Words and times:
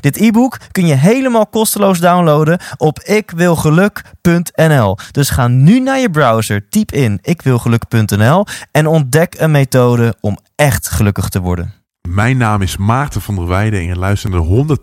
Dit 0.00 0.16
e-book 0.16 0.58
kun 0.72 0.86
je 0.86 0.94
helemaal 0.94 1.46
kosteloos 1.46 1.98
downloaden 1.98 2.60
op 2.76 3.00
ikwilgeluk.nl. 3.00 4.96
Dus 5.10 5.30
ga 5.30 5.48
nu 5.48 5.80
naar 5.80 5.98
je 5.98 6.10
browser, 6.10 6.68
typ 6.68 6.92
in 6.92 7.18
ikwilgeluk.nl 7.22 8.46
en 8.70 8.86
ontdek 8.86 9.34
een 9.38 9.50
methode 9.50 10.14
om 10.20 10.38
echt 10.54 10.88
gelukkig 10.88 11.28
te 11.28 11.40
worden. 11.40 11.74
Mijn 12.08 12.36
naam 12.36 12.62
is 12.62 12.76
Maarten 12.76 13.20
van 13.20 13.34
der 13.34 13.46
Weijden 13.46 13.80
en 13.80 13.86
je 13.86 13.96
luistert 13.96 14.32
naar 14.32 14.42
de 14.42 14.76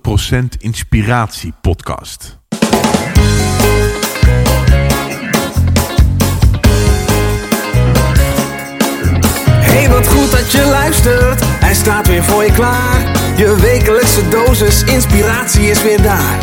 100% 0.56 0.60
Inspiratie 0.60 1.54
podcast. 1.62 2.40
Hey, 9.60 9.90
wat 9.90 10.08
goed 10.08 10.32
dat 10.32 10.52
je 10.52 10.66
luistert. 10.66 11.44
Hij 11.46 11.74
staat 11.74 12.08
weer 12.08 12.24
voor 12.24 12.44
je 12.44 12.52
klaar. 12.52 13.23
Je 13.36 13.56
wekelijkse 13.56 14.28
dosis 14.28 14.84
inspiratie 14.84 15.70
is 15.70 15.84
weer 15.84 16.02
daar. 16.02 16.40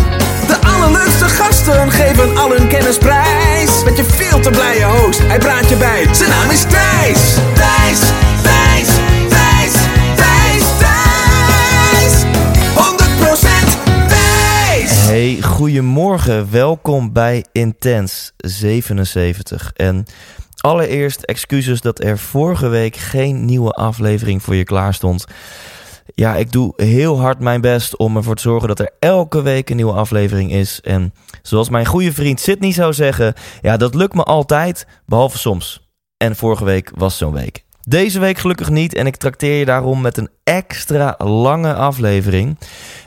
De 0.47 0.59
allerleukste 0.67 1.25
gasten 1.25 1.91
geven 1.91 2.37
al 2.37 2.51
hun 2.51 2.69
kennis 2.69 2.99
prijs. 2.99 3.85
Met 3.85 3.97
je 3.97 4.05
veel 4.05 4.41
te 4.41 4.51
blije 4.51 4.85
host, 4.85 5.19
hij 5.19 5.39
praat 5.39 5.69
je 5.69 5.77
bij. 5.77 6.15
Zijn 6.15 6.31
naam 6.31 6.51
is 6.51 6.63
Thijs. 6.63 7.35
Thijs, 7.55 8.01
Thijs, 8.43 8.89
Thijs, 9.29 9.73
Thijs, 10.17 10.65
Thijs. 10.79 12.25
100% 12.75 14.09
Thijs. 14.09 15.07
Hey, 15.07 15.39
goedemorgen. 15.43 16.51
Welkom 16.51 17.13
bij 17.13 17.45
Intens 17.53 18.33
77. 18.37 19.73
En 19.77 20.05
allereerst 20.57 21.23
excuses 21.23 21.81
dat 21.81 22.05
er 22.05 22.19
vorige 22.19 22.69
week 22.69 22.97
geen 22.97 23.45
nieuwe 23.45 23.71
aflevering 23.71 24.43
voor 24.43 24.55
je 24.55 24.65
klaar 24.65 24.95
stond. 24.95 25.27
Ja, 26.15 26.37
ik 26.37 26.53
doe 26.53 26.73
heel 26.77 27.21
hard 27.21 27.41
mijn 27.41 27.61
best 27.61 27.97
om 27.97 28.17
ervoor 28.17 28.35
te 28.35 28.43
zorgen 28.43 28.69
dat 28.69 28.79
er 28.81 28.91
elke 28.99 29.43
week 29.43 29.71
een 29.71 29.77
nieuwe 29.77 29.93
aflevering 29.93 30.53
is. 30.53 30.81
En 30.81 31.15
zoals 31.43 31.69
mijn 31.69 31.87
goede 31.87 32.13
vriend 32.13 32.41
Sydney 32.41 32.73
zou 32.73 32.93
zeggen, 32.93 33.35
ja, 33.61 33.77
dat 33.77 33.95
lukt 33.95 34.15
me 34.15 34.23
altijd, 34.23 34.87
behalve 35.07 35.39
soms. 35.39 35.89
En 36.17 36.37
vorige 36.37 36.65
week 36.65 36.91
was 36.95 37.17
zo'n 37.17 37.33
week. 37.33 37.65
Deze 37.81 38.19
week 38.19 38.39
gelukkig 38.39 38.71
niet 38.71 38.95
en 38.95 39.07
ik 39.07 39.17
trakteer 39.17 39.59
je 39.59 39.65
daarom 39.65 40.01
met 40.01 40.17
een 40.17 40.31
extra 40.45 41.15
lange 41.19 41.75
aflevering. 41.75 42.59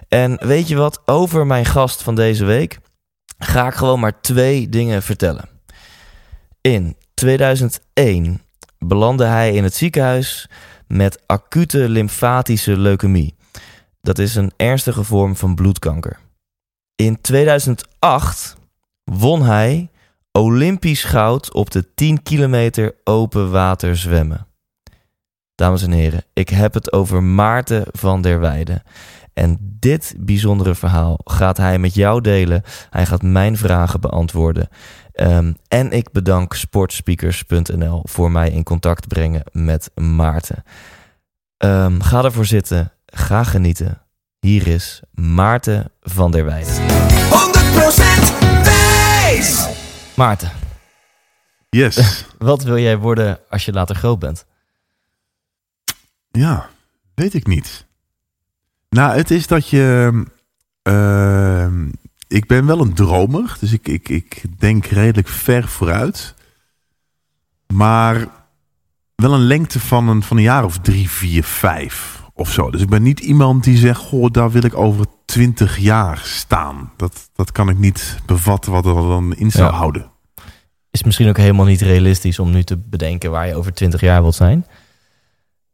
En 0.08 0.38
weet 0.48 0.68
je 0.68 0.76
wat, 0.76 1.02
over 1.06 1.48
mijn 1.48 1.66
gast 1.66 2.04
van 2.04 2.16
deze 2.16 2.46
week 2.46 2.80
ga 3.38 3.68
ik 3.68 3.74
gewoon 3.74 4.00
maar 4.00 4.22
twee 4.22 4.70
dingen 4.70 5.04
vertellen. 5.04 5.50
In 6.62 6.96
2001 7.14 8.42
belandde 8.80 9.26
hij 9.26 9.54
in 9.54 9.64
het 9.64 9.76
ziekenhuis 9.76 10.50
met 10.94 11.24
acute 11.26 11.90
lymfatische 11.90 12.78
leukemie. 12.78 13.36
Dat 14.02 14.20
is 14.20 14.36
een 14.36 14.52
ernstige 14.58 15.04
vorm 15.04 15.36
van 15.36 15.56
bloedkanker. 15.56 16.20
In 16.96 17.22
2008 17.22 18.56
won 19.04 19.44
hij 19.44 19.90
Olympisch 20.32 21.04
goud 21.04 21.54
op 21.54 21.72
de 21.72 21.94
10 21.94 22.24
kilometer 22.24 22.96
open 23.04 23.52
water 23.52 23.98
zwemmen. 23.98 24.48
Dames 25.56 25.84
en 25.84 25.92
heren, 25.92 26.26
ik 26.34 26.50
heb 26.50 26.74
het 26.74 26.94
over 26.94 27.24
Maarten 27.24 27.86
van 27.92 28.22
der 28.22 28.40
Weijden. 28.40 28.84
En 29.34 29.58
dit 29.80 30.16
bijzondere 30.18 30.76
verhaal 30.76 31.20
gaat 31.24 31.58
hij 31.58 31.80
met 31.80 31.94
jou 31.94 32.22
delen. 32.22 32.64
Hij 32.90 33.06
gaat 33.06 33.22
mijn 33.22 33.58
vragen 33.58 34.02
beantwoorden. 34.02 34.70
Um, 35.16 35.58
en 35.68 35.92
ik 35.92 36.12
bedank 36.12 36.54
sportspeakers.nl 36.54 38.02
voor 38.04 38.32
mij 38.32 38.50
in 38.50 38.64
contact 38.64 39.08
brengen 39.08 39.44
met 39.52 39.92
Maarten. 39.96 40.64
Um, 41.58 42.02
ga 42.02 42.24
ervoor 42.24 42.46
zitten, 42.46 42.92
ga 43.06 43.44
genieten. 43.44 44.02
Hier 44.40 44.68
is 44.68 45.02
Maarten 45.12 45.92
van 46.02 46.32
der 46.32 46.46
Weijden. 46.46 46.74
100% 46.74 46.78
Thijs. 48.64 49.68
Maarten, 50.16 50.52
Yes. 51.70 52.26
wat 52.38 52.64
wil 52.64 52.78
jij 52.78 52.98
worden 52.98 53.40
als 53.50 53.66
je 53.66 53.74
later 53.74 53.96
groot 53.96 54.20
bent? 54.20 54.46
ja, 56.32 56.70
weet 57.16 57.34
ik 57.34 57.48
niet. 57.48 57.86
Nou, 58.90 59.16
het 59.18 59.32
is 59.32 59.48
dat 59.48 59.70
je. 59.70 60.12
ehm, 60.82 61.90
ik 62.34 62.48
ben 62.48 62.66
wel 62.66 62.80
een 62.82 62.94
dromer, 62.94 63.58
dus 63.60 63.74
ik, 63.74 63.88
ik, 63.88 64.10
ik 64.10 64.44
denk 64.58 64.86
redelijk 64.86 65.28
ver 65.28 65.68
vooruit. 65.68 66.34
Maar 67.74 68.28
wel 69.16 69.34
een 69.34 69.40
lengte 69.48 69.80
van 69.80 70.08
een, 70.08 70.24
van 70.24 70.38
een 70.38 70.44
jaar 70.44 70.64
of 70.64 70.78
drie, 70.78 71.10
vier, 71.10 71.44
vijf 71.44 72.22
of 72.34 72.52
zo. 72.52 72.72
Dus 72.72 72.82
ik 72.82 72.90
ben 72.90 73.04
niet 73.04 73.20
iemand 73.20 73.64
die 73.64 73.78
zegt: 73.78 74.00
Goh, 74.00 74.32
daar 74.32 74.52
wil 74.52 74.64
ik 74.64 74.78
over 74.78 75.06
twintig 75.26 75.78
jaar 75.78 76.22
staan. 76.24 76.92
Dat, 76.98 77.30
dat 77.36 77.52
kan 77.52 77.70
ik 77.70 77.78
niet 77.78 78.18
bevatten 78.26 78.72
wat 78.72 78.86
er 78.86 78.94
dan 78.94 79.36
in 79.36 79.52
zou 79.52 79.72
Ja. 79.72 79.78
houden. 79.78 80.12
Is 80.92 81.04
misschien 81.04 81.30
ook 81.30 81.38
helemaal 81.38 81.66
niet 81.66 81.82
realistisch 81.82 82.40
om 82.40 82.52
nu 82.52 82.64
te 82.64 82.78
bedenken 82.78 83.32
waar 83.32 83.48
je 83.48 83.56
over 83.56 83.74
20 83.74 84.02
jaar 84.02 84.22
wilt 84.22 84.36
zijn. 84.36 84.66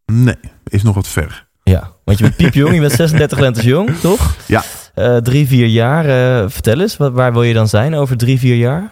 Nee, 0.06 0.36
is 0.64 0.84
nog 0.84 0.96
wat 0.96 1.08
ver. 1.08 1.47
Ja, 1.64 1.91
want 2.03 2.18
je 2.18 2.24
bent 2.24 2.36
piepjong, 2.36 2.74
je 2.74 2.80
bent 2.80 2.91
36 3.03 3.40
lentes 3.40 3.64
jong, 3.64 3.96
toch? 3.96 4.36
Ja. 4.46 4.64
Eh, 4.99 5.17
drie, 5.17 5.47
vier 5.47 5.67
jaar. 5.67 6.05
eh, 6.05 6.49
vertel 6.49 6.79
eens, 6.79 6.97
waar 6.97 7.33
wil 7.33 7.43
je 7.43 7.53
dan 7.53 7.67
zijn 7.67 7.95
over 7.95 8.17
drie, 8.17 8.39
vier 8.39 8.55
jaar? 8.55 8.91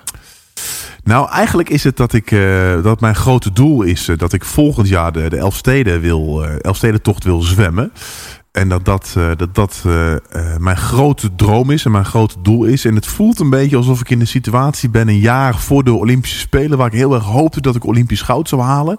Nou, 1.04 1.30
eigenlijk 1.30 1.70
is 1.70 1.84
het 1.84 1.98
dat 1.98 2.14
ik 2.14 2.32
eh, 2.32 2.84
dat 2.84 3.02
mijn 3.02 3.16
grote 3.16 3.52
doel 3.52 3.82
is 3.82 4.10
dat 4.18 4.34
ik 4.34 4.46
volgend 4.46 4.88
jaar 4.88 5.12
de, 5.12 5.30
de 5.30 5.38
Elfsteden 5.38 6.02
wil, 6.02 6.46
Elfstedentocht 6.46 7.24
wil 7.24 7.42
zwemmen. 7.42 7.92
En 8.52 8.70
dat 8.70 8.86
dat, 8.86 9.16
dat, 9.38 9.56
dat 9.56 9.84
mijn 10.58 10.78
grote 10.78 11.36
droom 11.36 11.72
is 11.72 11.86
en 11.86 11.92
mijn 11.92 12.06
grote 12.06 12.36
doel 12.42 12.64
is. 12.64 12.86
En 12.86 12.96
het 12.96 13.06
voelt 13.06 13.40
een 13.40 13.50
beetje 13.50 13.78
alsof 13.78 14.00
ik 14.00 14.10
in 14.10 14.20
een 14.20 14.28
situatie 14.28 14.90
ben 14.90 15.08
een 15.08 15.20
jaar 15.20 15.58
voor 15.58 15.84
de 15.84 15.94
Olympische 15.94 16.40
Spelen. 16.40 16.78
Waar 16.78 16.88
ik 16.88 16.94
heel 16.94 17.14
erg 17.14 17.24
hoopte 17.24 17.62
dat 17.62 17.76
ik 17.76 17.86
Olympisch 17.86 18.22
goud 18.22 18.50
zou 18.50 18.62
halen. 18.62 18.98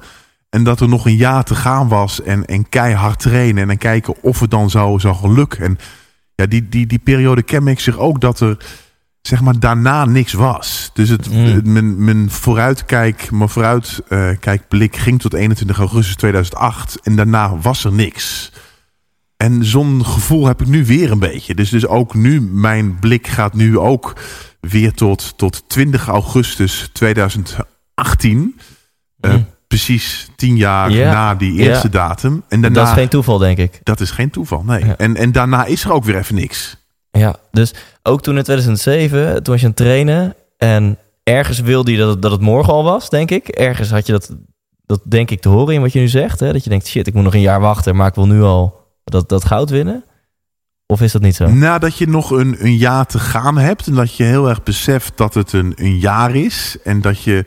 En 0.51 0.65
dat 0.65 0.81
er 0.81 0.89
nog 0.89 1.07
een 1.07 1.17
jaar 1.17 1.45
te 1.45 1.55
gaan 1.55 1.89
was 1.89 2.23
en, 2.23 2.47
en 2.47 2.69
keihard 2.69 3.19
trainen. 3.19 3.63
En 3.63 3.69
dan 3.69 3.79
kijken 3.79 4.15
of 4.23 4.41
het 4.41 4.51
dan 4.51 4.71
zou, 4.71 5.01
zou 5.01 5.15
gaan 5.15 5.35
lukken. 5.35 5.65
En 5.65 5.79
ja, 6.39 6.47
die, 6.47 6.69
die, 6.69 6.87
die 6.87 6.99
periode 6.99 7.43
kenmerkt 7.43 7.81
zich 7.81 7.99
ook 7.99 8.21
dat 8.21 8.41
er 8.41 8.57
zeg 9.23 9.41
maar 9.41 9.59
daarna 9.59 10.05
niks 10.05 10.33
was. 10.33 10.91
Dus 10.95 11.09
het, 11.09 11.31
Mm. 11.31 11.73
mijn, 11.73 12.05
mijn 12.05 12.31
vooruitkijk, 12.31 13.31
mijn 13.31 13.49
vooruitkijkblik 13.49 14.97
ging 14.97 15.21
tot 15.21 15.35
21 15.35 15.79
augustus 15.79 16.15
2008 16.17 17.01
en 17.03 17.17
daarna 17.17 17.57
was 17.57 17.85
er 17.85 17.93
niks. 17.93 18.53
En 19.37 19.65
zo'n 19.65 20.05
gevoel 20.07 20.47
heb 20.47 20.61
ik 20.61 20.67
nu 20.67 20.85
weer 20.87 21.11
een 21.11 21.19
beetje. 21.19 21.55
Dus, 21.55 21.71
dus 21.71 21.87
ook 21.87 22.15
nu, 22.15 22.41
mijn 22.41 22.99
blik 22.99 23.27
gaat 23.27 23.55
nu 23.55 23.79
ook 23.79 24.17
weer 24.61 24.93
tot, 24.93 25.39
tot 25.39 25.69
20 25.69 26.09
augustus 26.09 26.91
2018. 26.93 28.61
Eh, 29.21 29.33
Mm. 29.35 29.47
Precies 29.69 30.29
tien 30.37 30.57
jaar 30.57 30.91
Ja. 30.91 31.13
na 31.13 31.35
die 31.35 31.61
eerste 31.61 31.89
datum. 31.89 32.43
En 32.49 32.61
daarna, 32.61 32.79
Dat 32.79 32.89
is 32.89 32.93
geen 32.95 33.09
toeval, 33.09 33.39
denk 33.39 33.59
ik. 33.59 33.81
dat 33.83 34.01
is 34.01 34.11
geen 34.11 34.31
toeval, 34.31 34.63
nee. 34.67 34.85
Ja. 34.85 34.97
En, 34.97 35.17
en 35.17 35.33
daarna 35.33 35.65
is 35.65 35.85
er 35.85 35.93
ook 35.93 36.05
weer 36.05 36.17
even 36.17 36.35
niks. 36.35 36.77
Ja, 37.11 37.37
dus 37.51 37.75
ook 38.03 38.23
toen 38.23 38.37
in 38.37 38.43
2007, 38.43 39.35
toen 39.43 39.53
was 39.53 39.61
je 39.61 39.67
aan 39.67 39.73
het 39.73 39.77
trainen 39.77 40.35
en 40.57 40.99
ergens 41.23 41.61
wilde 41.61 41.93
je 41.93 41.99
dat 41.99 42.09
het, 42.09 42.23
dat 42.23 42.31
het 42.31 42.41
morgen 42.41 42.73
al 42.73 42.85
was, 42.85 43.11
denk 43.11 43.31
ik. 43.31 43.49
Ergens 43.49 43.91
had 43.91 44.07
je 44.07 44.13
dat, 44.13 44.37
dat 44.87 45.01
denk 45.05 45.31
ik 45.31 45.41
te 45.41 45.49
horen 45.49 45.75
in 45.75 45.81
wat 45.81 45.93
je 45.93 46.01
nu 46.01 46.09
zegt. 46.09 46.41
Hè? 46.41 46.53
Dat 46.53 46.65
je 46.65 46.71
denkt, 46.71 46.87
shit, 46.87 47.07
ik 47.07 47.15
moet 47.15 47.25
nog 47.25 47.35
een 47.35 47.41
jaar 47.41 47.61
wachten, 47.61 47.97
maar 47.97 48.07
ik 48.09 48.15
wil 48.15 48.27
nu 48.27 48.43
al 48.43 48.87
dat, 49.05 49.29
dat 49.29 49.45
goud 49.45 49.71
winnen. 49.71 50.05
Of 50.87 51.01
is 51.01 51.13
dat 51.13 51.23
niet 51.23 51.37
zo? 51.37 51.49
Nadat 51.49 51.99
je 51.99 52.09
nog 52.09 52.31
een, 52.31 52.57
een 52.65 52.77
jaar 52.77 53.07
te 53.07 53.19
gaan 53.19 53.59
hebt 53.59 53.87
en 53.87 53.95
dat 53.95 54.15
je 54.15 54.25
heel 54.25 54.49
erg 54.49 54.63
beseft 54.63 55.13
dat 55.17 55.35
het 55.35 55.53
een, 55.53 55.73
een 55.77 55.99
jaar 55.99 56.35
is 56.35 56.77
en 56.85 57.01
dat 57.01 57.23
je 57.23 57.45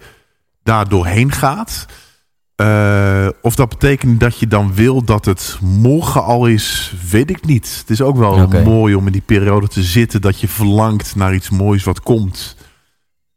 daar 0.63 0.89
doorheen 0.89 1.31
gaat. 1.31 1.85
Eh, 2.61 3.27
of 3.41 3.55
dat 3.55 3.69
betekent 3.69 4.19
dat 4.19 4.37
je 4.37 4.47
dan 4.47 4.73
wil 4.73 5.03
dat 5.03 5.25
het 5.25 5.57
morgen 5.61 6.23
al 6.23 6.45
is, 6.45 6.93
weet 7.09 7.29
ik 7.29 7.45
niet. 7.45 7.77
Het 7.79 7.89
is 7.89 8.01
ook 8.01 8.17
wel 8.17 8.47
mooi 8.47 8.95
om 8.95 9.05
in 9.05 9.11
die 9.11 9.21
periode 9.21 9.67
te 9.67 9.83
zitten 9.83 10.21
dat 10.21 10.39
je 10.39 10.47
verlangt 10.47 11.15
naar 11.15 11.33
iets 11.33 11.49
moois 11.49 11.83
wat 11.83 12.01
komt. 12.01 12.55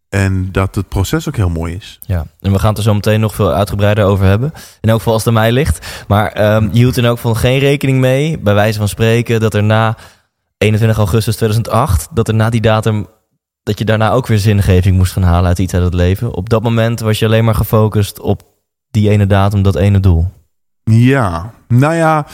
En 0.09 0.49
dat 0.53 0.75
het 0.75 0.89
proces 0.89 1.29
ook 1.29 1.37
heel 1.37 1.49
mooi 1.49 1.75
is. 1.75 1.99
Ja, 2.07 2.27
en 2.41 2.53
we 2.53 2.59
gaan 2.59 2.69
het 2.69 2.79
er 2.79 2.85
zo 2.85 2.95
meteen 2.95 3.21
nog 3.21 3.35
veel 3.35 3.53
uitgebreider 3.53 4.05
over 4.05 4.27
hebben. 4.27 4.53
In 4.81 4.89
elk 4.89 4.99
geval 4.99 5.13
als 5.13 5.25
het 5.25 5.35
aan 5.35 5.41
mij 5.41 5.53
ligt. 5.53 6.05
Maar 6.09 6.33
ehm, 6.33 6.69
je 6.73 6.79
hield 6.79 6.97
in 6.97 7.05
elk 7.05 7.17
geval 7.17 7.35
geen 7.35 7.59
rekening 7.59 7.99
mee, 7.99 8.39
bij 8.39 8.55
wijze 8.55 8.79
van 8.79 8.89
spreken, 8.89 9.41
dat 9.41 9.55
er 9.55 9.63
na 9.63 9.97
21 10.59 10.99
augustus 10.99 11.37
2008, 11.37 12.09
dat 12.11 12.29
er 12.29 12.35
na 12.35 12.51
die 12.51 12.61
datum, 12.61 13.07
dat 13.63 13.79
je 13.79 13.85
daarna 13.85 14.11
ook 14.11 14.27
weer 14.27 14.39
zingeving 14.39 14.97
moest 14.97 15.13
gaan 15.13 15.23
halen 15.23 15.49
uit 15.49 15.59
iets 15.59 15.75
uit 15.75 15.85
het 15.85 15.95
leven. 15.95 16.35
Op 16.35 16.49
dat 16.49 16.63
moment 16.63 17.01
was 17.01 17.19
je 17.19 17.27
alleen 17.27 17.45
maar 17.45 17.55
gefocust 17.55 18.21
op 18.21 18.53
die 18.95 19.11
ene 19.11 19.27
datum, 19.27 19.63
dat 19.63 19.77
ene 19.77 20.01
doel. 20.01 20.31
Ja, 20.85 21.55
nou 21.69 21.95
ja, 21.95 22.27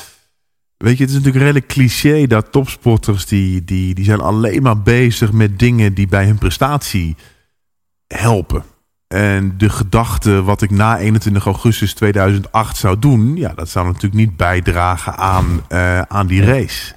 weet 0.76 0.96
je, 0.96 1.02
het 1.02 1.12
is 1.12 1.16
natuurlijk 1.16 1.44
redelijk 1.44 1.66
cliché 1.66 2.26
dat 2.26 2.52
topsporters 2.52 3.26
die, 3.26 3.64
die, 3.64 3.94
die 3.94 4.04
zijn 4.04 4.20
alleen 4.20 4.62
maar 4.62 4.82
bezig 4.82 5.32
met 5.32 5.58
dingen 5.58 5.94
die 5.94 6.08
bij 6.08 6.24
hun 6.24 6.38
prestatie 6.38 7.16
helpen. 8.06 8.62
En 9.06 9.54
de 9.58 9.68
gedachte 9.68 10.42
wat 10.42 10.62
ik 10.62 10.70
na 10.70 10.98
21 10.98 11.44
augustus 11.44 11.94
2008 11.94 12.76
zou 12.76 12.98
doen, 12.98 13.36
ja, 13.36 13.52
dat 13.54 13.68
zou 13.68 13.86
natuurlijk 13.86 14.14
niet 14.14 14.36
bijdragen 14.36 15.16
aan, 15.16 15.62
uh, 15.68 16.00
aan 16.00 16.26
die 16.26 16.44
race. 16.44 16.94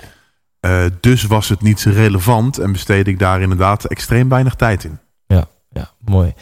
Uh, 0.65 0.85
dus 0.99 1.23
was 1.23 1.49
het 1.49 1.61
niet 1.61 1.79
zo 1.79 1.89
relevant 1.89 2.57
en 2.57 2.71
besteed 2.71 3.07
ik 3.07 3.19
daar 3.19 3.41
inderdaad 3.41 3.85
extreem 3.85 4.29
weinig 4.29 4.55
tijd 4.55 4.83
in. 4.83 4.99
Ja, 5.27 5.47
ja 5.69 5.91
mooi. 5.99 6.33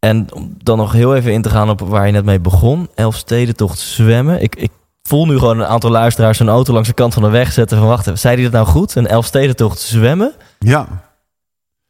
En 0.00 0.32
om 0.32 0.54
dan 0.62 0.78
nog 0.78 0.92
heel 0.92 1.16
even 1.16 1.32
in 1.32 1.42
te 1.42 1.50
gaan 1.50 1.70
op 1.70 1.80
waar 1.80 2.06
je 2.06 2.12
net 2.12 2.24
mee 2.24 2.40
begon. 2.40 2.88
Elfstedentocht 2.94 3.78
zwemmen. 3.78 4.42
Ik, 4.42 4.56
ik 4.56 4.70
voel 5.02 5.26
nu 5.26 5.38
gewoon 5.38 5.58
een 5.58 5.66
aantal 5.66 5.90
luisteraars 5.90 6.38
een 6.38 6.48
auto 6.48 6.72
langs 6.72 6.88
de 6.88 6.94
kant 6.94 7.14
van 7.14 7.22
de 7.22 7.28
weg 7.28 7.52
zetten 7.52 7.78
van 7.78 7.86
wacht, 7.86 8.18
zei 8.18 8.34
hij 8.34 8.42
dat 8.42 8.52
nou 8.52 8.66
goed? 8.66 8.94
Een 8.94 9.06
Elfstedentocht 9.06 9.78
zwemmen? 9.78 10.32
Ja. 10.58 10.86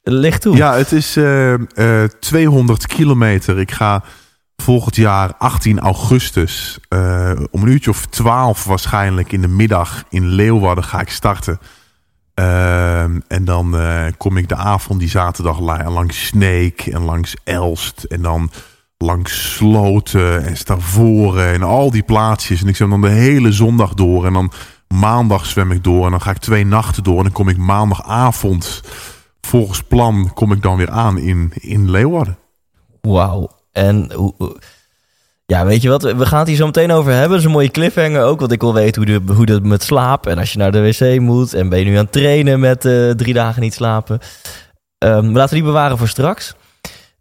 Licht 0.02 0.42
toe. 0.42 0.56
Ja, 0.56 0.74
het 0.74 0.92
is 0.92 1.16
uh, 1.16 1.52
uh, 1.52 2.04
200 2.20 2.86
kilometer. 2.86 3.58
Ik 3.58 3.70
ga 3.70 4.02
volgend 4.56 4.96
jaar 4.96 5.34
18 5.38 5.78
augustus 5.78 6.78
uh, 6.88 7.32
om 7.50 7.62
een 7.62 7.68
uurtje 7.68 7.90
of 7.90 8.06
12 8.06 8.64
waarschijnlijk 8.64 9.32
in 9.32 9.40
de 9.40 9.48
middag 9.48 10.04
in 10.08 10.26
Leeuwarden 10.26 10.84
ga 10.84 11.00
ik 11.00 11.10
starten. 11.10 11.58
Uh, 12.40 13.02
en 13.02 13.44
dan 13.44 13.74
uh, 13.74 14.04
kom 14.16 14.36
ik 14.36 14.48
de 14.48 14.56
avond 14.56 15.00
die 15.00 15.08
zaterdag 15.08 15.60
langs 15.88 16.26
Sneek 16.26 16.86
en 16.86 17.02
langs 17.02 17.36
Elst 17.44 18.02
en 18.02 18.22
dan 18.22 18.50
langs 18.96 19.54
Sloten 19.54 20.44
en 20.44 20.56
Stavoren 20.56 21.52
en 21.52 21.62
al 21.62 21.90
die 21.90 22.02
plaatsjes. 22.02 22.62
En 22.62 22.68
ik 22.68 22.76
zwem 22.76 22.90
dan 22.90 23.00
de 23.00 23.08
hele 23.08 23.52
zondag 23.52 23.94
door 23.94 24.26
en 24.26 24.32
dan 24.32 24.52
maandag 24.88 25.46
zwem 25.46 25.70
ik 25.70 25.84
door 25.84 26.04
en 26.04 26.10
dan 26.10 26.20
ga 26.20 26.30
ik 26.30 26.38
twee 26.38 26.66
nachten 26.66 27.02
door 27.02 27.16
en 27.16 27.22
dan 27.22 27.32
kom 27.32 27.48
ik 27.48 27.56
maandagavond 27.56 28.82
volgens 29.40 29.82
plan 29.82 30.30
kom 30.34 30.52
ik 30.52 30.62
dan 30.62 30.76
weer 30.76 30.90
aan 30.90 31.18
in, 31.18 31.52
in 31.54 31.90
Leeuwarden. 31.90 32.38
Wauw. 33.00 33.50
En 33.72 34.12
hoe, 34.12 34.34
ja, 35.50 35.64
weet 35.64 35.82
je 35.82 35.88
wat? 35.88 36.02
We 36.02 36.26
gaan 36.26 36.38
het 36.38 36.48
hier 36.48 36.56
zo 36.56 36.66
meteen 36.66 36.90
over 36.90 37.12
hebben. 37.12 37.30
Dat 37.30 37.38
is 37.38 37.44
een 37.44 37.50
mooie 37.50 37.70
cliffhanger 37.70 38.22
ook. 38.22 38.40
Want 38.40 38.52
ik 38.52 38.60
wil 38.60 38.74
weten 38.74 39.02
hoe, 39.02 39.20
de, 39.20 39.32
hoe 39.32 39.46
dat 39.46 39.62
met 39.62 39.82
slaap. 39.82 40.26
En 40.26 40.38
als 40.38 40.52
je 40.52 40.58
naar 40.58 40.72
de 40.72 40.82
wc 40.82 41.20
moet. 41.20 41.54
En 41.54 41.68
ben 41.68 41.78
je 41.78 41.84
nu 41.84 41.96
aan 41.96 42.02
het 42.02 42.12
trainen 42.12 42.60
met 42.60 42.84
uh, 42.84 43.10
drie 43.10 43.34
dagen 43.34 43.62
niet 43.62 43.74
slapen. 43.74 44.18
Um, 44.98 45.32
laten 45.32 45.48
we 45.48 45.54
die 45.54 45.64
bewaren 45.64 45.98
voor 45.98 46.08
straks. 46.08 46.54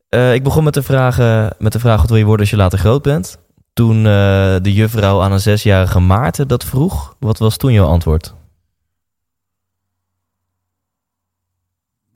Uh, 0.10 0.34
ik 0.34 0.44
begon 0.44 0.64
met 0.64 0.74
de, 0.74 0.84
vraag, 0.84 1.18
met 1.58 1.72
de 1.72 1.80
vraag: 1.80 2.00
wat 2.00 2.10
wil 2.10 2.18
je 2.18 2.24
worden 2.24 2.42
als 2.42 2.50
je 2.50 2.62
later 2.62 2.80
groot 2.80 3.02
bent? 3.02 3.38
Toen 3.74 4.04
de 4.04 4.74
juffrouw 4.74 5.22
aan 5.22 5.32
een 5.32 5.40
zesjarige 5.40 6.00
Maarten 6.00 6.48
dat 6.48 6.64
vroeg. 6.64 7.16
Wat 7.20 7.38
was 7.38 7.58
toen 7.58 7.74
jouw 7.74 7.88
antwoord? 7.88 8.34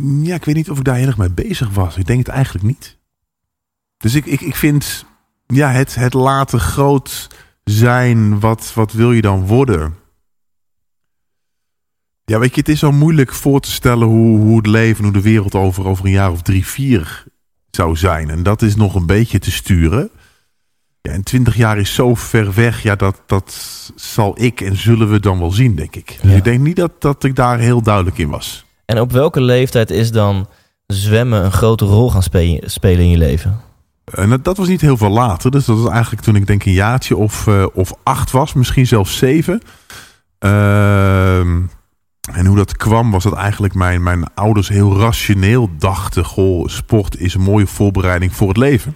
Ja, 0.04 0.36
ik 0.36 0.46
weet 0.46 0.56
niet 0.56 0.70
of 0.70 0.78
ik 0.78 0.84
daar 0.84 0.96
heel 0.96 1.08
erg 1.08 1.18
mee 1.18 1.32
bezig 1.32 1.70
was. 1.70 1.98
Ik 1.98 2.06
denk 2.06 2.20
het 2.20 2.36
eigenlijk 2.36 2.66
niet. 2.66 2.98
Dus 3.98 4.16
ik, 4.16 4.26
ik, 4.26 4.42
ik 4.42 4.56
vind 4.56 5.06
ja, 5.56 5.72
het, 5.72 5.96
het 5.96 6.14
later 6.14 6.60
groot 6.60 7.28
zijn, 7.64 8.40
wat, 8.40 8.72
wat 8.76 8.92
wil 8.92 9.12
je 9.12 9.22
dan 9.22 9.48
worden? 9.48 9.96
Ja, 12.26 12.40
weet 12.40 12.54
je, 12.54 12.60
het 12.60 12.70
is 12.70 12.80
zo 12.80 12.92
moeilijk 12.92 13.34
voor 13.34 13.60
te 13.60 13.72
stellen 13.72 14.08
hoe, 14.08 14.40
hoe 14.40 14.58
het 14.58 14.68
leven, 14.68 15.04
hoe 15.04 15.14
de 15.14 15.22
wereld 15.22 15.56
over, 15.56 15.86
over 15.86 16.06
een 16.06 16.12
jaar 16.12 16.32
of 16.32 16.42
drie, 16.42 16.66
vier 16.66 17.24
zou 17.72 17.96
zijn. 17.96 18.30
En 18.30 18.44
dat 18.44 18.62
is 18.62 18.76
nog 18.76 18.96
een 18.96 19.06
beetje 19.06 19.40
te 19.40 19.52
sturen. 19.52 20.10
Ja, 21.02 21.12
en 21.12 21.24
twintig 21.24 21.56
jaar 21.56 21.78
is 21.78 21.94
zo 21.94 22.16
ver 22.16 22.54
weg, 22.54 22.84
ja, 22.84 22.96
dat, 22.96 23.22
dat 23.26 23.56
zal 23.96 24.42
ik 24.42 24.62
en 24.62 24.78
zullen 24.78 25.10
we 25.12 25.20
dan 25.20 25.40
wel 25.40 25.52
zien, 25.52 25.76
denk 25.76 25.96
ik. 25.96 26.18
Ja. 26.22 26.36
Ik 26.36 26.44
denk 26.44 26.60
niet 26.60 26.76
dat, 26.76 27.02
dat 27.02 27.24
ik 27.24 27.36
daar 27.36 27.60
heel 27.60 27.82
duidelijk 27.82 28.18
in 28.18 28.30
was. 28.30 28.66
En 28.86 29.00
op 29.00 29.12
welke 29.12 29.42
leeftijd 29.42 29.90
is 29.90 30.12
dan 30.12 30.48
zwemmen 30.88 31.46
een 31.46 31.52
grote 31.52 31.86
rol 31.86 32.12
gaan 32.12 32.24
spelen 32.64 33.04
in 33.04 33.10
je 33.10 33.18
leven? 33.18 33.60
En 34.06 34.40
dat, 34.42 34.58
was 34.58 34.68
niet 34.68 34.82
heel 34.82 34.98
veel 34.98 35.10
later. 35.10 35.52
Dus 35.52 35.66
dat 35.66 35.80
was 35.80 35.92
eigenlijk 35.92 36.24
toen 36.24 36.36
ik 36.36 36.48
denk 36.48 36.66
een 36.66 36.72
jaartje 36.72 37.18
of, 37.18 37.48
uh, 37.48 37.66
of 37.74 37.94
acht 38.04 38.32
was. 38.32 38.54
Misschien 38.54 38.88
zelfs 38.88 39.18
zeven. 39.18 39.62
Uh, 40.40 41.40
en 42.32 42.46
hoe 42.46 42.56
dat 42.56 42.78
kwam 42.78 43.12
was 43.12 43.24
dat 43.24 43.34
eigenlijk 43.34 43.74
mijn, 43.74 44.04
mijn 44.04 44.34
ouders 44.34 44.68
heel 44.68 45.00
rationeel 45.00 45.70
dachten... 45.78 46.26
Goh, 46.26 46.68
sport 46.68 47.20
is 47.20 47.34
een 47.34 47.42
mooie 47.42 47.68
voorbereiding 47.68 48.36
voor 48.36 48.48
het 48.48 48.58
leven. 48.58 48.96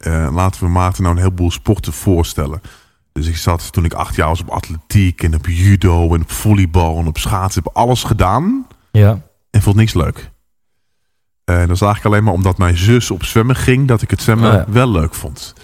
Uh, 0.00 0.28
laten 0.32 0.64
we 0.64 0.68
Maarten 0.68 1.02
nou 1.02 1.14
een 1.14 1.22
heleboel 1.22 1.50
sporten 1.50 1.92
voorstellen. 1.92 2.60
Dus 3.12 3.26
ik 3.26 3.36
zat 3.36 3.72
toen 3.72 3.84
ik 3.84 3.92
acht 3.92 4.14
jaar 4.14 4.28
was 4.28 4.40
op 4.40 4.48
atletiek 4.48 5.22
en 5.22 5.34
op 5.34 5.46
judo 5.46 6.14
en 6.14 6.22
op 6.22 6.30
volleybal 6.30 6.98
en 6.98 7.06
op 7.06 7.18
schaatsen. 7.18 7.62
Heb 7.64 7.76
alles 7.76 8.02
gedaan. 8.02 8.66
Ja. 8.90 9.22
En 9.50 9.62
vond 9.62 9.76
niks 9.76 9.94
leuk. 9.94 10.31
En 11.44 11.66
dat 11.66 11.76
is 11.76 11.82
eigenlijk 11.82 12.04
alleen 12.04 12.24
maar 12.24 12.32
omdat 12.32 12.58
mijn 12.58 12.76
zus 12.76 13.10
op 13.10 13.24
zwemmen 13.24 13.56
ging... 13.56 13.88
dat 13.88 14.02
ik 14.02 14.10
het 14.10 14.22
zwemmen 14.22 14.50
Oh 14.50 14.56
ja. 14.56 14.64
wel 14.68 14.90
leuk 14.90 15.14
vond. 15.14 15.54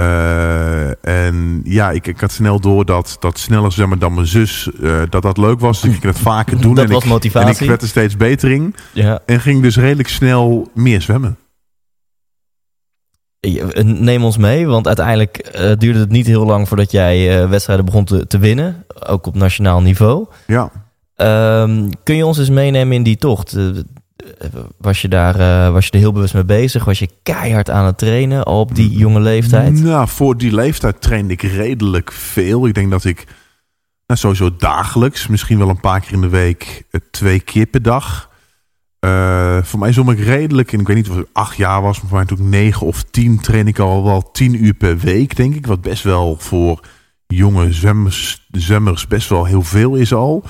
Uh, 0.00 1.04
en 1.04 1.60
ja, 1.64 1.90
ik, 1.90 2.06
ik 2.06 2.20
had 2.20 2.32
snel 2.32 2.60
door 2.60 2.84
dat, 2.84 3.16
dat 3.20 3.38
sneller 3.38 3.72
zwemmen 3.72 3.98
dan 3.98 4.14
mijn 4.14 4.26
zus... 4.26 4.70
Uh, 4.80 5.02
dat 5.08 5.22
dat 5.22 5.36
leuk 5.36 5.60
was. 5.60 5.80
Dus 5.80 5.94
ik 5.94 6.00
ging 6.00 6.12
het 6.14 6.22
vaker 6.22 6.60
doen. 6.62 6.74
Dat 6.74 6.84
en 6.84 6.90
was 6.90 7.02
ik, 7.02 7.08
motivatie. 7.08 7.56
En 7.56 7.62
ik 7.62 7.68
werd 7.68 7.82
er 7.82 7.88
steeds 7.88 8.16
beter 8.16 8.50
in. 8.50 8.74
Ja. 8.92 9.20
En 9.26 9.40
ging 9.40 9.62
dus 9.62 9.76
redelijk 9.76 10.08
snel 10.08 10.70
meer 10.74 11.02
zwemmen. 11.02 11.36
Neem 13.82 14.24
ons 14.24 14.36
mee, 14.36 14.66
want 14.66 14.86
uiteindelijk 14.86 15.50
uh, 15.54 15.72
duurde 15.78 15.98
het 15.98 16.10
niet 16.10 16.26
heel 16.26 16.44
lang... 16.44 16.68
voordat 16.68 16.90
jij 16.90 17.48
wedstrijden 17.48 17.84
begon 17.84 18.04
te, 18.04 18.26
te 18.26 18.38
winnen. 18.38 18.84
Ook 19.06 19.26
op 19.26 19.34
nationaal 19.34 19.80
niveau. 19.80 20.26
Ja. 20.46 20.70
Um, 21.62 21.88
kun 22.02 22.16
je 22.16 22.26
ons 22.26 22.38
eens 22.38 22.50
meenemen 22.50 22.96
in 22.96 23.02
die 23.02 23.16
tocht? 23.16 23.56
Was 24.78 25.02
je 25.02 25.08
daar 25.08 25.40
uh, 25.40 25.72
was 25.72 25.86
je 25.86 25.92
er 25.92 25.98
heel 25.98 26.12
bewust 26.12 26.34
mee 26.34 26.44
bezig? 26.44 26.84
Was 26.84 26.98
je 26.98 27.08
keihard 27.22 27.70
aan 27.70 27.84
het 27.84 27.98
trainen 27.98 28.44
al 28.44 28.60
op 28.60 28.74
die 28.74 28.90
jonge 28.90 29.20
leeftijd? 29.20 29.82
Nou, 29.82 30.08
voor 30.08 30.36
die 30.36 30.54
leeftijd 30.54 31.00
trainde 31.00 31.32
ik 31.32 31.42
redelijk 31.42 32.12
veel. 32.12 32.66
Ik 32.66 32.74
denk 32.74 32.90
dat 32.90 33.04
ik 33.04 33.26
nou, 34.06 34.20
sowieso 34.20 34.56
dagelijks, 34.56 35.26
misschien 35.26 35.58
wel 35.58 35.68
een 35.68 35.80
paar 35.80 36.00
keer 36.00 36.12
in 36.12 36.20
de 36.20 36.28
week, 36.28 36.82
twee 37.10 37.40
keer 37.40 37.66
per 37.66 37.82
dag. 37.82 38.28
Uh, 39.04 39.62
voor 39.62 39.78
mij 39.78 39.92
zwom 39.92 40.10
ik 40.10 40.18
redelijk, 40.18 40.72
en 40.72 40.80
ik 40.80 40.86
weet 40.86 40.96
niet 40.96 41.10
of 41.10 41.18
ik 41.18 41.26
acht 41.32 41.56
jaar 41.56 41.82
was, 41.82 42.00
maar 42.00 42.08
voor 42.08 42.18
mij 42.18 42.26
toen 42.26 42.38
ik 42.38 42.44
negen 42.44 42.86
of 42.86 43.02
tien 43.02 43.40
train 43.40 43.66
ik 43.66 43.78
al 43.78 44.04
wel 44.04 44.30
tien 44.30 44.64
uur 44.64 44.74
per 44.74 44.98
week, 44.98 45.36
denk 45.36 45.54
ik. 45.54 45.66
Wat 45.66 45.80
best 45.80 46.02
wel 46.02 46.36
voor 46.38 46.80
jonge 47.26 47.72
zwemmers, 47.72 48.48
zwemmers 48.50 49.06
best 49.06 49.28
wel 49.28 49.44
heel 49.44 49.62
veel 49.62 49.94
is 49.94 50.12
al. 50.12 50.44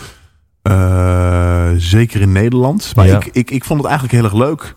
Uh, 0.62 1.70
zeker 1.76 2.20
in 2.20 2.32
Nederland. 2.32 2.92
Maar 2.96 3.06
Ja. 3.06 3.16
ik, 3.16 3.26
ik, 3.26 3.50
ik 3.50 3.64
vond 3.64 3.80
het 3.80 3.88
eigenlijk 3.88 4.18
heel 4.20 4.24
erg 4.24 4.48
leuk. 4.48 4.74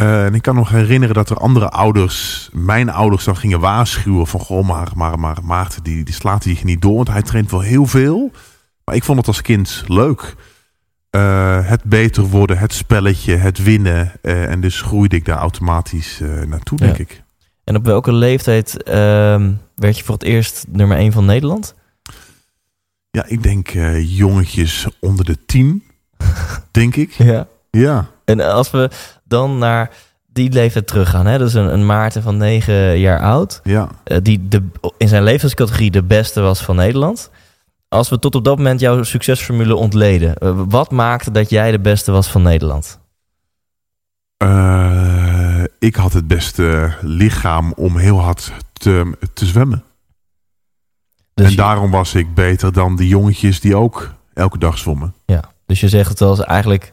Uh, 0.00 0.24
en 0.24 0.34
ik 0.34 0.42
kan 0.42 0.54
nog 0.54 0.68
herinneren 0.68 1.14
dat 1.14 1.30
er 1.30 1.36
andere 1.36 1.68
ouders, 1.68 2.48
mijn 2.52 2.90
ouders, 2.90 3.24
dan 3.24 3.36
gingen 3.36 3.60
waarschuwen 3.60 4.26
van 4.26 4.40
goh, 4.40 4.66
maar, 4.66 4.88
maar, 4.94 5.18
maar 5.18 5.36
Maarten, 5.42 5.82
die, 5.82 6.04
die 6.04 6.14
slaat 6.14 6.44
hier 6.44 6.60
niet 6.62 6.82
door, 6.82 6.94
want 6.94 7.08
hij 7.08 7.22
traint 7.22 7.50
wel 7.50 7.60
heel 7.60 7.86
veel. 7.86 8.30
Maar 8.84 8.94
ik 8.94 9.04
vond 9.04 9.18
het 9.18 9.26
als 9.26 9.42
kind 9.42 9.84
leuk. 9.86 10.34
Uh, 11.16 11.68
het 11.68 11.84
beter 11.84 12.22
worden, 12.22 12.58
het 12.58 12.72
spelletje, 12.72 13.36
het 13.36 13.62
winnen. 13.62 14.12
Uh, 14.22 14.50
en 14.50 14.60
dus 14.60 14.80
groeide 14.80 15.16
ik 15.16 15.24
daar 15.24 15.38
automatisch 15.38 16.20
naartoe, 16.46 16.78
denk 16.78 16.98
ik. 16.98 17.22
En 17.64 17.76
op 17.76 17.84
welke 17.84 18.12
leeftijd 18.12 18.82
ehm, 18.82 19.52
werd 19.74 19.98
je 19.98 20.04
voor 20.04 20.14
het 20.14 20.24
eerst 20.24 20.64
nummer 20.68 20.96
1 20.96 21.12
van 21.12 21.24
Nederland? 21.24 21.74
Ja, 23.14 23.24
ik 23.26 23.42
denk 23.42 23.68
eh, 23.68 24.16
jongetjes 24.18 24.86
onder 25.00 25.24
de 25.24 25.44
tien, 25.46 25.84
denk 26.70 26.96
ik. 26.96 27.10
Ja. 27.10 27.46
Ja, 27.70 28.08
En 28.24 28.40
als 28.40 28.70
we 28.70 28.90
dan 29.24 29.58
naar 29.58 29.90
die 30.32 30.52
leeftijd 30.52 30.86
teruggaan, 30.86 31.26
hè? 31.26 31.38
dat 31.38 31.48
is 31.48 31.54
een, 31.54 31.72
een 31.72 31.86
Maarten 31.86 32.22
van 32.22 32.36
9 32.36 32.98
jaar 32.98 33.20
oud, 33.20 33.60
ja. 33.64 33.88
eh, 34.04 34.18
die 34.22 34.48
de, 34.48 34.62
in 34.96 35.08
zijn 35.08 35.22
leeftijdscategorie 35.22 35.90
de 35.90 36.02
beste 36.02 36.40
was 36.40 36.62
van 36.62 36.76
Nederland. 36.76 37.30
Als 37.88 38.08
we 38.08 38.18
tot 38.18 38.34
op 38.34 38.44
dat 38.44 38.56
moment 38.56 38.80
jouw 38.80 39.02
succesformule 39.02 39.74
ontleden, 39.74 40.36
eh, 40.36 40.60
wat 40.68 40.90
maakte 40.90 41.30
dat 41.30 41.50
jij 41.50 41.70
de 41.70 41.80
beste 41.80 42.12
was 42.12 42.28
van 42.28 42.42
Nederland? 42.42 43.00
Uh, 44.44 45.64
ik 45.78 45.94
had 45.94 46.12
het 46.12 46.26
beste 46.26 46.94
lichaam 47.00 47.72
om 47.72 47.96
heel 47.96 48.20
hard 48.20 48.52
te, 48.72 49.12
te 49.34 49.46
zwemmen. 49.46 49.84
Dus, 51.34 51.44
en 51.44 51.50
je, 51.50 51.56
daarom 51.56 51.90
was 51.90 52.14
ik 52.14 52.34
beter 52.34 52.72
dan 52.72 52.96
die 52.96 53.08
jongetjes 53.08 53.60
die 53.60 53.76
ook 53.76 54.14
elke 54.34 54.58
dag 54.58 54.78
zwommen. 54.78 55.14
ja, 55.24 55.40
dus 55.66 55.80
je 55.80 55.88
zegt 55.88 56.08
het 56.08 56.18
wel 56.18 56.30
eens 56.30 56.40
eigenlijk 56.44 56.92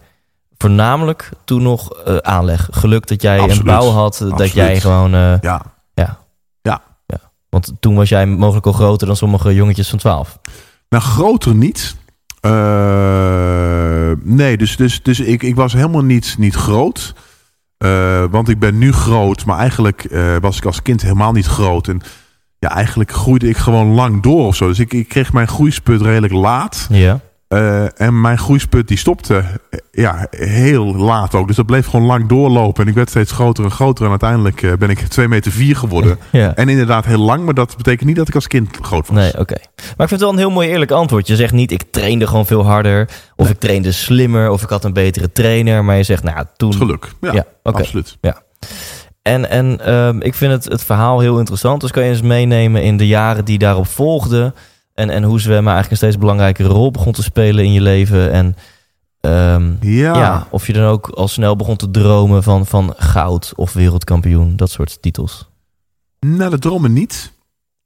voornamelijk 0.57 1.29
toen 1.45 1.61
nog 1.63 1.91
eh, 1.91 2.17
aanleg. 2.17 2.67
Geluk 2.71 3.07
dat 3.07 3.21
jij 3.21 3.39
Absoluut. 3.39 3.59
een 3.59 3.65
bouw 3.65 3.89
had, 3.89 4.17
dat 4.17 4.31
Absoluut. 4.31 4.53
jij 4.53 4.79
gewoon... 4.79 5.13
eh, 5.13 5.33
Ja, 5.41 5.61
want 7.49 7.71
toen 7.79 7.95
was 7.95 8.09
jij 8.09 8.25
mogelijk 8.25 8.65
al 8.65 8.71
groter 8.71 9.07
dan 9.07 9.15
sommige 9.15 9.53
jongetjes 9.53 9.89
van 9.89 9.99
12. 9.99 10.39
nou 10.89 11.03
groter 11.03 11.55
niet. 11.55 11.95
Uh, 12.45 14.11
nee, 14.23 14.57
dus, 14.57 14.75
dus, 14.77 15.03
dus 15.03 15.19
ik, 15.19 15.43
ik 15.43 15.55
was 15.55 15.73
helemaal 15.73 16.03
niet, 16.03 16.35
niet 16.37 16.55
groot. 16.55 17.13
Want 18.29 18.49
ik 18.49 18.59
ben 18.59 18.77
nu 18.77 18.93
groot, 18.93 19.45
maar 19.45 19.57
eigenlijk 19.57 20.07
was 20.41 20.57
ik 20.57 20.65
als 20.65 20.81
kind 20.81 21.01
helemaal 21.01 21.31
niet 21.31 21.45
groot. 21.45 21.87
En 21.87 22.01
ja, 22.59 22.69
eigenlijk 22.69 23.11
groeide 23.11 23.49
ik 23.49 23.57
gewoon 23.57 23.87
lang 23.87 24.21
door 24.21 24.45
of 24.45 24.55
zo. 24.55 24.67
Dus 24.67 24.79
ik, 24.79 24.93
ik 24.93 25.07
kreeg 25.07 25.33
mijn 25.33 25.47
groeispurt 25.47 26.01
redelijk 26.01 26.33
laat. 26.33 26.87
Ja. 26.89 27.19
Uh, 27.49 28.01
en 28.01 28.21
mijn 28.21 28.37
groeispurt 28.37 28.87
die 28.87 28.97
stopte 28.97 29.43
ja, 29.91 30.27
heel 30.29 30.95
laat 30.95 31.35
ook. 31.35 31.47
Dus 31.47 31.55
dat 31.55 31.65
bleef 31.65 31.85
gewoon 31.85 32.05
lang 32.05 32.27
doorlopen. 32.27 32.83
En 32.83 32.89
ik 32.89 32.95
werd 32.95 33.09
steeds 33.09 33.31
groter 33.31 33.63
en 33.63 33.71
groter. 33.71 34.03
En 34.03 34.09
uiteindelijk 34.09 34.61
uh, 34.61 34.73
ben 34.73 34.89
ik 34.89 34.99
2 34.99 35.27
meter 35.27 35.51
4 35.51 35.75
geworden. 35.75 36.17
Ja. 36.31 36.55
En 36.55 36.69
inderdaad 36.69 37.05
heel 37.05 37.19
lang. 37.19 37.45
Maar 37.45 37.53
dat 37.53 37.77
betekent 37.77 38.07
niet 38.07 38.15
dat 38.15 38.27
ik 38.27 38.35
als 38.35 38.47
kind 38.47 38.77
groot 38.81 39.07
was. 39.07 39.17
Nee, 39.17 39.37
oké. 39.37 39.55
Maar 39.75 39.85
ik 39.85 39.95
vind 40.07 40.09
het 40.09 40.19
wel 40.19 40.31
een 40.31 40.37
heel 40.37 40.49
mooi 40.49 40.69
eerlijk 40.69 40.91
antwoord. 40.91 41.27
Je 41.27 41.35
zegt 41.35 41.53
niet, 41.53 41.71
ik 41.71 41.83
trainde 41.91 42.27
gewoon 42.27 42.45
veel 42.45 42.65
harder. 42.65 43.09
Of 43.35 43.45
Nee. 43.45 43.53
ik 43.53 43.59
trainde 43.59 43.91
slimmer. 43.91 44.49
Of 44.49 44.63
ik 44.63 44.69
had 44.69 44.83
een 44.83 44.93
betere 44.93 45.31
trainer. 45.31 45.85
Maar 45.85 45.97
je 45.97 46.03
zegt, 46.03 46.23
nou, 46.23 46.45
toen... 46.57 46.73
Geluk. 46.73 47.11
Ja, 47.21 47.33
Ja, 47.33 47.45
absoluut. 47.63 48.17
En, 49.29 49.49
en 49.49 49.85
ehm, 49.85 50.19
ik 50.21 50.33
vind 50.33 50.51
het, 50.51 50.63
het 50.63 50.83
verhaal 50.83 51.19
heel 51.19 51.37
interessant. 51.39 51.81
Dus 51.81 51.91
kan 51.91 52.03
je 52.03 52.09
eens 52.09 52.21
meenemen 52.21 52.83
in 52.83 52.97
de 52.97 53.07
jaren 53.07 53.45
die 53.45 53.57
daarop 53.57 53.87
volgden. 53.87 54.55
En, 54.93 55.09
en 55.09 55.23
hoe 55.23 55.39
zwemmen 55.39 55.73
eigenlijk 55.73 55.91
een 55.91 56.07
steeds 56.07 56.21
belangrijkere 56.21 56.69
rol 56.69 56.91
begon 56.91 57.13
te 57.13 57.23
spelen 57.23 57.63
in 57.63 57.73
je 57.73 57.81
leven. 57.81 58.31
En 58.31 58.55
ehm, 59.21 59.71
Ja. 59.81 60.15
ja. 60.15 60.47
of 60.49 60.67
je 60.67 60.73
dan 60.73 60.83
ook 60.83 61.09
al 61.09 61.27
snel 61.27 61.55
begon 61.55 61.75
te 61.75 61.91
dromen 61.91 62.43
van, 62.43 62.65
van 62.65 62.93
goud 62.97 63.53
of 63.55 63.73
wereldkampioen. 63.73 64.55
Dat 64.55 64.71
soort 64.71 65.01
titels. 65.01 65.49
Nou, 66.19 66.49
dat 66.49 66.61
dromen 66.61 66.93
niet. 66.93 67.31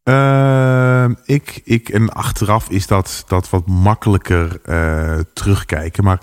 Uh, 0.04 1.06
ik, 1.26 1.62
ik, 1.64 1.90
en 1.90 2.10
achteraf 2.10 2.70
is 2.70 2.88
dat, 2.88 3.24
dat 3.28 3.50
wat 3.50 3.68
makkelijker 3.68 4.60
uh, 4.66 5.20
terugkijken. 5.34 6.04
Maar 6.04 6.22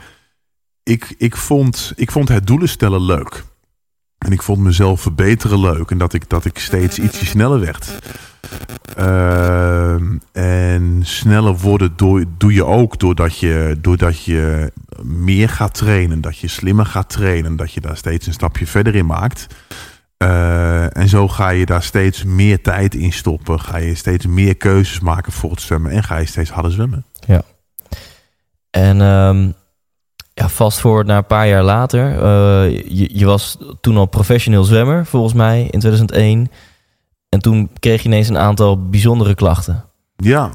ik, 0.82 1.14
ik, 1.18 1.36
vond, 1.36 1.92
ik 1.96 2.10
vond 2.10 2.28
het 2.28 2.46
doelen 2.46 2.68
stellen 2.68 3.02
leuk. 3.02 3.44
En 4.26 4.32
ik 4.32 4.42
vond 4.42 4.58
mezelf 4.58 5.00
verbeteren 5.00 5.60
leuk. 5.60 5.90
En 5.90 5.98
dat 5.98 6.12
ik, 6.12 6.28
dat 6.28 6.44
ik 6.44 6.58
steeds 6.58 6.98
ietsje 7.04 7.26
sneller 7.26 7.60
werd. 7.60 7.98
Uh, 8.98 9.94
en 10.32 11.00
sneller 11.02 11.56
worden 11.56 11.92
doe, 11.96 12.24
doe 12.38 12.52
je 12.52 12.64
ook 12.64 12.98
doordat 12.98 13.38
je, 13.38 13.78
doordat 13.80 14.24
je 14.24 14.72
meer 15.02 15.48
gaat 15.48 15.74
trainen. 15.74 16.20
Dat 16.20 16.38
je 16.38 16.48
slimmer 16.48 16.86
gaat 16.86 17.08
trainen. 17.08 17.56
Dat 17.56 17.72
je 17.72 17.80
daar 17.80 17.96
steeds 17.96 18.26
een 18.26 18.32
stapje 18.32 18.66
verder 18.66 18.94
in 18.94 19.06
maakt. 19.06 19.46
Uh, 20.18 20.96
en 20.96 21.08
zo 21.08 21.28
ga 21.28 21.48
je 21.48 21.66
daar 21.66 21.82
steeds 21.82 22.24
meer 22.24 22.62
tijd 22.62 22.94
in 22.94 23.12
stoppen. 23.12 23.60
Ga 23.60 23.76
je 23.76 23.94
steeds 23.94 24.26
meer 24.26 24.56
keuzes 24.56 25.00
maken 25.00 25.32
voor 25.32 25.50
het 25.50 25.60
zwemmen. 25.60 25.92
En 25.92 26.02
ga 26.02 26.16
je 26.16 26.26
steeds 26.26 26.50
harder 26.50 26.72
zwemmen. 26.72 27.04
Ja. 27.26 27.42
En 28.70 29.00
um, 29.00 29.54
ja, 30.40 30.48
vast 30.48 30.80
voor 30.80 31.04
naar 31.04 31.16
een 31.16 31.26
paar 31.26 31.48
jaar 31.48 31.62
later. 31.62 32.12
Uh, 32.12 32.80
je, 32.88 33.18
je, 33.18 33.26
was 33.26 33.58
toen 33.80 33.96
al 33.96 34.06
professioneel 34.06 34.64
zwemmer, 34.64 35.06
volgens 35.06 35.32
mij, 35.32 35.60
in 35.70 35.80
2001. 35.80 36.50
En 37.28 37.40
toen 37.40 37.70
kreeg 37.78 38.02
je 38.02 38.08
ineens 38.08 38.28
een 38.28 38.38
aantal 38.38 38.88
bijzondere 38.88 39.34
klachten. 39.34 39.84
Ja. 40.16 40.50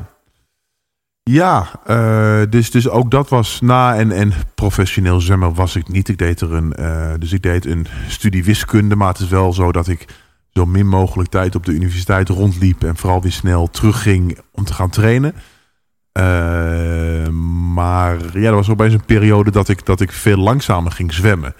Ja, 1.24 1.68
uh, 1.88 2.42
dus, 2.50 2.72
dus 2.72 2.89
ook 2.89 3.12
dat 3.12 3.30
was 3.30 3.62
na 3.62 3.96
en, 3.96 4.12
en 4.12 4.34
professioneel 4.56 5.20
zwemmer 5.20 5.54
was 5.54 5.75
ik 5.75 5.88
niet. 5.88 6.10
Ik 6.10 6.18
deed 6.18 6.42
er 6.42 6.54
een, 6.54 6.74
uh, 6.80 7.13
dus 7.20 7.34
ik 7.34 7.42
deed 7.42 7.65
een 7.65 7.88
studie 8.08 8.44
wiskunde, 8.44 8.96
maar 8.96 9.08
het 9.08 9.20
is 9.20 9.30
wel 9.30 9.54
zo 9.54 9.72
dat 9.72 9.88
ik 9.88 10.06
zo 10.50 10.65
min 10.65 10.88
mogelijk 10.88 11.30
tijd 11.30 11.56
op 11.56 11.65
de 11.65 11.72
universiteit 11.72 12.30
rondliep 12.30 12.84
en 12.84 12.96
vooral 12.96 13.22
weer 13.22 13.32
snel 13.32 13.68
terugging 13.68 14.39
om 14.51 14.63
te 14.63 14.74
gaan 14.74 14.89
trainen. 14.89 15.36
Uh, 16.19 17.27
maar 17.74 18.39
ja, 18.39 18.48
er 18.48 18.55
was 18.55 18.69
opeens 18.69 18.93
een 18.93 19.05
periode 19.05 19.51
dat 19.51 19.69
ik, 19.69 19.86
dat 19.86 20.01
ik 20.01 20.12
veel 20.12 20.38
langzamer 20.38 20.91
ging 20.91 21.13
zwemmen. 21.13 21.55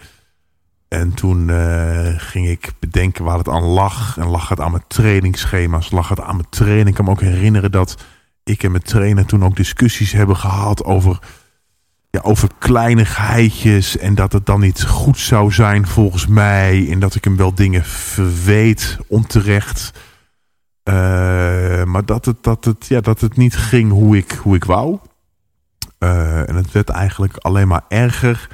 En 0.88 1.14
toen 1.14 1.48
uh, 1.48 2.14
ging 2.18 2.48
ik 2.48 2.72
bedenken 2.80 3.24
waar 3.24 3.38
het 3.38 3.50
aan 3.50 3.64
lag. 3.64 4.18
En 4.18 4.28
lag 4.28 4.50
het 4.50 4.60
aan 4.60 4.72
mijn 4.72 4.84
trainingsschema's, 4.88 5.92
lag 5.92 6.10
het 6.10 6.20
aan 6.20 6.36
mijn 6.36 6.50
training. 6.50 6.88
Ik 6.88 6.94
kan 6.94 7.06
me 7.06 7.12
ook 7.12 7.22
herinneren 7.22 7.72
dat 7.72 8.04
ik 8.44 8.64
en 8.64 8.72
mijn 8.72 8.84
trainer 8.84 9.26
toen 9.26 9.44
ook 9.44 9.56
discussies 9.56 10.12
hebben 10.12 10.38
gehad 10.38 10.84
over, 10.84 11.20
ja, 12.10 12.20
over 12.24 12.50
kleinigheidjes. 12.60 13.98
En 13.98 14.16
dat 14.16 14.34
het 14.34 14.46
dan 14.46 14.60
niet 14.60 14.84
goed 14.84 15.20
zou 15.20 15.52
zijn 15.52 15.88
volgens 15.88 16.28
mij. 16.28 16.88
En 16.92 17.00
dat 17.00 17.16
ik 17.16 17.24
hem 17.24 17.38
wel 17.38 17.56
dingen 17.56 17.86
verweet 17.86 18.98
onterecht. 19.08 19.92
Uh, 20.90 21.84
maar 21.84 22.06
dat 22.06 22.26
het, 22.26 22.44
dat, 22.44 22.66
het, 22.66 22.86
ja, 22.88 23.02
dat 23.02 23.22
het 23.22 23.38
niet 23.38 23.56
ging 23.56 23.92
hoe 23.92 24.18
ik, 24.18 24.32
hoe 24.32 24.56
ik 24.56 24.64
wou. 24.64 25.00
Uh, 26.00 26.50
en 26.50 26.56
het 26.56 26.72
werd 26.72 26.90
eigenlijk 26.90 27.38
alleen 27.38 27.68
maar 27.68 27.84
erger. 27.88 28.48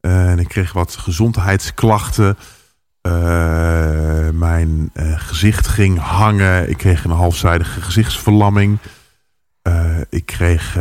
Uh, 0.00 0.30
en 0.30 0.38
ik 0.38 0.48
kreeg 0.48 0.72
wat 0.72 0.96
gezondheidsklachten. 0.96 2.36
Mijn 4.32 4.90
gezicht 5.16 5.66
ging 5.66 5.98
hangen. 5.98 6.68
Ik 6.68 6.76
kreeg 6.76 7.04
een 7.04 7.10
halfzijdige 7.10 7.80
gezichtsverlamming. 7.80 8.78
Ik 10.08 10.26
kreeg 10.26 10.76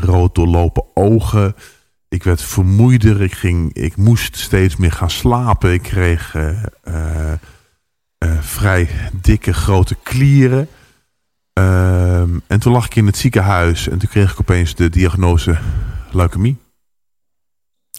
rood 0.00 0.34
doorlopen 0.34 0.84
ogen. 0.94 1.54
Ik 2.08 2.22
werd 2.22 2.42
vermoeider. 2.42 3.22
Ik, 3.22 3.32
ging, 3.32 3.72
ik 3.74 3.96
moest 3.96 4.36
steeds 4.36 4.76
meer 4.76 4.92
gaan 4.92 5.10
slapen. 5.10 5.72
Ik 5.72 5.82
kreeg 5.82 6.36
vrij 8.40 8.88
dikke 9.20 9.52
grote 9.52 9.94
klieren. 10.02 10.68
Ehm, 11.52 12.38
en 12.46 12.60
toen 12.60 12.72
lag 12.72 12.86
ik 12.86 12.94
in 12.94 13.06
het 13.06 13.16
ziekenhuis. 13.16 13.88
En 13.88 13.98
toen 13.98 14.08
kreeg 14.08 14.32
ik 14.32 14.40
opeens 14.40 14.74
de 14.74 14.90
diagnose 14.90 15.58
leukemie. 16.10 16.56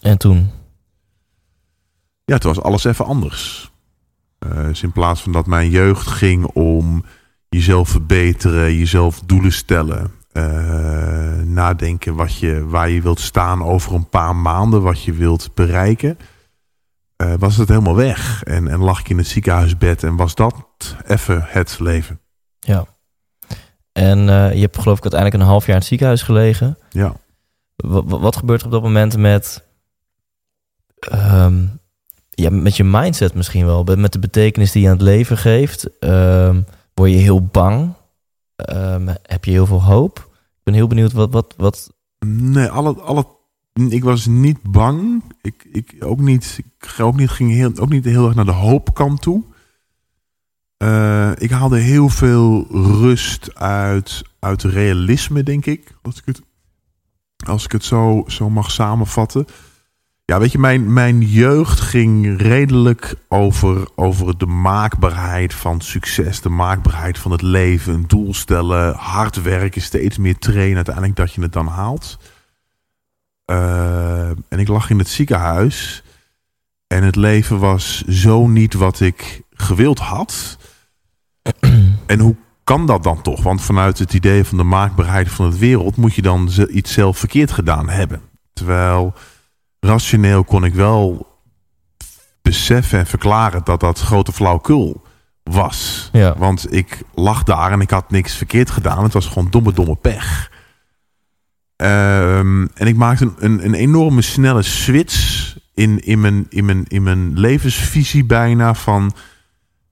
En 0.02 0.18
toen? 0.18 0.50
Ja, 2.24 2.38
toen 2.38 2.54
was 2.54 2.64
alles 2.64 2.84
even 2.84 3.04
anders. 3.04 3.70
Uh, 4.46 4.64
dus 4.64 4.82
in 4.82 4.92
plaats 4.92 5.22
van 5.22 5.32
dat 5.32 5.46
mijn 5.46 5.70
jeugd 5.70 6.06
ging 6.06 6.44
om 6.44 7.04
jezelf 7.48 7.88
verbeteren, 7.88 8.76
jezelf 8.76 9.20
doelen 9.20 9.52
stellen, 9.52 10.12
uh, 10.32 11.42
nadenken 11.44 12.14
wat 12.14 12.38
je, 12.38 12.66
waar 12.66 12.90
je 12.90 13.02
wilt 13.02 13.20
staan 13.20 13.62
over 13.62 13.94
een 13.94 14.08
paar 14.08 14.36
maanden, 14.36 14.82
wat 14.82 15.02
je 15.02 15.12
wilt 15.12 15.54
bereiken, 15.54 16.18
uh, 17.20 17.34
was 17.38 17.56
het 17.56 17.68
helemaal 17.68 17.94
weg. 17.94 18.42
En, 18.42 18.68
en 18.68 18.78
lag 18.78 19.00
ik 19.00 19.08
in 19.08 19.18
het 19.18 19.26
ziekenhuisbed 19.26 20.02
en 20.02 20.16
was 20.16 20.34
dat 20.34 20.54
even 21.06 21.44
het 21.46 21.78
leven. 21.78 22.20
Ja. 22.58 22.84
En 23.92 24.18
je 24.54 24.60
hebt 24.60 24.78
geloof 24.78 24.96
ik 24.96 25.02
uiteindelijk 25.02 25.42
een 25.42 25.48
half 25.48 25.62
jaar 25.64 25.74
in 25.74 25.80
het 25.80 25.88
ziekenhuis 25.88 26.22
gelegen. 26.22 26.78
Ja. 26.90 27.16
Wat, 27.76 28.04
wat 28.06 28.36
gebeurt 28.36 28.60
er 28.60 28.66
op 28.66 28.72
dat 28.72 28.82
moment 28.82 29.16
met 29.16 29.64
um, 31.12 31.80
ja, 32.30 32.50
met 32.50 32.76
je 32.76 32.84
mindset 32.84 33.34
misschien 33.34 33.66
wel. 33.66 33.84
Met 33.84 34.12
de 34.12 34.18
betekenis 34.18 34.72
die 34.72 34.82
je 34.82 34.88
aan 34.88 34.94
het 34.94 35.02
leven 35.02 35.36
geeft. 35.38 36.04
Um, 36.04 36.66
word 36.94 37.10
je 37.10 37.16
heel 37.16 37.44
bang? 37.44 37.92
Um, 38.70 39.08
heb 39.22 39.44
je 39.44 39.50
heel 39.50 39.66
veel 39.66 39.82
hoop? 39.82 40.18
Ik 40.28 40.62
ben 40.62 40.74
heel 40.74 40.86
benieuwd 40.86 41.12
wat... 41.12 41.32
wat, 41.32 41.54
wat... 41.56 41.92
Nee, 42.26 42.68
alle, 42.68 43.00
alle, 43.00 43.26
ik 43.88 44.04
was 44.04 44.26
niet 44.26 44.62
bang. 44.62 45.22
Ik, 45.42 45.68
ik, 45.72 45.94
ook 46.00 46.20
niet, 46.20 46.60
ik 46.78 46.94
ook 47.00 47.16
niet, 47.16 47.30
ging 47.30 47.50
heel, 47.50 47.76
ook 47.76 47.88
niet 47.88 48.04
heel 48.04 48.26
erg 48.26 48.34
naar 48.34 48.44
de 48.44 48.50
hoopkant 48.50 49.22
toe. 49.22 49.44
Uh, 50.82 51.30
ik 51.36 51.50
haalde 51.50 51.78
heel 51.78 52.08
veel 52.08 52.66
rust 53.00 53.54
uit, 53.54 54.22
uit 54.38 54.62
realisme, 54.62 55.42
denk 55.42 55.66
ik. 55.66 55.94
Als 56.02 56.18
ik 56.18 56.22
het, 56.24 56.42
als 57.46 57.64
ik 57.64 57.72
het 57.72 57.84
zo, 57.84 58.24
zo 58.26 58.50
mag 58.50 58.70
samenvatten. 58.70 59.46
Ja, 60.24 60.38
weet 60.38 60.52
je, 60.52 60.58
mijn, 60.58 60.92
mijn 60.92 61.20
jeugd 61.20 61.80
ging 61.80 62.40
redelijk 62.40 63.14
over, 63.28 63.88
over 63.94 64.38
de 64.38 64.46
maakbaarheid 64.46 65.54
van 65.54 65.80
succes. 65.80 66.40
De 66.40 66.48
maakbaarheid 66.48 67.18
van 67.18 67.30
het 67.30 67.42
leven. 67.42 67.94
Een 67.94 68.06
doel 68.06 68.34
stellen, 68.34 68.94
hard 68.94 69.42
werken, 69.42 69.82
steeds 69.82 70.18
meer 70.18 70.38
trainen. 70.38 70.76
Uiteindelijk 70.76 71.16
dat 71.16 71.32
je 71.32 71.40
het 71.40 71.52
dan 71.52 71.66
haalt. 71.66 72.18
Uh, 73.50 74.28
en 74.28 74.58
ik 74.58 74.68
lag 74.68 74.90
in 74.90 74.98
het 74.98 75.08
ziekenhuis. 75.08 76.02
En 76.86 77.02
het 77.02 77.16
leven 77.16 77.58
was 77.58 78.02
zo 78.04 78.46
niet 78.46 78.74
wat 78.74 79.00
ik 79.00 79.42
gewild 79.50 79.98
had. 79.98 80.58
en 82.06 82.18
hoe 82.18 82.36
kan 82.64 82.86
dat 82.86 83.02
dan 83.02 83.22
toch? 83.22 83.42
Want 83.42 83.62
vanuit 83.62 83.98
het 83.98 84.14
idee 84.14 84.44
van 84.44 84.58
de 84.58 84.64
maakbaarheid 84.64 85.30
van 85.30 85.46
het 85.46 85.58
wereld... 85.58 85.96
moet 85.96 86.14
je 86.14 86.22
dan 86.22 86.50
iets 86.70 86.92
zelf 86.92 87.18
verkeerd 87.18 87.50
gedaan 87.50 87.88
hebben. 87.88 88.20
Terwijl 88.52 89.14
rationeel 89.80 90.44
kon 90.44 90.64
ik 90.64 90.74
wel 90.74 91.28
beseffen 92.42 92.98
en 92.98 93.06
verklaren 93.06 93.60
dat 93.64 93.80
dat 93.80 94.00
grote 94.00 94.32
flauwkul 94.32 95.02
was. 95.42 96.08
Ja. 96.12 96.34
Want 96.38 96.74
ik 96.74 97.02
lag 97.14 97.42
daar 97.42 97.72
en 97.72 97.80
ik 97.80 97.90
had 97.90 98.10
niks 98.10 98.34
verkeerd 98.34 98.70
gedaan. 98.70 99.02
Het 99.02 99.12
was 99.12 99.26
gewoon 99.26 99.50
domme, 99.50 99.72
domme 99.72 99.96
pech. 99.96 100.50
Um, 101.82 102.68
en 102.74 102.86
ik 102.86 102.96
maakte 102.96 103.24
een, 103.24 103.34
een, 103.38 103.64
een, 103.64 103.74
enorme 103.74 104.22
snelle 104.22 104.62
switch 104.62 105.56
in, 105.74 105.98
in, 106.04 106.20
mijn, 106.20 106.46
in, 106.48 106.64
mijn, 106.64 106.84
in 106.88 107.02
mijn 107.02 107.38
levensvisie 107.38 108.24
bijna 108.24 108.74
van 108.74 109.12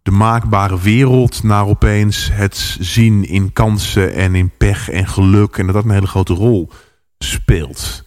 de 0.02 0.10
maakbare 0.10 0.80
wereld 0.80 1.42
naar 1.42 1.66
opeens 1.66 2.30
het 2.32 2.76
zien 2.80 3.28
in 3.28 3.52
kansen 3.52 4.14
en 4.14 4.34
in 4.34 4.50
pech 4.58 4.90
en 4.90 5.06
geluk. 5.06 5.56
En 5.56 5.66
dat 5.66 5.74
had 5.74 5.84
een 5.84 5.90
hele 5.90 6.06
grote 6.06 6.34
rol 6.34 6.70
speelt. 7.18 8.04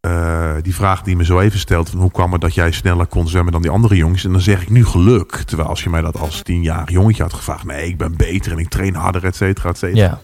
Eh, 0.00 0.54
die 0.62 0.74
vraag 0.74 1.02
die 1.02 1.16
me 1.16 1.24
zo 1.24 1.40
even 1.40 1.58
stelt: 1.58 1.90
van 1.90 1.98
hoe 1.98 2.10
kwam 2.10 2.32
het 2.32 2.40
dat 2.40 2.54
jij 2.54 2.72
sneller 2.72 3.06
kon 3.06 3.28
zwemmen 3.28 3.52
dan 3.52 3.62
die 3.62 3.70
andere 3.70 3.96
jongens? 3.96 4.24
En 4.24 4.32
dan 4.32 4.40
zeg 4.40 4.62
ik 4.62 4.70
nu 4.70 4.84
geluk. 4.84 5.32
Terwijl 5.32 5.68
als 5.68 5.82
je 5.82 5.90
mij 5.90 6.00
dat 6.00 6.18
als 6.18 6.42
tienjarig 6.42 6.90
jongetje 6.90 7.22
had 7.22 7.32
gevraagd: 7.32 7.64
nee, 7.64 7.88
ik 7.88 7.98
ben 7.98 8.16
beter 8.16 8.52
en 8.52 8.58
ik 8.58 8.68
train 8.68 8.94
harder, 8.94 9.24
et 9.24 9.36
cetera, 9.36 9.68
et 9.68 9.78
cetera. 9.78 10.20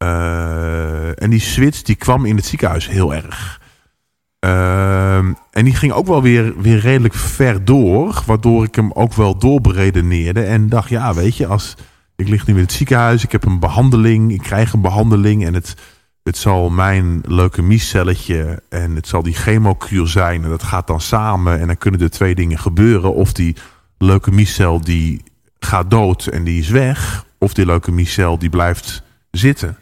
Eh, 0.00 1.22
en 1.22 1.30
die 1.30 1.40
switch 1.40 1.82
die 1.82 1.94
kwam 1.94 2.24
in 2.24 2.36
het 2.36 2.44
ziekenhuis 2.44 2.88
heel 2.88 3.14
erg. 3.14 3.60
Ehm, 4.38 5.32
en 5.50 5.64
die 5.64 5.74
ging 5.74 5.92
ook 5.92 6.06
wel 6.06 6.22
weer, 6.22 6.60
weer 6.60 6.78
redelijk 6.78 7.14
ver 7.14 7.64
door. 7.64 8.22
Waardoor 8.26 8.64
ik 8.64 8.74
hem 8.74 8.92
ook 8.92 9.14
wel 9.14 9.38
doorberedeneerde. 9.38 10.42
En 10.42 10.68
dacht, 10.68 10.88
ja, 10.88 11.14
weet 11.14 11.36
je, 11.36 11.46
als 11.46 11.76
ik 12.16 12.28
lig 12.28 12.46
nu 12.46 12.54
in 12.54 12.60
het 12.60 12.72
ziekenhuis, 12.72 13.24
ik 13.24 13.32
heb 13.32 13.44
een 13.44 13.58
behandeling, 13.58 14.32
ik 14.32 14.42
krijg 14.42 14.72
een 14.72 14.80
behandeling 14.80 15.46
en 15.46 15.54
het, 15.54 15.74
het 16.22 16.36
zal 16.36 16.70
mijn 16.70 17.22
leukemiecelletje 17.26 18.62
en 18.68 18.94
het 18.94 19.08
zal 19.08 19.22
die 19.22 19.34
chemokuur 19.34 20.06
zijn. 20.06 20.44
En 20.44 20.50
dat 20.50 20.62
gaat 20.62 20.86
dan 20.86 21.00
samen 21.00 21.60
en 21.60 21.66
dan 21.66 21.78
kunnen 21.78 22.00
er 22.00 22.10
twee 22.10 22.34
dingen 22.34 22.58
gebeuren. 22.58 23.14
Of 23.14 23.32
die 23.32 23.56
leukemiecel 23.98 24.80
die 24.80 25.22
gaat 25.58 25.90
dood 25.90 26.26
en 26.26 26.44
die 26.44 26.60
is 26.60 26.68
weg. 26.68 27.24
Of 27.38 27.54
die 27.54 27.66
leukemiecel 27.66 28.38
die 28.38 28.50
blijft 28.50 29.02
zitten. 29.30 29.76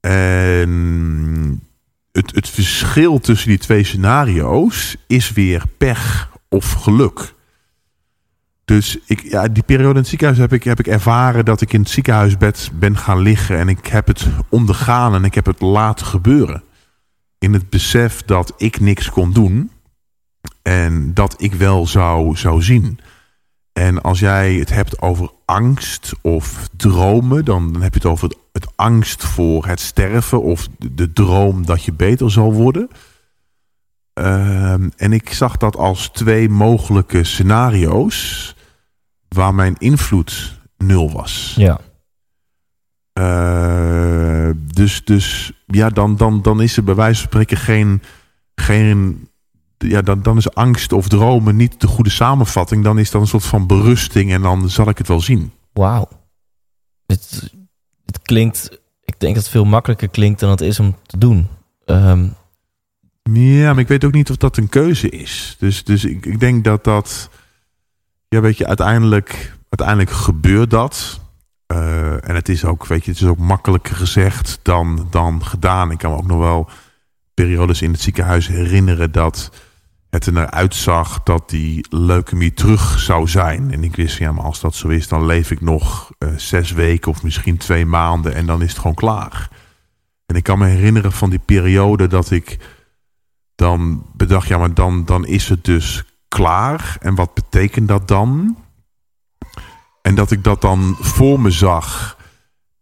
En 0.00 1.62
het, 2.12 2.34
het 2.34 2.48
verschil 2.48 3.18
tussen 3.18 3.48
die 3.48 3.58
twee 3.58 3.84
scenario's 3.84 4.96
is 5.06 5.32
weer 5.32 5.62
pech 5.78 6.30
of 6.48 6.72
geluk. 6.72 7.34
Dus 8.64 8.98
ik, 9.06 9.20
ja, 9.22 9.48
die 9.48 9.62
periode 9.62 9.90
in 9.90 10.00
het 10.00 10.08
ziekenhuis 10.08 10.38
heb 10.38 10.52
ik, 10.52 10.64
heb 10.64 10.78
ik 10.78 10.86
ervaren 10.86 11.44
dat 11.44 11.60
ik 11.60 11.72
in 11.72 11.80
het 11.80 11.90
ziekenhuisbed 11.90 12.70
ben 12.74 12.96
gaan 12.96 13.18
liggen. 13.18 13.58
En 13.58 13.68
ik 13.68 13.86
heb 13.86 14.06
het 14.06 14.26
ondergaan 14.48 15.14
en 15.14 15.24
ik 15.24 15.34
heb 15.34 15.46
het 15.46 15.60
laten 15.60 16.06
gebeuren. 16.06 16.62
In 17.38 17.52
het 17.52 17.70
besef 17.70 18.22
dat 18.22 18.54
ik 18.56 18.80
niks 18.80 19.10
kon 19.10 19.32
doen. 19.32 19.70
En 20.62 21.14
dat 21.14 21.42
ik 21.42 21.54
wel 21.54 21.86
zou, 21.86 22.36
zou 22.36 22.62
zien. 22.62 22.98
En 23.72 24.02
als 24.02 24.18
jij 24.18 24.54
het 24.54 24.70
hebt 24.70 25.00
over 25.00 25.30
angst 25.50 26.12
of 26.20 26.68
dromen, 26.76 27.44
dan, 27.44 27.72
dan 27.72 27.82
heb 27.82 27.92
je 27.92 28.00
het 28.00 28.08
over 28.08 28.28
het, 28.28 28.38
het 28.52 28.76
angst 28.76 29.24
voor 29.24 29.66
het 29.66 29.80
sterven 29.80 30.42
of 30.42 30.68
de, 30.78 30.94
de 30.94 31.12
droom 31.12 31.66
dat 31.66 31.84
je 31.84 31.92
beter 31.92 32.30
zal 32.30 32.52
worden. 32.52 32.88
Ehm, 34.12 34.88
en 34.96 35.12
ik 35.12 35.32
zag 35.32 35.56
dat 35.56 35.76
als 35.76 36.08
twee 36.08 36.48
mogelijke 36.48 37.24
scenario's 37.24 38.54
waar 39.28 39.54
mijn 39.54 39.76
invloed 39.78 40.60
nul 40.76 41.12
was. 41.12 41.54
Ja. 41.56 41.80
Uh, 43.18 44.50
dus, 44.74 45.04
dus 45.04 45.52
ja, 45.66 45.88
dan, 45.88 46.16
dan, 46.16 46.42
dan 46.42 46.62
is 46.62 46.76
er 46.76 46.84
bij 46.84 46.94
wijze 46.94 47.20
van 47.20 47.28
spreken 47.28 47.56
geen, 47.56 48.02
geen 48.54 49.28
ja, 49.88 50.02
dan, 50.02 50.22
dan 50.22 50.36
is 50.36 50.54
angst 50.54 50.92
of 50.92 51.08
dromen 51.08 51.56
niet 51.56 51.80
de 51.80 51.86
goede 51.86 52.10
samenvatting. 52.10 52.84
Dan 52.84 52.98
is 52.98 53.10
dat 53.10 53.20
een 53.20 53.26
soort 53.26 53.44
van 53.44 53.66
berusting 53.66 54.32
en 54.32 54.42
dan 54.42 54.70
zal 54.70 54.88
ik 54.88 54.98
het 54.98 55.08
wel 55.08 55.20
zien. 55.20 55.52
Wauw. 55.72 56.08
Het, 57.06 57.54
het 58.06 58.22
klinkt, 58.22 58.80
ik 59.04 59.20
denk 59.20 59.34
dat 59.34 59.42
het 59.42 59.52
veel 59.52 59.64
makkelijker 59.64 60.08
klinkt 60.08 60.40
dan 60.40 60.50
het 60.50 60.60
is 60.60 60.80
om 60.80 60.96
te 61.06 61.18
doen. 61.18 61.46
Um... 61.86 62.34
Ja, 63.32 63.72
maar 63.72 63.82
ik 63.82 63.88
weet 63.88 64.04
ook 64.04 64.12
niet 64.12 64.30
of 64.30 64.36
dat 64.36 64.56
een 64.56 64.68
keuze 64.68 65.08
is. 65.08 65.56
Dus, 65.58 65.84
dus 65.84 66.04
ik, 66.04 66.26
ik 66.26 66.40
denk 66.40 66.64
dat 66.64 66.84
dat, 66.84 67.30
ja 68.28 68.40
weet 68.40 68.56
je, 68.56 68.66
uiteindelijk, 68.66 69.56
uiteindelijk 69.68 70.10
gebeurt 70.10 70.70
dat. 70.70 71.20
Uh, 71.72 72.28
en 72.28 72.34
het 72.34 72.48
is 72.48 72.64
ook, 72.64 72.86
weet 72.86 73.04
je, 73.04 73.10
het 73.10 73.20
is 73.20 73.26
ook 73.26 73.38
makkelijker 73.38 73.96
gezegd 73.96 74.58
dan, 74.62 75.06
dan 75.10 75.44
gedaan. 75.44 75.90
Ik 75.90 75.98
kan 75.98 76.10
me 76.10 76.16
ook 76.16 76.26
nog 76.26 76.38
wel 76.38 76.68
periodes 77.34 77.82
in 77.82 77.92
het 77.92 78.00
ziekenhuis 78.00 78.46
herinneren 78.46 79.12
dat 79.12 79.50
het 80.10 80.26
er 80.26 80.32
naar 80.32 80.50
uitzag 80.50 81.22
dat 81.22 81.50
die 81.50 81.86
leukemie 81.88 82.52
terug 82.54 82.98
zou 82.98 83.28
zijn. 83.28 83.72
En 83.72 83.84
ik 83.84 83.96
wist, 83.96 84.18
ja, 84.18 84.32
maar 84.32 84.44
als 84.44 84.60
dat 84.60 84.74
zo 84.74 84.88
is, 84.88 85.08
dan 85.08 85.26
leef 85.26 85.50
ik 85.50 85.60
nog 85.60 86.10
uh, 86.18 86.30
zes 86.36 86.72
weken 86.72 87.10
of 87.10 87.22
misschien 87.22 87.56
twee 87.56 87.86
maanden 87.86 88.34
en 88.34 88.46
dan 88.46 88.62
is 88.62 88.68
het 88.68 88.78
gewoon 88.78 88.94
klaar. 88.94 89.48
En 90.26 90.36
ik 90.36 90.42
kan 90.42 90.58
me 90.58 90.66
herinneren 90.66 91.12
van 91.12 91.30
die 91.30 91.38
periode 91.38 92.06
dat 92.06 92.30
ik 92.30 92.58
dan 93.54 94.06
bedacht, 94.12 94.48
ja, 94.48 94.58
maar 94.58 94.74
dan, 94.74 95.04
dan 95.04 95.26
is 95.26 95.48
het 95.48 95.64
dus 95.64 96.04
klaar. 96.28 96.96
En 97.00 97.14
wat 97.14 97.34
betekent 97.34 97.88
dat 97.88 98.08
dan? 98.08 98.56
En 100.02 100.14
dat 100.14 100.30
ik 100.30 100.44
dat 100.44 100.60
dan 100.60 100.96
voor 101.00 101.40
me 101.40 101.50
zag. 101.50 102.16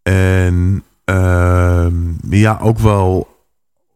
En 0.03 0.85
uh, 1.05 1.87
ja, 2.29 2.59
ook 2.61 2.79
wel 2.79 3.38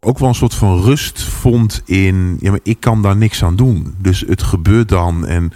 ook 0.05 0.19
wel 0.19 0.29
een 0.29 0.35
soort 0.35 0.55
van 0.55 0.83
rust 0.83 1.23
vond 1.23 1.83
in... 1.85 2.37
Ja, 2.41 2.51
maar 2.51 2.61
ik 2.63 2.81
kan 2.81 3.03
daar 3.03 3.17
niks 3.17 3.45
aan 3.45 3.57
doen. 3.57 3.95
Dus 3.99 4.25
het 4.27 4.43
gebeurt 4.43 4.89
dan 4.89 5.27
en 5.27 5.53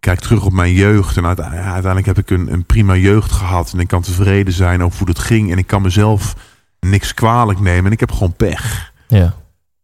kijk 0.00 0.20
terug 0.20 0.44
op 0.44 0.52
mijn 0.52 0.72
jeugd. 0.72 1.16
En 1.16 1.26
uiteindelijk 1.26 2.06
heb 2.06 2.18
ik 2.18 2.30
een, 2.30 2.52
een 2.52 2.64
prima 2.64 2.96
jeugd 2.96 3.32
gehad. 3.32 3.72
En 3.72 3.78
ik 3.78 3.88
kan 3.88 4.02
tevreden 4.02 4.52
zijn 4.52 4.82
over 4.82 4.98
hoe 4.98 5.08
het 5.08 5.18
ging. 5.18 5.52
En 5.52 5.58
ik 5.58 5.66
kan 5.66 5.82
mezelf 5.82 6.34
niks 6.80 7.14
kwalijk 7.14 7.60
nemen. 7.60 7.84
En 7.84 7.92
ik 7.92 8.00
heb 8.00 8.12
gewoon 8.12 8.36
pech. 8.36 8.92
Ja. 9.08 9.34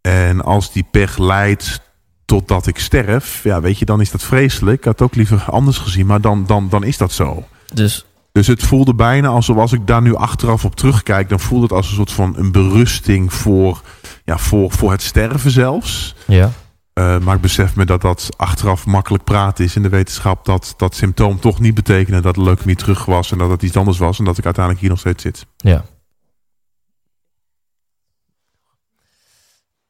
En 0.00 0.44
als 0.44 0.72
die 0.72 0.86
pech 0.90 1.18
leidt 1.18 1.80
totdat 2.24 2.66
ik 2.66 2.78
sterf... 2.78 3.42
Ja, 3.42 3.60
weet 3.60 3.78
je, 3.78 3.84
dan 3.84 4.00
is 4.00 4.10
dat 4.10 4.22
vreselijk. 4.22 4.78
Ik 4.78 4.84
had 4.84 4.98
het 4.98 5.08
ook 5.08 5.14
liever 5.14 5.42
anders 5.50 5.78
gezien. 5.78 6.06
Maar 6.06 6.20
dan, 6.20 6.44
dan, 6.46 6.68
dan 6.68 6.84
is 6.84 6.96
dat 6.96 7.12
zo. 7.12 7.44
Dus 7.74 8.06
dus 8.36 8.46
het 8.46 8.62
voelde 8.62 8.94
bijna 8.94 9.28
alsof 9.28 9.56
als 9.56 9.72
ik 9.72 9.86
daar 9.86 10.02
nu 10.02 10.14
achteraf 10.14 10.64
op 10.64 10.76
terugkijk, 10.76 11.28
dan 11.28 11.40
voelde 11.40 11.62
het 11.62 11.72
als 11.72 11.88
een 11.88 11.94
soort 11.94 12.12
van 12.12 12.34
een 12.36 12.52
berusting 12.52 13.32
voor, 13.32 13.82
ja, 14.26 14.38
voor, 14.38 14.70
voor 14.70 14.90
het 14.90 15.02
sterven 15.02 15.50
zelfs. 15.50 16.14
Ja. 16.26 16.50
Uh, 16.94 17.18
maar 17.18 17.34
ik 17.34 17.40
besef 17.40 17.76
me 17.76 17.84
dat 17.84 18.00
dat 18.00 18.28
achteraf 18.36 18.86
makkelijk 18.86 19.24
praten 19.24 19.64
is 19.64 19.76
in 19.76 19.82
de 19.82 19.88
wetenschap. 19.88 20.44
Dat 20.44 20.74
dat 20.76 20.94
symptoom 20.94 21.40
toch 21.40 21.60
niet 21.60 21.74
betekende 21.74 22.20
dat 22.20 22.34
de 22.34 22.42
leukemie 22.42 22.76
terug 22.76 23.04
was 23.04 23.32
en 23.32 23.38
dat 23.38 23.50
het 23.50 23.62
iets 23.62 23.76
anders 23.76 23.98
was. 23.98 24.18
En 24.18 24.24
dat 24.24 24.38
ik 24.38 24.44
uiteindelijk 24.44 24.82
hier 24.82 24.92
nog 24.92 25.00
steeds 25.00 25.22
zit. 25.22 25.46
Ja. 25.56 25.84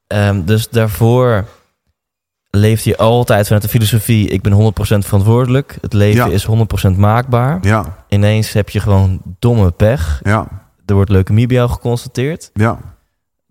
Um, 0.09 0.45
dus 0.45 0.69
daarvoor 0.69 1.45
leeft 2.51 2.85
je 2.85 2.97
altijd 2.97 3.45
vanuit 3.45 3.63
de 3.63 3.69
filosofie: 3.69 4.29
ik 4.29 4.43
ben 4.43 4.53
100% 4.53 4.57
verantwoordelijk. 4.99 5.79
Het 5.81 5.93
leven 5.93 6.33
is 6.33 6.47
100% 6.87 6.97
maakbaar. 6.97 7.59
Ja. 7.61 8.05
Ineens 8.09 8.53
heb 8.53 8.69
je 8.69 8.81
gewoon 8.81 9.21
domme 9.39 9.71
pech. 9.71 10.21
Ja. 10.23 10.49
Er 10.87 10.95
wordt 10.95 11.11
leukemie 11.11 11.47
bij 11.47 11.57
jou 11.57 11.71
geconstateerd. 11.71 12.51
Ja. 12.55 12.96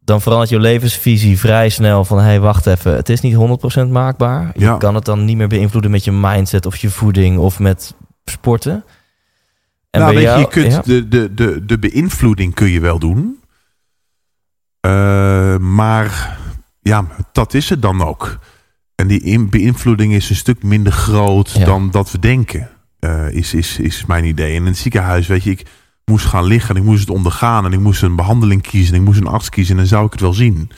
Dan 0.06 0.22
verandert 0.22 0.50
je 0.50 0.60
levensvisie 0.60 1.40
vrij 1.40 1.70
snel 1.70 2.06
van... 2.06 2.18
hé, 2.18 2.24
hey, 2.24 2.40
wacht 2.40 2.68
even, 2.68 2.96
het 2.96 3.10
is 3.10 3.22
niet 3.22 3.36
100% 3.86 3.88
maakbaar. 3.90 4.52
Je 4.58 4.78
kan 4.78 4.96
het 4.96 5.06
dan 5.06 5.26
niet 5.26 5.38
meer 5.38 5.48
beïnvloeden 5.48 5.92
met 5.92 6.04
je 6.04 6.12
mindset... 6.12 6.66
of 6.66 6.76
je 6.78 6.90
voeding 6.90 7.38
of 7.38 7.60
met 7.60 7.96
sporten. 8.26 8.84
En 9.90 10.02
nou, 10.02 10.14
weet 10.14 10.24
je, 10.24 10.28
jou, 10.30 10.40
je 10.40 10.48
kunt 10.48 10.72
ja, 10.72 10.82
de, 10.82 11.08
de, 11.08 11.34
de, 11.34 11.66
de 11.66 11.80
beïnvloeding 11.80 12.54
kun 12.54 12.70
je 12.70 12.80
wel 12.80 13.00
doen. 13.00 13.40
Eh, 14.80 15.58
maar 15.58 16.38
ja, 16.82 17.06
dat 17.32 17.54
is 17.54 17.70
het 17.70 17.82
dan 17.82 18.02
ook. 18.04 18.40
En 18.96 19.08
die 19.08 19.22
in- 19.22 19.50
beïnvloeding 19.50 20.14
is 20.14 20.30
een 20.30 20.36
stuk 20.36 20.64
minder 20.64 20.92
groot 20.94 21.52
Ja. 21.52 21.66
dan 21.66 21.92
dat 21.92 22.12
we 22.12 22.20
denken. 22.20 22.70
eh, 23.00 23.30
is, 23.32 23.54
is, 23.54 23.80
is 23.80 24.06
mijn 24.06 24.26
idee. 24.26 24.50
En 24.50 24.56
in 24.62 24.66
het 24.66 24.78
ziekenhuis, 24.78 25.28
weet 25.28 25.44
je, 25.44 25.52
ik 25.52 25.66
moest 26.06 26.26
gaan 26.26 26.44
liggen 26.44 26.76
en 26.76 26.82
ik 26.82 26.88
moest 26.88 27.00
het 27.00 27.10
ondergaan. 27.10 27.66
En 27.66 27.74
ik 27.74 27.80
moest 27.80 28.02
een 28.02 28.16
behandeling 28.16 28.62
kiezen 28.62 28.94
en 28.94 29.00
ik 29.00 29.06
moest 29.06 29.20
een 29.20 29.28
arts 29.28 29.50
kiezen. 29.50 29.72
En 29.72 29.80
dan 29.80 29.88
zou 29.88 30.06
ik 30.06 30.12
het 30.12 30.22
wel 30.22 30.34
zien. 30.34 30.72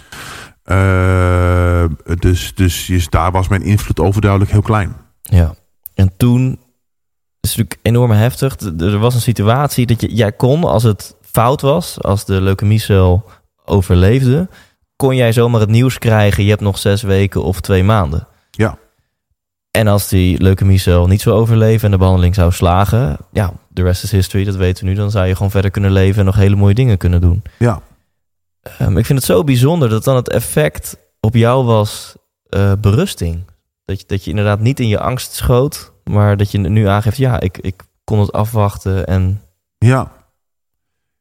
Eh, 0.64 1.84
dus 2.20 2.56
dus, 2.56 2.86
dus 2.86 3.10
daar 3.10 3.32
was 3.32 3.48
mijn 3.48 3.62
invloed 3.62 4.00
overduidelijk 4.00 4.52
heel 4.52 4.62
klein. 4.62 4.96
ja. 5.22 5.56
En 5.94 6.14
toen... 6.18 6.52
is 6.52 7.50
het 7.50 7.58
natuurlijk 7.58 7.80
enorm 7.82 8.12
heftig. 8.12 8.56
Er 8.80 9.00
was 9.00 9.14
een 9.14 9.22
situatie 9.22 9.86
dat 9.86 10.02
je, 10.02 10.14
jij 10.14 10.32
kon, 10.32 10.64
als 10.64 10.84
het 10.84 11.16
fout 11.22 11.62
was... 11.62 12.02
als 12.02 12.26
de 12.26 12.42
leukemiecel 12.42 13.26
overleefde... 13.66 14.50
kon 14.96 15.16
jij 15.16 15.32
zomaar 15.32 15.60
het 15.60 15.70
nieuws 15.70 15.98
krijgen... 15.98 16.44
je 16.44 16.50
hebt 16.50 16.62
nog 16.62 16.78
zes 16.78 17.02
weken 17.02 17.44
of 17.44 17.62
twee 17.62 17.84
maanden. 17.84 18.28
En 19.72 19.88
als 19.88 20.08
die 20.08 20.42
leukemiecel 20.42 21.08
niet 21.08 21.22
zou 21.22 21.36
overleven 21.36 21.86
en 21.86 21.92
de 21.92 21.98
behandeling 21.98 22.36
zou 22.36 22.52
slagen, 22.52 23.18
ja, 23.32 23.54
de 23.68 23.82
rest 23.84 24.04
is 24.04 24.12
history, 24.12 24.44
dat 24.44 24.56
weten 24.56 24.84
we 24.84 24.90
nu. 24.90 24.96
Dan 24.96 25.12
zou 25.12 25.28
je 25.28 25.36
gewoon 25.36 25.52
verder 25.52 25.72
kunnen 25.72 25.92
leven 25.92 26.20
en 26.20 26.26
nog 26.26 26.36
hele 26.36 26.56
mooie 26.56 26.74
dingen 26.74 26.98
kunnen 26.98 27.22
doen. 27.22 27.44
Ja. 27.60 27.82
Ehm, 28.62 28.98
ik 28.98 29.06
vind 29.06 29.20
het 29.20 29.28
zo 29.28 29.44
bijzonder 29.44 29.90
dat 29.90 30.04
dan 30.04 30.16
het 30.16 30.30
effect 30.30 30.98
op 31.20 31.36
jou 31.36 31.66
was 31.66 32.16
eh, 32.50 32.72
berusting. 32.82 33.46
Dat 33.86 34.00
je, 34.00 34.06
dat 34.08 34.24
je 34.24 34.30
inderdaad 34.30 34.60
niet 34.60 34.80
in 34.80 34.88
je 34.88 35.00
angst 35.00 35.34
schoot, 35.34 35.92
maar 36.04 36.38
dat 36.38 36.52
je 36.52 36.58
nu 36.58 36.88
aangeeft, 36.88 37.18
ja, 37.18 37.40
ik, 37.40 37.58
ik 37.58 37.84
kon 38.04 38.20
het 38.20 38.32
afwachten 38.32 39.08
en 39.08 39.42
Ja. 39.78 40.12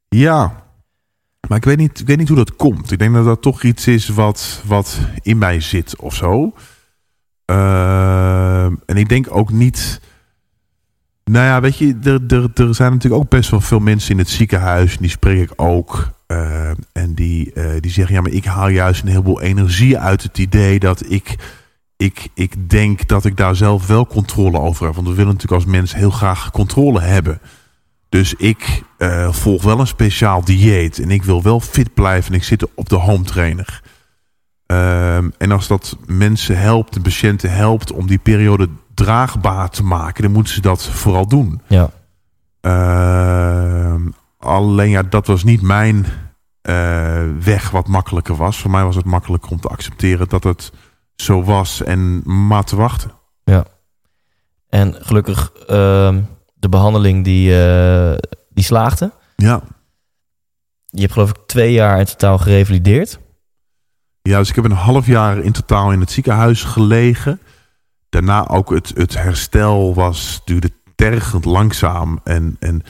Ja. 0.08 0.64
Maar 1.48 1.58
ik 1.58 1.64
weet, 1.64 1.76
niet, 1.76 2.00
ik 2.00 2.06
weet 2.06 2.18
niet 2.18 2.28
hoe 2.28 2.36
dat 2.36 2.56
komt. 2.56 2.90
Ik 2.90 2.98
denk 2.98 3.14
dat 3.14 3.24
dat 3.24 3.42
toch 3.42 3.62
iets 3.62 3.86
is 3.86 4.08
wat, 4.08 4.62
wat 4.64 4.98
in 5.22 5.38
mij 5.38 5.60
zit 5.60 5.96
of 5.96 6.14
zo. 6.14 6.52
Ehm, 7.46 8.74
en 8.86 8.96
ik 8.96 9.08
denk 9.08 9.26
ook 9.30 9.50
niet... 9.52 10.00
Nou 11.24 11.44
ja, 11.44 11.60
weet 11.60 11.76
je, 11.78 11.96
er, 12.02 12.20
er, 12.36 12.50
er 12.54 12.74
zijn 12.74 12.92
natuurlijk 12.92 13.22
ook 13.22 13.30
best 13.30 13.50
wel 13.50 13.60
veel 13.60 13.78
mensen 13.78 14.10
in 14.10 14.18
het 14.18 14.28
ziekenhuis. 14.28 14.92
En 14.92 15.00
die 15.00 15.10
spreek 15.10 15.40
ik 15.42 15.52
ook. 15.56 16.14
eh, 16.26 16.70
en 16.92 17.14
die, 17.14 17.52
eh, 17.52 17.80
die 17.80 17.90
zeggen, 17.90 18.14
ja, 18.14 18.20
maar 18.20 18.30
ik 18.30 18.44
haal 18.44 18.68
juist 18.68 19.02
een 19.02 19.08
heleboel 19.08 19.40
energie 19.40 19.98
uit 19.98 20.22
het 20.22 20.38
idee 20.38 20.78
dat 20.78 21.10
ik, 21.10 21.36
ik, 21.96 22.28
ik 22.34 22.70
denk 22.70 23.08
dat 23.08 23.24
ik 23.24 23.36
daar 23.36 23.56
zelf 23.56 23.86
wel 23.86 24.06
controle 24.06 24.58
over 24.58 24.86
heb. 24.86 24.94
Want 24.94 25.08
we 25.08 25.14
willen 25.14 25.32
natuurlijk 25.32 25.62
als 25.62 25.72
mens 25.72 25.94
heel 25.94 26.10
graag 26.10 26.50
controle 26.50 27.00
hebben. 27.00 27.40
Dus 28.08 28.34
ik 28.34 28.82
eh, 28.98 29.32
volg 29.32 29.62
wel 29.62 29.80
een 29.80 29.86
speciaal 29.86 30.44
dieet. 30.44 30.98
En 30.98 31.10
ik 31.10 31.22
wil 31.22 31.42
wel 31.42 31.60
fit 31.60 31.94
blijven. 31.94 32.32
En 32.32 32.38
ik 32.38 32.44
zit 32.44 32.74
op 32.74 32.88
de 32.88 32.96
home 32.96 33.24
trainer. 33.24 33.82
Ehm, 34.66 35.30
en 35.38 35.52
als 35.52 35.66
dat 35.66 35.96
mensen 36.06 36.58
helpt, 36.58 36.94
de 36.94 37.00
patiënten 37.00 37.52
helpt 37.52 37.92
om 37.92 38.06
die 38.06 38.18
periode 38.18 38.68
draagbaar 38.94 39.70
te 39.70 39.84
maken, 39.84 40.22
dan 40.22 40.32
moeten 40.32 40.54
ze 40.54 40.60
dat 40.60 40.84
vooral 40.84 41.26
doen. 41.28 41.60
Ja. 41.66 41.90
Ehm, 42.60 44.08
alleen 44.38 44.90
ja, 44.90 45.02
dat 45.02 45.26
was 45.26 45.44
niet 45.44 45.62
mijn 45.62 46.06
eh, 46.62 47.22
weg 47.40 47.70
wat 47.70 47.88
makkelijker 47.88 48.36
was. 48.36 48.60
Voor 48.60 48.70
mij 48.70 48.84
was 48.84 48.96
het 48.96 49.04
makkelijker 49.04 49.50
om 49.50 49.60
te 49.60 49.68
accepteren 49.68 50.28
dat 50.28 50.44
het 50.44 50.72
zo 51.16 51.42
was 51.42 51.82
en 51.82 52.22
maar 52.48 52.64
te 52.64 52.76
wachten. 52.76 53.10
En 54.68 54.94
gelukkig, 55.00 55.52
ehm, 55.66 56.22
de 56.54 56.68
behandeling 56.68 57.24
die, 57.24 57.64
eh, 57.64 58.18
die 58.48 58.64
slaagde. 58.64 59.12
Ja. 59.36 59.62
Je 60.84 61.00
hebt 61.00 61.12
geloof 61.12 61.30
ik 61.30 61.36
twee 61.46 61.72
jaar 61.72 61.98
in 61.98 62.04
totaal 62.04 62.38
gerevalideerd. 62.38 63.18
Ja, 64.26 64.38
dus 64.38 64.48
ik 64.48 64.54
heb 64.54 64.64
een 64.64 64.70
half 64.70 65.06
jaar 65.06 65.38
in 65.38 65.52
totaal 65.52 65.92
in 65.92 66.00
het 66.00 66.10
ziekenhuis 66.10 66.64
gelegen. 66.64 67.40
Daarna 68.08 68.48
ook 68.48 68.70
het, 68.70 68.92
het 68.94 69.14
herstel 69.14 69.94
was, 69.94 70.40
duurde 70.44 70.70
tergend 70.94 71.44
langzaam. 71.44 72.20
En, 72.24 72.56
en 72.60 72.82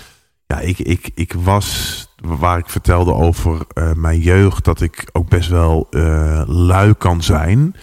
ja, 0.47 0.61
ik, 0.61 0.79
ik, 0.79 1.11
ik 1.15 1.33
was, 1.33 2.01
waar 2.17 2.59
ik 2.59 2.69
vertelde 2.69 3.15
over 3.15 3.61
eh, 3.69 3.93
mijn 3.93 4.21
jeugd, 4.21 4.65
dat 4.65 4.81
ik 4.81 5.09
ook 5.13 5.29
best 5.29 5.49
wel 5.49 5.87
eh, 5.91 6.43
lui 6.47 6.95
kan 6.95 7.23
zijn. 7.23 7.75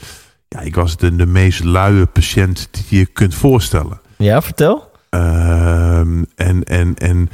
Ja, 0.48 0.60
ik 0.60 0.76
was 0.76 0.98
de, 0.98 1.16
de 1.16 1.26
meest 1.26 1.64
luie 1.64 2.06
patiënt 2.06 2.70
die 2.72 3.00
je 3.00 3.06
kunt 3.06 3.36
voorstellen. 3.36 4.02
Ja, 4.18 4.42
vertel. 4.42 4.92
Ehm, 5.10 6.24
en, 6.36 6.64
en, 6.64 6.96
en 6.96 7.30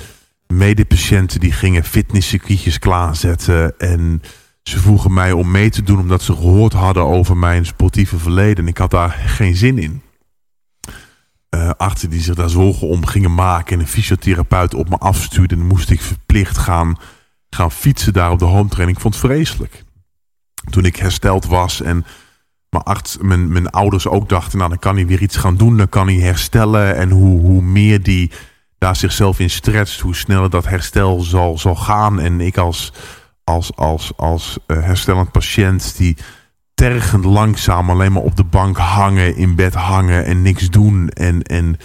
medepatiënten 0.47 1.39
die 1.39 1.51
gingen 1.51 1.83
fitnesscircuitjes 1.83 2.79
klaarzetten. 2.79 3.79
En 3.79 4.21
ze 4.69 4.79
vroegen 4.79 5.13
mij 5.13 5.31
om 5.31 5.51
mee 5.51 5.69
te 5.69 5.83
doen 5.83 5.99
omdat 5.99 6.21
ze 6.21 6.33
gehoord 6.33 6.73
hadden 6.73 7.03
over 7.03 7.37
mijn 7.37 7.65
sportieve 7.65 8.17
verleden. 8.17 8.63
En 8.63 8.69
ik 8.69 8.77
had 8.77 8.91
daar 8.91 9.09
geen 9.09 9.55
zin 9.55 9.77
in. 9.77 10.01
Eh 11.49 11.69
artsen 11.77 12.09
die 12.09 12.21
zich 12.21 12.35
daar 12.35 12.49
zorgen 12.49 12.87
om 12.87 13.05
gingen 13.05 13.33
maken. 13.33 13.73
En 13.73 13.79
een 13.79 13.87
fysiotherapeut 13.87 14.73
op 14.73 14.89
me 14.89 14.97
afstuurde. 14.97 15.55
En 15.55 15.67
moest 15.67 15.89
ik 15.89 16.01
verplicht 16.01 16.57
gaan, 16.57 16.97
gaan 17.49 17.71
fietsen 17.71 18.13
daar 18.13 18.31
op 18.31 18.39
de 18.39 18.45
home 18.45 18.69
training. 18.69 18.97
Ik 18.97 19.03
vond 19.03 19.15
het 19.15 19.23
vreselijk. 19.25 19.83
Toen 20.69 20.85
ik 20.85 20.95
hersteld 20.95 21.45
was 21.45 21.81
en 21.81 22.05
mijn, 22.69 22.83
arts, 22.83 23.17
mijn, 23.21 23.51
mijn 23.51 23.69
ouders 23.69 24.07
ook 24.07 24.29
dachten... 24.29 24.57
nou, 24.57 24.69
dan 24.69 24.79
kan 24.79 24.95
hij 24.95 25.07
weer 25.07 25.21
iets 25.21 25.37
gaan 25.37 25.57
doen, 25.57 25.77
dan 25.77 25.89
kan 25.89 26.07
hij 26.07 26.15
herstellen. 26.15 26.95
En 26.95 27.09
hoe, 27.09 27.39
hoe 27.39 27.61
meer 27.61 28.03
die 28.03 28.31
daar 28.77 28.95
zichzelf 28.95 29.39
in 29.39 29.49
stretcht... 29.49 29.99
hoe 29.99 30.15
sneller 30.15 30.49
dat 30.49 30.67
herstel 30.67 31.21
zal, 31.21 31.57
zal 31.57 31.75
gaan. 31.75 32.19
En 32.19 32.41
ik 32.41 32.57
als, 32.57 32.93
als, 33.49 33.75
als, 33.75 34.11
als 34.15 34.57
eh, 34.65 34.83
herstellend 34.83 35.31
patiënt... 35.31 35.97
die 35.97 36.17
tergend 36.73 37.25
langzaam 37.25 37.89
alleen 37.89 38.11
maar 38.11 38.21
op 38.21 38.35
de 38.35 38.43
bank 38.43 38.77
hangen... 38.77 39.35
in 39.35 39.55
bed 39.55 39.73
hangen 39.73 40.25
en 40.25 40.41
niks 40.41 40.69
doen. 40.69 41.09
En, 41.09 41.41
en 41.43 41.77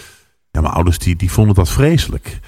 ja, 0.51 0.61
mijn 0.61 0.73
ouders 0.73 0.97
die, 0.97 1.15
die 1.15 1.31
vonden 1.31 1.55
dat 1.55 1.69
vreselijk. 1.69 2.39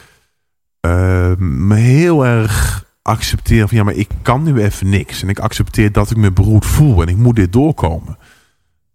Me 1.37 1.75
heel 1.75 2.25
erg 2.25 2.85
accepteren 3.01 3.67
van... 3.67 3.77
ja, 3.77 3.83
maar 3.83 3.93
ik 3.93 4.09
kan 4.21 4.43
nu 4.43 4.61
even 4.61 4.89
niks. 4.89 5.21
En 5.21 5.29
ik 5.29 5.39
accepteer 5.39 5.91
dat 5.91 6.11
ik 6.11 6.17
me 6.17 6.31
beroerd 6.31 6.65
voel... 6.65 7.01
en 7.01 7.07
ik 7.07 7.17
moet 7.17 7.35
dit 7.35 7.53
doorkomen. 7.53 8.17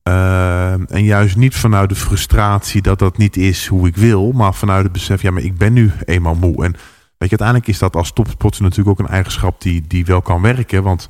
Eh, 0.03 0.73
en 0.73 1.05
juist 1.05 1.37
niet 1.37 1.55
vanuit 1.55 1.89
de 1.89 1.95
frustratie 1.95 2.83
dat 2.83 2.99
dat 2.99 3.17
niet 3.17 3.37
is 3.37 3.67
hoe 3.67 3.87
ik 3.87 3.97
wil... 3.97 4.33
maar 4.33 4.55
vanuit 4.55 4.83
het 4.83 4.93
besef, 4.93 5.23
ja, 5.23 5.31
maar 5.31 5.43
ik 5.43 5.59
ben 5.59 5.73
nu 5.73 5.93
eenmaal 6.05 6.35
moe. 6.35 6.65
En 6.65 6.77
weet 7.23 7.31
je, 7.31 7.39
uiteindelijk 7.39 7.69
is 7.69 7.79
dat 7.79 7.97
als 7.97 8.13
topsporter 8.13 8.63
natuurlijk 8.63 9.01
ook 9.01 9.07
een 9.07 9.13
eigenschap... 9.15 9.61
die, 9.61 9.85
die 9.87 10.05
wel 10.05 10.23
kan 10.23 10.43
werken, 10.43 10.83
want 10.83 11.09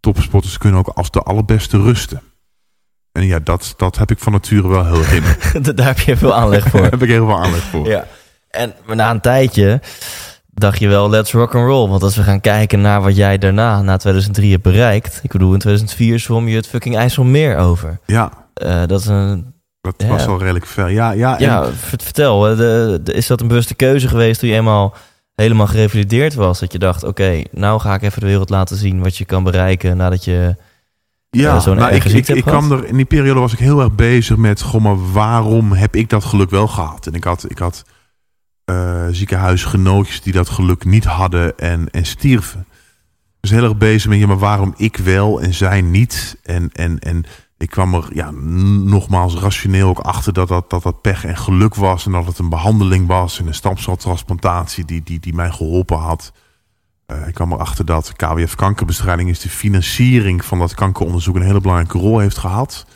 topsporters 0.00 0.58
kunnen 0.58 0.78
ook 0.78 0.88
als 0.88 1.10
de 1.10 1.20
allerbeste 1.20 1.82
rusten. 1.82 2.22
En 3.12 3.26
ja, 3.26 3.38
dat, 3.38 3.74
dat 3.76 3.98
heb 3.98 4.10
ik 4.10 4.18
van 4.18 4.32
nature 4.32 4.68
wel 4.68 4.84
heel 4.84 5.02
in. 5.16 5.22
Daar 5.74 5.86
heb 5.86 5.98
je 5.98 6.16
veel 6.16 6.34
aanleg 6.34 6.68
voor. 6.68 6.80
Daar 6.82 6.90
heb 6.90 7.02
ik 7.02 7.08
heel 7.08 7.26
veel 7.26 7.38
aanleg 7.42 7.62
voor. 7.62 7.86
Ja. 7.86 8.06
En 8.50 8.74
na 8.86 9.10
een 9.10 9.20
tijdje 9.20 9.80
dacht 10.46 10.78
je 10.78 10.88
wel, 10.88 11.10
let's 11.10 11.32
rock 11.32 11.54
and 11.54 11.66
roll. 11.66 11.88
Want 11.88 12.02
als 12.02 12.16
we 12.16 12.22
gaan 12.22 12.40
kijken 12.40 12.80
naar 12.80 13.02
wat 13.02 13.16
jij 13.16 13.38
daarna, 13.38 13.82
na 13.82 13.96
2003, 13.96 14.50
hebt 14.50 14.62
bereikt. 14.62 15.20
Ik 15.22 15.30
bedoel, 15.32 15.52
in 15.52 15.58
2004 15.58 16.18
zwom 16.18 16.48
je 16.48 16.56
het 16.56 16.66
fucking 16.66 16.96
IJsselmeer 16.96 17.56
over. 17.56 17.98
Ja, 18.06 18.32
Eh, 18.54 18.82
dat 18.86 19.00
is 19.00 19.06
een... 19.06 19.54
dat 19.80 19.94
Ja. 19.96 20.06
was 20.08 20.26
al 20.26 20.38
redelijk 20.38 20.66
ver. 20.66 20.90
Ja, 20.90 21.10
ja, 21.10 21.38
en- 21.38 21.44
Ja, 21.44 21.64
ver- 21.64 22.00
vertel. 22.02 22.44
hè, 22.44 22.56
De, 22.56 23.00
de- 23.02 23.12
is 23.12 23.26
dat 23.26 23.40
een 23.40 23.48
bewuste 23.48 23.74
keuze 23.74 24.08
geweest 24.08 24.40
toen 24.40 24.48
je 24.48 24.54
eenmaal 24.54 24.94
helemaal 25.40 25.66
gerevalideerd 25.66 26.34
was? 26.34 26.60
Dat 26.60 26.72
je 26.72 26.78
dacht, 26.78 27.04
oké, 27.04 27.42
nou 27.50 27.80
ga 27.80 27.94
ik 27.94 28.02
even 28.02 28.20
de 28.20 28.26
wereld 28.26 28.50
laten 28.50 28.76
zien 28.76 29.02
wat 29.02 29.16
je 29.16 29.24
kan 29.24 29.42
bereiken 29.42 29.96
nadat 29.96 30.24
je... 30.24 30.56
Ja, 31.30 31.54
eh, 31.54 31.60
zo'n 31.60 31.76
nou, 31.76 31.94
ik, 31.94 32.04
ik, 32.04 32.28
ik 32.28 32.44
kwam 32.44 32.72
er 32.72 32.84
in 32.86 32.96
die 32.96 33.04
periode 33.04 33.40
was 33.40 33.52
ik 33.52 33.58
heel 33.58 33.80
erg 33.80 33.94
bezig 33.94 34.36
met, 34.36 34.60
goh, 34.60 34.82
maar 34.82 35.12
waarom 35.12 35.72
heb 35.72 35.96
ik 35.96 36.08
dat 36.08 36.24
geluk 36.24 36.50
wel 36.50 36.66
gehad? 36.66 37.06
En 37.06 37.14
ik 37.14 37.24
had, 37.24 37.50
ik 37.50 37.58
had 37.58 37.84
eh, 38.64 39.06
ziekenhuisgenootjes 39.10 40.20
die 40.20 40.32
dat 40.32 40.48
geluk 40.48 40.84
niet 40.84 41.04
hadden 41.04 41.58
en, 41.58 41.90
en 41.90 42.06
stierven. 42.06 42.66
Dus 43.40 43.50
heel 43.50 43.64
erg 43.64 43.76
bezig 43.76 44.10
met, 44.10 44.18
ja, 44.18 44.26
maar 44.26 44.38
waarom 44.38 44.74
ik 44.76 44.96
wel 44.96 45.40
en 45.40 45.54
zij 45.54 45.80
niet? 45.80 46.36
En, 46.42 46.70
en, 46.72 46.98
en 46.98 47.24
ik 47.60 47.70
kwam 47.70 47.94
er 47.94 48.08
ja, 48.12 48.30
nogmaals 48.30 49.34
rationeel 49.34 49.88
ook 49.88 49.98
achter 49.98 50.32
dat 50.32 50.48
dat, 50.48 50.70
dat 50.70 50.82
dat 50.82 51.00
pech 51.00 51.24
en 51.24 51.36
geluk 51.36 51.74
was. 51.74 52.06
En 52.06 52.12
dat 52.12 52.26
het 52.26 52.38
een 52.38 52.48
behandeling 52.48 53.06
was 53.06 53.38
en 53.38 53.46
een 53.46 53.54
stamceltransplantatie 53.54 54.84
die, 54.84 55.02
die, 55.02 55.20
die 55.20 55.34
mij 55.34 55.50
geholpen 55.50 55.98
had. 55.98 56.32
Eh, 57.06 57.28
ik 57.28 57.34
kwam 57.34 57.52
erachter 57.52 57.84
dat 57.84 58.12
KWF 58.16 58.54
kankerbestrijding 58.54 59.28
is 59.28 59.40
de 59.40 59.48
financiering 59.48 60.44
van 60.44 60.58
dat 60.58 60.74
kankeronderzoek 60.74 61.36
een 61.36 61.42
hele 61.42 61.60
belangrijke 61.60 61.98
rol 61.98 62.18
heeft 62.18 62.38
gehad. 62.38 62.86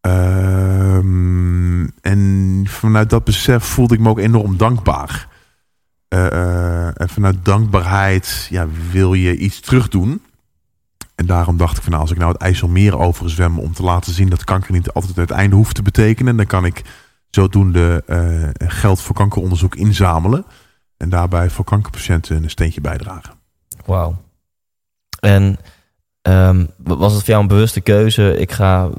Ehm, 0.00 1.86
en 2.00 2.64
vanuit 2.68 3.10
dat 3.10 3.24
besef 3.24 3.64
voelde 3.64 3.94
ik 3.94 4.00
me 4.00 4.08
ook 4.08 4.18
enorm 4.18 4.56
dankbaar. 4.56 5.28
Eh, 6.08 6.26
eh, 6.26 7.00
en 7.00 7.08
vanuit 7.08 7.44
dankbaarheid 7.44 8.46
ja, 8.50 8.66
wil 8.90 9.14
je 9.14 9.36
iets 9.36 9.60
terugdoen. 9.60 10.22
En 11.14 11.26
daarom 11.26 11.56
dacht 11.56 11.76
ik 11.76 11.82
van 11.82 11.90
nou, 11.90 12.02
als 12.02 12.12
ik 12.12 12.18
nou 12.18 12.32
het 12.32 12.40
IJsselmeer 12.40 12.98
overzwem 12.98 13.58
om 13.58 13.72
te 13.72 13.82
laten 13.82 14.12
zien 14.12 14.28
dat 14.28 14.44
kanker 14.44 14.72
niet 14.72 14.92
altijd 14.92 15.16
het 15.16 15.30
einde 15.30 15.56
hoeft 15.56 15.74
te 15.74 15.82
betekenen, 15.82 16.36
dan 16.36 16.46
kan 16.46 16.64
ik 16.64 16.82
zodoende 17.30 18.02
eh, 18.06 18.68
geld 18.68 19.00
voor 19.00 19.14
kankeronderzoek 19.14 19.74
inzamelen. 19.74 20.44
En 20.96 21.08
daarbij 21.08 21.50
voor 21.50 21.64
kankerpatiënten 21.64 22.42
een 22.42 22.50
steentje 22.50 22.80
bijdragen. 22.80 23.34
Wauw. 23.84 24.16
En 25.20 25.58
ehm, 26.22 26.66
was 26.76 27.12
het 27.12 27.20
voor 27.20 27.30
jou 27.30 27.42
een 27.42 27.48
bewuste 27.48 27.80
keuze? 27.80 28.38
Ik 28.38 28.52
ga 28.52 28.88
120% 28.88 28.92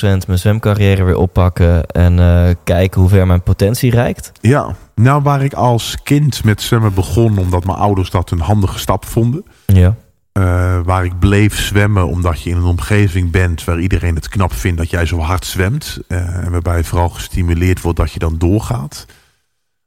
mijn 0.00 0.38
zwemcarrière 0.38 1.04
weer 1.04 1.16
oppakken 1.16 1.86
en 1.86 2.18
eh, 2.18 2.54
kijken 2.64 3.00
hoe 3.00 3.10
ver 3.10 3.26
mijn 3.26 3.42
potentie 3.42 3.90
reikt? 3.90 4.32
Ja, 4.40 4.74
nou 4.94 5.22
waar 5.22 5.44
ik 5.44 5.52
als 5.52 6.02
kind 6.02 6.44
met 6.44 6.62
zwemmen 6.62 6.94
begon 6.94 7.38
omdat 7.38 7.64
mijn 7.64 7.78
ouders 7.78 8.10
dat 8.10 8.30
een 8.30 8.40
handige 8.40 8.78
stap 8.78 9.04
vonden. 9.04 9.44
Ja. 9.66 9.94
Eh, 10.32 10.80
waar 10.82 11.04
ik 11.04 11.18
bleef 11.18 11.58
zwemmen 11.58 12.06
omdat 12.08 12.42
je 12.42 12.50
in 12.50 12.56
een 12.56 12.62
omgeving 12.62 13.30
bent 13.30 13.64
waar 13.64 13.80
iedereen 13.80 14.14
het 14.14 14.28
knap 14.28 14.52
vindt 14.52 14.78
dat 14.78 14.90
jij 14.90 15.06
zo 15.06 15.18
hard 15.18 15.46
zwemt. 15.46 15.98
eh, 16.08 16.44
en 16.44 16.50
waarbij 16.50 16.84
vooral 16.84 17.08
gestimuleerd 17.08 17.80
wordt 17.80 17.98
dat 17.98 18.12
je 18.12 18.18
dan 18.18 18.38
doorgaat. 18.38 19.06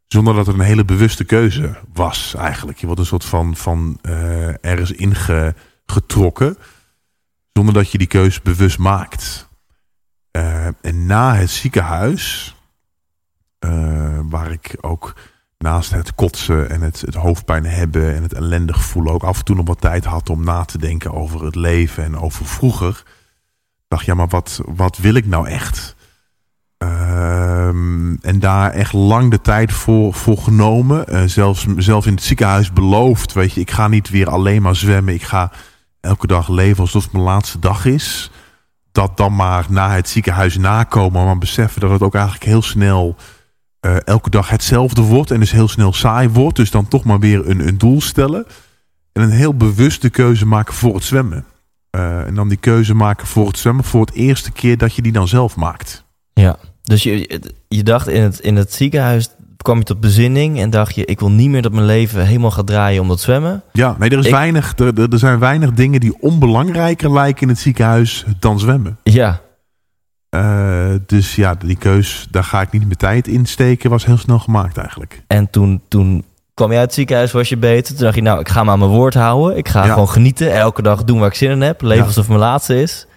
Zonder 0.07 0.33
dat 0.33 0.45
het 0.45 0.55
een 0.55 0.61
hele 0.61 0.85
bewuste 0.85 1.23
keuze 1.23 1.77
was 1.93 2.35
eigenlijk. 2.35 2.77
Je 2.77 2.85
wordt 2.85 3.01
een 3.01 3.07
soort 3.07 3.25
van, 3.25 3.55
van 3.55 3.99
eh, 4.01 4.65
ergens 4.65 4.91
ingetrokken. 4.91 6.57
Zonder 7.53 7.73
dat 7.73 7.91
je 7.91 7.97
die 7.97 8.07
keuze 8.07 8.39
bewust 8.43 8.77
maakt. 8.77 9.47
En 10.81 11.05
na 11.05 11.35
het 11.35 11.49
ziekenhuis, 11.49 12.55
waar 14.29 14.51
ik 14.51 14.77
ook 14.81 15.13
naast 15.63 15.91
het 15.91 16.15
kotsen 16.15 16.69
en 16.69 16.81
het, 16.81 17.01
het 17.01 17.15
hoofdpijn 17.15 17.65
hebben 17.65 18.15
en 18.15 18.23
het 18.23 18.33
ellendig 18.33 18.83
voelen 18.83 19.13
ook 19.13 19.23
af 19.23 19.37
en 19.37 19.45
toe 19.45 19.55
nog 19.55 19.67
wat 19.67 19.81
tijd 19.81 20.05
had 20.05 20.29
om 20.29 20.43
na 20.43 20.65
te 20.65 20.77
denken 20.77 21.13
over 21.13 21.45
het 21.45 21.55
leven 21.55 22.03
en 22.03 22.17
over 22.17 22.45
vroeger. 22.45 23.03
Dacht 23.87 24.05
ja, 24.05 24.13
maar 24.13 24.27
wat, 24.27 24.61
wat 24.65 24.97
wil 24.97 25.13
ik 25.13 25.25
nou 25.25 25.47
echt? 25.47 25.95
Ehm, 26.77 28.15
en 28.15 28.39
daar 28.39 28.71
echt 28.71 28.93
lang 28.93 29.31
de 29.31 29.41
tijd 29.41 29.71
voor, 29.71 30.13
voor 30.13 30.37
genomen. 30.37 31.07
Eh, 31.07 31.23
zelfs 31.25 31.65
zelf 31.77 32.05
in 32.05 32.13
het 32.13 32.23
ziekenhuis 32.23 32.73
beloofd. 32.73 33.33
Weet 33.33 33.53
je, 33.53 33.61
ik 33.61 33.71
ga 33.71 33.87
niet 33.87 34.09
weer 34.09 34.29
alleen 34.29 34.61
maar 34.61 34.75
zwemmen. 34.75 35.13
Ik 35.13 35.23
ga 35.23 35.51
elke 35.99 36.27
dag 36.27 36.47
leven 36.47 36.81
alsof 36.81 37.03
het 37.03 37.11
mijn 37.11 37.23
laatste 37.23 37.59
dag 37.59 37.85
is. 37.85 38.31
Dat 38.91 39.17
dan 39.17 39.35
maar 39.35 39.65
na 39.69 39.91
het 39.91 40.09
ziekenhuis 40.09 40.57
nakomen. 40.57 41.25
Maar 41.25 41.37
beseffen 41.37 41.81
dat 41.81 41.91
het 41.91 42.01
ook 42.01 42.15
eigenlijk 42.15 42.45
heel 42.45 42.61
snel 42.61 43.15
eh, 43.83 43.95
elke 44.05 44.29
dag 44.29 44.49
hetzelfde 44.49 45.01
wordt 45.01 45.31
en 45.31 45.39
dus 45.39 45.51
heel 45.51 45.67
snel 45.67 45.93
saai 45.93 46.29
wordt. 46.29 46.55
Dus 46.55 46.71
dan 46.71 46.87
toch 46.87 47.03
maar 47.03 47.19
weer 47.19 47.49
een, 47.49 47.67
een 47.67 47.77
doel 47.77 48.01
stellen. 48.01 48.45
En 49.11 49.21
een 49.21 49.29
heel 49.31 49.53
bewuste 49.55 50.09
keuze 50.09 50.45
maken 50.45 50.73
voor 50.73 50.95
het 50.95 51.03
zwemmen. 51.03 51.45
Eh, 51.89 52.25
en 52.27 52.35
dan 52.35 52.47
die 52.47 52.57
keuze 52.57 52.93
maken 52.93 53.27
voor 53.27 53.47
het 53.47 53.57
zwemmen 53.57 53.83
voor 53.83 54.01
het 54.05 54.13
eerste 54.13 54.51
keer 54.51 54.77
dat 54.77 54.95
je 54.95 55.01
die 55.01 55.11
dan 55.11 55.27
zelf 55.27 55.55
maakt. 55.55 56.03
Ja, 56.33 56.57
dus 56.81 57.03
je, 57.03 57.41
je 57.67 57.83
dacht 57.83 58.07
in 58.07 58.21
het, 58.21 58.39
in 58.39 58.55
het 58.55 58.73
ziekenhuis 58.73 59.29
kwam 59.57 59.77
je 59.77 59.83
tot 59.83 59.99
bezinning 59.99 60.59
en 60.59 60.69
dacht 60.69 60.95
je, 60.95 61.05
ik 61.05 61.19
wil 61.19 61.31
niet 61.31 61.49
meer 61.49 61.61
dat 61.61 61.71
mijn 61.71 61.85
leven 61.85 62.25
helemaal 62.25 62.51
gaat 62.51 62.67
draaien 62.67 63.01
om 63.01 63.07
dat 63.07 63.21
zwemmen. 63.21 63.63
Ja, 63.71 63.95
nee, 63.99 64.09
er, 64.09 64.17
is 64.19 64.25
Ik- 64.25 64.31
weinig, 64.31 64.73
er 64.77 65.11
er 65.11 65.19
zijn 65.19 65.39
weinig 65.39 65.71
dingen 65.71 65.99
die 65.99 66.21
onbelangrijker 66.21 67.13
lijken 67.13 67.41
in 67.41 67.49
het 67.49 67.59
ziekenhuis 67.59 68.25
dan 68.39 68.59
zwemmen. 68.59 68.97
Ja, 69.03 69.41
Eh, 70.33 70.93
dus 71.05 71.35
ja, 71.35 71.55
die 71.55 71.75
keus, 71.77 72.27
daar 72.31 72.43
ga 72.43 72.61
ik 72.61 72.71
niet 72.71 72.81
mijn 72.81 72.97
tijd 72.97 73.27
in 73.27 73.45
steken, 73.45 73.89
was 73.89 74.05
heel 74.05 74.17
snel 74.17 74.39
gemaakt 74.39 74.77
eigenlijk. 74.77 75.23
en 75.27 75.49
toen, 75.49 75.81
toen 75.87 76.23
kwam 76.53 76.69
je 76.71 76.77
uit 76.77 76.85
het 76.85 76.93
ziekenhuis, 76.93 77.31
was 77.31 77.49
je 77.49 77.57
beter. 77.57 77.95
Toen 77.95 78.03
dacht 78.03 78.15
je, 78.15 78.21
nou, 78.21 78.39
ik 78.39 78.49
ga 78.49 78.63
me 78.63 78.71
aan 78.71 78.79
mijn 78.79 78.91
woord 78.91 79.13
houden. 79.13 79.57
Ik 79.57 79.67
ga 79.67 79.85
Ja. 79.85 79.93
gewoon 79.93 80.09
genieten, 80.09 80.53
elke 80.53 80.81
dag 80.81 81.03
doen 81.03 81.19
waar 81.19 81.27
ik 81.27 81.33
zin 81.35 81.51
in 81.51 81.61
heb. 81.61 81.81
Leven 81.81 81.97
Ja. 81.97 82.03
alsof 82.03 82.27
het 82.27 82.27
mijn 82.27 82.39
laatste 82.39 82.81
is. 82.81 83.07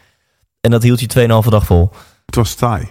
En 0.61 0.71
dat 0.71 0.83
hield 0.83 1.01
je 1.01 1.07
2,5 1.07 1.51
dag 1.51 1.67
vol. 1.67 1.91
Het 2.27 2.35
was 2.35 2.55
taai. 2.55 2.89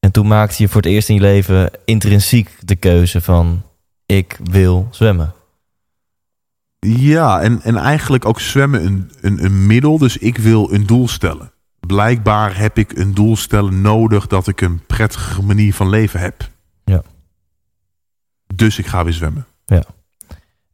En 0.00 0.10
toen 0.12 0.26
maakte 0.26 0.62
je 0.62 0.68
voor 0.68 0.80
het 0.82 0.90
eerst 0.90 1.08
in 1.08 1.14
je 1.14 1.20
leven 1.20 1.70
intrinsiek 1.84 2.50
de 2.60 2.76
keuze 2.76 3.20
van, 3.20 3.62
ik 4.06 4.38
wil 4.44 4.88
zwemmen. 4.90 5.32
Ja, 6.78 7.40
en, 7.40 7.62
en 7.62 7.76
eigenlijk 7.76 8.24
ook 8.24 8.40
zwemmen 8.40 8.84
een, 8.86 9.10
een, 9.20 9.44
een 9.44 9.66
middel. 9.66 9.98
Dus 9.98 10.16
ik 10.16 10.38
wil 10.38 10.72
een 10.72 10.86
doel 10.86 11.08
stellen. 11.08 11.51
Blijkbaar 11.86 12.56
heb 12.58 12.78
ik 12.78 12.92
een 12.98 13.14
doel 13.14 13.36
stellen 13.36 13.80
nodig 13.80 14.26
dat 14.26 14.48
ik 14.48 14.60
een 14.60 14.82
prettige 14.86 15.42
manier 15.42 15.74
van 15.74 15.88
leven 15.88 16.20
heb. 16.20 16.48
Ja. 16.84 17.02
Dus 18.54 18.78
ik 18.78 18.86
ga 18.86 19.04
weer 19.04 19.12
zwemmen. 19.12 19.46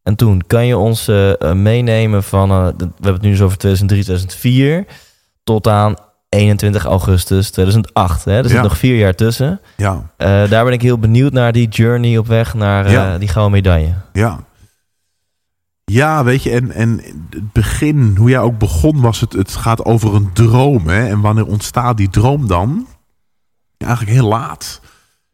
En 0.03 0.16
toen 0.16 0.42
kan 0.47 0.66
je 0.66 0.77
ons 0.77 1.09
eh, 1.09 1.42
eh, 1.42 1.53
meenemen 1.53 2.23
van, 2.23 2.49
de- 2.49 2.75
we 2.79 2.85
hebben 2.94 3.12
het 3.12 3.23
nu 3.23 3.31
dus 3.31 3.40
over 3.40 3.59
2003, 3.59 4.03
2004, 4.05 4.85
tot 5.44 5.66
aan 5.68 5.94
21 6.29 6.85
augustus 6.85 7.51
2008. 7.51 8.25
Hè? 8.25 8.37
Er 8.37 8.44
zit 8.44 8.53
Ja. 8.53 8.62
nog 8.62 8.79
vier 8.79 8.97
jaar 8.97 9.14
tussen. 9.14 9.61
Ja, 9.77 10.11
daar 10.47 10.64
ben 10.64 10.73
ik 10.73 10.83
heel 10.83 10.99
benieuwd 10.99 11.33
naar 11.33 11.53
die 11.53 11.68
journey 11.68 12.18
op 12.18 12.27
weg 12.27 12.55
naar 12.55 12.90
Ja. 12.90 13.18
die 13.18 13.29
gouden 13.29 13.53
medaille. 13.53 13.94
ja. 14.12 14.47
Ja, 15.90 16.24
weet 16.24 16.42
je, 16.42 16.51
en, 16.51 16.72
en 16.72 17.01
het 17.31 17.53
begin, 17.53 18.16
hoe 18.16 18.31
jij 18.31 18.40
ook 18.40 18.59
begon, 18.59 19.01
was 19.01 19.20
het, 19.20 19.33
het 19.33 19.55
gaat 19.55 19.85
over 19.85 20.14
een 20.14 20.33
droom. 20.33 20.88
Hè? 20.88 21.09
En 21.09 21.20
wanneer 21.20 21.46
ontstaat 21.46 21.96
die 21.96 22.11
droom 22.11 22.46
dan? 22.46 22.87
Eigenlijk 23.77 24.12
heel 24.12 24.29
laat. 24.29 24.81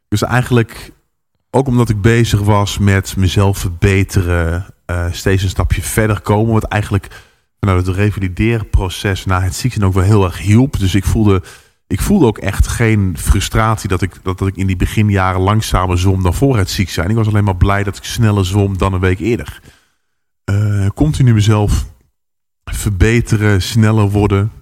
Dus 0.09 0.23
eigenlijk, 0.23 0.93
ook 1.51 1.67
omdat 1.67 1.89
ik 1.89 2.01
bezig 2.01 2.41
was 2.41 2.79
met 2.79 3.17
mezelf 3.17 3.59
verbeteren, 3.59 4.67
eh, 4.87 5.07
steeds 5.11 5.43
een 5.43 5.49
stapje 5.49 5.83
verder 5.83 6.21
komen. 6.21 6.53
Wat 6.53 6.65
eigenlijk 6.65 7.09
vanuit 7.61 7.87
het 7.87 7.97
revalideerproces 7.97 9.25
na 9.25 9.41
het 9.41 9.55
ziek 9.55 9.73
zijn 9.73 9.85
ook 9.85 9.95
wel 9.95 10.03
heel 10.03 10.25
erg 10.25 10.39
hielp. 10.39 10.79
Dus 10.79 10.95
ik 10.95 11.05
voelde, 11.05 11.43
ik 11.87 12.01
voelde 12.01 12.27
ook 12.27 12.39
echt 12.39 12.67
geen 12.67 13.17
frustratie 13.19 13.89
dat 13.89 14.03
ik, 14.03 14.15
dat, 14.23 14.39
dat 14.39 14.49
ik 14.49 14.57
in 14.57 14.67
die 14.67 14.77
beginjaren 14.77 15.41
langzamer 15.41 15.99
zwom 15.99 16.23
dan 16.23 16.35
voor 16.35 16.57
het 16.57 16.71
ziek 16.71 16.91
zijn. 16.91 17.11
Ik 17.11 17.17
was 17.17 17.29
alleen 17.29 17.45
maar 17.45 17.57
blij 17.57 17.83
dat 17.83 17.97
ik 17.97 18.05
sneller 18.05 18.47
zwom 18.47 18.79
dan 18.79 18.93
een 18.93 19.01
week 19.01 19.19
eerder. 19.19 19.61
Eh, 20.45 20.87
continu 20.95 21.35
mezelf 21.35 21.87
verbeteren, 22.65 23.63
sneller 23.63 24.11
worden. 24.11 24.53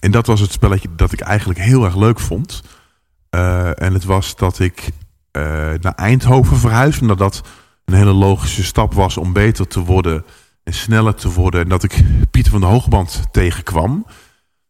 En 0.00 0.10
dat 0.10 0.26
was 0.26 0.40
het 0.40 0.52
spelletje 0.52 0.88
dat 0.96 1.12
ik 1.12 1.20
eigenlijk 1.20 1.60
heel 1.60 1.84
erg 1.84 1.96
leuk 1.96 2.20
vond. 2.20 2.62
Eh, 3.30 3.82
en 3.82 3.92
het 3.92 4.04
was 4.04 4.36
dat 4.36 4.58
ik 4.58 4.90
eh, 5.30 5.42
naar 5.80 5.94
Eindhoven 5.94 6.56
verhuisde. 6.56 7.00
Omdat 7.00 7.18
dat 7.18 7.42
een 7.84 7.94
hele 7.94 8.12
logische 8.12 8.64
stap 8.64 8.94
was 8.94 9.16
om 9.16 9.32
beter 9.32 9.66
te 9.66 9.80
worden 9.80 10.24
en 10.62 10.72
sneller 10.74 11.14
te 11.14 11.32
worden. 11.32 11.62
En 11.62 11.68
dat 11.68 11.82
ik 11.82 12.04
Pieter 12.30 12.52
van 12.52 12.60
de 12.60 12.66
Hoogband 12.66 13.22
tegenkwam. 13.30 14.06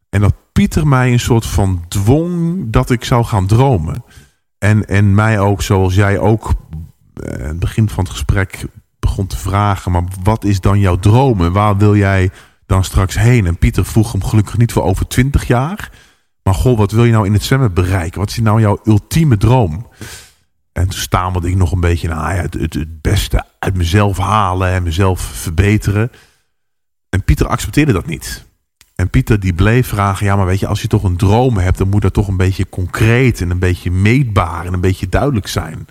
En 0.09 0.21
dat 0.21 0.33
Pieter 0.51 0.87
mij 0.87 1.11
een 1.11 1.19
soort 1.19 1.45
van 1.45 1.85
dwong 1.87 2.63
dat 2.71 2.89
ik 2.89 3.03
zou 3.03 3.23
gaan 3.23 3.47
dromen. 3.47 4.03
En, 4.57 4.85
en 4.85 5.13
mij 5.13 5.39
ook, 5.39 5.61
zoals 5.61 5.95
jij 5.95 6.19
ook 6.19 6.53
het 7.13 7.59
begin 7.59 7.89
van 7.89 8.03
het 8.03 8.13
gesprek 8.13 8.65
begon 9.05 9.27
te 9.27 9.37
vragen. 9.37 9.91
Maar 9.91 10.03
wat 10.23 10.43
is 10.43 10.61
dan 10.61 10.79
jouw 10.79 10.95
droom? 10.95 11.41
En 11.41 11.51
waar 11.51 11.77
wil 11.77 11.95
jij 11.95 12.29
dan 12.65 12.83
straks 12.83 13.15
heen? 13.15 13.45
En 13.45 13.57
Pieter 13.57 13.85
vroeg 13.85 14.11
hem 14.11 14.23
gelukkig 14.23 14.57
niet 14.57 14.71
voor 14.71 14.83
over 14.83 15.07
twintig 15.07 15.47
jaar. 15.47 15.91
Maar 16.43 16.53
goh, 16.53 16.77
wat 16.77 16.91
wil 16.91 17.05
je 17.05 17.11
nou 17.11 17.25
in 17.25 17.33
het 17.33 17.43
zwemmen 17.43 17.73
bereiken? 17.73 18.19
Wat 18.19 18.29
is 18.29 18.39
nou 18.39 18.61
jouw 18.61 18.79
ultieme 18.83 19.37
droom? 19.37 19.87
En 20.71 20.83
toen 20.83 20.99
stamelde 20.99 21.49
ik 21.49 21.55
nog 21.55 21.71
een 21.71 21.79
beetje, 21.79 22.07
nou 22.07 22.35
ja, 22.35 22.41
het, 22.41 22.53
het, 22.53 22.73
het 22.73 23.01
beste 23.01 23.43
uit 23.59 23.75
mezelf 23.75 24.17
halen 24.17 24.69
en 24.69 24.83
mezelf 24.83 25.21
verbeteren. 25.21 26.11
En 27.09 27.23
Pieter 27.23 27.47
accepteerde 27.47 27.93
dat 27.93 28.05
niet. 28.05 28.45
En 28.95 29.09
Pieter 29.09 29.39
die 29.39 29.53
bleef 29.53 29.87
vragen, 29.87 30.25
ja 30.25 30.35
maar 30.35 30.45
weet 30.45 30.59
je, 30.59 30.67
als 30.67 30.81
je 30.81 30.87
toch 30.87 31.03
een 31.03 31.17
droom 31.17 31.57
hebt, 31.57 31.77
dan 31.77 31.89
moet 31.89 32.01
dat 32.01 32.13
toch 32.13 32.27
een 32.27 32.37
beetje 32.37 32.69
concreet 32.69 33.41
en 33.41 33.49
een 33.49 33.59
beetje 33.59 33.91
meetbaar 33.91 34.65
en 34.65 34.73
een 34.73 34.81
beetje 34.81 35.09
duidelijk 35.09 35.47
zijn. 35.47 35.87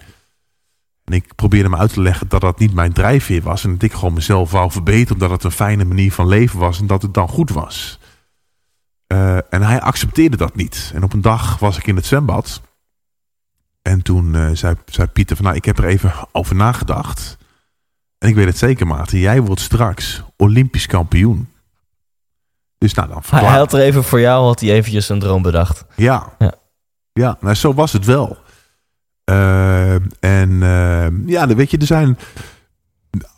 En 1.05 1.13
ik 1.13 1.35
probeerde 1.35 1.69
hem 1.69 1.79
uit 1.81 1.93
te 1.93 2.01
leggen 2.01 2.29
dat 2.29 2.41
dat 2.41 2.59
niet 2.59 2.75
mijn 2.75 2.93
drijfveer 2.93 3.43
was. 3.43 3.65
En 3.65 3.73
dat 3.73 3.83
ik 3.83 3.93
gewoon 3.93 4.15
mezelf 4.15 4.51
wou 4.51 4.71
verbeteren, 4.71 5.13
omdat 5.13 5.31
het 5.31 5.45
een 5.45 5.51
fijne 5.51 5.85
manier 5.85 6.13
van 6.13 6.29
leven 6.29 6.59
was 6.59 6.81
en 6.81 6.87
dat 6.87 7.03
het 7.03 7.15
dan 7.15 7.29
goed 7.29 7.51
was. 7.51 7.99
Eh, 9.07 9.37
en 9.37 9.63
hij 9.63 9.81
accepteerde 9.81 10.37
dat 10.37 10.55
niet. 10.57 10.91
En 10.95 11.03
op 11.03 11.13
een 11.13 11.21
dag 11.21 11.59
was 11.59 11.79
ik 11.79 11.87
in 11.87 11.97
het 11.97 12.07
zwembad. 12.07 12.63
En 13.83 14.03
toen 14.03 14.35
eh, 14.35 14.49
zei, 14.53 14.77
zei 14.87 15.09
Pieter 15.09 15.37
van, 15.37 15.45
nou, 15.45 15.57
ik 15.57 15.65
heb 15.65 15.79
er 15.79 15.85
even 15.85 16.13
over 16.33 16.55
nagedacht. 16.55 17.37
En 18.19 18.29
ik 18.29 18.35
weet 18.35 18.47
het 18.47 18.59
zeker, 18.59 18.87
Maarten. 18.87 19.19
Jij 19.19 19.41
wordt 19.41 19.61
straks 19.61 20.23
Olympisch 20.37 20.87
kampioen. 20.87 21.49
Dus 22.79 22.95
nou, 22.95 23.09
dan 23.09 23.23
verklaar 23.23 23.51
hij 23.51 23.59
had 23.59 23.73
er 23.73 23.81
even 23.81 24.05
voor 24.05 24.21
jou, 24.21 24.45
had 24.45 24.61
hij 24.61 24.71
eventjes 24.71 25.09
een 25.09 25.19
droom 25.19 25.43
bedacht. 25.43 25.85
ja. 25.97 26.33
Ja. 26.39 26.55
Ja, 27.13 27.37
nou, 27.41 27.55
zo 27.55 27.75
was 27.75 27.93
het 27.93 28.05
wel. 28.05 28.39
Eh, 29.25 29.95
en 30.21 30.63
eh, 30.63 31.07
ja, 31.27 31.47
dan 31.47 31.57
weet 31.57 31.71
je, 31.71 31.79
er 31.79 31.87
zijn 31.87 32.19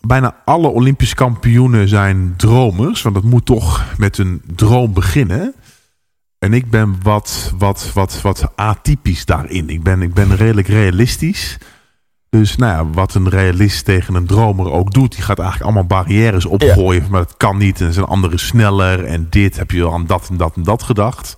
bijna 0.01 0.37
alle 0.45 0.69
Olympische 0.69 1.15
kampioenen 1.15 1.89
zijn 1.89 2.35
dromers. 2.37 3.03
Want 3.03 3.15
dat 3.15 3.25
moet 3.25 3.47
toch 3.47 3.85
met 3.97 4.19
een 4.19 4.43
droom 4.55 4.93
beginnen. 4.93 5.55
En 6.39 6.53
ik 6.53 6.71
ben 6.71 6.97
wat, 7.03 7.53
wat, 7.59 7.91
wat, 7.95 8.21
wat 8.21 8.53
atypisch 8.57 9.25
daarin. 9.25 9.69
Ik 9.69 9.83
ben, 9.83 10.03
ik 10.03 10.15
ben 10.15 10.37
redelijk 10.37 10.69
realistisch. 10.69 11.59
Dus 12.29 12.57
nou 12.57 12.73
ja, 12.73 12.91
wat 12.93 13.15
een 13.15 13.29
realist 13.29 13.85
tegen 13.85 14.15
een 14.15 14.27
dromer 14.27 14.71
ook 14.71 14.93
doet, 14.93 15.15
die 15.15 15.23
gaat 15.23 15.39
eigenlijk 15.39 15.71
allemaal 15.71 16.03
barrières 16.03 16.47
opgooien. 16.47 17.07
Maar 17.11 17.21
dat 17.21 17.37
kan 17.37 17.57
niet 17.59 17.81
en 17.81 17.93
zijn 17.93 18.07
anderen 18.07 18.39
sneller 18.39 19.05
en 19.05 19.27
dit 19.31 19.57
heb 19.57 19.71
je 19.71 19.83
al 19.83 19.93
aan 19.93 20.07
dat 20.07 20.29
en 20.29 20.37
dat 20.37 20.57
en 20.57 20.63
dat 20.63 20.83
gedacht. 20.83 21.37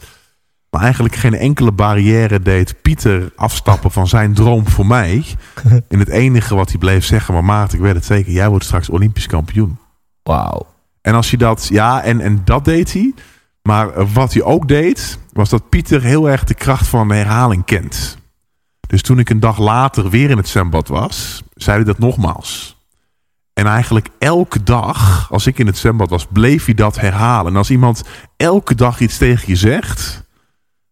Eigenlijk 0.78 1.16
geen 1.16 1.34
enkele 1.34 1.72
barrière 1.72 2.40
deed 2.40 2.82
Pieter 2.82 3.32
afstappen 3.36 3.90
van 3.90 4.06
zijn 4.06 4.34
droom 4.34 4.68
voor 4.68 4.86
mij. 4.86 5.24
En 5.88 5.98
het 5.98 6.08
enige 6.08 6.54
wat 6.54 6.68
hij 6.68 6.78
bleef 6.78 7.04
zeggen, 7.04 7.34
maar 7.34 7.44
Maarten, 7.44 7.78
ik 7.78 7.84
weet 7.84 7.94
het 7.94 8.04
zeker, 8.04 8.32
jij 8.32 8.48
wordt 8.48 8.64
straks 8.64 8.88
Olympisch 8.88 9.26
kampioen. 9.26 9.78
Wauw. 10.22 10.66
En 11.00 11.14
als 11.14 11.30
je 11.30 11.36
dat, 11.36 11.68
ja, 11.70 12.02
en, 12.02 12.20
en 12.20 12.40
dat 12.44 12.64
deed 12.64 12.92
hij. 12.92 13.14
Maar 13.62 14.12
wat 14.12 14.32
hij 14.32 14.42
ook 14.42 14.68
deed, 14.68 15.18
was 15.32 15.48
dat 15.48 15.68
Pieter 15.68 16.02
heel 16.02 16.30
erg 16.30 16.44
de 16.44 16.54
kracht 16.54 16.86
van 16.86 17.08
de 17.08 17.14
herhaling 17.14 17.64
kent. 17.64 18.16
Dus 18.88 19.02
toen 19.02 19.18
ik 19.18 19.30
een 19.30 19.40
dag 19.40 19.58
later 19.58 20.10
weer 20.10 20.30
in 20.30 20.36
het 20.36 20.48
zwembad 20.48 20.88
was, 20.88 21.42
zei 21.54 21.76
hij 21.76 21.84
dat 21.84 21.98
nogmaals. 21.98 22.76
En 23.52 23.66
eigenlijk 23.66 24.08
elke 24.18 24.62
dag, 24.62 25.28
als 25.30 25.46
ik 25.46 25.58
in 25.58 25.66
het 25.66 25.78
zwembad 25.78 26.10
was, 26.10 26.26
bleef 26.26 26.64
hij 26.64 26.74
dat 26.74 27.00
herhalen. 27.00 27.52
En 27.52 27.58
als 27.58 27.70
iemand 27.70 28.02
elke 28.36 28.74
dag 28.74 29.00
iets 29.00 29.18
tegen 29.18 29.48
je 29.48 29.56
zegt, 29.56 30.24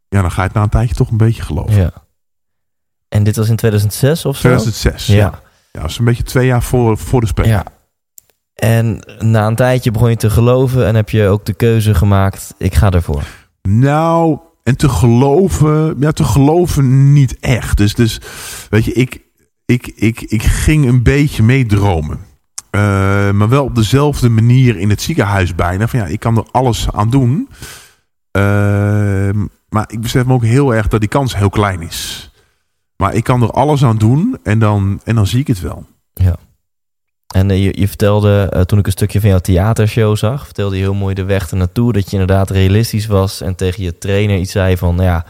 ja, 0.09 0.21
dan 0.21 0.31
ga 0.31 0.41
je 0.41 0.47
het 0.47 0.57
na 0.57 0.63
een 0.63 0.69
tijdje 0.69 0.95
toch 0.95 1.11
een 1.11 1.17
beetje 1.17 1.43
geloven. 1.43 1.81
Ja. 1.81 1.93
En 3.09 3.25
dit 3.25 3.37
was 3.37 3.49
in 3.49 3.57
2006 3.57 4.25
of 4.25 4.37
zo? 4.37 4.41
2006, 4.41 5.07
ja. 5.07 5.15
Ja. 5.15 5.41
ja. 5.73 5.81
dat 5.81 5.91
is 5.91 5.99
een 5.99 6.05
beetje 6.05 6.23
twee 6.23 6.47
jaar 6.47 6.63
voor, 6.63 6.99
voor 6.99 7.21
de 7.21 7.27
Spelen. 7.27 7.51
Ja. 7.51 7.65
En 8.55 9.17
na 9.19 9.47
een 9.47 9.55
tijdje 9.55 9.91
begon 9.91 10.11
je 10.11 10.17
te 10.17 10.31
geloven 10.31 10.87
en 10.87 10.95
heb 10.95 11.11
je 11.11 11.29
ook 11.29 11.45
de 11.45 11.55
keuze 11.55 11.95
gemaakt, 11.95 12.55
ik 12.59 12.75
ga 12.75 12.91
ervoor. 12.91 13.23
Nou, 13.63 14.39
en 14.63 14.77
te 14.77 14.89
geloven, 14.89 15.97
ja, 16.01 16.13
te 16.13 16.25
geloven 16.25 17.13
niet 17.13 17.39
echt. 17.41 17.77
Dus, 17.77 17.95
dus 17.95 18.21
weet 18.71 18.85
je, 18.85 18.93
ik, 18.93 19.21
ik, 19.67 19.93
ik, 19.95 20.21
ik 20.21 20.43
ging 20.43 20.87
een 20.87 21.03
beetje 21.03 21.43
meedromen. 21.43 22.19
Eh, 22.71 23.31
maar 23.31 23.49
wel 23.49 23.65
op 23.65 23.75
dezelfde 23.75 24.29
manier 24.29 24.77
in 24.77 24.91
het 24.91 25.03
ziekenhuis 25.03 25.55
bijna. 25.55 25.89
Van 25.89 25.99
ja, 25.99 26.07
ik 26.07 26.21
kan 26.21 26.37
er 26.37 26.47
alles 26.51 26.87
aan 26.93 27.11
doen. 27.11 27.49
Eh, 28.37 29.43
maar 29.69 29.85
ik 29.87 30.01
besef 30.01 30.25
me 30.25 30.33
ook 30.33 30.45
heel 30.45 30.75
erg 30.75 30.89
dat 30.89 31.01
die 31.01 31.09
kans 31.09 31.37
heel 31.37 31.49
klein 31.49 31.83
is. 31.83 32.31
Maar 32.97 33.15
ik 33.15 33.25
kan 33.25 33.43
er 33.43 33.51
alles 33.51 33.85
aan 33.85 33.99
doen 33.99 34.39
en 34.43 34.59
dan, 34.59 35.01
en 35.05 35.15
dan 35.15 35.27
zie 35.27 35.41
ik 35.41 35.47
het 35.47 35.61
wel. 35.61 35.87
En 37.35 37.51
eh, 37.51 37.65
je, 37.65 37.81
je 37.81 37.89
vertelde, 37.89 38.49
eh, 38.51 38.61
toen 38.61 38.79
ik 38.79 38.87
een 38.87 38.93
stukje 38.93 39.21
van 39.21 39.29
jouw 39.29 39.39
theatershow 39.39 40.17
zag, 40.17 40.45
vertelde 40.45 40.77
je 40.77 40.83
heel 40.83 40.95
mooi 40.95 41.15
de 41.15 41.25
weg 41.25 41.51
ernaartoe. 41.51 41.93
Dat 41.93 42.05
je 42.05 42.19
inderdaad 42.19 42.51
realistisch 42.51 43.07
was 43.07 43.41
en 43.41 43.55
tegen 43.55 43.83
je 43.83 43.99
trainer 43.99 44.39
iets 44.39 44.53
zei 44.53 44.77
van, 44.77 44.95
nou 44.95 45.09
ja, 45.09 45.25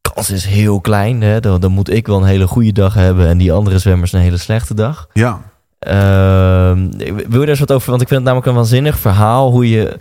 kans 0.00 0.30
is 0.30 0.44
heel 0.44 0.80
klein. 0.80 1.20
Hè? 1.20 1.40
Dan, 1.40 1.60
dan 1.60 1.72
moet 1.72 1.90
ik 1.90 2.06
wel 2.06 2.16
een 2.16 2.24
hele 2.24 2.46
goede 2.46 2.72
dag 2.72 2.94
hebben 2.94 3.28
en 3.28 3.38
die 3.38 3.52
andere 3.52 3.78
zwemmers 3.78 4.12
een 4.12 4.20
hele 4.20 4.36
slechte 4.36 4.74
dag. 4.74 5.08
Ja, 5.12 5.52
Ehm, 5.82 6.90
wil 6.98 7.14
je 7.16 7.38
daar 7.38 7.48
eens 7.48 7.58
wat 7.58 7.72
over? 7.72 7.90
Want 7.90 8.02
ik 8.02 8.08
vind 8.08 8.20
het 8.20 8.28
namelijk 8.28 8.46
een 8.46 8.54
waanzinnig 8.54 8.98
verhaal 8.98 9.50
hoe 9.50 9.70
je 9.70 9.96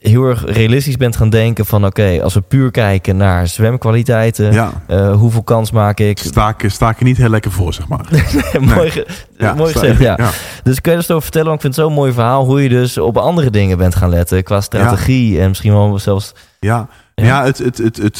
heel 0.00 0.24
erg 0.24 0.44
realistisch 0.44 0.96
bent 0.96 1.16
gaan 1.16 1.30
denken 1.30 1.66
van 1.66 1.86
oké, 1.86 2.20
als 2.22 2.34
we 2.34 2.40
puur 2.40 2.70
kijken 2.70 3.16
naar 3.16 3.46
zwemkwaliteiten, 3.48 4.52
ja. 4.52 4.72
eh, 4.86 5.14
hoeveel 5.16 5.42
kans 5.42 5.70
maak 5.70 5.98
ik? 6.00 6.18
Sta 6.18 6.54
ik, 6.58 6.70
sta 6.70 6.90
ik 6.90 7.00
niet 7.02 7.16
heel 7.16 7.28
lekker 7.28 7.50
voor, 7.52 7.74
zeg 7.74 7.88
maar. 7.88 8.04
mooi, 8.74 8.90
ge- 8.90 9.06
Ja, 9.38 9.54
mooi 9.54 9.72
gezegd, 9.72 10.00
ja. 10.00 10.14
ja. 10.16 10.30
Dus 10.62 10.80
kun 10.80 10.92
je 10.92 10.98
eens 10.98 11.10
over 11.10 11.22
vertellen? 11.22 11.48
Want 11.48 11.58
ik 11.58 11.64
vind 11.64 11.76
het 11.76 11.84
zo'n 11.84 11.94
mooi 11.94 12.12
verhaal 12.12 12.44
hoe 12.44 12.62
je 12.62 12.68
dus 12.68 12.98
op 12.98 13.16
andere 13.16 13.50
dingen 13.50 13.78
bent 13.78 13.94
gaan 13.94 14.10
letten 14.10 14.42
qua 14.42 14.60
strategie 14.60 15.40
en 15.40 15.48
misschien 15.48 15.72
wel 15.72 15.98
zelfs. 15.98 16.32
Ja, 16.60 16.88
Ja. 17.14 17.24
ja. 17.24 17.44
het, 17.44 17.58
het, 17.58 17.78
het, 17.78 17.96
het, 17.96 18.18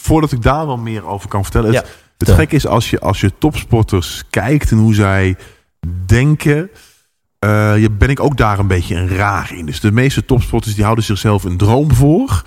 voordat 0.00 0.32
ik 0.32 0.42
daar 0.42 0.66
wel 0.66 0.76
meer 0.76 1.06
over 1.06 1.28
kan 1.28 1.42
vertellen. 1.42 1.74
Het, 1.74 1.84
Ja, 1.84 1.90
het 2.26 2.30
gek 2.30 2.52
is 2.52 2.66
als 2.66 2.90
je, 2.90 3.00
als 3.00 3.20
je 3.20 3.32
topsporters 3.38 4.22
kijkt 4.30 4.70
en 4.70 4.76
hoe 4.78 4.94
zij 4.94 5.36
denken. 6.06 6.70
Je, 7.48 7.88
ben 7.98 8.08
ik 8.08 8.20
ook 8.20 8.36
daar 8.36 8.58
een 8.58 8.66
beetje 8.66 8.94
een 8.94 9.08
raar 9.08 9.52
in. 9.54 9.66
Dus 9.66 9.80
de 9.80 9.92
meeste 9.92 10.24
topsporters 10.24 10.74
die 10.74 10.84
houden 10.84 11.04
zichzelf 11.04 11.44
een 11.44 11.56
droom 11.56 11.94
voor. 11.94 12.42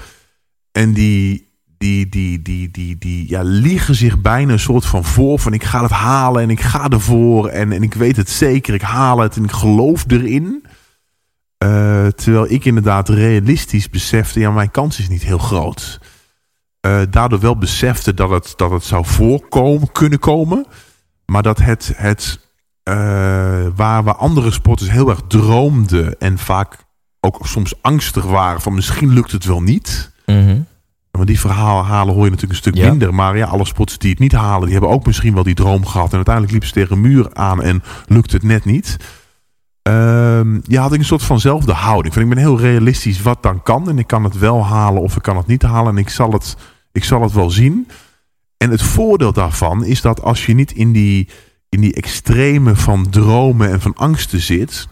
En 0.71 0.93
die, 0.93 1.49
die, 1.77 2.09
die, 2.09 2.41
die, 2.41 2.71
die, 2.71 2.97
die 2.97 3.29
ja, 3.29 3.41
liegen 3.43 3.95
zich 3.95 4.21
bijna 4.21 4.51
een 4.51 4.59
soort 4.59 4.85
van 4.85 5.03
voor. 5.03 5.39
Van 5.39 5.53
ik 5.53 5.63
ga 5.63 5.81
het 5.81 5.91
halen 5.91 6.41
en 6.41 6.49
ik 6.49 6.61
ga 6.61 6.89
ervoor. 6.89 7.47
En, 7.47 7.71
en 7.71 7.83
ik 7.83 7.93
weet 7.93 8.15
het 8.15 8.29
zeker, 8.29 8.73
ik 8.73 8.81
haal 8.81 9.19
het 9.19 9.35
en 9.35 9.43
ik 9.43 9.51
geloof 9.51 10.05
erin. 10.07 10.65
Eh, 11.57 12.07
terwijl 12.07 12.51
ik 12.51 12.65
inderdaad 12.65 13.09
realistisch 13.09 13.89
besefte, 13.89 14.39
ja, 14.39 14.51
mijn 14.51 14.71
kans 14.71 14.99
is 14.99 15.09
niet 15.09 15.23
heel 15.23 15.37
groot. 15.37 15.99
Eh, 16.79 17.01
daardoor 17.09 17.39
wel 17.39 17.57
besefte 17.57 18.13
dat 18.13 18.29
het, 18.29 18.53
dat 18.55 18.71
het 18.71 18.83
zou 18.83 19.05
voorkomen, 19.05 19.91
kunnen 19.91 20.19
komen. 20.19 20.65
Maar 21.25 21.43
dat 21.43 21.57
het, 21.59 21.93
het 21.95 22.44
waar, 23.75 24.03
waar 24.03 24.15
andere 24.15 24.51
sporters 24.51 24.91
heel 24.91 25.09
erg 25.09 25.21
droomden 25.27 26.19
en 26.19 26.37
vaak 26.37 26.77
ook 27.19 27.39
soms 27.41 27.81
angstig 27.81 28.23
waren 28.23 28.61
van 28.61 28.73
misschien 28.73 29.13
lukt 29.13 29.31
het 29.31 29.45
wel 29.45 29.61
niet. 29.61 30.11
Mhm. 30.25 30.59
Want 31.11 31.27
die 31.27 31.39
verhalen 31.39 31.85
halen 31.85 32.13
hoor 32.13 32.23
je 32.23 32.29
natuurlijk 32.29 32.59
een 32.59 32.71
stuk 32.71 32.83
Ja. 32.83 32.89
minder. 32.89 33.13
Maar 33.13 33.37
ja, 33.37 33.45
alle 33.45 33.65
sporters 33.65 33.97
die 33.97 34.09
het 34.09 34.19
niet 34.19 34.31
halen, 34.31 34.63
die 34.63 34.71
hebben 34.71 34.89
ook 34.89 35.05
misschien 35.05 35.33
wel 35.33 35.43
die 35.43 35.53
droom 35.55 35.85
gehad. 35.85 36.09
En 36.09 36.15
uiteindelijk 36.15 36.51
liepen 36.53 36.69
ze 36.69 36.73
tegen 36.75 36.95
een 36.95 37.01
muur 37.01 37.33
aan 37.33 37.61
en 37.61 37.83
lukt 38.07 38.31
het 38.31 38.43
net 38.43 38.65
niet. 38.65 38.97
Ehm, 39.81 40.59
ja, 40.63 40.81
had 40.81 40.93
ik 40.93 40.99
een 40.99 41.05
soort 41.05 41.23
vanzelfde 41.23 41.73
houding. 41.73 42.13
Van, 42.13 42.23
ik 42.23 42.29
ben 42.29 42.37
heel 42.37 42.59
realistisch 42.59 43.21
wat 43.21 43.43
dan 43.43 43.63
kan. 43.63 43.89
En 43.89 43.99
ik 43.99 44.07
kan 44.07 44.23
het 44.23 44.37
wel 44.37 44.65
halen 44.65 45.01
of 45.01 45.15
ik 45.15 45.21
kan 45.21 45.37
het 45.37 45.47
niet 45.47 45.61
halen. 45.61 45.91
En 45.91 45.97
ik 45.97 46.09
zal 46.09 46.31
het, 46.31 46.55
ik 46.91 47.03
zal 47.03 47.21
het 47.21 47.31
wel 47.33 47.49
zien. 47.49 47.87
En 48.57 48.71
het 48.71 48.81
voordeel 48.81 49.33
daarvan 49.33 49.83
is 49.85 50.01
dat 50.01 50.21
als 50.21 50.45
je 50.45 50.53
niet 50.53 50.71
in 50.71 50.91
die, 50.91 51.29
in 51.69 51.81
die 51.81 51.93
extreme 51.93 52.75
van 52.75 53.09
dromen 53.09 53.71
en 53.71 53.81
van 53.81 53.95
angsten 53.95 54.39
zit... 54.39 54.87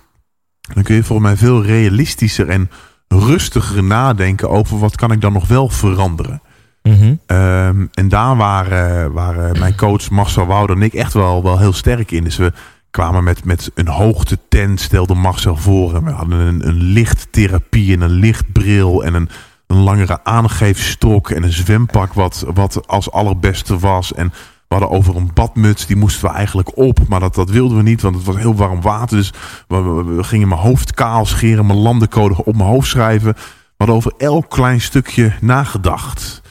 dan 0.74 0.84
kun 0.84 0.96
je 0.96 1.04
volgens 1.04 1.28
mij 1.28 1.38
veel 1.38 1.64
realistischer 1.64 2.50
en 2.50 2.70
rustiger 3.08 3.84
nadenken 3.84 4.50
over 4.50 4.80
wat 4.80 4.96
kan 4.96 5.12
ik 5.12 5.22
dan 5.22 5.34
nog 5.34 5.48
wel 5.48 5.70
veranderen. 5.70 6.42
Mhm. 6.84 7.16
Ehm, 7.26 7.86
en 7.94 8.10
daar 8.10 8.36
waren, 8.36 9.12
waren 9.12 9.60
mijn 9.60 9.76
coach 9.76 10.10
Marcel 10.10 10.46
Wouder 10.46 10.76
en 10.76 10.82
ik 10.82 10.94
echt 10.94 11.14
wel, 11.14 11.44
wel 11.44 11.60
heel 11.60 11.74
sterk 11.74 12.12
in. 12.12 12.24
Dus 12.24 12.38
we 12.38 12.54
kwamen 12.92 13.24
met, 13.24 13.46
met 13.46 13.72
een 13.74 13.88
hoogtetent, 13.88 14.80
stelde 14.80 15.14
Marcel 15.14 15.58
voor. 15.58 15.96
En 15.96 16.04
we 16.04 16.12
hadden 16.12 16.40
een, 16.40 16.68
een 16.68 16.82
lichttherapie 16.82 17.94
en 17.94 18.02
een 18.02 18.12
lichtbril 18.12 19.04
en 19.04 19.14
een, 19.14 19.30
een 19.68 19.78
langere 19.78 20.24
aangeefstok 20.24 21.30
en 21.30 21.44
een 21.44 21.54
zwempak 21.54 22.14
wat, 22.14 22.46
wat 22.54 22.88
als 22.88 23.12
allerbeste 23.12 23.80
was. 23.80 24.14
En 24.14 24.34
we 24.74 24.80
hadden 24.80 24.98
over 24.98 25.16
een 25.16 25.32
badmuts, 25.34 25.86
die 25.86 25.96
moesten 25.96 26.30
we 26.30 26.36
eigenlijk 26.36 26.78
op. 26.78 27.08
Maar 27.08 27.20
dat, 27.20 27.36
dat 27.36 27.50
wilden 27.50 27.78
we 27.78 27.84
niet, 27.84 28.02
want 28.02 28.16
het 28.16 28.26
was 28.26 28.36
heel 28.36 28.56
warm 28.56 28.82
water. 28.82 29.18
Dus 29.18 29.34
we, 29.68 30.18
gingen 30.24 30.48
mijn 30.48 30.62
hoofd 30.62 30.94
kaal 30.94 31.26
scheren, 31.26 31.66
mijn 31.66 31.80
landencode 31.80 32.46
op 32.46 32.56
mijn 32.56 32.70
hoofd 32.70 32.90
schrijven. 32.90 33.34
We 33.34 33.74
hadden 33.78 33.96
over 33.96 34.14
elk 34.18 34.50
klein 34.50 34.82
stukje 34.82 35.34
nagedacht. 35.42 36.42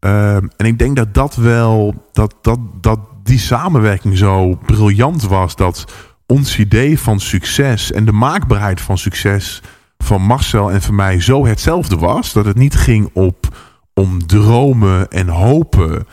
Ehm, 0.00 0.46
en 0.56 0.66
ik 0.66 0.78
denk 0.78 0.96
dat 0.96 1.14
dat 1.14 1.34
wel, 1.34 1.94
dat, 2.12 2.34
dat, 2.40 2.58
dat 2.80 2.98
die 3.22 3.38
samenwerking 3.38 4.18
zo 4.18 4.54
briljant 4.54 5.22
was. 5.22 5.56
Dat 5.56 5.84
ons 6.26 6.58
idee 6.58 7.00
van 7.00 7.20
succes 7.20 7.92
en 7.92 8.04
de 8.04 8.12
maakbaarheid 8.12 8.80
van 8.80 8.98
succes 8.98 9.62
van 9.98 10.22
Marcel 10.22 10.70
en 10.70 10.82
van 10.82 10.94
mij 10.94 11.20
zo 11.20 11.46
hetzelfde 11.46 11.96
was. 11.96 12.32
Dat 12.32 12.44
het 12.44 12.56
niet 12.56 12.74
ging 12.74 13.10
op 13.12 13.56
om 13.94 14.26
dromen 14.26 15.10
en 15.10 15.28
hopen, 15.28 16.06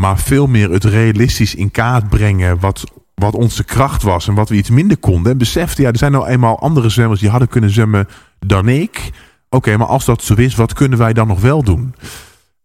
maar 0.00 0.18
veel 0.18 0.46
meer 0.46 0.70
het 0.70 0.84
realistisch 0.84 1.54
in 1.54 1.70
kaart 1.70 2.08
brengen 2.08 2.60
wat, 2.60 2.84
wat 3.14 3.34
onze 3.34 3.64
kracht 3.64 4.02
was 4.02 4.28
en 4.28 4.34
wat 4.34 4.48
we 4.48 4.56
iets 4.56 4.70
minder 4.70 4.96
konden. 4.96 5.32
En 5.32 5.38
besefte, 5.38 5.82
ja, 5.82 5.88
er 5.88 5.98
zijn 5.98 6.12
nou 6.12 6.26
eenmaal 6.26 6.58
andere 6.60 6.88
zwemmers 6.88 7.20
die 7.20 7.30
hadden 7.30 7.48
kunnen 7.48 7.70
zwemmen 7.70 8.08
dan 8.38 8.68
ik. 8.68 9.10
Oké, 9.50 9.76
maar 9.76 9.86
als 9.86 10.04
dat 10.04 10.22
zo 10.22 10.34
is, 10.34 10.54
wat 10.54 10.72
kunnen 10.72 10.98
wij 10.98 11.12
dan 11.12 11.26
nog 11.26 11.40
wel 11.40 11.62
doen? 11.62 11.94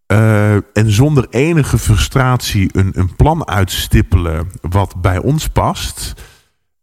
Eh, 0.06 0.54
en 0.54 0.90
zonder 0.90 1.26
enige 1.30 1.78
frustratie 1.78 2.68
een, 2.72 2.90
een 2.94 3.16
plan 3.16 3.48
uitstippelen 3.48 4.50
wat 4.60 4.94
bij 5.00 5.18
ons 5.18 5.48
past. 5.48 6.14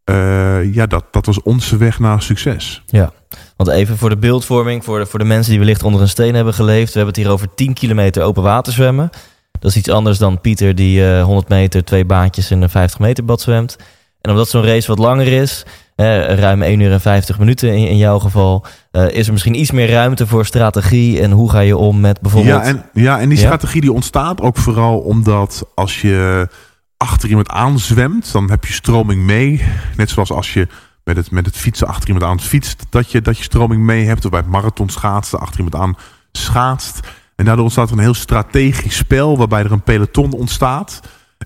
eh, 0.04 0.74
ja, 0.74 0.86
dat, 0.86 1.04
dat 1.10 1.26
was 1.26 1.42
onze 1.42 1.76
weg 1.76 1.98
naar 1.98 2.22
succes. 2.22 2.82
Ja, 2.86 3.12
want 3.56 3.70
even 3.70 3.98
voor 3.98 4.08
de 4.08 4.16
beeldvorming, 4.16 4.84
voor 4.84 4.98
de, 4.98 5.06
voor 5.06 5.18
de 5.18 5.24
mensen 5.24 5.50
die 5.50 5.60
wellicht 5.60 5.82
onder 5.82 6.00
een 6.00 6.08
steen 6.08 6.34
hebben 6.34 6.54
geleefd. 6.54 6.92
We 6.92 6.98
hebben 6.98 7.14
het 7.14 7.24
hier 7.24 7.32
over 7.32 7.54
10 7.54 7.74
kilometer 7.74 8.22
open 8.22 8.42
water 8.42 8.72
zwemmen. 8.72 9.10
Dat 9.58 9.70
is 9.70 9.76
iets 9.76 9.88
anders 9.88 10.18
dan 10.18 10.40
Pieter 10.40 10.74
die 10.74 11.06
eh 11.06 11.24
100 11.24 11.48
meter, 11.48 11.84
twee 11.84 12.04
baantjes 12.04 12.50
in 12.50 12.62
een 12.62 12.70
50 12.70 12.98
meter 12.98 13.24
bad 13.24 13.40
zwemt. 13.40 13.76
En 14.20 14.30
omdat 14.30 14.48
zo'n 14.48 14.64
race 14.64 14.86
wat 14.86 14.98
langer 14.98 15.26
is, 15.26 15.64
eh, 15.96 16.34
ruim 16.34 16.62
1 16.62 16.80
uur 16.80 16.92
en 16.92 17.00
50 17.00 17.38
minuten 17.38 17.76
in, 17.76 17.88
in 17.88 17.96
jouw 17.96 18.18
geval, 18.18 18.64
eh, 18.90 19.08
is 19.08 19.26
er 19.26 19.32
misschien 19.32 19.60
iets 19.60 19.70
meer 19.70 19.90
ruimte 19.90 20.26
voor 20.26 20.46
strategie 20.46 21.20
en 21.20 21.30
hoe 21.30 21.50
ga 21.50 21.60
je 21.60 21.76
om 21.76 22.00
met 22.00 22.20
bijvoorbeeld... 22.20 22.64
Ja 22.64 22.68
en, 22.68 22.84
ja, 22.92 23.20
en 23.20 23.28
die 23.28 23.38
Ja? 23.38 23.44
strategie 23.44 23.80
die 23.80 23.92
ontstaat 23.92 24.40
ook 24.40 24.56
vooral 24.56 24.98
omdat 24.98 25.66
als 25.74 26.00
je 26.00 26.48
achter 26.96 27.28
iemand 27.28 27.48
aanzwemt, 27.48 28.32
dan 28.32 28.50
heb 28.50 28.64
je 28.64 28.72
stroming 28.72 29.22
mee. 29.22 29.64
Net 29.96 30.10
zoals 30.10 30.32
als 30.32 30.52
je 30.52 30.68
met 31.04 31.16
het, 31.16 31.30
met 31.30 31.46
het 31.46 31.56
fietsen 31.56 31.86
achter 31.86 32.08
iemand 32.08 32.30
aan 32.30 32.40
fietst, 32.40 32.82
dat 32.90 33.10
je, 33.10 33.20
dat 33.20 33.36
je 33.36 33.42
stroming 33.42 33.82
mee 33.82 34.06
hebt. 34.06 34.24
Of 34.24 34.30
bij 34.30 34.40
het 34.40 34.48
marathon 34.48 34.88
schaatsen 34.88 35.40
achter 35.40 35.60
iemand 35.60 35.82
aan 35.82 35.96
schaatst. 36.32 37.00
En 37.40 37.46
daardoor 37.46 37.64
ontstaat 37.64 37.90
er 37.90 37.96
een 37.96 38.02
heel 38.02 38.14
strategisch 38.14 38.96
spel 38.96 39.38
waarbij 39.38 39.64
er 39.64 39.72
een 39.72 39.82
peloton 39.82 40.32
ontstaat. 40.32 41.00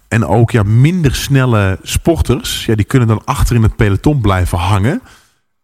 En 0.08 0.26
ook 0.26 0.50
ja, 0.50 0.62
minder 0.62 1.14
snelle 1.14 1.78
sporters, 1.82 2.64
ja, 2.66 2.74
die 2.74 2.84
kunnen 2.84 3.08
dan 3.08 3.24
achter 3.24 3.56
in 3.56 3.62
het 3.62 3.76
peloton 3.76 4.20
blijven 4.20 4.58
hangen. 4.58 5.00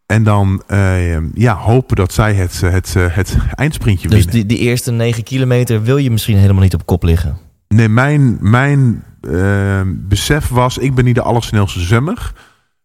En 0.07 0.23
dan 0.23 0.63
eh, 0.67 1.35
ja, 1.35 1.57
hopen 1.57 1.97
dat 1.97 2.13
zij 2.13 2.35
het, 2.35 2.61
het, 2.61 2.95
het, 2.95 3.15
het 3.15 3.37
eindsprintje 3.55 4.09
dus 4.09 4.25
winnen. 4.25 4.35
die, 4.35 4.57
die 4.57 4.67
eerste 4.67 4.91
9 4.91 5.23
kilometer 5.23 5.83
wil 5.83 5.97
je 5.97 6.11
misschien 6.11 6.37
helemaal 6.39 6.63
niet 6.63 6.75
op 6.75 6.87
kop 6.87 7.03
liggen. 7.03 7.39
Nee, 7.69 7.89
mijn, 7.89 8.39
mijn 8.41 9.05
eh, 9.21 9.81
besef 9.87 10.49
was, 10.49 10.79
ik 10.79 10.95
ben 10.95 11.05
niet 11.05 11.15
de 11.15 11.23
allersnelste 11.23 11.81
zwemmer. 11.81 12.33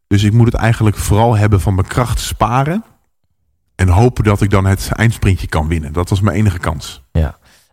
Dus 0.08 0.24
ik 0.24 0.34
moet 0.34 0.52
het 0.52 0.62
eigenlijk 0.62 0.98
vooral 0.98 1.38
hebben 1.38 1.62
van 1.62 1.76
mijn 1.76 1.88
kracht 1.88 2.20
sparen. 2.20 2.84
En 3.76 3.88
hopen 3.88 4.24
dat 4.24 4.42
ik 4.42 4.50
dan 4.50 4.66
het 4.66 4.90
eindsprintje 4.92 5.48
kan 5.48 5.68
winnen. 5.68 5.94
Dat 5.94 6.10
was 6.10 6.22
mijn 6.22 6.38
enige 6.38 6.60
kans. 6.60 7.04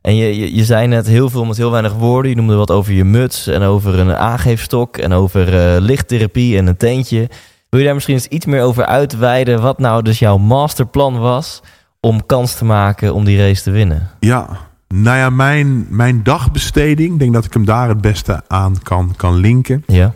En 0.03 0.17
je, 0.17 0.39
je, 0.39 0.55
je 0.55 0.65
zei 0.65 0.87
net 0.87 1.07
heel 1.07 1.31
veel 1.31 1.45
met 1.45 1.57
heel 1.57 1.71
weinig 1.71 1.93
woorden. 1.93 2.31
Je 2.31 2.37
noemde 2.37 2.55
wat 2.55 2.71
over 2.71 2.93
je 2.93 3.05
muts 3.05 3.47
en 3.47 3.63
over 3.63 3.99
een 3.99 4.15
aangeefstok 4.15 4.97
en 4.97 5.13
over 5.13 5.75
eh, 5.75 5.81
lichttherapie 5.81 6.57
en 6.57 6.67
een 6.67 6.77
tentje. 6.77 7.29
Wil 7.69 7.81
je 7.81 7.85
daar 7.87 7.95
misschien 7.95 8.15
eens 8.15 8.27
iets 8.27 8.47
meer 8.47 8.63
over 8.63 8.87
uitweiden 8.87 9.63
wat 9.63 9.79
nou 9.79 10.03
dus 10.03 10.19
jouw 10.19 10.39
masterplan 10.39 11.19
was 11.19 11.63
om 12.01 12.27
kans 12.27 12.55
te 12.55 12.65
maken 12.65 13.15
om 13.15 13.25
die 13.25 13.39
race 13.39 13.63
te 13.63 13.71
winnen? 13.71 14.11
Ja, 14.21 14.49
nou 14.89 15.17
ja, 15.17 15.31
mijn, 15.31 15.87
mijn 15.89 16.23
dagbesteding, 16.23 17.13
ik 17.13 17.19
denk 17.19 17.33
dat 17.33 17.45
ik 17.45 17.53
hem 17.53 17.65
daar 17.65 17.89
het 17.89 18.01
beste 18.01 18.43
aan 18.49 18.83
kan, 18.83 19.15
kan 19.17 19.35
linken. 19.35 19.85
Ja. 19.87 20.15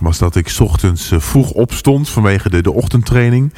Was 0.00 0.18
dat 0.18 0.36
ik 0.36 0.48
's 0.48 0.60
ochtends 0.60 1.10
eh, 1.10 1.18
vroeg 1.20 1.50
opstond 1.50 2.08
vanwege 2.08 2.50
de, 2.50 2.62
de 2.62 2.72
ochtendtraining. 2.72 3.52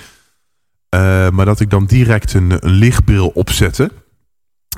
Eh, 0.94 1.30
maar 1.30 1.44
dat 1.44 1.60
ik 1.60 1.70
dan 1.70 1.84
direct 1.84 2.34
een, 2.34 2.50
een 2.60 2.72
lichtbril 2.72 3.26
opzette. 3.26 3.90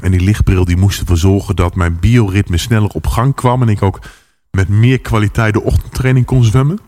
En 0.02 0.10
die 0.10 0.20
lichtbril 0.20 0.64
die 0.64 0.76
moest 0.76 1.00
ervoor 1.00 1.16
zorgen 1.16 1.56
dat 1.56 1.74
mijn 1.74 2.00
bioritme 2.00 2.58
sneller 2.58 2.88
op 2.88 3.06
gang 3.06 3.34
kwam. 3.34 3.62
En 3.62 3.68
ik 3.68 3.82
ook 3.82 4.00
met 4.50 4.68
meer 4.68 5.00
kwaliteit 5.00 5.54
de 5.54 5.62
ochtendtraining 5.62 6.26
kon 6.26 6.44
zwemmen. 6.44 6.78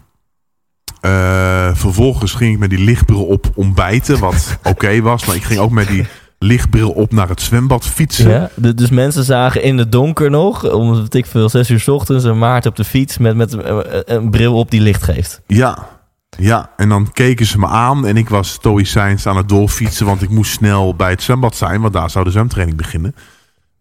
Eh, 1.00 1.74
vervolgens 1.74 2.32
ging 2.32 2.52
ik 2.52 2.58
met 2.58 2.70
die 2.70 2.84
lichtbril 2.84 3.24
op 3.24 3.50
ontbijten, 3.54 4.18
wat 4.18 4.58
oké 4.62 5.00
was. 5.00 5.24
Maar 5.24 5.36
ik 5.36 5.44
ging 5.44 5.60
ook 5.60 5.70
met 5.70 5.88
die 5.88 6.06
lichtbril 6.38 6.90
op 6.90 7.12
naar 7.12 7.28
het 7.28 7.40
zwembad 7.40 7.86
fietsen. 7.86 8.30
ja. 8.30 8.50
Dus 8.74 8.90
mensen 8.90 9.24
zagen 9.24 9.62
in 9.62 9.78
het 9.78 9.92
donker 9.92 10.30
nog, 10.30 10.72
om 10.72 10.94
weet 10.94 11.14
ik 11.14 11.26
veel, 11.26 11.48
zes 11.48 11.70
uur 11.70 11.80
's 11.80 11.88
ochtends, 11.88 12.24
een 12.24 12.38
Maarten 12.38 12.70
op 12.70 12.76
de 12.76 12.84
fiets 12.84 13.18
met, 13.18 13.36
met 13.36 13.52
een, 13.52 14.14
een 14.14 14.30
bril 14.30 14.54
op 14.54 14.70
die 14.70 14.80
licht 14.80 15.02
geeft. 15.02 15.40
Ja, 15.46 15.97
ja, 16.38 16.70
en 16.76 16.88
dan 16.88 17.12
keken 17.12 17.46
ze 17.46 17.58
me 17.58 17.66
aan 17.66 18.06
en 18.06 18.16
ik 18.16 18.28
was 18.28 18.52
stoïcijns 18.52 19.26
aan 19.26 19.36
het 19.36 19.48
doorfietsen, 19.48 20.06
want 20.06 20.22
ik 20.22 20.30
moest 20.30 20.52
snel 20.52 20.94
bij 20.94 21.10
het 21.10 21.22
zwembad 21.22 21.56
zijn, 21.56 21.80
want 21.80 21.92
daar 21.92 22.10
zou 22.10 22.24
de 22.24 22.30
zwemtraining 22.30 22.76
beginnen. 22.76 23.14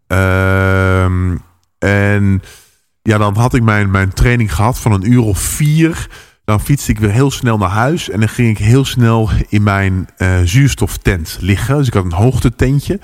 Ehm, 0.06 1.36
En 1.78 2.42
ja, 3.02 3.18
dan 3.18 3.36
had 3.36 3.54
ik 3.54 3.62
mijn, 3.62 3.90
mijn 3.90 4.12
training 4.12 4.54
gehad 4.54 4.78
van 4.78 4.92
een 4.92 5.12
uur 5.12 5.22
of 5.22 5.38
vier. 5.38 6.08
Dan 6.44 6.60
fietste 6.60 6.90
ik 6.90 6.98
weer 6.98 7.10
heel 7.10 7.30
snel 7.30 7.58
naar 7.58 7.68
huis. 7.70 8.10
En 8.10 8.20
dan 8.20 8.28
ging 8.28 8.48
ik 8.48 8.64
heel 8.64 8.84
snel 8.84 9.30
in 9.48 9.62
mijn 9.62 10.08
uh, 10.18 10.38
zuurstoftent 10.44 11.36
liggen. 11.40 11.76
Dus 11.76 11.86
ik 11.86 11.94
had 11.94 12.04
een 12.04 12.12
hoogtetentje. 12.12 13.00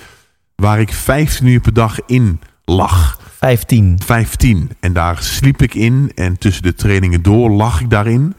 Waar 0.55 0.81
ik 0.81 0.93
15 0.93 1.47
uur 1.47 1.61
per 1.61 1.73
dag 1.73 1.99
in 2.07 2.41
lag. 2.65 3.21
15. 3.39 3.99
15. 4.05 4.71
En 4.81 4.93
daar 4.93 5.23
sliep 5.23 5.63
ik 5.63 5.75
in. 5.75 6.13
En 6.15 6.39
tussen 6.39 6.63
de 6.63 6.75
trainingen 6.75 7.23
door 7.23 7.51
lag 7.51 7.81
ik 7.81 7.91
daarin. 7.91 8.35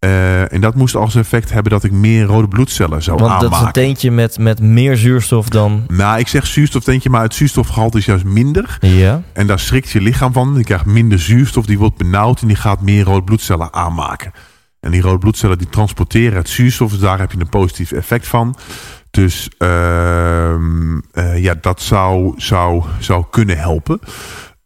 Uh, 0.00 0.52
en 0.52 0.60
dat 0.60 0.74
moest 0.74 0.94
als 0.94 1.14
effect 1.14 1.52
hebben 1.52 1.72
dat 1.72 1.84
ik 1.84 1.92
meer 1.92 2.24
rode 2.24 2.48
bloedcellen 2.48 3.02
zou 3.02 3.18
Want 3.18 3.30
aanmaken. 3.30 3.50
dat 3.50 3.60
is 3.60 3.66
een 3.66 3.72
teentje 3.72 4.10
met, 4.10 4.38
met 4.38 4.60
meer 4.60 4.96
zuurstof 4.96 5.48
dan... 5.48 5.84
Nou, 5.88 6.18
ik 6.18 6.28
zeg 6.28 6.46
zuurstofteentje, 6.46 7.10
maar 7.10 7.22
het 7.22 7.34
zuurstofgehalte 7.34 7.98
is 7.98 8.04
juist 8.04 8.24
minder. 8.24 8.78
Ja. 8.80 9.22
En 9.32 9.46
daar 9.46 9.58
schrikt 9.58 9.90
je 9.90 10.00
lichaam 10.00 10.32
van. 10.32 10.54
Je 10.56 10.64
krijgt 10.64 10.84
minder 10.84 11.18
zuurstof, 11.18 11.66
die 11.66 11.78
wordt 11.78 11.96
benauwd 11.96 12.40
en 12.40 12.46
die 12.46 12.56
gaat 12.56 12.80
meer 12.80 13.04
rode 13.04 13.24
bloedcellen 13.24 13.72
aanmaken. 13.72 14.32
En 14.80 14.90
die 14.90 15.00
rode 15.00 15.18
bloedcellen 15.18 15.58
die 15.58 15.68
transporteren 15.68 16.36
het 16.36 16.48
zuurstof, 16.48 16.90
dus 16.90 17.00
daar 17.00 17.18
heb 17.18 17.32
je 17.32 17.40
een 17.40 17.48
positief 17.48 17.92
effect 17.92 18.26
van. 18.26 18.56
Dus 19.10 19.50
uh, 19.58 20.54
uh, 21.12 21.38
ja, 21.38 21.54
dat 21.60 21.80
zou, 21.80 22.32
zou, 22.36 22.84
zou 22.98 23.24
kunnen 23.30 23.58
helpen. 23.58 24.00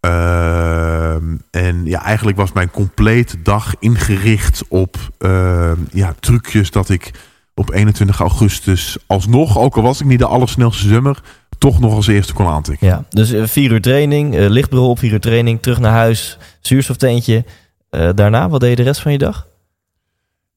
Uh, 0.07 1.15
en 1.51 1.85
ja, 1.85 2.03
eigenlijk 2.03 2.37
was 2.37 2.53
mijn 2.53 2.71
complete 2.71 3.43
dag 3.43 3.75
ingericht 3.79 4.63
op 4.69 4.97
uh, 5.19 5.73
ja, 5.93 6.15
trucjes 6.21 6.71
dat 6.71 6.89
ik 6.89 7.11
op 7.55 7.73
21 7.73 8.21
augustus 8.21 8.97
alsnog, 9.07 9.59
ook 9.59 9.77
al 9.77 9.83
was 9.83 10.01
ik 10.01 10.07
niet 10.07 10.19
de 10.19 10.27
allersnelste 10.27 10.83
zwemmer, 10.83 11.23
toch 11.59 11.81
nog 11.81 11.95
als 11.95 12.07
eerste 12.07 12.33
kon 12.33 12.47
aantikken. 12.47 12.87
Ja, 12.87 13.05
dus 13.09 13.33
uh, 13.33 13.47
vier 13.47 13.71
uur 13.71 13.81
training, 13.81 14.35
uh, 14.35 14.49
lichtbureau 14.49 14.91
op 14.91 14.99
vier 14.99 15.13
uur 15.13 15.21
training, 15.21 15.63
terug 15.63 15.79
naar 15.79 15.93
huis, 15.93 16.39
zuurstofteentje. 16.61 17.45
daarna, 17.91 18.49
wat 18.49 18.61
deed 18.61 18.71
je 18.71 18.77
de 18.77 18.83
rest 18.83 19.01
van 19.01 19.13
je 19.13 19.19
dag? 19.19 19.49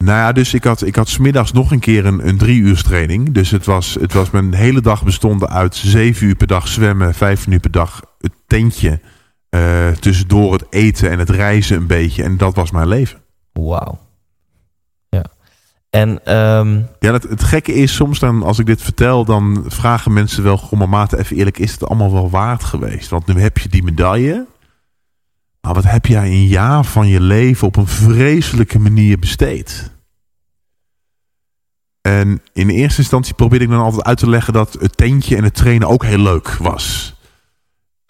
Nou 0.03 0.17
ja, 0.17 0.31
dus 0.31 0.53
ik 0.53 0.63
had, 0.63 0.85
ik 0.85 0.95
had 0.95 1.09
smiddags 1.09 1.51
nog 1.51 1.71
een 1.71 1.79
keer 1.79 2.05
een, 2.05 2.27
een 2.27 2.37
drie 2.37 2.61
uur 2.61 2.81
training. 2.81 3.33
Dus 3.33 3.51
het 3.51 3.65
was, 3.65 3.97
het 3.99 4.13
was 4.13 4.29
mijn 4.29 4.53
hele 4.53 4.81
dag 4.81 5.03
bestonden 5.03 5.49
uit 5.49 5.75
zeven 5.75 6.27
uur 6.27 6.35
per 6.35 6.47
dag 6.47 6.67
zwemmen, 6.67 7.13
vijf 7.13 7.47
uur 7.47 7.59
per 7.59 7.71
dag 7.71 8.01
het 8.19 8.33
tentje. 8.47 8.99
Uh, 9.55 9.89
tussendoor 9.89 10.53
het 10.53 10.65
eten 10.69 11.09
en 11.09 11.19
het 11.19 11.29
reizen 11.29 11.77
een 11.77 11.87
beetje. 11.87 12.23
En 12.23 12.37
dat 12.37 12.55
was 12.55 12.71
mijn 12.71 12.87
leven. 12.87 13.19
Wauw. 13.51 13.99
Ja. 15.09 15.25
En 15.89 16.09
um... 16.37 16.87
ja, 16.99 17.13
het, 17.13 17.23
het 17.23 17.43
gekke 17.43 17.73
is 17.73 17.95
soms 17.95 18.19
dan 18.19 18.43
als 18.43 18.59
ik 18.59 18.65
dit 18.65 18.81
vertel, 18.81 19.25
dan 19.25 19.63
vragen 19.67 20.13
mensen 20.13 20.43
wel, 20.43 20.57
goh, 20.57 20.79
maar 20.79 20.89
maat, 20.89 21.13
even 21.13 21.35
eerlijk, 21.35 21.57
is 21.57 21.71
het 21.71 21.85
allemaal 21.85 22.13
wel 22.13 22.29
waard 22.29 22.63
geweest? 22.63 23.09
Want 23.09 23.25
nu 23.25 23.41
heb 23.41 23.57
je 23.57 23.69
die 23.69 23.83
medaille. 23.83 24.47
Maar 25.61 25.73
wat 25.73 25.83
heb 25.83 26.05
jij 26.05 26.25
een 26.25 26.47
jaar 26.47 26.83
van 26.83 27.07
je 27.07 27.21
leven 27.21 27.67
op 27.67 27.75
een 27.75 27.87
vreselijke 27.87 28.79
manier 28.79 29.19
besteed? 29.19 29.91
En 32.01 32.41
in 32.53 32.69
eerste 32.69 33.01
instantie 33.01 33.33
probeerde 33.33 33.65
ik 33.65 33.71
dan 33.71 33.79
altijd 33.79 34.03
uit 34.03 34.17
te 34.17 34.29
leggen 34.29 34.53
dat 34.53 34.73
het 34.73 34.97
tentje 34.97 35.35
en 35.35 35.43
het 35.43 35.53
trainen 35.53 35.87
ook 35.87 36.03
heel 36.03 36.19
leuk 36.19 36.47
was. 36.47 37.12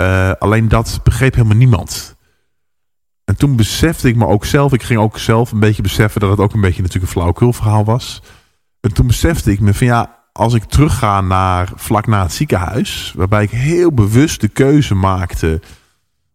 Uh, 0.02 0.32
alleen 0.32 0.68
dat 0.68 1.00
begreep 1.04 1.34
helemaal 1.34 1.58
niemand. 1.58 2.16
En 3.24 3.38
toen 3.38 3.56
besefte 3.56 4.08
ik 4.08 4.16
me 4.16 4.28
ook 4.28 4.46
zelf, 4.46 4.74
ik 4.74 4.84
ging 4.84 5.00
ook 5.00 5.18
zelf 5.18 5.52
een 5.52 5.60
beetje 5.60 5.82
beseffen 5.82 6.22
dat 6.22 6.30
het 6.30 6.40
ook 6.40 6.54
een 6.54 6.62
beetje 6.62 6.82
natuurlijk 6.82 7.08
een 7.08 7.14
flauwekul 7.14 7.54
verhaal 7.54 7.86
was. 7.86 8.22
En 8.80 8.94
toen 8.94 9.08
besefte 9.08 9.52
ik 9.52 9.60
me 9.60 9.74
van 9.74 9.88
ja, 9.88 10.24
als 10.32 10.54
ik 10.54 10.64
terugga 10.64 11.22
naar 11.22 11.72
vlak 11.76 12.08
na 12.08 12.22
het 12.22 12.34
ziekenhuis, 12.34 13.14
waarbij 13.16 13.44
ik 13.44 13.50
heel 13.50 13.94
bewust 13.94 14.42
de 14.42 14.48
keuze 14.48 14.96
maakte, 14.96 15.62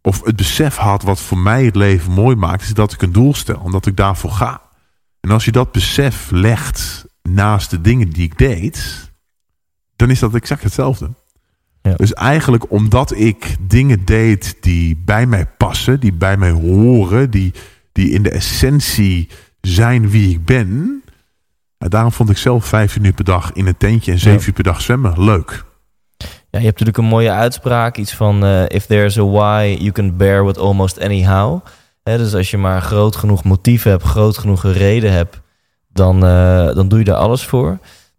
of 0.01 0.23
het 0.23 0.35
besef 0.35 0.75
had 0.75 1.03
wat 1.03 1.19
voor 1.19 1.37
mij 1.37 1.65
het 1.65 1.75
leven 1.75 2.11
mooi 2.11 2.35
maakt, 2.35 2.61
is 2.61 2.73
dat 2.73 2.93
ik 2.93 3.01
een 3.01 3.11
doel 3.11 3.33
stel 3.33 3.61
en 3.65 3.71
dat 3.71 3.85
ik 3.85 3.95
daarvoor 3.95 4.31
ga. 4.31 4.61
En 5.19 5.31
als 5.31 5.45
je 5.45 5.51
dat 5.51 5.71
besef 5.71 6.31
legt 6.31 7.05
naast 7.21 7.69
de 7.69 7.81
dingen 7.81 8.09
die 8.09 8.23
ik 8.23 8.37
deed, 8.37 9.11
dan 9.95 10.09
is 10.09 10.19
dat 10.19 10.35
exact 10.35 10.63
hetzelfde. 10.63 11.09
Ja. 11.81 11.93
Dus 11.95 12.13
eigenlijk 12.13 12.71
omdat 12.71 13.15
ik 13.15 13.55
dingen 13.59 14.05
deed 14.05 14.55
die 14.59 15.01
bij 15.05 15.25
mij 15.25 15.45
passen, 15.57 15.99
die 15.99 16.13
bij 16.13 16.37
mij 16.37 16.51
horen, 16.51 17.31
die, 17.31 17.53
die 17.91 18.09
in 18.11 18.23
de 18.23 18.29
essentie 18.31 19.29
zijn 19.61 20.09
wie 20.09 20.29
ik 20.29 20.45
ben. 20.45 21.03
Daarom 21.77 22.11
vond 22.11 22.29
ik 22.29 22.37
zelf 22.37 22.65
vijf 22.65 22.95
uur 22.95 23.13
per 23.13 23.23
dag 23.23 23.53
in 23.53 23.67
een 23.67 23.77
tentje 23.77 24.11
en 24.11 24.19
zeven 24.19 24.39
Ja. 24.39 24.47
uur 24.47 24.53
per 24.53 24.63
dag 24.63 24.81
zwemmen 24.81 25.23
leuk. 25.23 25.65
Ja, 26.51 26.59
je 26.59 26.65
hebt 26.65 26.79
natuurlijk 26.79 26.97
een 26.97 27.05
mooie 27.05 27.31
uitspraak. 27.31 27.97
Iets 27.97 28.13
van, 28.13 28.43
uh, 28.45 28.63
if 28.67 28.85
there's 28.85 29.17
a 29.17 29.25
why, 29.25 29.77
you 29.79 29.91
can 29.91 30.17
bear 30.17 30.45
with 30.45 30.57
almost 30.57 30.99
anyhow. 30.99 31.59
Hè, 32.03 32.17
dus 32.17 32.33
als 32.35 32.51
je 32.51 32.57
maar 32.57 32.81
groot 32.81 33.15
genoeg 33.15 33.43
motief 33.43 33.83
hebt, 33.83 34.03
groot 34.03 34.37
genoeg 34.37 34.63
reden 34.63 35.11
hebt, 35.11 35.41
dan, 35.93 36.15
uh, 36.25 36.73
dan 36.75 36.87
doe 36.87 36.99
je 36.99 37.05
daar 37.05 37.15
alles 37.15 37.45
voor. 37.45 37.77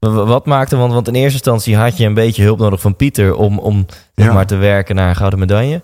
Wat 0.09 0.47
maakte, 0.47 0.77
want, 0.77 0.93
want 0.93 1.09
in 1.09 1.15
eerste 1.15 1.33
instantie 1.33 1.77
had 1.77 1.97
je 1.97 2.07
een 2.07 2.15
beetje 2.15 2.43
hulp 2.43 2.59
nodig 2.59 2.81
van 2.81 2.97
Pieter 2.97 3.35
om, 3.35 3.59
om 3.59 3.87
zeg 4.15 4.27
Ja. 4.27 4.33
maar 4.33 4.47
te 4.47 4.57
werken 4.57 4.95
naar 4.95 5.09
een 5.09 5.17
gouden 5.17 5.39
medaille. 5.39 5.83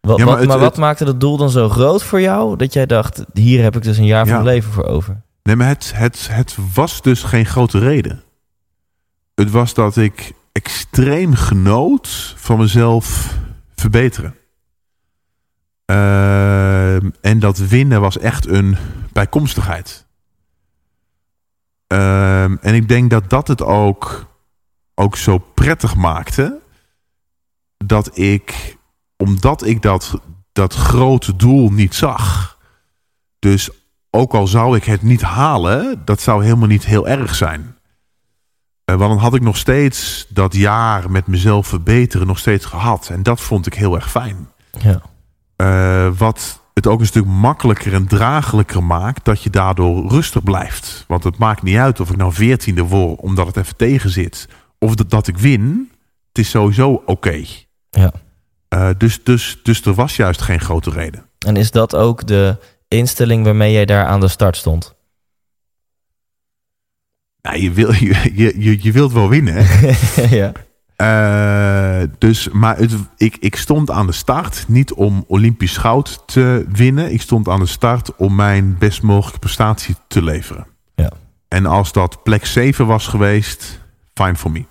Wat, 0.00 0.18
Ja, 0.18 0.24
maar 0.24 0.38
het- 0.38 0.48
maar 0.48 0.58
wat 0.58 0.70
het- 0.70 0.80
maakte 0.80 1.04
dat 1.04 1.20
doel 1.20 1.36
dan 1.36 1.50
zo 1.50 1.68
groot 1.68 2.02
voor 2.02 2.20
jou 2.20 2.56
dat 2.56 2.72
jij 2.72 2.86
dacht, 2.86 3.24
hier 3.32 3.62
heb 3.62 3.76
ik 3.76 3.82
dus 3.82 3.96
een 3.98 4.04
jaar 4.06 4.24
van 4.26 4.34
mijn 4.34 4.44
leven 4.54 4.72
voor 4.72 4.84
over? 4.84 5.22
Nee, 5.42 5.56
maar 5.56 5.68
het, 5.68 5.92
het, 5.94 6.28
het 6.30 6.56
was 6.74 7.02
dus 7.02 7.22
geen 7.22 7.46
grote 7.46 7.78
reden. 7.78 8.22
Het 9.34 9.50
was 9.50 9.74
dat 9.74 9.96
ik 9.96 10.32
extreem 10.52 11.34
genoot 11.34 12.34
van 12.36 12.58
mezelf 12.58 13.36
verbeteren. 13.74 14.34
Ehm, 15.84 17.10
en 17.20 17.38
dat 17.38 17.58
winnen 17.58 18.00
was 18.00 18.18
echt 18.18 18.46
een 18.48 18.76
bijkomstigheid. 19.12 20.06
Ehm, 21.90 22.56
en 22.60 22.74
ik 22.74 22.88
denk 22.88 23.10
dat 23.10 23.30
dat 23.30 23.48
het 23.48 23.62
ook, 23.62 24.26
ook 24.94 25.16
zo 25.16 25.38
prettig 25.38 25.96
maakte. 25.96 26.60
Dat 27.76 28.18
ik, 28.18 28.76
omdat 29.16 29.66
ik 29.66 29.82
dat, 29.82 30.20
dat 30.52 30.74
grote 30.74 31.36
doel 31.36 31.70
niet 31.70 31.94
zag. 31.94 32.58
Dus 33.38 33.70
ook 34.10 34.34
al 34.34 34.46
zou 34.46 34.76
ik 34.76 34.84
het 34.84 35.02
niet 35.02 35.22
halen, 35.22 36.02
dat 36.04 36.20
zou 36.20 36.44
helemaal 36.44 36.68
niet 36.68 36.84
heel 36.84 37.08
erg 37.08 37.34
zijn. 37.34 37.76
Eh, 38.84 38.96
want 38.96 39.10
dan 39.10 39.18
had 39.20 39.34
ik 39.34 39.42
nog 39.42 39.56
steeds 39.56 40.26
dat 40.28 40.54
jaar 40.54 41.10
met 41.10 41.26
mezelf 41.26 41.66
verbeteren 41.66 42.26
nog 42.26 42.38
steeds 42.38 42.64
gehad. 42.64 43.08
En 43.08 43.22
dat 43.22 43.40
vond 43.40 43.66
ik 43.66 43.74
heel 43.74 43.94
erg 43.94 44.10
fijn. 44.10 44.48
Ja. 44.78 45.02
Eh, 45.56 46.18
wat 46.18 46.59
het 46.74 46.86
ook 46.86 47.00
een 47.00 47.06
stuk 47.06 47.24
makkelijker 47.24 47.94
en 47.94 48.06
draaglijker 48.06 48.84
maakt 48.84 49.24
dat 49.24 49.42
je 49.42 49.50
daardoor 49.50 50.10
rustig 50.10 50.42
blijft. 50.42 51.04
Want 51.08 51.24
het 51.24 51.38
maakt 51.38 51.62
niet 51.62 51.76
uit 51.76 52.00
of 52.00 52.10
ik 52.10 52.16
nou 52.16 52.32
veertiende 52.32 52.82
word 52.82 53.20
omdat 53.20 53.46
het 53.46 53.56
even 53.56 53.76
tegen 53.76 54.10
zit. 54.10 54.48
Of 54.78 54.94
dat, 54.94 55.10
dat 55.10 55.26
ik 55.26 55.38
win. 55.38 55.90
Het 56.28 56.38
is 56.38 56.50
sowieso 56.50 57.02
oké. 57.06 57.44
Ja. 57.90 58.12
Eh, 58.68 58.90
dus, 58.98 59.24
dus, 59.24 59.60
dus 59.62 59.82
er 59.82 59.94
was 59.94 60.16
juist 60.16 60.40
geen 60.40 60.60
grote 60.60 60.90
reden. 60.90 61.26
En 61.46 61.56
is 61.56 61.70
dat 61.70 61.96
ook 61.96 62.26
de 62.26 62.56
instelling 62.88 63.44
waarmee 63.44 63.72
jij 63.72 63.84
daar 63.84 64.06
aan 64.06 64.20
de 64.20 64.28
start 64.28 64.56
stond? 64.56 64.94
Nou, 67.42 67.60
je, 67.60 67.72
wil, 67.72 67.92
je, 67.92 68.32
je, 68.34 68.78
je 68.82 68.92
wilt 68.92 69.12
wel 69.12 69.28
winnen. 69.28 69.54
Hè? 69.56 69.92
ja. 70.42 70.52
Eh, 71.00 72.02
dus, 72.18 72.48
maar 72.48 72.76
het, 72.76 72.92
ik, 73.16 73.36
ik 73.40 73.56
stond 73.56 73.90
aan 73.90 74.06
de 74.06 74.12
start 74.12 74.64
niet 74.68 74.92
om 74.92 75.24
Olympisch 75.26 75.76
goud 75.76 76.22
te 76.26 76.66
winnen. 76.72 77.12
Ik 77.12 77.22
stond 77.22 77.48
aan 77.48 77.60
de 77.60 77.66
start 77.66 78.16
om 78.16 78.34
mijn 78.34 78.76
best 78.78 79.02
mogelijke 79.02 79.38
prestatie 79.38 79.94
te 80.08 80.22
leveren. 80.22 80.66
Ja. 80.94 81.10
En 81.48 81.66
als 81.66 81.92
dat 81.92 82.22
plek 82.22 82.46
7 82.46 82.86
was 82.86 83.06
geweest, 83.06 83.80
fine 84.14 84.36
for 84.36 84.50
me. 84.50 84.64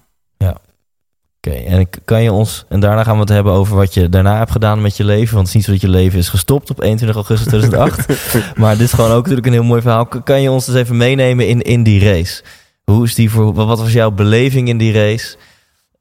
Oké, 1.41 1.55
en 1.55 1.89
kan 2.05 2.23
je 2.23 2.31
ons, 2.31 2.65
en 2.69 2.79
daarna 2.79 3.03
gaan 3.03 3.13
we 3.13 3.19
het 3.19 3.29
hebben 3.29 3.53
over 3.53 3.75
wat 3.75 3.93
je 3.93 4.09
daarna 4.09 4.37
hebt 4.37 4.51
gedaan 4.51 4.81
met 4.81 4.97
je 4.97 5.03
leven. 5.03 5.35
Want 5.35 5.47
het 5.47 5.47
is 5.47 5.53
niet 5.53 5.63
zo 5.63 5.71
dat 5.71 5.81
je 5.81 5.97
leven 5.97 6.19
is 6.19 6.29
gestopt 6.29 6.69
op 6.69 6.81
21 6.81 7.15
augustus 7.15 7.47
2008. 7.47 8.57
maar 8.59 8.77
dit 8.77 8.85
is 8.85 8.93
gewoon 8.93 9.11
ook 9.11 9.21
natuurlijk 9.21 9.47
een 9.47 9.53
heel 9.53 9.63
mooi 9.63 9.81
verhaal. 9.81 10.05
Kan 10.05 10.41
je 10.41 10.51
ons 10.51 10.65
dus 10.65 10.75
even 10.75 10.97
meenemen 10.97 11.47
in, 11.47 11.61
in 11.61 11.83
die 11.83 12.03
race? 12.03 12.43
Hoe 12.83 13.03
is 13.03 13.15
die 13.15 13.29
voor, 13.29 13.53
wat 13.53 13.79
was 13.79 13.93
jouw 13.93 14.11
beleving 14.11 14.67
in 14.67 14.77
die 14.77 14.93
race? 14.93 15.37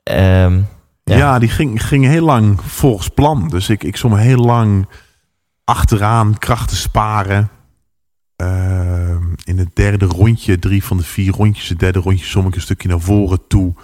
Ehm, 0.09 0.61
Ja, 1.05 1.39
die 1.39 1.49
ging, 1.49 1.87
ging 1.87 2.05
heel 2.05 2.25
lang 2.25 2.61
volgens 2.63 3.09
plan. 3.09 3.49
Dus 3.49 3.69
ik, 3.69 3.85
ik 3.85 3.97
stond 3.97 4.17
heel 4.17 4.45
lang 4.45 4.87
achteraan 5.65 6.39
krachten 6.39 6.77
sparen. 6.77 7.49
Ehm, 8.37 9.23
in 9.45 9.59
het 9.59 9.69
derde 9.75 10.05
rondje, 10.07 10.59
drie 10.59 10.85
van 10.85 10.97
de 10.97 11.03
vier 11.03 11.33
rondjes, 11.33 11.69
het 11.69 11.79
derde 11.79 11.99
rondje 11.99 12.25
som 12.25 12.47
ik 12.47 12.55
een 12.55 12.61
stukje 12.61 12.89
naar 12.89 13.01
voren 13.01 13.41
toe. 13.49 13.75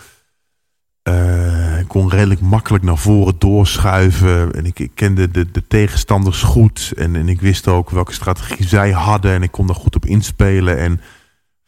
Ik 1.81 1.89
kon 1.91 2.09
redelijk 2.11 2.41
makkelijk 2.41 2.85
naar 2.85 2.99
voren 2.99 3.35
doorschuiven. 3.39 4.53
En 4.53 4.67
ik, 4.67 4.79
ik 4.79 4.91
kende 4.95 5.31
de, 5.31 5.51
de 5.51 5.67
tegenstanders 5.67 6.43
goed. 6.43 6.93
En, 6.97 7.17
en 7.17 7.29
ik 7.29 7.41
wist 7.41 7.69
ook 7.69 7.91
welke 7.91 8.13
strategie 8.13 8.69
zij 8.69 8.91
hadden. 8.91 9.33
En 9.33 9.43
ik 9.43 9.51
kon 9.51 9.67
daar 9.67 9.77
goed 9.77 9.97
op 9.97 10.07
inspelen. 10.07 10.79
En 10.79 11.01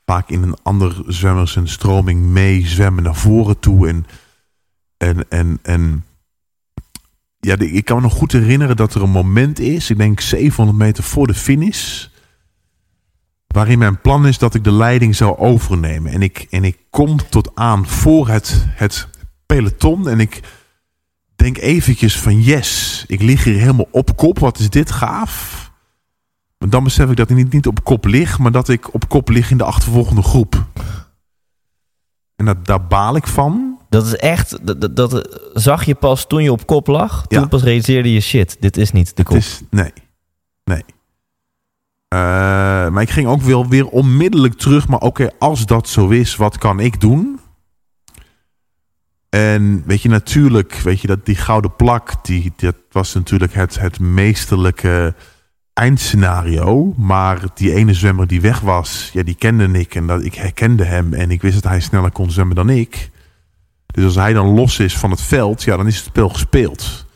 vaak 0.04 0.28
in 0.30 0.42
een 0.42 0.56
ander 0.62 1.02
zwemmers 1.06 1.56
en 1.56 1.68
stroming 1.68 2.20
mee 2.20 2.66
zwemmen 2.66 3.02
naar 3.02 3.14
voren 3.14 3.58
toe. 3.58 3.88
En, 3.88 4.06
en, 4.96 5.28
en, 5.28 5.58
en 5.62 6.04
ja, 7.38 7.58
ik 7.58 7.84
kan 7.84 7.96
me 7.96 8.02
nog 8.02 8.12
goed 8.12 8.32
herinneren 8.32 8.76
dat 8.76 8.94
er 8.94 9.02
een 9.02 9.10
moment 9.10 9.58
is, 9.58 9.90
ik 9.90 9.98
denk 9.98 10.20
700 10.20 10.78
meter 10.78 11.04
voor 11.04 11.26
de 11.26 11.34
finish, 11.34 12.06
waarin 13.46 13.78
mijn 13.78 14.00
plan 14.00 14.26
is 14.26 14.38
dat 14.38 14.54
ik 14.54 14.64
de 14.64 14.72
leiding 14.72 15.16
zou 15.16 15.38
overnemen. 15.38 16.12
En 16.12 16.22
ik, 16.22 16.46
en 16.50 16.64
ik 16.64 16.78
kom 16.90 17.16
tot 17.30 17.50
aan 17.54 17.86
voor 17.86 18.28
het, 18.28 18.66
het 18.68 19.08
peloton 19.46 20.08
en 20.08 20.20
ik 20.20 20.40
denk 21.36 21.58
eventjes 21.58 22.18
van 22.18 22.42
yes, 22.42 23.04
ik 23.06 23.22
lig 23.22 23.44
hier 23.44 23.58
helemaal 23.58 23.88
op 23.90 24.16
kop, 24.16 24.38
wat 24.38 24.58
is 24.58 24.70
dit 24.70 24.90
gaaf. 24.90 25.70
Maar 26.58 26.68
dan 26.68 26.84
besef 26.84 27.10
ik 27.10 27.16
dat 27.16 27.30
ik 27.30 27.36
niet, 27.36 27.52
niet 27.52 27.66
op 27.66 27.84
kop 27.84 28.04
lig, 28.04 28.38
maar 28.38 28.52
dat 28.52 28.68
ik 28.68 28.94
op 28.94 29.08
kop 29.08 29.28
lig 29.28 29.50
in 29.50 29.58
de 29.58 29.64
achtervolgende 29.64 30.22
groep. 30.22 30.66
En 32.36 32.44
dat, 32.44 32.66
daar 32.66 32.86
baal 32.86 33.16
ik 33.16 33.26
van. 33.26 33.75
Dat 33.96 34.06
is 34.06 34.16
echt, 34.16 34.66
dat, 34.66 34.96
dat 34.96 35.38
zag 35.52 35.84
je 35.84 35.94
pas 35.94 36.26
toen 36.26 36.42
je 36.42 36.52
op 36.52 36.66
kop 36.66 36.86
lag. 36.86 37.26
Toen 37.26 37.40
Ja. 37.40 37.46
pas 37.46 37.62
realiseerde 37.62 38.12
je 38.12 38.20
shit, 38.20 38.56
dit 38.60 38.76
is 38.76 38.92
niet 38.92 39.16
de 39.16 39.22
kop. 39.22 39.34
Het 39.34 39.44
is, 39.44 39.60
nee, 39.70 39.92
nee. 40.64 40.84
Eh, 42.08 42.18
maar 42.88 43.02
ik 43.02 43.10
ging 43.10 43.28
ook 43.28 43.42
wel 43.42 43.68
weer 43.68 43.86
onmiddellijk 43.86 44.54
terug. 44.54 44.88
Maar 44.88 45.00
oké, 45.00 45.30
als 45.38 45.66
dat 45.66 45.88
zo 45.88 46.08
is, 46.08 46.36
wat 46.36 46.58
kan 46.58 46.80
ik 46.80 47.00
doen? 47.00 47.40
En 49.28 49.82
weet 49.86 50.02
je, 50.02 50.08
natuurlijk, 50.08 50.74
weet 50.74 51.00
je, 51.00 51.06
dat 51.06 51.26
die 51.26 51.36
gouden 51.36 51.76
plak, 51.76 52.24
die, 52.24 52.52
dat 52.56 52.76
was 52.90 53.14
natuurlijk 53.14 53.54
het, 53.54 53.80
het 53.80 54.00
meesterlijke 54.00 55.14
eindscenario. 55.72 56.94
Maar 56.96 57.40
die 57.54 57.74
ene 57.74 57.94
zwemmer 57.94 58.26
die 58.26 58.40
weg 58.40 58.60
was, 58.60 59.10
ja, 59.12 59.22
die 59.22 59.34
kende 59.34 59.78
ik. 59.78 59.94
En 59.94 60.06
dat, 60.06 60.24
ik 60.24 60.34
herkende 60.34 60.84
hem 60.84 61.12
en 61.12 61.30
ik 61.30 61.42
wist 61.42 61.54
dat 61.62 61.70
hij 61.70 61.80
sneller 61.80 62.10
kon 62.10 62.30
zwemmen 62.30 62.56
dan 62.56 62.70
ik. 62.70 63.10
Dus 63.96 64.04
als 64.04 64.14
hij 64.14 64.32
dan 64.32 64.46
los 64.46 64.78
is 64.78 64.98
van 64.98 65.10
het 65.10 65.20
veld, 65.20 65.62
ja, 65.62 65.76
dan 65.76 65.86
is 65.86 65.96
het 65.96 66.04
spel 66.04 66.28
gespeeld. 66.28 67.06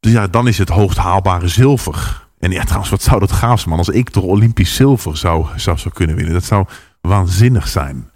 Dus 0.00 0.12
ja, 0.12 0.26
dan 0.26 0.48
is 0.48 0.58
het 0.58 0.68
hoogst 0.68 0.98
haalbare 0.98 1.48
zilver. 1.48 2.28
En 2.38 2.50
ja, 2.50 2.62
trouwens, 2.62 2.90
wat 2.90 3.02
zou 3.02 3.20
dat 3.20 3.32
gaaf 3.32 3.58
zijn, 3.58 3.68
man. 3.70 3.78
Als 3.78 3.88
ik 3.88 4.10
toch 4.10 4.24
Olympisch 4.24 4.74
zilver 4.74 5.16
zou, 5.16 5.46
zou, 5.56 5.90
kunnen 5.92 6.16
winnen. 6.16 6.34
Dat 6.34 6.44
zou 6.44 6.66
waanzinnig 7.00 7.68
zijn. 7.68 8.10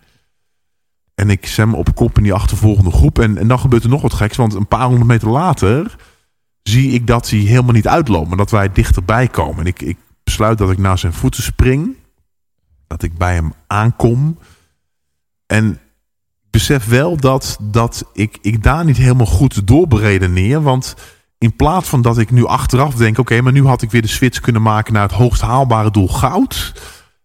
En 1.15 1.31
ik 1.31 1.47
zwem 1.47 1.75
op 1.75 1.95
kop 1.95 2.17
in 2.17 2.23
die 2.23 2.35
achtervolgende 2.35 2.91
groep. 2.91 3.19
En, 3.19 3.49
dan 3.49 3.59
gebeurt 3.59 3.83
er 3.83 3.89
nog 3.89 4.03
wat 4.03 4.15
geks. 4.15 4.37
Want 4.37 4.55
een 4.55 4.69
paar 4.69 4.87
honderd 4.87 5.07
meter 5.07 5.29
later 5.29 5.97
zie 6.63 6.93
ik 6.93 7.07
dat 7.07 7.31
hij 7.31 7.39
helemaal 7.39 7.75
niet 7.75 7.89
uitloopt. 7.89 8.29
Maar 8.29 8.37
dat 8.37 8.51
wij 8.51 8.73
dichterbij 8.73 9.29
komen. 9.29 9.59
En 9.59 9.67
ik, 9.67 9.83
ik 9.83 9.99
besluit 10.25 10.59
dat 10.59 10.71
ik 10.71 10.79
naar 10.79 10.99
zijn 10.99 11.13
voeten 11.13 11.43
spring. 11.43 11.97
Dat 12.87 13.03
ik 13.03 13.19
bij 13.19 13.35
hem 13.35 13.53
aankom. 13.67 14.39
En 15.47 15.81
besef 16.53 16.87
wel 16.87 17.17
dat, 17.17 17.57
dat 17.61 18.05
ik, 18.13 18.39
ik 18.41 18.63
daar 18.63 18.85
niet 18.85 18.97
helemaal 18.97 19.27
goed 19.27 19.67
doorberedeneer. 19.67 20.63
Want 20.63 20.95
in 21.39 21.57
plaats 21.57 21.89
van 21.89 22.03
dat 22.03 22.19
ik 22.19 22.31
nu 22.31 22.47
achteraf 22.47 22.95
denk... 22.95 23.19
oké, 23.19 23.41
maar 23.41 23.53
nu 23.53 23.67
had 23.67 23.83
ik 23.83 23.91
weer 23.91 24.03
de 24.03 24.09
switch 24.09 24.41
kunnen 24.41 24.63
maken... 24.63 24.93
naar 24.93 25.03
het 25.03 25.13
hoogst 25.13 25.41
haalbare 25.41 25.91
doel 25.91 26.09
goud... 26.09 26.73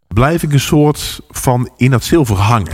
blijf 0.07 0.43
ik 0.43 0.53
een 0.53 0.59
soort 0.59 1.21
van 1.29 1.69
in 1.77 1.91
dat 1.91 2.03
zilver 2.03 2.35
hangen. 2.35 2.73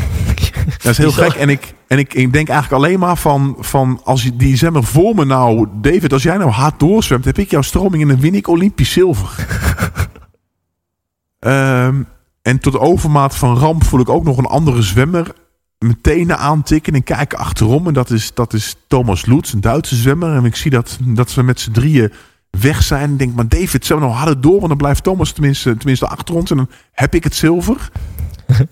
Dat 0.78 0.91
is 0.91 0.97
heel 0.97 1.12
gek. 1.12 1.34
En 1.34 1.49
ik, 1.49 1.74
en 1.88 1.97
ik, 1.99 2.14
ik 2.14 2.34
denk 2.34 2.49
eigenlijk 2.49 2.84
alleen 2.84 2.99
maar 2.99 3.18
van... 3.18 3.56
van 3.60 4.01
als 4.04 4.24
je 4.24 4.36
die 4.36 4.58
zwemmer 4.58 4.84
voor 4.84 5.16
me 5.16 5.26
nou... 5.26 5.68
David, 5.82 6.14
als 6.14 6.24
jij 6.24 6.38
nou 6.38 6.49
hard 6.49 6.80
doorzwemt... 6.80 7.26
heb 7.26 7.38
ik 7.38 7.51
jouw 7.51 7.62
stroming 7.62 8.01
en 8.01 8.08
dan 8.08 8.20
win 8.20 8.36
ik 8.36 8.47
Olympisch 8.47 8.91
zilver. 8.91 9.36
Ehm, 11.39 12.04
en 12.41 12.60
tot 12.60 12.78
overmaat 12.78 13.36
van 13.36 13.58
ramp 13.58 13.84
voel 13.84 13.99
ik 13.99 14.10
ook 14.10 14.24
nog 14.24 14.38
een 14.38 14.45
andere 14.45 14.82
zwemmer 14.82 15.34
mijn 15.84 16.02
tenen 16.02 16.38
aantikken 16.38 16.94
en 16.94 17.04
kijken 17.04 17.38
achterom. 17.38 17.88
En 17.88 17.94
dat 17.94 18.10
is, 18.10 18.34
dat 18.34 18.54
is 18.54 18.76
Thomas 18.88 19.26
Loets, 19.26 19.54
een 19.54 19.62
Duitse 19.62 19.96
zwemmer. 19.96 20.36
En 20.36 20.46
ik 20.46 20.56
zie 20.56 20.72
dat, 20.72 20.98
dat 21.02 21.30
ze 21.30 21.44
met 21.44 21.60
z'n 21.60 21.72
drieën 21.72 22.12
weg 22.50 22.84
zijn. 22.84 23.04
En 23.04 23.12
ik 23.12 23.18
denk, 23.18 23.36
maar 23.36 23.48
David, 23.48 23.86
zwem 23.86 24.00
nou 24.00 24.12
harder 24.12 24.42
door. 24.42 24.56
Want 24.56 24.68
dan 24.68 24.78
blijft 24.78 25.04
Thomas 25.04 25.32
tenminste, 25.32 25.78
tenminste 25.78 26.08
achter 26.08 26.36
ons. 26.36 26.52
En 26.52 26.58
dan 26.58 26.70
heb 26.92 27.16
ik 27.16 27.24
het 27.24 27.36
zilver. 27.36 27.90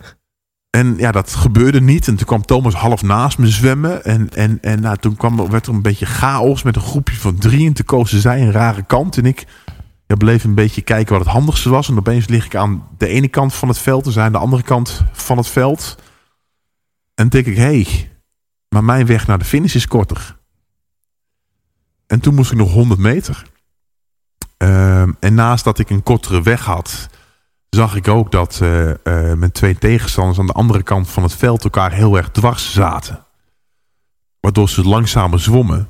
en 0.78 0.94
ja, 0.98 1.12
dat 1.12 1.36
gebeurde 1.36 1.82
niet. 1.82 2.08
En 2.08 2.16
toen 2.16 2.26
kwam 2.26 2.46
Thomas 2.46 2.74
half 2.74 3.02
naast 3.02 3.38
me 3.38 3.48
zwemmen. 3.48 4.04
En, 4.04 4.30
en, 4.34 4.58
en 4.62 4.82
nou, 4.82 4.98
toen 4.98 5.16
kwam, 5.16 5.40
er- 5.40 5.50
werd 5.50 5.68
er 5.68 5.74
een 5.74 5.82
beetje 5.82 6.06
chaos 6.06 6.64
met 6.64 6.76
een 6.76 6.82
groepje 6.82 7.16
van 7.16 7.36
drie. 7.38 7.68
En 7.68 7.74
toen 7.74 7.86
kozen 7.86 8.20
zij 8.22 8.42
een 8.42 8.52
rare 8.52 8.84
kant. 8.84 9.18
En 9.18 9.26
ik 9.26 9.46
ja, 10.08 10.16
bleef 10.16 10.44
een 10.44 10.56
beetje 10.56 10.82
kijken 10.82 11.14
wat 11.14 11.24
het 11.26 11.34
handigste 11.34 11.70
was. 11.70 11.90
En 11.90 11.98
opeens 11.98 12.28
lig 12.28 12.46
ik 12.46 12.56
aan 12.56 12.88
de 12.98 13.08
ene 13.08 13.28
kant 13.28 13.54
van 13.54 13.68
het 13.68 13.78
veld. 13.78 14.06
En 14.06 14.12
zij 14.12 14.24
aan 14.24 14.32
de 14.32 14.38
andere 14.38 14.64
kant 14.64 15.02
van 15.12 15.38
het 15.38 15.48
veld. 15.48 15.98
En 17.22 17.30
denk 17.30 17.46
ik, 17.46 17.56
hé, 17.56 17.64
hey, 17.64 18.12
maar 18.70 18.84
mijn 18.84 19.06
weg 19.06 19.28
naar 19.28 19.40
de 19.40 19.46
finish 19.46 19.76
is 19.76 19.88
korter. 19.88 20.38
En 22.08 22.20
toen 22.20 22.36
moest 22.36 22.52
ik 22.52 22.58
nog 22.58 22.72
100 22.72 23.00
meter. 23.00 23.44
Ehm, 24.58 25.12
en 25.20 25.34
naast 25.34 25.64
dat 25.64 25.80
ik 25.80 25.90
een 25.90 26.04
kortere 26.04 26.42
weg 26.42 26.66
had, 26.66 27.10
zag 27.70 27.96
ik 27.96 28.08
ook 28.08 28.32
dat 28.32 28.60
eh, 28.62 28.90
eh, 28.90 29.38
mijn 29.38 29.52
twee 29.52 29.78
tegenstanders 29.78 30.40
aan 30.40 30.46
de 30.46 30.54
andere 30.54 30.84
kant 30.84 31.10
van 31.10 31.24
het 31.24 31.36
veld 31.36 31.64
elkaar 31.64 31.92
heel 31.92 32.18
erg 32.18 32.32
dwars 32.32 32.74
zaten. 32.74 33.26
Waardoor 34.40 34.70
ze 34.70 34.84
langzamer 34.84 35.40
zwommen. 35.40 35.90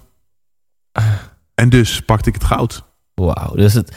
En 1.53 1.69
dus 1.69 2.01
pakte 2.01 2.29
ik 2.29 2.35
het 2.35 2.43
goud. 2.43 2.83
Wauw, 3.13 3.55
dus 3.55 3.73
het, 3.73 3.95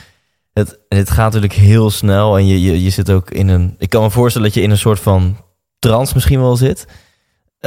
het, 0.53 0.79
het 0.89 1.11
gaat 1.11 1.33
natuurlijk 1.33 1.61
heel 1.61 1.91
snel 1.91 2.39
en 2.39 2.47
je, 2.47 2.61
je, 2.61 2.83
je 2.83 2.91
zit 2.91 3.11
ook 3.11 3.31
in 3.31 3.49
een... 3.49 3.75
Ik 3.79 3.91
kan 3.91 4.03
me 4.03 4.11
voorstellen 4.11 4.47
dat 4.47 4.57
je 4.57 4.63
in 4.63 4.71
een 4.71 4.79
soort 4.79 5.01
van 5.01 5.37
trance 5.79 6.15
misschien 6.15 6.41
wel 6.41 6.57
zit. 6.57 6.87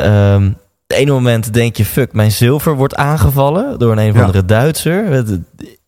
Het 0.01 0.97
ene 0.97 1.11
moment 1.11 1.53
denk 1.53 1.75
je, 1.75 1.85
fuck, 1.85 2.13
mijn 2.13 2.31
zilver 2.31 2.75
wordt 2.75 2.95
aangevallen 2.95 3.79
door 3.79 3.91
een 3.91 3.97
een 3.97 4.09
of 4.09 4.15
Ja. 4.15 4.21
andere 4.21 4.45
Duitser. 4.45 5.05
Het- 5.05 5.39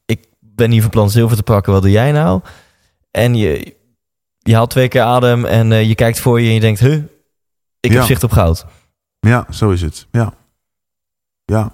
Ik 0.05 0.25
ben 0.39 0.71
hier 0.71 0.81
van 0.81 0.89
plan 0.89 1.09
zilver 1.09 1.37
te 1.37 1.43
pakken, 1.43 1.73
wat 1.73 1.81
doe 1.81 1.91
jij 1.91 2.11
nou? 2.11 2.41
En 3.11 3.35
je, 3.35 3.75
je 4.39 4.55
haalt 4.55 4.69
twee 4.69 4.87
keer 4.87 5.01
adem 5.01 5.45
en 5.45 5.71
eh, 5.71 5.87
je 5.87 5.95
kijkt 5.95 6.19
voor 6.19 6.41
je 6.41 6.47
en 6.47 6.53
je 6.53 6.59
denkt, 6.59 6.79
huh, 6.79 7.03
ik 7.79 7.91
Ja. 7.91 7.97
heb 7.97 8.05
zicht 8.05 8.23
op 8.23 8.31
goud. 8.31 8.65
Ja, 9.19 9.45
zo 9.49 9.69
is 9.69 9.81
het. 9.81 10.07
Ja. 10.11 10.33
Ja. 11.45 11.71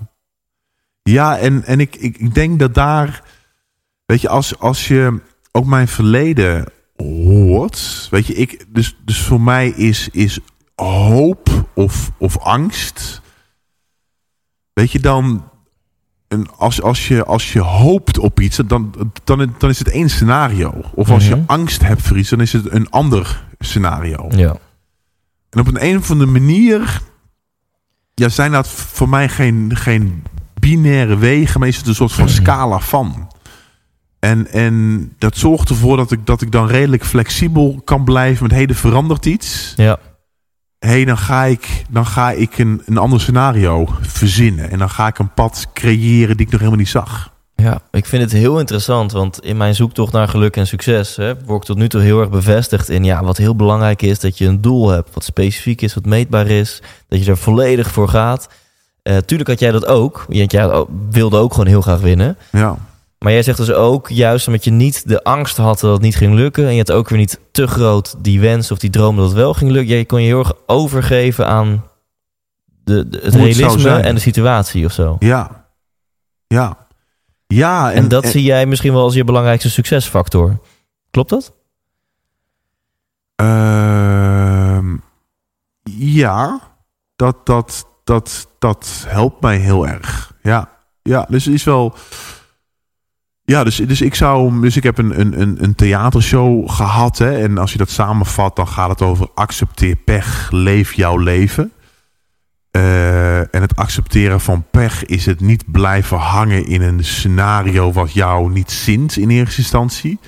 Ja, 1.03 1.37
en, 1.37 1.63
en 1.63 1.79
ik, 1.79 1.95
ik, 1.95 2.17
ik 2.17 2.33
denk 2.33 2.59
dat 2.59 2.73
daar... 2.73 3.23
Weet 4.05 4.21
je, 4.21 4.29
als, 4.29 4.59
als 4.59 4.87
je 4.87 5.21
ook 5.51 5.65
mijn 5.65 5.87
verleden 5.87 6.65
hoort... 6.95 8.07
Weet 8.11 8.25
je, 8.27 8.33
ik, 8.33 8.65
dus, 8.67 8.95
dus 9.05 9.21
voor 9.21 9.41
mij 9.41 9.67
is, 9.69 10.09
is 10.11 10.39
hoop 10.75 11.64
of, 11.75 12.11
of 12.17 12.37
angst... 12.37 13.21
Weet 14.73 14.91
je, 14.91 14.99
dan... 14.99 15.49
En 16.27 16.57
als, 16.57 16.81
als, 16.81 17.07
je, 17.07 17.25
als 17.25 17.53
je 17.53 17.59
hoopt 17.59 18.17
op 18.17 18.39
iets, 18.39 18.57
dan, 18.57 18.93
dan, 19.23 19.53
dan 19.57 19.69
is 19.69 19.79
het 19.79 19.89
één 19.89 20.09
scenario. 20.09 20.73
Of 20.93 21.09
als 21.09 21.27
je 21.27 21.35
Mhm. 21.35 21.43
angst 21.47 21.81
hebt 21.81 22.01
voor 22.01 22.17
iets, 22.17 22.29
dan 22.29 22.41
is 22.41 22.53
het 22.53 22.71
een 22.71 22.89
ander 22.89 23.43
scenario. 23.59 24.27
Ja. 24.35 24.55
En 25.49 25.59
op 25.59 25.67
een, 25.67 25.85
een 25.85 25.97
of 25.97 26.11
andere 26.11 26.31
manier 26.31 27.01
ja, 28.13 28.29
zijn 28.29 28.51
dat 28.51 28.67
voor 28.67 29.09
mij 29.09 29.29
geen, 29.29 29.71
geen 29.75 30.23
binaire 30.59 31.17
wegen, 31.17 31.59
maar 31.59 31.69
is 31.69 31.77
het 31.77 31.87
een 31.87 31.95
soort 31.95 32.13
van 32.13 32.29
scala 32.29 32.79
van. 32.79 33.31
En, 34.19 34.47
en 34.47 35.13
dat 35.17 35.37
zorgt 35.37 35.69
ervoor 35.69 35.97
dat 35.97 36.11
ik, 36.11 36.25
dat 36.25 36.41
ik 36.41 36.51
dan 36.51 36.67
redelijk 36.67 37.05
flexibel 37.05 37.81
kan 37.83 38.03
blijven 38.03 38.43
met 38.43 38.51
hey, 38.51 38.65
er 38.65 38.75
verandert 38.75 39.25
iets. 39.25 39.73
Ja. 39.75 39.99
Hey, 40.85 41.05
dan 41.05 41.17
ga 41.17 41.43
ik, 41.43 41.83
dan 41.89 42.05
ga 42.05 42.31
ik 42.31 42.57
een, 42.57 42.81
een 42.85 42.97
ander 42.97 43.21
scenario 43.21 43.87
verzinnen. 44.01 44.71
En 44.71 44.79
dan 44.79 44.89
ga 44.89 45.07
ik 45.07 45.19
een 45.19 45.33
pad 45.33 45.67
creëren 45.73 46.37
die 46.37 46.45
ik 46.45 46.51
nog 46.51 46.59
helemaal 46.59 46.79
niet 46.79 46.89
zag. 46.89 47.33
Ja, 47.55 47.79
ik 47.91 48.05
vind 48.05 48.23
het 48.23 48.31
heel 48.31 48.59
interessant, 48.59 49.11
want 49.11 49.43
in 49.43 49.57
mijn 49.57 49.75
zoektocht 49.75 50.13
naar 50.13 50.27
geluk 50.27 50.57
en 50.57 50.67
succes 50.67 51.15
hè, 51.15 51.33
word 51.45 51.61
ik 51.61 51.67
tot 51.67 51.77
nu 51.77 51.89
toe 51.89 52.01
heel 52.01 52.19
erg 52.19 52.29
bevestigd 52.29 52.89
in 52.89 53.03
ja, 53.03 53.23
wat 53.23 53.37
heel 53.37 53.55
belangrijk 53.55 54.01
is, 54.01 54.19
dat 54.19 54.37
je 54.37 54.45
een 54.45 54.61
doel 54.61 54.89
hebt, 54.89 55.13
wat 55.13 55.23
specifiek 55.23 55.81
is, 55.81 55.93
wat 55.93 56.05
meetbaar 56.05 56.47
is, 56.47 56.81
dat 57.07 57.25
je 57.25 57.31
er 57.31 57.37
volledig 57.37 57.91
voor 57.91 58.09
gaat. 58.09 58.49
Eh, 59.01 59.17
tuurlijk 59.17 59.49
had 59.49 59.59
jij 59.59 59.71
dat 59.71 59.85
ook, 59.85 60.25
want 60.27 60.51
jij 60.51 60.85
wilde 61.09 61.37
ook 61.37 61.51
gewoon 61.51 61.67
heel 61.67 61.81
graag 61.81 61.99
winnen. 61.99 62.37
Ja, 62.51 62.77
Maar 63.25 63.33
jij 63.33 63.43
zegt 63.43 63.57
dus 63.57 63.71
ook, 63.71 64.09
juist 64.09 64.47
omdat 64.47 64.63
je 64.63 64.71
niet 64.71 65.07
de 65.07 65.23
angst 65.23 65.57
had 65.57 65.79
dat 65.79 65.91
het 65.93 66.01
niet 66.01 66.15
ging 66.15 66.33
lukken 66.33 66.65
en 66.65 66.71
je 66.71 66.77
had 66.77 66.91
ook 66.91 67.09
weer 67.09 67.17
niet 67.19 67.39
te 67.51 67.67
groot 67.67 68.15
die 68.23 68.39
wens 68.39 68.71
of 68.71 68.77
die 68.77 68.89
droom 68.89 69.15
dat 69.15 69.25
het 69.25 69.33
wel 69.33 69.53
ging 69.53 69.71
lukken, 69.71 69.95
jij 69.95 70.05
kon 70.05 70.21
je 70.21 70.27
heel 70.27 70.39
erg 70.39 70.53
overgeven 70.65 71.47
aan 71.47 71.85
de, 72.83 73.09
de- 73.09 73.19
het 73.23 73.35
realisme 73.35 73.89
en 73.99 74.15
de 74.15 74.21
situatie 74.21 74.85
of 74.85 74.91
zo. 74.91 75.15
ja, 75.19 75.65
ja. 76.47 76.87
Ja, 77.47 77.91
En, 77.91 78.07
dat 78.07 78.25
zie 78.25 78.43
jij 78.43 78.65
misschien 78.65 78.93
wel 78.93 79.03
als 79.03 79.13
je 79.13 79.23
belangrijkste 79.23 79.69
succesfactor. 79.69 80.59
Klopt 81.11 81.29
dat? 81.29 81.53
Ehm, 83.35 84.95
ja, 85.97 86.59
dat, 87.15 87.45
dat, 87.45 87.87
dat, 88.03 88.47
dat 88.59 89.05
helpt 89.07 89.41
mij 89.41 89.57
heel 89.57 89.87
erg. 89.87 90.33
Ja, 90.41 90.69
ja 91.01 91.25
dus 91.29 91.45
het 91.45 91.53
is 91.53 91.63
wel. 91.63 91.95
Ja, 93.45 93.63
dus, 93.63 93.75
dus 93.75 94.01
ik 94.01 94.15
zou. 94.15 94.61
Dus 94.61 94.77
ik 94.77 94.83
heb 94.83 94.97
een, 94.97 95.19
een, 95.19 95.41
een, 95.41 95.63
een 95.63 95.75
theatershow 95.75 96.69
gehad. 96.69 97.17
Hè, 97.17 97.37
en 97.41 97.57
als 97.57 97.71
je 97.71 97.77
dat 97.77 97.89
samenvat, 97.89 98.55
dan 98.55 98.67
gaat 98.67 98.89
het 98.89 99.01
over 99.01 99.27
accepteer 99.35 99.95
pech, 99.95 100.47
leef 100.51 100.93
jouw 100.93 101.17
leven. 101.17 101.71
Eh, 102.71 103.39
en 103.39 103.61
het 103.61 103.75
accepteren 103.75 104.41
van 104.41 104.65
pech 104.71 105.05
is 105.05 105.25
het 105.25 105.39
niet 105.39 105.71
blijven 105.71 106.17
hangen 106.17 106.65
in 106.65 106.81
een 106.81 107.03
scenario 107.03 107.91
wat 107.91 108.13
jou 108.13 108.51
niet 108.51 108.71
zint 108.71 109.17
in 109.17 109.29
eerste 109.29 109.57
instantie. 109.57 110.19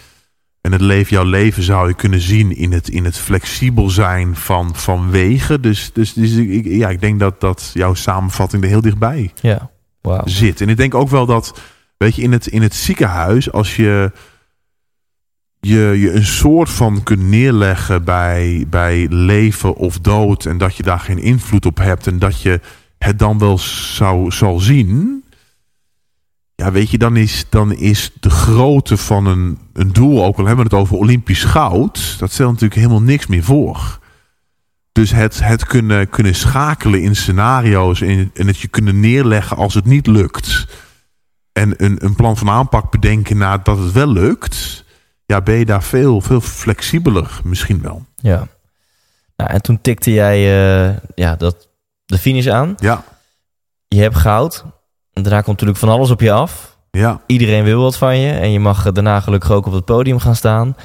En 0.61 0.71
het 0.71 0.81
leven, 0.81 1.15
jouw 1.15 1.23
leven 1.25 1.63
zou 1.63 1.87
je 1.87 1.93
kunnen 1.93 2.21
zien 2.21 2.55
in 2.55 2.71
het, 2.71 2.89
in 2.89 3.05
het 3.05 3.17
flexibel 3.17 3.89
zijn 3.89 4.35
van, 4.35 4.75
van 4.75 5.09
wegen. 5.09 5.61
Dus, 5.61 5.89
dus, 5.93 6.13
dus 6.13 6.31
ik, 6.31 6.65
ja, 6.65 6.89
ik 6.89 7.01
denk 7.01 7.19
dat, 7.19 7.41
dat 7.41 7.71
jouw 7.73 7.93
samenvatting 7.93 8.63
er 8.63 8.69
heel 8.69 8.81
dichtbij 8.81 9.31
Ja, 9.41 9.69
zit. 10.25 10.61
En 10.61 10.69
ik 10.69 10.77
denk 10.77 10.95
ook 10.95 11.09
wel 11.09 11.25
dat, 11.25 11.61
weet 11.97 12.15
je, 12.15 12.21
in 12.21 12.31
het, 12.31 12.47
in 12.47 12.61
het 12.61 12.73
ziekenhuis, 12.73 13.51
als 13.51 13.75
je 13.75 14.11
je, 15.59 15.95
je 15.99 16.13
een 16.13 16.25
soort 16.25 16.69
van 16.69 17.03
kunt 17.03 17.23
neerleggen 17.23 18.03
bij, 18.03 18.65
bij 18.69 19.07
leven 19.09 19.75
of 19.75 19.99
dood. 19.99 20.45
En 20.45 20.57
dat 20.57 20.75
je 20.75 20.83
daar 20.83 20.99
geen 20.99 21.19
invloed 21.19 21.65
op 21.65 21.77
hebt. 21.77 22.07
En 22.07 22.19
dat 22.19 22.41
je 22.41 22.59
het 22.97 23.19
dan 23.19 23.37
wel 23.37 23.57
zou, 23.57 24.31
zal 24.31 24.59
zien. 24.59 25.23
Ja, 26.55 26.71
weet 26.71 26.89
je, 26.89 26.97
dan 26.97 27.15
is, 27.15 27.45
dan 27.49 27.73
is 27.73 28.11
de 28.19 28.29
grootte 28.29 28.97
van 28.97 29.25
een, 29.25 29.57
een 29.73 29.93
doel, 29.93 30.25
ook 30.25 30.37
al 30.37 30.45
hebben 30.45 30.65
we 30.65 30.75
het 30.75 30.81
over 30.81 30.97
Olympisch 30.97 31.43
goud, 31.43 32.15
dat 32.19 32.31
stelt 32.31 32.51
natuurlijk 32.51 32.79
helemaal 32.79 33.01
niks 33.01 33.27
meer 33.27 33.43
voor. 33.43 33.99
Dus 34.91 35.11
het, 35.11 35.43
het 35.43 35.65
kunnen, 35.65 36.09
kunnen 36.09 36.35
schakelen 36.35 37.01
in 37.01 37.15
scenario's 37.15 38.01
en, 38.01 38.31
en 38.33 38.47
het 38.47 38.59
je 38.59 38.67
kunnen 38.67 38.99
neerleggen 38.99 39.57
als 39.57 39.73
het 39.73 39.85
niet 39.85 40.07
lukt. 40.07 40.67
En 41.57 41.73
een, 41.83 42.05
een 42.05 42.15
plan 42.15 42.37
van 42.37 42.49
aanpak 42.49 42.91
bedenken 42.91 43.37
nadat 43.37 43.77
het 43.77 43.91
wel 43.91 44.11
lukt. 44.11 44.83
Ja, 45.25 45.41
ben 45.41 45.55
je 45.55 45.65
daar 45.65 45.83
veel, 45.83 46.21
veel 46.21 46.41
flexibeler 46.41 47.39
misschien 47.43 47.81
wel. 47.81 48.05
Ja. 48.15 48.47
Nou, 49.35 49.49
en 49.51 49.61
toen 49.61 49.81
tikte 49.81 50.11
jij 50.13 50.35
eh, 50.35 50.97
ja, 51.15 51.35
dat, 51.35 51.67
de 52.05 52.17
finish 52.17 52.47
aan. 52.47 52.73
Ja, 52.77 53.03
Je 53.87 54.01
hebt 54.01 54.15
goud. 54.15 54.63
En 55.13 55.23
daarna 55.23 55.37
komt 55.41 55.51
natuurlijk 55.51 55.79
van 55.79 55.89
alles 55.89 56.09
op 56.09 56.21
je 56.21 56.31
af. 56.31 56.77
ja. 56.91 57.21
Iedereen 57.25 57.63
wil 57.63 57.81
wat 57.81 57.97
van 57.97 58.17
je. 58.17 58.31
En 58.31 58.51
je 58.51 58.59
mag 58.59 58.91
daarna 58.91 59.19
gelukkig 59.19 59.51
ook 59.51 59.65
op 59.65 59.73
het 59.73 59.85
podium 59.85 60.19
gaan 60.19 60.35
staan. 60.35 60.75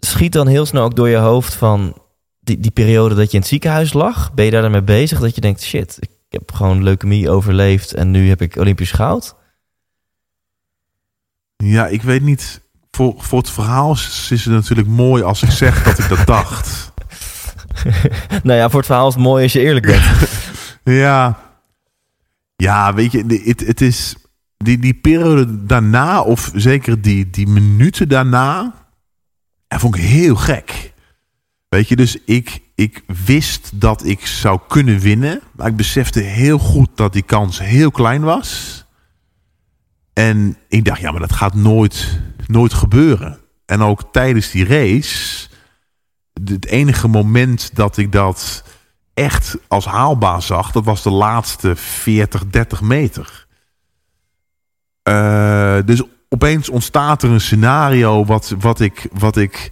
Schiet 0.00 0.32
dan 0.32 0.46
heel 0.46 0.66
snel 0.66 0.84
ook 0.84 0.96
door 0.96 1.08
je 1.08 1.16
hoofd 1.16 1.54
van 1.54 1.96
die, 2.40 2.60
die 2.60 2.70
periode 2.70 3.14
dat 3.14 3.26
je 3.26 3.32
in 3.32 3.38
het 3.38 3.48
ziekenhuis 3.48 3.92
lag. 3.92 4.32
Ben 4.34 4.44
je 4.44 4.50
daar 4.50 4.62
dan 4.62 4.70
mee 4.70 4.82
bezig 4.82 5.20
dat 5.20 5.34
je 5.34 5.40
denkt, 5.40 5.62
shit, 5.62 5.96
ik 6.00 6.10
heb 6.28 6.52
gewoon 6.52 6.82
leukemie 6.82 7.30
overleefd 7.30 7.94
en 7.94 8.10
nu 8.10 8.28
heb 8.28 8.42
ik 8.42 8.56
Olympisch 8.56 8.92
goud? 8.92 9.34
Ja, 11.64 11.86
ik 11.86 12.02
weet 12.02 12.22
niet. 12.22 12.60
Voor, 12.90 13.14
voor 13.18 13.38
het 13.38 13.50
verhaal 13.50 13.92
is 13.92 14.28
is 14.30 14.44
het 14.44 14.54
natuurlijk 14.54 14.88
mooi 14.88 15.22
als 15.22 15.42
ik 15.42 15.50
zeg 15.50 15.84
dat 15.84 15.98
ik 15.98 16.08
dat 16.08 16.26
dacht. 16.36 16.92
nou 18.42 18.58
ja, 18.58 18.68
voor 18.68 18.78
het 18.78 18.86
verhaal 18.86 19.08
is 19.08 19.14
het 19.14 19.22
mooi 19.22 19.42
als 19.42 19.52
je 19.52 19.60
eerlijk 19.60 19.86
bent. 19.86 20.04
Ja, 20.84 21.38
ja 22.56 22.94
weet 22.94 23.12
je, 23.12 23.42
het, 23.44 23.60
het 23.60 23.80
is 23.80 24.16
die, 24.56 24.78
die 24.78 24.94
periode 24.94 25.66
daarna, 25.66 26.22
of 26.22 26.50
zeker 26.54 27.00
die, 27.02 27.30
die 27.30 27.46
minuten 27.46 28.08
daarna, 28.08 28.74
dat 29.68 29.80
vond 29.80 29.96
ik 29.96 30.02
heel 30.02 30.36
gek. 30.36 30.92
Weet 31.68 31.88
je, 31.88 31.96
dus 31.96 32.16
ik, 32.24 32.60
ik 32.74 33.02
wist 33.24 33.70
dat 33.74 34.04
ik 34.04 34.26
zou 34.26 34.60
kunnen 34.68 34.98
winnen, 34.98 35.40
maar 35.56 35.66
ik 35.66 35.76
besefte 35.76 36.20
heel 36.20 36.58
goed 36.58 36.88
dat 36.94 37.12
die 37.12 37.22
kans 37.22 37.58
heel 37.58 37.90
klein 37.90 38.22
was. 38.22 38.81
En 40.12 40.56
ik 40.68 40.84
dacht, 40.84 41.00
ja, 41.00 41.10
maar 41.10 41.20
dat 41.20 41.32
gaat 41.32 41.54
nooit, 41.54 42.20
nooit 42.46 42.74
gebeuren. 42.74 43.38
En 43.66 43.80
ook 43.80 44.12
tijdens 44.12 44.50
die 44.50 44.64
race, 44.64 45.48
het 46.44 46.66
enige 46.66 47.08
moment 47.08 47.70
dat 47.74 47.96
ik 47.96 48.12
dat 48.12 48.64
echt 49.14 49.56
als 49.68 49.84
haalbaar 49.84 50.42
zag, 50.42 50.72
dat 50.72 50.84
was 50.84 51.02
de 51.02 51.10
laatste 51.10 51.76
40, 51.76 52.46
30 52.46 52.80
meter. 52.80 53.46
Eh, 55.02 55.78
dus 55.84 56.02
opeens 56.28 56.68
ontstaat 56.68 57.22
er 57.22 57.30
een 57.30 57.40
scenario 57.40 58.24
wat, 58.24 58.54
wat, 58.58 58.80
ik, 58.80 59.06
wat 59.12 59.36
ik 59.36 59.70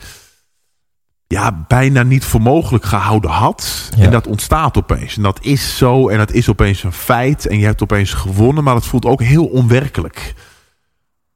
ja, 1.33 1.64
bijna 1.68 2.03
niet 2.03 2.24
voor 2.24 2.41
mogelijk 2.41 2.85
gehouden 2.85 3.31
had. 3.31 3.91
Ja. 3.97 4.05
En 4.05 4.11
dat 4.11 4.26
ontstaat 4.26 4.76
opeens. 4.76 5.16
En 5.16 5.22
dat 5.22 5.39
is 5.43 5.76
zo 5.76 6.09
en 6.09 6.18
dat 6.18 6.33
is 6.33 6.49
opeens 6.49 6.83
een 6.83 6.93
feit. 6.93 7.47
En 7.47 7.59
je 7.59 7.64
hebt 7.64 7.83
opeens 7.83 8.12
gewonnen, 8.12 8.64
maar 8.64 8.74
het 8.74 8.87
voelt 8.87 9.05
ook 9.05 9.22
heel 9.22 9.45
onwerkelijk. 9.45 10.35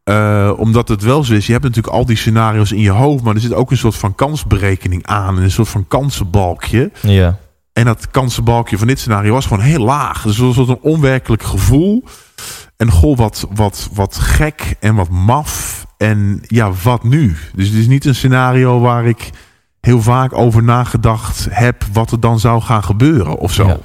Eh, 0.04 0.52
omdat 0.56 0.88
het 0.88 1.02
wel 1.02 1.24
zo 1.24 1.34
is, 1.34 1.46
je 1.46 1.52
hebt 1.52 1.64
natuurlijk 1.64 1.94
al 1.94 2.06
die 2.06 2.16
scenario's 2.16 2.72
in 2.72 2.80
je 2.80 2.90
hoofd, 2.90 3.24
maar 3.24 3.34
er 3.34 3.40
zit 3.40 3.54
ook 3.54 3.70
een 3.70 3.76
soort 3.76 3.94
van 3.94 4.14
kansberekening 4.14 5.06
aan. 5.06 5.36
En 5.36 5.42
een 5.42 5.50
soort 5.50 5.68
van 5.68 5.88
kansenbalkje. 5.88 6.90
ja. 7.00 7.38
En 7.72 7.84
dat 7.84 8.10
kansenbalkje 8.10 8.78
van 8.78 8.86
dit 8.86 8.98
scenario 8.98 9.32
was 9.32 9.46
gewoon 9.46 9.62
heel 9.62 9.84
laag. 9.84 10.22
Dus 10.22 10.36
het 10.36 10.54
was 10.54 10.68
een 10.68 10.78
onwerkelijk 10.80 11.42
gevoel. 11.42 12.04
En 12.76 12.90
goh, 12.90 13.16
wat, 13.16 13.46
wat, 13.54 13.88
wat 13.92 14.16
gek 14.16 14.76
en 14.80 14.94
wat 14.94 15.08
maf. 15.08 15.86
En 15.96 16.40
ja, 16.46 16.72
wat 16.82 17.02
nu? 17.02 17.36
Dus 17.54 17.68
het 17.68 17.76
is 17.76 17.86
niet 17.86 18.04
een 18.04 18.14
scenario 18.14 18.80
waar 18.80 19.06
ik 19.06 19.30
heel 19.84 20.02
vaak 20.02 20.32
over 20.32 20.62
nagedacht 20.62 21.46
heb... 21.50 21.84
wat 21.92 22.10
er 22.12 22.20
dan 22.20 22.40
zou 22.40 22.60
gaan 22.62 22.84
gebeuren 22.84 23.36
of 23.38 23.52
zo. 23.52 23.66
Ja. 23.66 23.78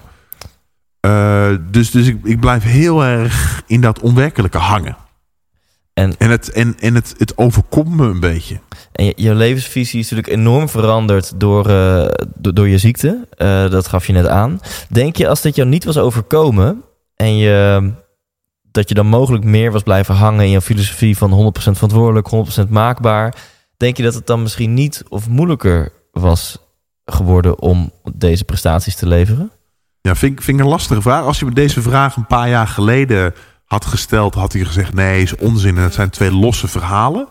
Eh, 0.99 1.57
dus 1.71 1.91
dus 1.91 2.07
ik, 2.07 2.17
ik 2.23 2.39
blijf 2.39 2.63
heel 2.63 3.05
erg 3.05 3.63
in 3.67 3.81
dat 3.81 3.99
onwerkelijke 3.99 4.57
hangen. 4.57 4.97
En, 5.93 6.15
En, 6.17 6.29
het, 6.29 6.51
en, 6.51 6.75
en 6.79 6.95
het, 6.95 7.15
het 7.17 7.37
overkomt 7.37 7.89
me 7.95 8.05
een 8.05 8.19
beetje. 8.19 8.59
en 8.91 9.05
je, 9.05 9.13
je 9.15 9.35
levensvisie 9.35 9.99
is 9.99 10.09
natuurlijk 10.09 10.37
enorm 10.39 10.69
veranderd 10.69 11.39
door, 11.39 11.69
eh, 11.69 12.05
do- 12.35 12.53
door 12.53 12.67
je 12.67 12.77
ziekte. 12.77 13.27
Eh, 13.37 13.69
dat 13.69 13.87
gaf 13.87 14.07
je 14.07 14.13
net 14.13 14.27
aan. 14.27 14.59
Denk 14.89 15.15
je 15.15 15.27
als 15.27 15.41
dit 15.41 15.55
jou 15.55 15.67
niet 15.69 15.83
was 15.83 15.97
overkomen 15.97 16.83
en 17.15 17.37
je, 17.37 17.91
dat 18.71 18.89
je 18.89 18.95
dan 18.95 19.07
mogelijk 19.07 19.43
meer 19.43 19.71
was 19.71 19.83
blijven 19.83 20.15
hangen 20.15 20.43
in 20.45 20.49
je 20.51 20.61
filosofie 20.61 21.17
van 21.17 21.31
100% 21.31 21.77
verantwoordelijk, 21.77 22.27
100% 22.65 22.69
maakbaar. 22.69 23.35
Denk 23.79 23.97
je 23.97 24.03
dat 24.03 24.13
het 24.13 24.27
dan 24.27 24.41
misschien 24.41 24.73
niet 24.73 25.03
of 25.09 25.29
moeilijker 25.29 25.91
was 26.11 26.57
geworden 27.05 27.59
om 27.59 27.91
deze 28.13 28.43
prestaties 28.43 28.95
te 28.95 29.07
leveren? 29.07 29.51
Ja, 30.01 30.15
vind, 30.15 30.31
ik- 30.37 30.41
vind 30.43 30.57
ik 30.59 30.63
een 30.63 30.69
lastige 30.69 31.01
vraag. 31.01 31.23
Als 31.23 31.39
je 31.39 31.45
me 31.45 31.51
deze 31.51 31.81
vraag 31.81 32.15
een 32.15 32.25
paar 32.27 32.49
jaar 32.49 32.67
geleden 32.67 33.33
had 33.65 33.85
gesteld, 33.85 34.33
had 34.33 34.53
hij 34.53 34.63
gezegd: 34.65 34.93
nee, 34.93 35.21
is 35.21 35.35
onzin. 35.35 35.77
En 35.77 35.83
het 35.83 35.93
zijn 35.93 36.09
twee 36.09 36.31
losse 36.31 36.67
verhalen. 36.67 37.27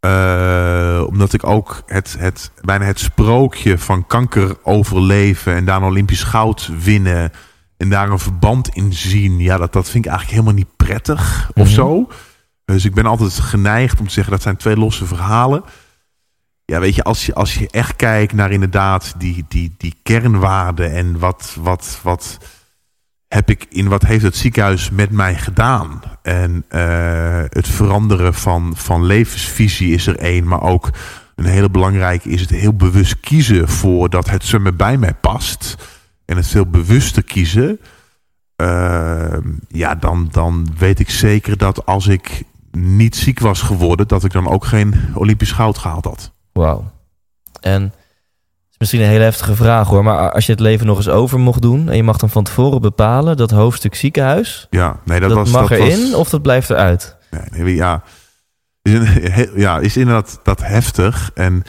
Eh, 0.00 1.02
omdat 1.06 1.32
ik 1.32 1.46
ook 1.46 1.82
het, 1.86 2.16
het, 2.18 2.50
bijna 2.62 2.84
het 2.84 2.98
sprookje 2.98 3.78
van 3.78 4.06
kanker 4.06 4.56
overleven 4.62 5.54
en 5.54 5.64
daar 5.64 5.76
een 5.76 5.88
Olympisch 5.88 6.22
goud 6.22 6.70
winnen 6.82 7.30
en 7.76 7.88
daar 7.88 8.10
een 8.10 8.18
verband 8.18 8.68
in 8.68 8.92
zien, 8.92 9.38
ja, 9.38 9.56
dat, 9.56 9.72
dat 9.72 9.88
vind 9.88 10.04
ik 10.04 10.10
eigenlijk 10.10 10.40
helemaal 10.40 10.64
niet 10.64 10.76
prettig 10.76 11.50
of 11.54 11.64
Mhm. 11.66 11.74
zo. 11.74 12.08
Dus 12.64 12.84
ik 12.84 12.94
ben 12.94 13.06
altijd 13.06 13.32
geneigd 13.32 14.00
om 14.00 14.06
te 14.06 14.12
zeggen 14.12 14.32
dat 14.32 14.42
zijn 14.42 14.56
twee 14.56 14.76
losse 14.76 15.06
verhalen. 15.06 15.64
Ja, 16.64 16.80
weet 16.80 16.94
je, 16.94 17.02
als 17.02 17.26
je, 17.26 17.34
als 17.34 17.54
je 17.54 17.68
echt 17.70 17.96
kijkt 17.96 18.32
naar 18.32 18.50
inderdaad 18.50 19.14
die, 19.18 19.44
die, 19.48 19.74
die 19.76 19.94
kernwaarden 20.02 20.92
en 20.92 21.18
wat, 21.18 21.56
wat, 21.60 22.00
wat 22.02 22.38
heb 23.28 23.50
ik 23.50 23.66
in 23.68 23.88
wat 23.88 24.02
heeft 24.02 24.22
het 24.22 24.36
ziekenhuis 24.36 24.90
met 24.90 25.10
mij 25.10 25.34
gedaan? 25.34 26.02
En 26.22 26.64
eh, 26.68 27.42
het 27.48 27.68
veranderen 27.68 28.34
van, 28.34 28.72
van 28.76 29.04
levensvisie 29.04 29.94
is 29.94 30.06
er 30.06 30.16
één, 30.16 30.48
maar 30.48 30.62
ook 30.62 30.90
een 31.34 31.44
hele 31.44 31.70
belangrijke 31.70 32.28
is 32.28 32.40
het 32.40 32.50
heel 32.50 32.74
bewust 32.74 33.20
kiezen 33.20 33.68
voor 33.68 34.10
dat 34.10 34.30
het 34.30 34.58
me 34.58 34.72
bij 34.72 34.96
mij 34.96 35.14
past. 35.14 35.76
En 36.24 36.36
het 36.36 36.46
veel 36.46 36.66
bewuster 36.66 37.22
kiezen. 37.22 37.80
Eh, 38.56 39.36
ja, 39.68 39.94
dan, 39.94 40.28
dan 40.30 40.66
weet 40.78 40.98
ik 40.98 41.10
zeker 41.10 41.56
dat 41.56 41.86
als 41.86 42.06
ik 42.06 42.42
niet 42.76 43.16
ziek 43.16 43.38
was 43.38 43.62
geworden, 43.62 44.08
dat 44.08 44.24
ik 44.24 44.32
dan 44.32 44.48
ook 44.48 44.64
geen 44.64 44.94
Olympisch 45.14 45.52
goud 45.52 45.78
gehaald 45.78 46.04
had. 46.04 46.32
Wauw. 46.52 46.90
En 47.60 47.92
is 48.70 48.78
misschien 48.78 49.00
een 49.00 49.06
hele 49.06 49.24
heftige 49.24 49.54
vraag 49.56 49.88
hoor, 49.88 50.04
maar 50.04 50.32
als 50.32 50.46
je 50.46 50.52
het 50.52 50.60
leven 50.60 50.86
nog 50.86 50.96
eens 50.96 51.08
over 51.08 51.40
mocht 51.40 51.62
doen 51.62 51.88
en 51.88 51.96
je 51.96 52.02
mag 52.02 52.16
dan 52.16 52.30
van 52.30 52.44
tevoren 52.44 52.80
bepalen 52.80 53.36
dat 53.36 53.50
hoofdstuk 53.50 53.94
ziekenhuis, 53.94 54.66
Ja, 54.70 54.96
nee, 55.04 55.20
dat, 55.20 55.28
dat, 55.28 55.38
was. 55.38 55.50
mag 55.50 55.68
dat 55.68 55.78
erin 55.78 56.00
was, 56.00 56.14
of 56.14 56.28
dat 56.28 56.42
blijft 56.42 56.70
eruit? 56.70 57.16
Nee, 57.30 57.62
nee, 57.64 57.74
ja, 57.74 58.02
is, 58.82 58.92
een, 58.92 59.50
ja, 59.60 59.78
is 59.78 59.96
inderdaad 59.96 60.40
dat 60.42 60.60
heftig. 60.60 61.30
En 61.34 61.62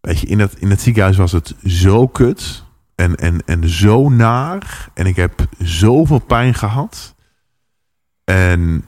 weet 0.00 0.20
je, 0.20 0.26
in 0.26 0.38
het, 0.38 0.54
in 0.58 0.70
het 0.70 0.80
ziekenhuis 0.80 1.16
was 1.16 1.32
het 1.32 1.54
zo 1.64 2.06
kut. 2.06 2.66
En, 2.94 3.16
en, 3.16 3.42
en 3.46 3.68
zo 3.68 4.08
naar. 4.08 4.88
En 4.94 5.06
ik 5.06 5.16
heb 5.16 5.46
zoveel 5.58 6.18
pijn 6.18 6.54
gehad. 6.54 7.14
En 8.24 8.84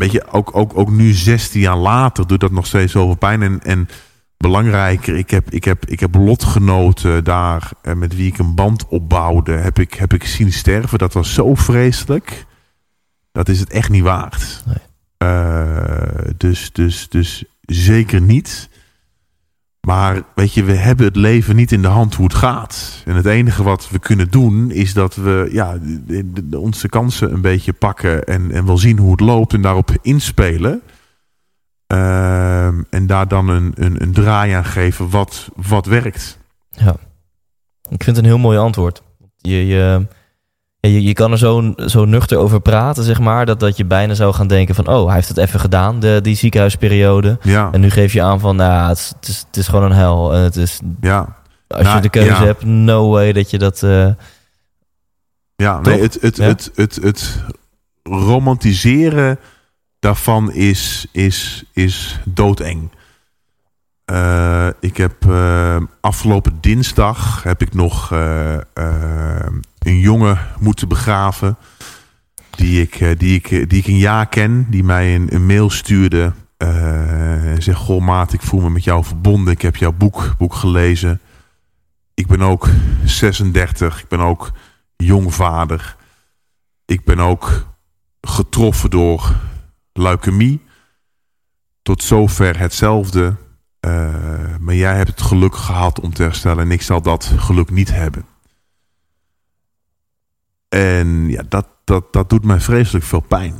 weet 0.00 0.12
je, 0.12 0.26
ook, 0.30 0.56
ook, 0.56 0.78
ook 0.78 0.90
nu 0.90 1.12
16 1.12 1.60
jaar 1.60 1.76
later 1.76 2.26
doet 2.26 2.40
dat 2.40 2.50
nog 2.50 2.66
steeds 2.66 2.92
zoveel 2.92 3.16
pijn. 3.16 3.42
En, 3.42 3.62
en 3.62 3.88
belangrijker, 4.36 5.16
ik 5.16 5.30
heb, 5.30 5.50
ik, 5.50 5.64
heb, 5.64 5.86
ik 5.86 6.00
heb 6.00 6.14
lotgenoten 6.14 7.24
daar 7.24 7.70
eh, 7.82 7.94
met 7.94 8.16
wie 8.16 8.26
ik 8.26 8.38
een 8.38 8.54
band 8.54 8.86
opbouwde. 8.86 9.52
Heb 9.52 9.78
ik, 9.78 9.94
heb 9.94 10.12
ik 10.12 10.24
zien 10.24 10.52
sterven. 10.52 10.98
Dat 10.98 11.12
was 11.12 11.34
zo 11.34 11.54
vreselijk. 11.54 12.46
Dat 13.32 13.48
is 13.48 13.60
het 13.60 13.70
echt 13.70 13.90
niet 13.90 14.02
waard. 14.02 14.62
Nee. 14.66 14.76
Eh, 15.16 16.32
dus, 16.36 16.72
dus, 16.72 17.08
dus 17.08 17.44
zeker 17.60 18.20
niet. 18.20 18.69
Maar 19.80 20.22
weet 20.34 20.54
je, 20.54 20.64
we 20.64 20.72
hebben 20.72 21.06
het 21.06 21.16
leven 21.16 21.56
niet 21.56 21.72
in 21.72 21.82
de 21.82 21.88
hand 21.88 22.14
hoe 22.14 22.26
het 22.26 22.34
gaat. 22.34 23.02
En 23.04 23.14
het 23.14 23.26
enige 23.26 23.62
wat 23.62 23.90
we 23.90 23.98
kunnen 23.98 24.30
doen 24.30 24.70
is 24.70 24.94
dat 24.94 25.14
we 25.14 25.48
ja, 25.52 25.78
onze 26.56 26.88
kansen 26.88 27.32
een 27.32 27.40
beetje 27.40 27.72
pakken 27.72 28.24
en, 28.24 28.50
en 28.50 28.66
wel 28.66 28.78
zien 28.78 28.98
hoe 28.98 29.10
het 29.10 29.20
loopt 29.20 29.52
en 29.52 29.62
daarop 29.62 29.90
inspelen. 30.02 30.82
Ehm, 31.86 32.82
en 32.90 33.06
daar 33.06 33.28
dan 33.28 33.48
een, 33.48 33.72
een, 33.74 34.02
een 34.02 34.12
draai 34.12 34.52
aan 34.52 34.64
geven 34.64 35.10
wat, 35.10 35.48
wat 35.56 35.86
werkt. 35.86 36.38
Ja, 36.70 36.96
ik 37.90 38.04
vind 38.04 38.16
het 38.16 38.18
een 38.18 38.24
heel 38.24 38.38
mooi 38.38 38.58
antwoord. 38.58 39.02
Je, 39.36 39.66
je, 39.66 40.06
je, 40.80 41.02
je 41.02 41.12
kan 41.12 41.32
er 41.32 41.38
zo, 41.38 41.72
zo 41.76 42.04
nuchter 42.04 42.38
over 42.38 42.60
praten, 42.60 43.04
zeg 43.04 43.20
maar, 43.20 43.46
dat, 43.46 43.60
dat 43.60 43.76
je 43.76 43.84
bijna 43.84 44.14
zou 44.14 44.34
gaan 44.34 44.46
denken 44.46 44.74
van, 44.74 44.88
oh, 44.88 45.06
hij 45.06 45.14
heeft 45.14 45.28
het 45.28 45.36
even 45.36 45.60
gedaan, 45.60 46.00
de, 46.00 46.18
die 46.22 46.36
ziekenhuisperiode. 46.36 47.38
Ja. 47.42 47.68
En 47.72 47.80
nu 47.80 47.90
geef 47.90 48.12
je 48.12 48.22
aan 48.22 48.40
van, 48.40 48.56
nou, 48.56 48.88
het 48.88 48.98
is, 48.98 49.12
het 49.20 49.28
is, 49.28 49.44
het 49.46 49.56
is 49.56 49.68
gewoon 49.68 49.84
een 49.84 49.96
hel. 49.96 50.34
En 50.34 50.42
het 50.42 50.56
is, 50.56 50.80
ja. 51.00 51.36
als 51.68 51.80
je 51.80 51.84
Nou, 51.86 52.00
de 52.00 52.08
keuze 52.08 52.30
ja. 52.30 52.44
hebt, 52.44 52.64
no 52.64 53.10
way 53.10 53.32
dat 53.32 53.50
je 53.50 53.58
dat... 53.58 53.82
eh, 53.82 54.08
Ja, 55.56 55.80
nee, 55.80 56.00
het, 56.00 56.18
het, 56.20 56.36
Ja. 56.36 56.44
het, 56.44 56.70
het, 56.74 56.98
het 57.02 57.44
romantiseren 58.02 59.38
daarvan 59.98 60.52
is, 60.52 61.06
is, 61.12 61.64
is 61.72 62.18
doodeng. 62.24 62.90
Eh, 64.04 64.68
ik 64.80 64.96
heb 64.96 65.26
eh, 65.28 65.76
afgelopen 66.00 66.58
dinsdag 66.60 67.42
heb 67.42 67.62
ik 67.62 67.74
nog 67.74 68.12
een 69.80 69.98
jongen 69.98 70.38
moeten 70.58 70.88
begraven. 70.88 71.56
Die 72.50 72.80
ik, 72.82 72.94
eh, 72.94 73.18
die, 73.18 73.34
ik, 73.34 73.48
die 73.48 73.78
ik 73.78 73.86
een 73.86 73.98
jaar 73.98 74.26
ken. 74.28 74.66
Die 74.70 74.84
mij 74.84 75.14
een, 75.14 75.46
mail 75.46 75.70
stuurde. 75.70 76.32
eh, 76.56 77.52
en 77.52 77.62
zegt, 77.62 77.78
goh 77.78 78.00
maat, 78.02 78.32
ik 78.32 78.42
voel 78.42 78.60
me 78.60 78.70
met 78.70 78.84
jou 78.84 79.04
verbonden. 79.04 79.52
Ik 79.52 79.62
heb 79.62 79.76
jouw 79.76 79.92
boek, 79.92 80.34
boek 80.38 80.54
gelezen. 80.54 81.20
Ik 82.14 82.26
ben 82.26 82.42
ook 82.42 82.68
36. 83.04 84.00
Ik 84.02 84.08
ben 84.08 84.20
ook 84.20 84.50
jong 84.96 85.34
vader. 85.34 85.96
Ik 86.84 87.04
ben 87.04 87.18
ook 87.18 87.66
getroffen 88.20 88.90
door 88.90 89.34
leukemie. 89.92 90.62
Tot 91.82 92.02
zover 92.02 92.58
hetzelfde. 92.58 93.36
Eh, 93.80 93.90
maar 94.60 94.74
jij 94.74 94.96
hebt 94.96 95.08
het 95.08 95.22
geluk 95.22 95.54
gehad 95.56 96.00
om 96.00 96.14
te 96.14 96.22
herstellen. 96.22 96.64
En 96.64 96.70
ik 96.70 96.82
zal 96.82 97.02
dat 97.02 97.32
geluk 97.36 97.70
niet 97.70 97.92
hebben. 97.92 98.24
En 100.70 101.28
ja, 101.28 101.42
dat, 101.48 101.66
dat, 101.84 102.12
dat 102.12 102.30
doet 102.30 102.44
mij 102.44 102.60
vreselijk 102.60 103.04
veel 103.04 103.20
pijn. 103.20 103.54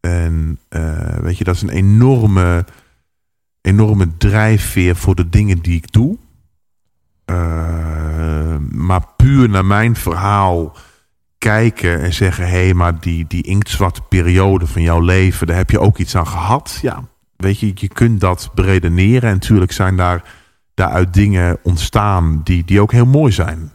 En 0.00 0.58
eh, 0.68 1.16
weet 1.20 1.38
je, 1.38 1.44
dat 1.44 1.54
is 1.54 1.62
een 1.62 1.68
enorme, 1.68 2.64
enorme 3.60 4.16
drijfveer 4.16 4.96
voor 4.96 5.14
de 5.14 5.28
dingen 5.28 5.58
die 5.58 5.76
ik 5.76 5.92
doe. 5.92 6.18
Eh, 7.24 8.56
maar 8.70 9.06
puur 9.16 9.48
naar 9.48 9.64
mijn 9.64 9.96
verhaal 9.96 10.76
kijken 11.38 12.00
en 12.00 12.12
zeggen... 12.12 12.44
hé, 12.44 12.64
hey, 12.64 12.74
maar 12.74 13.00
die, 13.00 13.24
die 13.28 13.42
inktzwarte 13.42 14.00
periode 14.08 14.66
van 14.66 14.82
jouw 14.82 15.00
leven... 15.00 15.46
daar 15.46 15.56
heb 15.56 15.70
je 15.70 15.80
ook 15.80 15.98
iets 15.98 16.16
aan 16.16 16.26
gehad. 16.26 16.78
Ja, 16.82 17.08
weet 17.36 17.60
je, 17.60 17.72
je 17.74 17.88
kunt 17.88 18.20
dat 18.20 18.50
beredeneren. 18.54 19.28
En 19.28 19.34
natuurlijk 19.34 19.72
zijn 19.72 19.96
daar 19.96 20.34
daaruit 20.74 21.14
dingen 21.14 21.58
ontstaan 21.62 22.40
die, 22.44 22.64
die 22.64 22.80
ook 22.80 22.92
heel 22.92 23.06
mooi 23.06 23.32
zijn. 23.32 23.72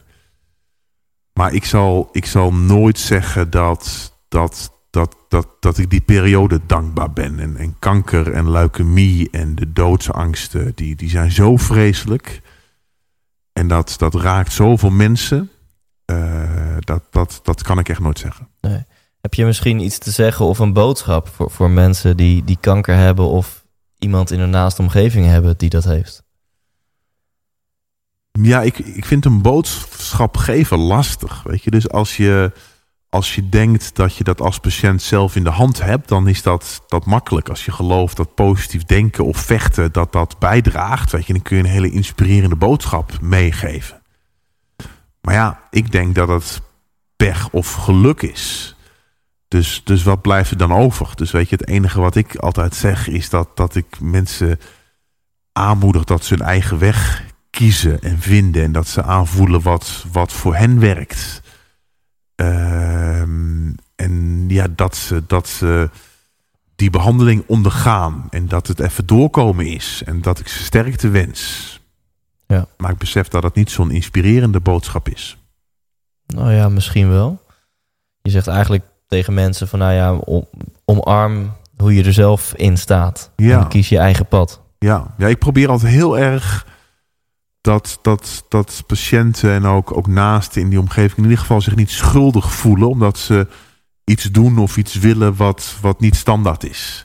Maar 1.32 1.52
ik 1.52 1.64
zal, 1.64 2.08
ik 2.12 2.26
zal 2.26 2.52
nooit 2.52 2.98
zeggen 2.98 3.50
dat, 3.50 4.12
dat, 4.28 4.72
dat, 4.90 5.16
dat, 5.28 5.48
dat 5.60 5.78
ik 5.78 5.90
die 5.90 6.00
periode 6.00 6.60
dankbaar 6.66 7.12
ben. 7.12 7.38
En, 7.40 7.56
en 7.56 7.78
kanker 7.78 8.32
en 8.32 8.50
leukemie 8.50 9.30
en 9.30 9.54
de 9.54 9.72
doodsangsten, 9.72 10.72
die, 10.74 10.96
die 10.96 11.10
zijn 11.10 11.30
zo 11.30 11.56
vreselijk. 11.56 12.40
En 13.52 13.68
dat, 13.68 13.94
dat 13.98 14.14
raakt 14.14 14.52
zoveel 14.52 14.90
mensen. 14.90 15.50
Eh, 16.04 16.76
dat, 16.78 17.02
dat, 17.10 17.40
dat 17.42 17.62
kan 17.62 17.78
ik 17.78 17.88
echt 17.88 18.00
nooit 18.00 18.18
zeggen. 18.18 18.48
heb 19.20 19.34
je 19.34 19.44
misschien 19.44 19.80
iets 19.80 19.98
te 19.98 20.10
zeggen 20.10 20.44
of 20.44 20.58
een 20.58 20.72
boodschap 20.72 21.28
voor, 21.28 21.50
voor 21.50 21.70
mensen 21.70 22.16
die, 22.16 22.44
die 22.44 22.58
kanker 22.60 22.96
hebben... 22.96 23.28
of 23.28 23.64
iemand 23.98 24.30
in 24.30 24.38
hun 24.38 24.50
naaste 24.50 24.82
omgeving 24.82 25.26
hebben 25.26 25.58
die 25.58 25.70
dat 25.70 25.84
heeft? 25.84 26.22
Ja, 28.40 28.62
ik, 28.62 28.78
ik 28.78 29.04
vind 29.04 29.24
een 29.24 29.42
boodschap 29.42 30.36
geven 30.36 30.78
lastig. 30.78 31.42
Weet 31.42 31.62
je, 31.62 31.70
dus 31.70 31.88
als 31.88 32.16
je, 32.16 32.52
als 33.08 33.34
je 33.34 33.48
denkt 33.48 33.96
dat 33.96 34.16
je 34.16 34.24
dat 34.24 34.40
als 34.40 34.58
patiënt 34.58 35.02
zelf 35.02 35.36
in 35.36 35.44
de 35.44 35.50
hand 35.50 35.82
hebt, 35.82 36.08
dan 36.08 36.28
is 36.28 36.42
dat, 36.42 36.82
dat 36.86 37.06
makkelijk. 37.06 37.48
Als 37.48 37.64
je 37.64 37.72
gelooft 37.72 38.16
dat 38.16 38.34
positief 38.34 38.84
denken 38.84 39.24
of 39.24 39.36
vechten 39.36 39.92
dat 39.92 40.12
dat 40.12 40.38
bijdraagt, 40.38 41.12
weet 41.12 41.26
je, 41.26 41.32
dan 41.32 41.42
kun 41.42 41.56
je 41.56 41.62
een 41.62 41.68
hele 41.68 41.90
inspirerende 41.90 42.56
boodschap 42.56 43.20
meegeven. 43.20 44.02
Maar 45.20 45.34
ja, 45.34 45.60
ik 45.70 45.92
denk 45.92 46.14
dat 46.14 46.28
het 46.28 46.60
pech 47.16 47.50
of 47.50 47.72
geluk 47.72 48.22
is. 48.22 48.76
Dus, 49.48 49.80
dus 49.84 50.02
wat 50.02 50.22
blijft 50.22 50.50
er 50.50 50.56
dan 50.56 50.72
over? 50.72 51.12
Dus 51.14 51.30
weet 51.30 51.48
je, 51.48 51.56
het 51.56 51.68
enige 51.68 52.00
wat 52.00 52.14
ik 52.14 52.36
altijd 52.36 52.74
zeg 52.74 53.08
is 53.08 53.30
dat, 53.30 53.56
dat 53.56 53.74
ik 53.74 54.00
mensen 54.00 54.60
aanmoedig 55.52 56.04
dat 56.04 56.24
ze 56.24 56.34
hun 56.34 56.46
eigen 56.46 56.78
weg 56.78 57.30
kiezen 57.52 58.00
en 58.00 58.18
vinden. 58.18 58.62
En 58.62 58.72
dat 58.72 58.86
ze 58.88 59.02
aanvoelen 59.02 59.62
wat, 59.62 60.04
wat 60.12 60.32
voor 60.32 60.54
hen 60.54 60.80
werkt. 60.80 61.42
Ehm, 62.34 63.72
en 63.96 64.44
ja, 64.48 64.66
dat 64.76 64.96
ze, 64.96 65.22
dat 65.26 65.48
ze 65.48 65.90
die 66.76 66.90
behandeling 66.90 67.44
ondergaan. 67.46 68.26
En 68.30 68.48
dat 68.48 68.66
het 68.66 68.80
even 68.80 69.06
doorkomen 69.06 69.66
is. 69.66 70.02
En 70.04 70.20
dat 70.20 70.38
ik 70.38 70.48
ze 70.48 70.62
sterkte 70.62 71.08
wens. 71.08 71.80
Ja. 72.46 72.66
Maar 72.76 72.90
ik 72.90 72.98
besef 72.98 73.28
dat 73.28 73.42
het 73.42 73.54
niet 73.54 73.70
zo'n 73.70 73.90
inspirerende 73.90 74.60
boodschap 74.60 75.08
is. 75.08 75.36
Nou 76.26 76.52
ja, 76.52 76.68
misschien 76.68 77.10
wel. 77.10 77.42
Je 78.22 78.30
zegt 78.30 78.46
eigenlijk 78.46 78.84
tegen 79.08 79.34
mensen 79.34 79.68
van, 79.68 79.78
nou 79.78 79.92
ja, 79.92 80.14
om, 80.14 80.46
omarm 80.84 81.52
hoe 81.76 81.94
je 81.94 82.04
er 82.04 82.12
zelf 82.12 82.54
in 82.54 82.78
staat. 82.78 83.30
Ja. 83.36 83.60
En 83.60 83.68
kies 83.68 83.88
je 83.88 83.98
eigen 83.98 84.26
pad. 84.26 84.60
Ja, 84.78 85.14
ja 85.18 85.26
ik 85.26 85.38
probeer 85.38 85.68
altijd 85.68 85.92
heel 85.92 86.18
erg 86.18 86.66
dat, 87.62 87.98
dat, 88.02 88.44
dat 88.48 88.84
patiënten 88.86 89.50
en 89.50 89.64
ook, 89.64 89.96
ook 89.96 90.06
naasten 90.06 90.60
in 90.60 90.68
die 90.68 90.80
omgeving 90.80 91.16
in 91.16 91.22
ieder 91.22 91.38
geval 91.38 91.60
zich 91.60 91.76
niet 91.76 91.90
schuldig 91.90 92.52
voelen. 92.52 92.88
Omdat 92.88 93.18
ze 93.18 93.46
iets 94.04 94.24
doen 94.24 94.58
of 94.58 94.76
iets 94.76 94.94
willen 94.94 95.36
wat, 95.36 95.76
wat 95.80 96.00
niet 96.00 96.16
standaard 96.16 96.64
is. 96.64 97.04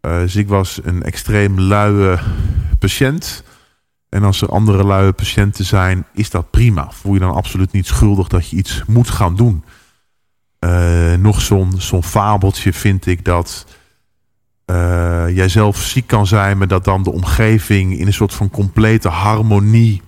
Eh, 0.00 0.18
dus 0.18 0.36
ik 0.36 0.48
was 0.48 0.80
een 0.82 1.02
extreem 1.02 1.60
luie 1.60 2.18
patiënt. 2.78 3.44
En 4.08 4.22
als 4.22 4.42
er 4.42 4.48
andere 4.48 4.84
luie 4.84 5.12
patiënten 5.12 5.64
zijn, 5.64 6.06
is 6.14 6.30
dat 6.30 6.50
prima. 6.50 6.90
Voel 6.90 7.14
je 7.14 7.20
dan 7.20 7.34
absoluut 7.34 7.72
niet 7.72 7.86
schuldig 7.86 8.28
dat 8.28 8.48
je 8.48 8.56
iets 8.56 8.82
moet 8.86 9.10
gaan 9.10 9.36
doen. 9.36 9.64
Eh, 10.58 11.14
nog 11.14 11.40
zo'n 11.40 11.72
zo'n 11.78 12.02
fabeltje 12.02 12.72
vind 12.72 13.06
ik 13.06 13.24
dat 13.24 13.66
eh, 14.72 15.36
jij 15.36 15.48
zelf 15.48 15.76
ziek 15.76 16.06
kan 16.06 16.26
zijn, 16.26 16.58
maar 16.58 16.68
dat 16.68 16.84
dan 16.84 17.02
de 17.02 17.12
omgeving 17.12 17.98
in 17.98 18.06
een 18.06 18.12
soort 18.12 18.34
van 18.34 18.50
complete 18.50 19.08
harmonie 19.08 20.02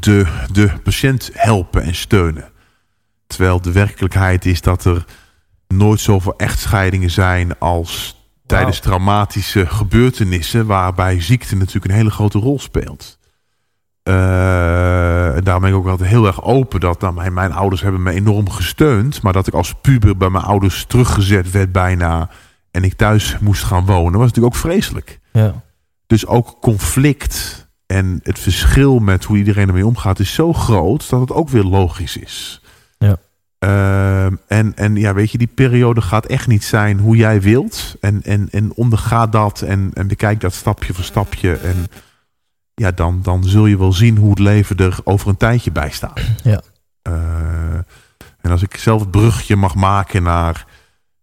de, 0.00 0.26
de 0.52 0.72
patiënt 0.82 1.30
helpen 1.32 1.82
en 1.82 1.94
steunen. 1.94 2.50
Terwijl 3.26 3.60
de 3.60 3.72
werkelijkheid 3.72 4.44
is 4.44 4.60
dat 4.60 4.84
er 4.84 5.04
nooit 5.68 6.00
zoveel 6.00 6.34
echtscheidingen 6.36 7.10
zijn 7.10 7.58
als 7.58 8.22
tijdens 8.46 8.80
traumatische 8.80 9.66
gebeurtenissen, 9.66 10.66
waarbij 10.66 11.20
ziekte 11.20 11.56
natuurlijk 11.56 11.84
een 11.84 11.98
hele 11.98 12.10
grote 12.10 12.38
rol 12.38 12.58
speelt. 12.58 13.18
Eh, 14.02 14.14
daarom 15.42 15.60
ben 15.60 15.70
ik 15.70 15.76
ook 15.76 15.86
altijd 15.86 16.08
heel 16.08 16.26
erg 16.26 16.42
open 16.42 16.80
dat 16.80 17.00
nou, 17.00 17.14
mijn, 17.14 17.32
mijn 17.32 17.52
ouders 17.52 17.82
hebben 17.82 18.02
me 18.02 18.12
enorm 18.12 18.50
gesteund, 18.50 19.22
maar 19.22 19.32
dat 19.32 19.46
ik 19.46 19.54
als 19.54 19.74
puber 19.80 20.16
bij 20.16 20.30
mijn 20.30 20.44
ouders 20.44 20.84
teruggezet 20.84 21.50
werd 21.50 21.72
bijna 21.72 22.30
en 22.74 22.84
ik 22.84 22.94
thuis 22.94 23.38
moest 23.38 23.62
gaan 23.62 23.86
wonen, 23.86 24.18
was 24.18 24.28
natuurlijk 24.28 24.54
ook 24.54 24.60
vreselijk. 24.60 25.20
Ja. 25.32 25.62
Dus 26.06 26.26
ook 26.26 26.56
conflict 26.60 27.68
en 27.86 28.20
het 28.22 28.38
verschil 28.38 28.98
met 28.98 29.24
hoe 29.24 29.36
iedereen 29.36 29.68
ermee 29.68 29.86
omgaat 29.86 30.18
is 30.18 30.34
zo 30.34 30.52
groot 30.52 31.10
dat 31.10 31.20
het 31.20 31.32
ook 31.32 31.48
weer 31.48 31.62
logisch 31.62 32.16
is. 32.16 32.62
Ja. 32.98 33.16
Ehm, 33.58 34.34
en, 34.46 34.76
en 34.76 34.96
ja, 34.96 35.14
weet 35.14 35.30
je, 35.30 35.38
die 35.38 35.50
periode 35.54 36.00
gaat 36.00 36.26
echt 36.26 36.46
niet 36.46 36.64
zijn 36.64 36.98
hoe 36.98 37.16
jij 37.16 37.40
wilt. 37.40 37.96
En, 38.00 38.22
en, 38.22 38.48
en 38.50 38.74
onderga 38.74 39.26
dat 39.26 39.60
en, 39.60 39.90
en 39.94 40.06
bekijk 40.06 40.40
dat 40.40 40.54
stapje 40.54 40.94
voor 40.94 41.04
stapje. 41.04 41.56
En 41.56 41.86
ja, 42.74 42.90
dan, 42.90 43.20
dan 43.22 43.44
zul 43.44 43.66
je 43.66 43.78
wel 43.78 43.92
zien 43.92 44.16
hoe 44.16 44.30
het 44.30 44.38
leven 44.38 44.76
er 44.76 44.98
over 45.04 45.28
een 45.28 45.36
tijdje 45.36 45.72
bij 45.72 45.90
staat. 45.90 46.20
Ja. 46.42 46.60
Eh, 47.02 47.74
en 48.40 48.50
als 48.50 48.62
ik 48.62 48.76
zelf 48.76 49.00
het 49.00 49.10
brugje 49.10 49.56
mag 49.56 49.74
maken 49.74 50.22
naar 50.22 50.66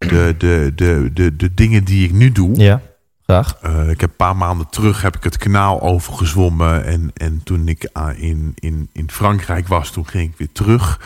de, 0.10 0.36
de, 0.38 0.72
de, 0.76 1.10
de, 1.14 1.36
de 1.36 1.54
dingen 1.54 1.84
die 1.84 2.06
ik 2.06 2.12
nu 2.12 2.32
doe. 2.32 2.56
Ja, 2.56 2.82
graag. 3.26 3.58
Eh, 3.62 3.90
ik 3.90 4.02
heb 4.02 4.10
een 4.10 4.16
paar 4.16 4.36
maanden 4.36 4.70
terug 4.70 5.02
heb 5.02 5.16
ik 5.16 5.24
het 5.24 5.38
kanaal 5.38 5.82
overgezwommen. 5.82 6.86
En, 6.86 7.12
en 7.14 7.42
toen 7.44 7.68
ik 7.68 7.90
ah, 7.94 8.20
in, 8.20 8.52
in, 8.56 8.90
in 8.94 9.12
Frankrijk 9.12 9.68
was, 9.68 9.92
toen 9.92 10.08
ging 10.08 10.32
ik 10.32 10.38
weer 10.38 10.52
terug. 10.52 11.00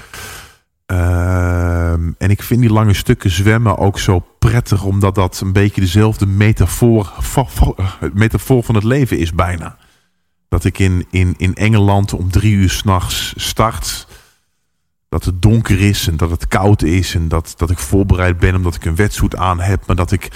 Ehm, 0.86 2.12
en 2.18 2.30
ik 2.30 2.44
vind 2.44 2.62
die 2.62 2.72
lange 2.72 2.94
stukken 2.94 3.30
zwemmen 3.30 3.78
ook 3.78 4.00
zo 4.00 4.26
prettig. 4.40 4.84
Omdat 4.84 5.16
dat 5.16 5.40
een 5.40 5.54
beetje 5.54 5.82
dezelfde 5.82 6.26
metafoor, 6.26 7.14
eh, 7.36 8.10
metafoor 8.14 8.64
van 8.64 8.76
het 8.76 8.84
leven 8.84 9.18
is 9.18 9.34
bijna. 9.34 9.78
Dat 10.50 10.64
ik 10.64 10.80
in, 10.80 11.06
in, 11.10 11.34
in 11.38 11.56
Engeland 11.56 12.14
om 12.14 12.32
drie 12.32 12.54
uur 12.54 12.70
s'nachts 12.70 13.34
start. 13.38 14.08
Dat 15.16 15.26
het 15.26 15.42
donker 15.42 15.80
is 15.80 16.08
en 16.08 16.18
dat 16.18 16.30
het 16.30 16.48
koud 16.48 16.82
is. 16.82 17.16
En 17.16 17.28
dat, 17.28 17.54
dat 17.58 17.70
ik 17.70 17.78
voorbereid 17.78 18.38
ben 18.38 18.56
omdat 18.56 18.76
ik 18.76 18.86
een 18.86 18.96
wetsuit 18.96 19.36
aan 19.36 19.60
heb. 19.60 19.88
Maar 19.88 19.96
dat 19.96 20.12
ik 20.12 20.32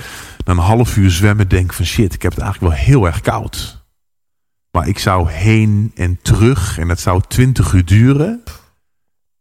na 0.45 0.53
een 0.53 0.59
half 0.59 0.97
uur 0.97 1.11
zwemmen 1.11 1.47
denk 1.47 1.73
van 1.73 1.85
shit, 1.85 2.13
ik 2.13 2.21
heb 2.21 2.31
het 2.31 2.41
eigenlijk 2.41 2.73
wel 2.73 2.83
heel 2.83 3.05
erg 3.05 3.21
koud. 3.21 3.85
Maar 4.71 4.87
ik 4.87 4.99
zou 4.99 5.29
heen 5.29 5.91
en 5.95 6.19
terug 6.21 6.77
en 6.77 6.87
dat 6.87 6.99
zou 6.99 7.21
twintig 7.27 7.73
uur 7.73 7.85
duren. 7.85 8.43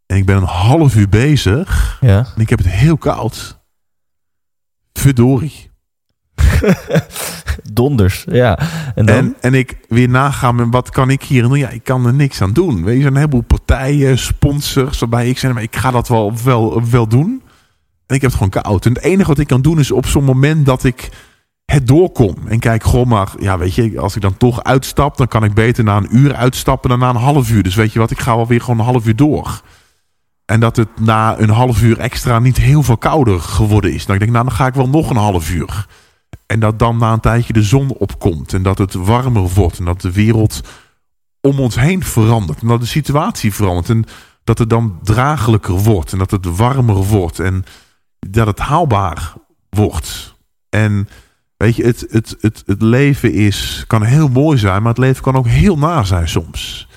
En 0.06 0.16
ik 0.16 0.26
ben 0.26 0.36
een 0.36 0.42
half 0.42 0.96
uur 0.96 1.08
bezig. 1.08 1.98
Ja. 2.00 2.26
En 2.34 2.40
ik 2.40 2.48
heb 2.48 2.58
het 2.58 2.68
heel 2.68 2.96
koud. 2.96 3.58
Verdorie. 4.92 5.70
Donders, 7.72 8.24
ja. 8.30 8.58
En? 8.94 9.34
En, 9.40 9.54
ik 9.54 9.78
weer 9.88 10.08
nagaan, 10.08 10.70
wat 10.70 10.90
kan 10.90 11.10
ik 11.10 11.22
hier 11.22 11.42
doen? 11.42 11.58
Ja, 11.58 11.68
ik 11.68 11.84
kan 11.84 12.06
er 12.06 12.14
niks 12.14 12.42
aan 12.42 12.52
doen. 12.52 12.84
Weet 12.84 13.00
je, 13.00 13.06
een 13.06 13.16
heleboel 13.16 13.40
partijen, 13.40 14.18
sponsors, 14.18 14.98
waarbij 14.98 15.28
ik 15.28 15.38
zeg, 15.38 15.52
maar 15.52 15.62
ik 15.62 15.76
ga 15.76 15.90
dat 15.90 16.08
wel, 16.08 16.32
wel, 16.44 16.90
wel 16.90 17.08
doen. 17.08 17.42
En 18.06 18.14
ik 18.14 18.20
heb 18.20 18.30
het 18.30 18.40
gewoon 18.40 18.62
koud. 18.62 18.86
En 18.86 18.92
het 18.92 19.02
enige 19.02 19.28
wat 19.28 19.38
ik 19.38 19.46
kan 19.46 19.62
doen 19.62 19.78
is 19.78 19.90
op 19.90 20.06
zo'n 20.06 20.24
moment 20.24 20.66
dat 20.66 20.84
ik 20.84 21.10
het 21.64 21.86
doorkom. 21.86 22.34
En 22.46 22.58
kijk, 22.58 22.84
gewoon 22.84 23.08
maar, 23.08 23.28
ja, 23.38 23.58
weet 23.58 23.74
je, 23.74 24.00
als 24.00 24.16
ik 24.16 24.22
dan 24.22 24.36
toch 24.36 24.62
uitstap, 24.62 25.16
dan 25.16 25.28
kan 25.28 25.44
ik 25.44 25.54
beter 25.54 25.84
na 25.84 25.96
een 25.96 26.16
uur 26.16 26.34
uitstappen 26.34 26.90
dan 26.90 26.98
na 26.98 27.08
een 27.08 27.16
half 27.16 27.50
uur. 27.50 27.62
Dus 27.62 27.74
weet 27.74 27.92
je 27.92 27.98
wat, 27.98 28.10
ik 28.10 28.20
ga 28.20 28.36
wel 28.36 28.46
weer 28.46 28.60
gewoon 28.60 28.78
een 28.78 28.84
half 28.84 29.06
uur 29.06 29.16
door. 29.16 29.62
En 30.44 30.60
dat 30.60 30.76
het 30.76 30.88
na 31.00 31.38
een 31.38 31.50
half 31.50 31.82
uur 31.82 31.98
extra 31.98 32.38
niet 32.38 32.56
heel 32.56 32.82
veel 32.82 32.96
kouder 32.96 33.40
geworden 33.40 33.92
is. 33.92 34.06
Dan 34.06 34.14
ik 34.14 34.20
denk, 34.20 34.32
nou, 34.32 34.44
dan 34.44 34.54
ga 34.54 34.66
ik 34.66 34.74
wel 34.74 34.88
nog 34.88 35.10
een 35.10 35.16
half 35.16 35.50
uur. 35.50 35.86
En 36.48 36.60
dat 36.60 36.78
dan 36.78 36.96
na 36.98 37.12
een 37.12 37.20
tijdje 37.20 37.52
de 37.52 37.62
zon 37.62 37.92
opkomt. 37.92 38.52
En 38.52 38.62
dat 38.62 38.78
het 38.78 38.94
warmer 38.94 39.48
wordt. 39.48 39.78
En 39.78 39.84
dat 39.84 40.00
de 40.00 40.12
wereld 40.12 40.60
om 41.40 41.60
ons 41.60 41.80
heen 41.80 42.02
verandert. 42.02 42.60
En 42.60 42.68
dat 42.68 42.80
de 42.80 42.86
situatie 42.86 43.54
verandert. 43.54 43.88
En 43.88 44.04
dat 44.44 44.58
het 44.58 44.70
dan 44.70 44.98
draaglijker 45.02 45.74
wordt. 45.74 46.12
En 46.12 46.18
dat 46.18 46.30
het 46.30 46.56
warmer 46.56 46.94
wordt. 46.94 47.38
En 47.38 47.64
dat 48.18 48.46
het 48.46 48.58
haalbaar 48.58 49.34
wordt. 49.70 50.36
En 50.68 51.08
weet 51.56 51.76
je, 51.76 51.84
het, 51.84 52.06
het, 52.10 52.36
het, 52.40 52.62
het 52.66 52.82
leven 52.82 53.32
is, 53.32 53.84
kan 53.86 54.02
heel 54.02 54.28
mooi 54.28 54.58
zijn. 54.58 54.82
Maar 54.82 54.92
het 54.92 55.02
leven 55.02 55.22
kan 55.22 55.36
ook 55.36 55.46
heel 55.46 55.78
naar 55.78 56.06
zijn 56.06 56.28
soms. 56.28 56.88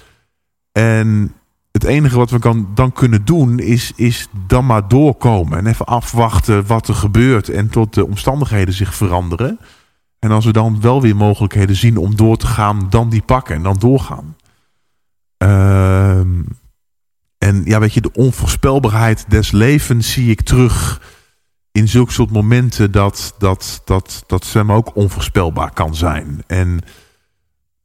En 0.72 1.34
het 1.72 1.84
enige 1.84 2.18
wat 2.18 2.30
we 2.30 2.40
kan, 2.40 2.68
dan 2.74 2.92
kunnen 2.92 3.26
doen 3.26 3.60
is, 3.60 3.92
is 3.96 4.28
dan 4.48 4.66
maar 4.66 4.88
doorkomen. 4.88 5.58
En 5.58 5.68
even 5.68 5.86
afwachten 5.86 6.66
wat 6.66 6.88
er 6.88 6.96
gebeurt. 6.96 7.50
En 7.50 7.70
tot 7.70 7.94
de 7.94 8.06
omstandigheden 8.06 8.74
zich 8.74 8.96
veranderen. 8.96 9.60
En 10.20 10.32
als 10.32 10.46
we 10.46 10.52
dan 10.52 10.82
wel 10.82 11.02
weer 11.02 11.16
mogelijkheden 11.16 11.76
zien 11.76 11.98
om 11.98 12.16
door 12.16 12.38
te 12.38 12.48
gaan, 12.48 12.88
dan 12.90 13.10
die 13.10 13.22
pakken 13.22 13.56
en 13.56 13.64
dan 13.64 13.80
doorgaan. 13.80 14.36
Ehm, 15.38 16.42
en 17.38 17.62
ja, 17.66 17.80
weet 17.80 17.94
je, 17.94 18.02
de 18.02 18.14
onvoorspelbaarheid 18.14 19.26
des 19.28 19.52
levens 19.52 20.12
zie 20.12 20.30
ik 20.30 20.42
terug 20.42 21.02
in 21.72 21.88
zulke 21.88 22.12
soort 22.12 22.32
momenten 22.32 22.92
dat, 22.92 23.36
dat, 23.38 23.82
dat, 23.86 24.24
dat 24.28 24.46
zwemmen 24.46 24.76
ook 24.76 24.96
onvoorspelbaar 24.96 25.74
kan 25.74 25.96
zijn. 25.96 26.44
En 26.48 26.80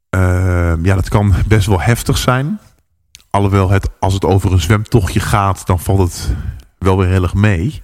ehm, 0.09 0.85
ja, 0.85 0.95
dat 0.95 1.09
kan 1.09 1.33
best 1.47 1.67
wel 1.67 1.81
heftig 1.81 2.17
zijn. 2.17 2.59
Alhoewel 3.37 3.69
het, 3.69 3.89
als 3.99 4.13
het 4.13 4.25
over 4.25 4.51
een 4.51 4.61
zwemtochtje 4.61 5.19
gaat, 5.19 5.65
dan 5.65 5.79
valt 5.79 5.99
het 5.99 6.35
wel 6.77 6.97
weer 6.97 7.07
heel 7.07 7.23
erg 7.23 7.33
mee. 7.33 7.81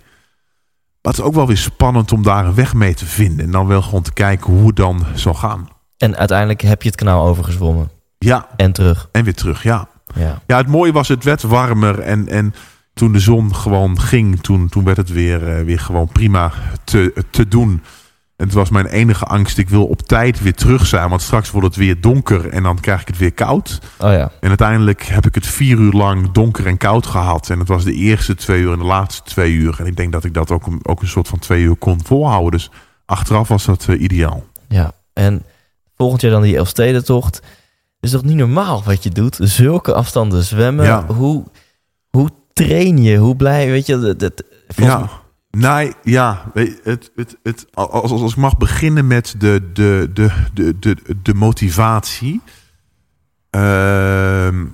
Maar 1.02 1.14
het 1.14 1.18
is 1.18 1.22
ook 1.22 1.34
wel 1.34 1.48
weer 1.48 1.58
spannend 1.58 2.12
om 2.12 2.24
daar 2.24 2.46
een 2.46 2.56
weg 2.56 2.74
mee 2.74 2.94
te 2.94 3.06
vinden. 3.06 3.46
En 3.46 3.52
dan 3.52 3.68
wel 3.68 3.82
gewoon 3.82 4.02
te 4.02 4.14
kijken 4.14 4.54
hoe 4.54 4.68
het 4.68 4.76
dan 4.76 5.06
zal 5.14 5.34
gaan. 5.34 5.68
En 5.98 6.16
uiteindelijk 6.18 6.62
heb 6.62 6.82
je 6.82 6.88
het 6.88 6.98
kanaal 6.98 7.28
overgezwommen. 7.28 7.90
Ja, 8.18 8.48
En 8.56 8.72
terug. 8.72 9.10
en 9.12 9.24
weer 9.24 9.34
terug, 9.36 9.64
ja. 9.64 9.88
Ja. 10.16 10.42
Ja, 10.48 10.58
het 10.58 10.68
mooie 10.68 10.92
was, 10.92 11.08
het 11.08 11.24
werd 11.24 11.42
warmer. 11.42 12.00
En, 12.00 12.28
en 12.28 12.54
toen 12.94 13.12
de 13.12 13.20
zon 13.20 13.56
gewoon 13.56 14.00
ging, 14.00 14.42
toen, 14.42 14.70
toen 14.70 14.84
werd 14.84 14.98
het 14.98 15.10
weer, 15.10 15.58
eh, 15.58 15.66
weer 15.66 15.80
gewoon 15.80 16.08
prima 16.08 16.52
te, 16.84 17.26
te 17.30 17.48
doen. 17.48 17.82
En 18.36 18.46
het 18.46 18.54
was 18.54 18.70
mijn 18.70 18.86
enige 18.86 19.26
angst. 19.26 19.58
Ik 19.58 19.70
wil 19.70 19.86
op 19.86 20.02
tijd 20.02 20.42
weer 20.42 20.54
terug 20.54 20.86
zijn. 20.86 21.10
Want 21.10 21.22
straks 21.22 21.52
wordt 21.52 21.68
het 21.68 21.76
weer 21.76 22.02
donker 22.02 22.50
en 22.50 22.64
dan 22.64 22.80
krijg 22.80 23.02
ik 23.02 23.08
het 23.08 23.18
weer 23.18 23.32
koud. 23.34 23.80
Oh 24.00 24.12
ja. 24.12 24.32
En 24.40 24.48
uiteindelijk 24.50 25.04
heb 25.04 25.26
ik 25.26 25.36
het 25.36 25.48
vier 25.48 25.78
uur 25.78 25.92
lang 25.92 26.32
donker 26.32 26.66
en 26.68 26.78
koud 26.78 27.06
gehad. 27.06 27.50
En 27.50 27.60
het 27.60 27.68
was 27.68 27.84
de 27.84 27.94
eerste 27.94 28.36
twee 28.36 28.62
uur 28.62 28.72
en 28.74 28.80
de 28.80 28.86
laatste 28.86 29.24
twee 29.24 29.52
uur. 29.54 29.76
En 29.80 29.86
ik 29.86 29.96
denk 29.96 30.12
dat 30.12 30.24
ik 30.24 30.34
dat 30.34 30.52
ook, 30.52 30.66
een- 30.68 30.80
ook 30.88 31.02
een 31.02 31.08
soort 31.08 31.28
van 31.28 31.40
twee 31.40 31.64
uur 31.64 31.76
kon 31.76 32.06
volhouden. 32.06 32.52
Dus 32.52 32.70
achteraf 33.06 33.48
was 33.48 33.66
dat 33.66 33.86
eh, 33.90 34.02
ideaal. 34.02 34.44
Ja. 34.68 34.92
En 35.14 35.44
volgend 35.96 36.22
jaar 36.22 36.32
dan 36.32 36.42
die 36.42 36.58
Elfstedentocht. 36.58 37.42
is 38.00 38.12
toch 38.12 38.24
niet 38.24 38.36
normaal 38.38 38.84
wat 38.86 39.04
je 39.04 39.10
doet? 39.10 39.38
Zulke 39.42 39.94
afstanden 39.94 40.44
zwemmen. 40.44 40.86
Ja. 40.86 41.06
Hoe, 41.06 41.44
hoe 42.10 42.30
train 42.54 43.04
je? 43.04 43.18
Hoe 43.18 43.36
blij, 43.36 43.68
weet 43.70 43.86
je? 43.86 44.00
Dat, 44.00 44.20
dat, 44.20 44.44
Ja. 44.76 45.10
Nee, 45.58 45.94
ja. 46.04 46.52
weet 46.54 46.68
je, 46.68 46.80
Het, 46.90 47.12
het, 47.16 47.38
het, 47.44 47.66
als, 47.74 48.12
als, 48.12 48.22
als 48.22 48.32
ik 48.32 48.38
mag 48.38 48.58
beginnen 48.58 49.08
met 49.08 49.36
de, 49.38 49.70
de, 49.74 50.10
de, 50.14 50.32
de, 50.54 50.80
de, 50.80 50.98
de 51.22 51.34
motivatie. 51.34 52.42
Ehm, 53.50 54.66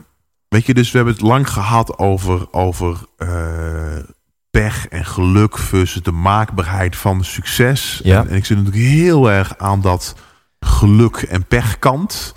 weet 0.48 0.66
je, 0.66 0.74
dus 0.74 0.92
we 0.92 0.98
hebben 0.98 1.16
het 1.16 1.24
lang 1.24 1.50
gehad 1.50 1.98
over, 1.98 2.52
over 2.52 3.06
eh, 3.18 3.98
pech 4.50 4.88
en 4.88 5.06
geluk 5.06 5.58
versus 5.58 6.02
de 6.02 6.12
maakbaarheid 6.12 6.96
van 6.96 7.24
succes. 7.24 8.02
Ja. 8.04 8.20
En, 8.20 8.30
en 8.30 8.36
ik 8.36 8.46
zit 8.46 8.58
natuurlijk 8.58 8.84
heel 8.84 9.32
erg 9.32 9.58
aan 9.58 9.82
dat 9.82 10.16
geluk 10.60 11.16
en 11.16 11.46
pechkant. 11.46 12.34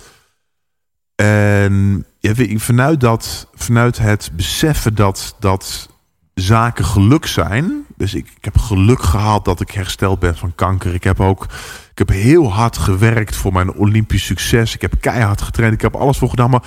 En 1.15 2.05
ja, 2.19 2.33
vanuit, 2.57 2.99
dat, 2.99 3.47
vanuit 3.53 3.97
het 3.97 4.31
beseffen 4.35 4.95
dat, 4.95 5.35
dat 5.39 5.92
zaken 6.33 6.85
geluk 6.85 7.25
zijn. 7.25 7.85
Dus 7.97 8.13
ik, 8.13 8.27
ik 8.37 8.45
heb 8.45 8.57
geluk 8.57 9.01
gehad 9.01 9.45
dat 9.45 9.61
ik 9.61 9.71
hersteld 9.71 10.19
ben 10.19 10.37
van 10.37 10.55
kanker. 10.55 10.93
Ik 10.93 11.03
heb 11.03 11.19
ook 11.19 11.47
ik 11.91 11.97
heb 11.97 12.09
heel 12.09 12.51
hard 12.51 12.77
gewerkt 12.77 13.35
voor 13.35 13.53
mijn 13.53 13.73
Olympisch 13.73 14.25
succes. 14.25 14.73
Ik 14.73 14.81
heb 14.81 14.93
keihard 14.99 15.41
getraind. 15.41 15.73
Ik 15.73 15.81
heb 15.81 15.95
alles 15.95 16.17
voor 16.17 16.29
gedaan. 16.29 16.49
Maar 16.49 16.63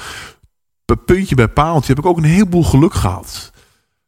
puntje 1.05 1.35
bij 1.35 1.49
paaltje 1.49 1.95
heb 1.95 2.05
ik 2.05 2.11
ook 2.11 2.17
een 2.17 2.25
heleboel 2.25 2.65
geluk 2.65 2.95
gehad. 2.95 3.53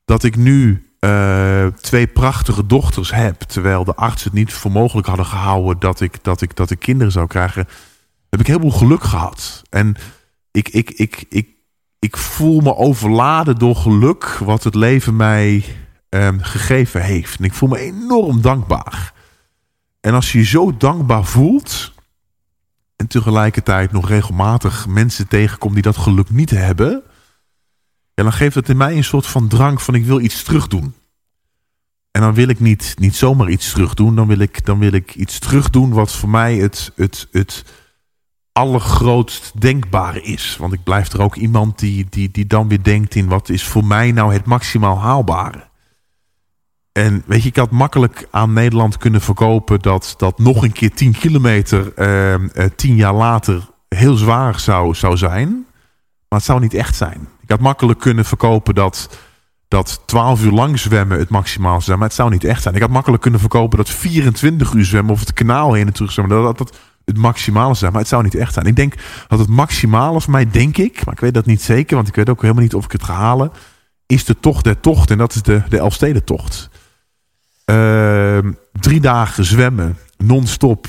Dat 0.04 0.22
ik 0.22 0.36
nu 0.36 0.88
eh, 0.98 1.66
twee 1.66 2.06
prachtige 2.06 2.66
dochters 2.66 3.12
heb. 3.12 3.40
Terwijl 3.40 3.84
de 3.84 3.94
artsen 3.94 4.30
het 4.30 4.38
niet 4.38 4.52
voor 4.52 4.70
mogelijk 4.70 5.06
hadden 5.06 5.26
gehouden 5.26 5.78
dat 5.78 6.00
ik, 6.00 6.24
dat 6.24 6.40
ik, 6.40 6.56
dat 6.56 6.70
ik 6.70 6.78
kinderen 6.78 7.12
zou 7.12 7.26
krijgen. 7.26 7.68
Heb 8.28 8.40
ik 8.40 8.46
heel 8.46 8.60
veel 8.60 8.70
geluk 8.70 9.02
gehad. 9.02 9.62
En 9.70 9.96
ik, 10.50 10.68
ik, 10.68 10.90
ik, 10.90 11.24
ik, 11.28 11.48
ik 11.98 12.16
voel 12.16 12.60
me 12.60 12.76
overladen 12.76 13.58
door 13.58 13.76
geluk 13.76 14.24
wat 14.24 14.64
het 14.64 14.74
leven 14.74 15.16
mij 15.16 15.64
ehm, 16.08 16.38
gegeven 16.38 17.02
heeft. 17.02 17.38
En 17.38 17.44
ik 17.44 17.54
voel 17.54 17.68
me 17.68 17.78
enorm 17.78 18.40
dankbaar. 18.40 19.12
En 20.00 20.14
als 20.14 20.32
je 20.32 20.38
je 20.38 20.44
zo 20.44 20.76
dankbaar 20.76 21.24
voelt 21.24 21.92
en 22.96 23.06
tegelijkertijd 23.06 23.92
nog 23.92 24.08
regelmatig 24.08 24.86
mensen 24.86 25.28
tegenkomt 25.28 25.74
die 25.74 25.82
dat 25.82 25.96
geluk 25.96 26.30
niet 26.30 26.50
hebben, 26.50 27.02
ja, 28.14 28.22
dan 28.22 28.32
geeft 28.32 28.54
het 28.54 28.68
in 28.68 28.76
mij 28.76 28.96
een 28.96 29.04
soort 29.04 29.26
van 29.26 29.48
drang 29.48 29.82
van 29.82 29.94
ik 29.94 30.04
wil 30.04 30.20
iets 30.20 30.42
terugdoen. 30.42 30.94
En 32.10 32.20
dan 32.20 32.34
wil 32.34 32.48
ik 32.48 32.60
niet, 32.60 32.94
niet 32.98 33.16
zomaar 33.16 33.48
iets 33.48 33.70
terugdoen, 33.72 34.14
dan 34.14 34.26
wil 34.26 34.38
ik, 34.38 34.64
dan 34.64 34.78
wil 34.78 34.92
ik 34.92 35.14
iets 35.14 35.38
terugdoen 35.38 35.90
wat 35.90 36.12
voor 36.12 36.28
mij 36.28 36.56
het, 36.56 36.92
het, 36.94 37.28
het 37.30 37.64
allergrootst 38.58 39.60
denkbare 39.60 40.22
is. 40.22 40.56
Want 40.58 40.72
ik 40.72 40.82
blijf 40.82 41.12
er 41.12 41.22
ook 41.22 41.36
iemand 41.36 41.78
die, 41.78 42.06
die, 42.10 42.30
die 42.30 42.46
dan 42.46 42.68
weer 42.68 42.82
denkt 42.82 43.14
in 43.14 43.28
wat 43.28 43.48
is 43.48 43.64
voor 43.64 43.84
mij 43.84 44.12
nou 44.12 44.32
het 44.32 44.44
maximaal 44.44 44.98
haalbare. 44.98 45.66
En 46.92 47.22
weet 47.26 47.42
je, 47.42 47.48
ik 47.48 47.56
had 47.56 47.70
makkelijk 47.70 48.28
aan 48.30 48.52
Nederland 48.52 48.96
kunnen 48.96 49.20
verkopen 49.20 49.80
dat 49.80 50.14
dat 50.16 50.38
nog 50.38 50.62
een 50.62 50.72
keer 50.72 50.94
10 50.94 51.12
kilometer 51.12 51.92
eh, 51.94 52.34
eh, 52.34 52.40
tien 52.76 52.96
jaar 52.96 53.14
later 53.14 53.68
heel 53.88 54.14
zwaar 54.14 54.60
zou, 54.60 54.94
zou 54.94 55.16
zijn. 55.16 55.48
Maar 56.28 56.38
het 56.38 56.44
zou 56.44 56.60
niet 56.60 56.74
echt 56.74 56.96
zijn. 56.96 57.28
Ik 57.40 57.50
had 57.50 57.60
makkelijk 57.60 57.98
kunnen 57.98 58.24
verkopen 58.24 58.74
dat, 58.74 59.18
dat 59.68 60.02
12 60.04 60.42
uur 60.44 60.52
lang 60.52 60.78
zwemmen 60.78 61.18
het 61.18 61.28
maximaal 61.28 61.72
zou 61.72 61.82
zijn. 61.82 61.98
Maar 61.98 62.08
het 62.08 62.16
zou 62.16 62.30
niet 62.30 62.44
echt 62.44 62.62
zijn. 62.62 62.74
Ik 62.74 62.80
had 62.80 62.90
makkelijk 62.90 63.22
kunnen 63.22 63.40
verkopen 63.40 63.78
dat 63.78 63.90
24 63.90 64.72
uur 64.72 64.84
zwemmen 64.84 65.12
of 65.12 65.20
het 65.20 65.32
kanaal 65.32 65.72
heen 65.72 65.86
en 65.86 65.92
terug 65.92 66.12
zwemmen. 66.12 66.42
Dat, 66.42 66.58
dat 66.58 66.76
het 67.08 67.16
maximale 67.16 67.74
zijn. 67.74 67.92
Maar 67.92 68.00
het 68.00 68.10
zou 68.10 68.22
niet 68.22 68.34
echt 68.34 68.52
zijn. 68.52 68.66
Ik 68.66 68.76
denk 68.76 68.94
dat 69.28 69.38
het 69.38 69.48
maximale 69.48 70.20
voor 70.20 70.32
mij, 70.32 70.50
denk 70.50 70.76
ik. 70.76 71.04
Maar 71.04 71.14
ik 71.14 71.20
weet 71.20 71.34
dat 71.34 71.46
niet 71.46 71.62
zeker. 71.62 71.96
Want 71.96 72.08
ik 72.08 72.14
weet 72.14 72.28
ook 72.28 72.42
helemaal 72.42 72.62
niet 72.62 72.74
of 72.74 72.84
ik 72.84 72.92
het 72.92 73.04
ga 73.04 73.14
halen. 73.14 73.52
Is 74.06 74.24
de 74.24 74.40
tocht 74.40 74.64
der 74.64 74.80
tocht. 74.80 75.10
En 75.10 75.18
dat 75.18 75.34
is 75.34 75.42
de, 75.42 75.62
de 75.68 75.78
Elfstedentocht. 75.78 76.70
Ehm, 77.64 78.52
drie 78.72 79.00
dagen 79.00 79.44
zwemmen, 79.44 79.98
non-stop. 80.16 80.86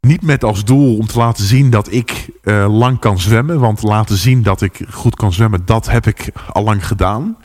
Niet 0.00 0.22
met 0.22 0.44
als 0.44 0.64
doel 0.64 0.96
om 0.96 1.06
te 1.06 1.18
laten 1.18 1.44
zien 1.44 1.70
dat 1.70 1.92
ik 1.92 2.30
eh, 2.42 2.78
lang 2.78 2.98
kan 2.98 3.18
zwemmen. 3.18 3.60
Want 3.60 3.82
laten 3.82 4.16
zien 4.16 4.42
dat 4.42 4.62
ik 4.62 4.80
goed 4.90 5.16
kan 5.16 5.32
zwemmen, 5.32 5.62
dat 5.64 5.86
heb 5.90 6.06
ik 6.06 6.32
al 6.52 6.64
lang 6.64 6.86
gedaan. 6.86 7.36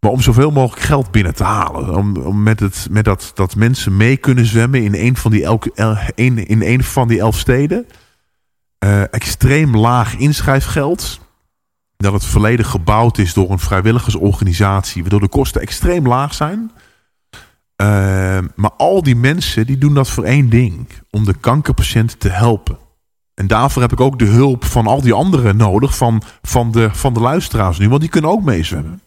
Maar 0.00 0.10
om 0.10 0.20
zoveel 0.20 0.50
mogelijk 0.50 0.86
geld 0.86 1.10
binnen 1.10 1.34
te 1.34 1.44
halen. 1.44 1.96
Om, 1.96 2.16
om 2.16 2.42
met, 2.42 2.60
het, 2.60 2.86
met 2.90 3.04
dat, 3.04 3.30
dat 3.34 3.56
mensen 3.56 3.96
mee 3.96 4.16
kunnen 4.16 4.46
zwemmen 4.46 4.84
in 4.84 4.94
een 4.94 5.16
van 5.16 5.30
die, 5.30 5.44
elke, 5.44 5.72
el, 5.74 5.96
een, 6.14 6.46
in 6.46 6.62
een 6.62 6.84
van 6.84 7.08
die 7.08 7.18
elf 7.18 7.38
steden. 7.38 7.86
eh, 8.78 9.02
extreem 9.12 9.76
laag 9.76 10.16
inschrijfgeld. 10.16 11.20
Dat 11.96 12.12
het 12.12 12.24
volledig 12.24 12.68
gebouwd 12.68 13.18
is 13.18 13.34
door 13.34 13.50
een 13.50 13.58
vrijwilligersorganisatie, 13.58 15.00
waardoor 15.00 15.20
de 15.20 15.28
kosten 15.28 15.60
extreem 15.60 16.06
laag 16.08 16.34
zijn. 16.34 16.70
Eh, 17.76 18.38
maar 18.54 18.72
al 18.76 19.02
die 19.02 19.16
mensen 19.16 19.66
die 19.66 19.78
doen 19.78 19.94
dat 19.94 20.10
voor 20.10 20.24
één 20.24 20.48
ding: 20.48 20.88
om 21.10 21.24
de 21.24 21.34
kankerpatiënten 21.34 22.18
te 22.18 22.28
helpen. 22.28 22.78
En 23.34 23.46
daarvoor 23.46 23.82
heb 23.82 23.92
ik 23.92 24.00
ook 24.00 24.18
de 24.18 24.24
hulp 24.24 24.64
van 24.64 24.86
al 24.86 25.00
die 25.00 25.12
anderen 25.12 25.56
nodig, 25.56 25.96
van, 25.96 26.22
van, 26.42 26.70
de, 26.72 26.90
van 26.92 27.14
de 27.14 27.20
luisteraars 27.20 27.78
nu, 27.78 27.88
want 27.88 28.00
die 28.00 28.10
kunnen 28.10 28.30
ook 28.30 28.42
meezwemmen. 28.42 29.00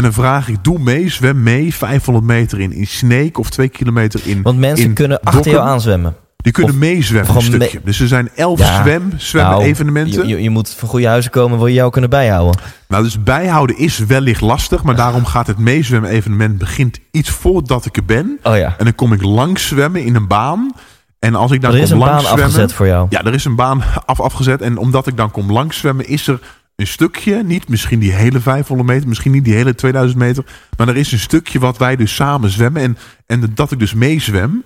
En 0.00 0.06
dan 0.06 0.14
vraag 0.14 0.48
ik, 0.48 0.64
doe 0.64 0.78
mee, 0.78 1.08
zwem 1.10 1.42
mee, 1.42 1.74
500 1.74 2.26
meter 2.26 2.60
in, 2.60 2.72
in 2.72 2.86
Sneek 2.86 3.38
of 3.38 3.50
2 3.50 3.68
kilometer 3.68 4.20
in 4.24 4.42
Want 4.42 4.58
mensen 4.58 4.84
in 4.86 4.94
kunnen 4.94 5.18
achter 5.20 5.32
Dokkum. 5.32 5.52
jou 5.52 5.66
aanzwemmen. 5.66 6.16
Die 6.36 6.52
kunnen 6.52 6.72
Of- 6.72 6.78
meezwemmen 6.78 7.34
een 7.34 7.42
stukje. 7.42 7.80
Dus 7.84 8.00
er 8.00 8.08
zijn 8.08 8.28
elf 8.34 8.58
Ja, 8.58 8.82
zwem, 8.82 9.12
zwemmen 9.16 9.52
Nou, 9.52 9.64
evenementen. 9.64 10.28
Je, 10.28 10.42
je, 10.42 10.50
moet 10.50 10.70
van 10.70 10.88
goede 10.88 11.06
huizen 11.06 11.30
komen, 11.30 11.58
wil 11.58 11.66
je 11.66 11.74
jou 11.74 11.90
kunnen 11.90 12.10
bijhouden. 12.10 12.60
Nou, 12.88 13.02
dus 13.02 13.22
bijhouden 13.22 13.78
is 13.78 13.98
wellicht 13.98 14.40
lastig. 14.40 14.82
Maar 14.82 14.96
daarom 14.96 15.24
gaat 15.24 15.46
het 15.46 15.58
meezwemmen 15.58 16.10
evenement 16.10 16.58
begint 16.58 16.98
iets 17.10 17.30
voordat 17.30 17.86
ik 17.86 17.96
er 17.96 18.04
ben. 18.04 18.38
Oh 18.42 18.56
ja. 18.56 18.74
En 18.78 18.84
dan 18.84 18.94
kom 18.94 19.12
ik 19.12 19.22
langs 19.22 19.66
zwemmen 19.66 20.04
in 20.04 20.14
een 20.14 20.26
baan. 20.28 20.72
En 21.18 21.34
als 21.34 21.50
ik 21.50 21.60
dan 21.60 21.72
Er 21.74 21.78
is 21.78 21.90
kom 21.90 21.92
een 21.92 21.98
baan 21.98 22.08
langs 22.08 22.24
zwemmen... 22.28 22.46
afgezet 22.46 22.72
voor 22.72 22.86
jou. 22.86 23.06
Ja, 23.10 23.24
er 23.24 23.34
is 23.34 23.44
een 23.44 23.56
baan 23.56 23.82
af, 24.06 24.20
afgezet. 24.20 24.60
En 24.62 24.78
omdat 24.78 25.06
ik 25.06 25.16
dan 25.16 25.30
kom 25.30 25.52
langs 25.52 25.78
zwemmen, 25.78 26.08
is 26.08 26.26
er 26.26 26.40
een 26.80 26.86
stukje, 26.86 27.42
niet 27.42 27.68
misschien 27.68 27.98
die 27.98 28.12
hele 28.12 28.40
500 28.40 28.88
meter, 28.88 29.08
misschien 29.08 29.32
niet 29.32 29.44
die 29.44 29.54
hele 29.54 29.74
2000 29.74 30.18
meter, 30.18 30.44
maar 30.76 30.88
er 30.88 30.96
is 30.96 31.12
een 31.12 31.18
stukje 31.18 31.58
wat 31.58 31.78
wij 31.78 31.96
dus 31.96 32.14
samen 32.14 32.50
zwemmen 32.50 32.82
en, 32.82 32.96
en 33.26 33.50
dat 33.54 33.72
ik 33.72 33.78
dus 33.78 33.94
meezwem. 33.94 34.64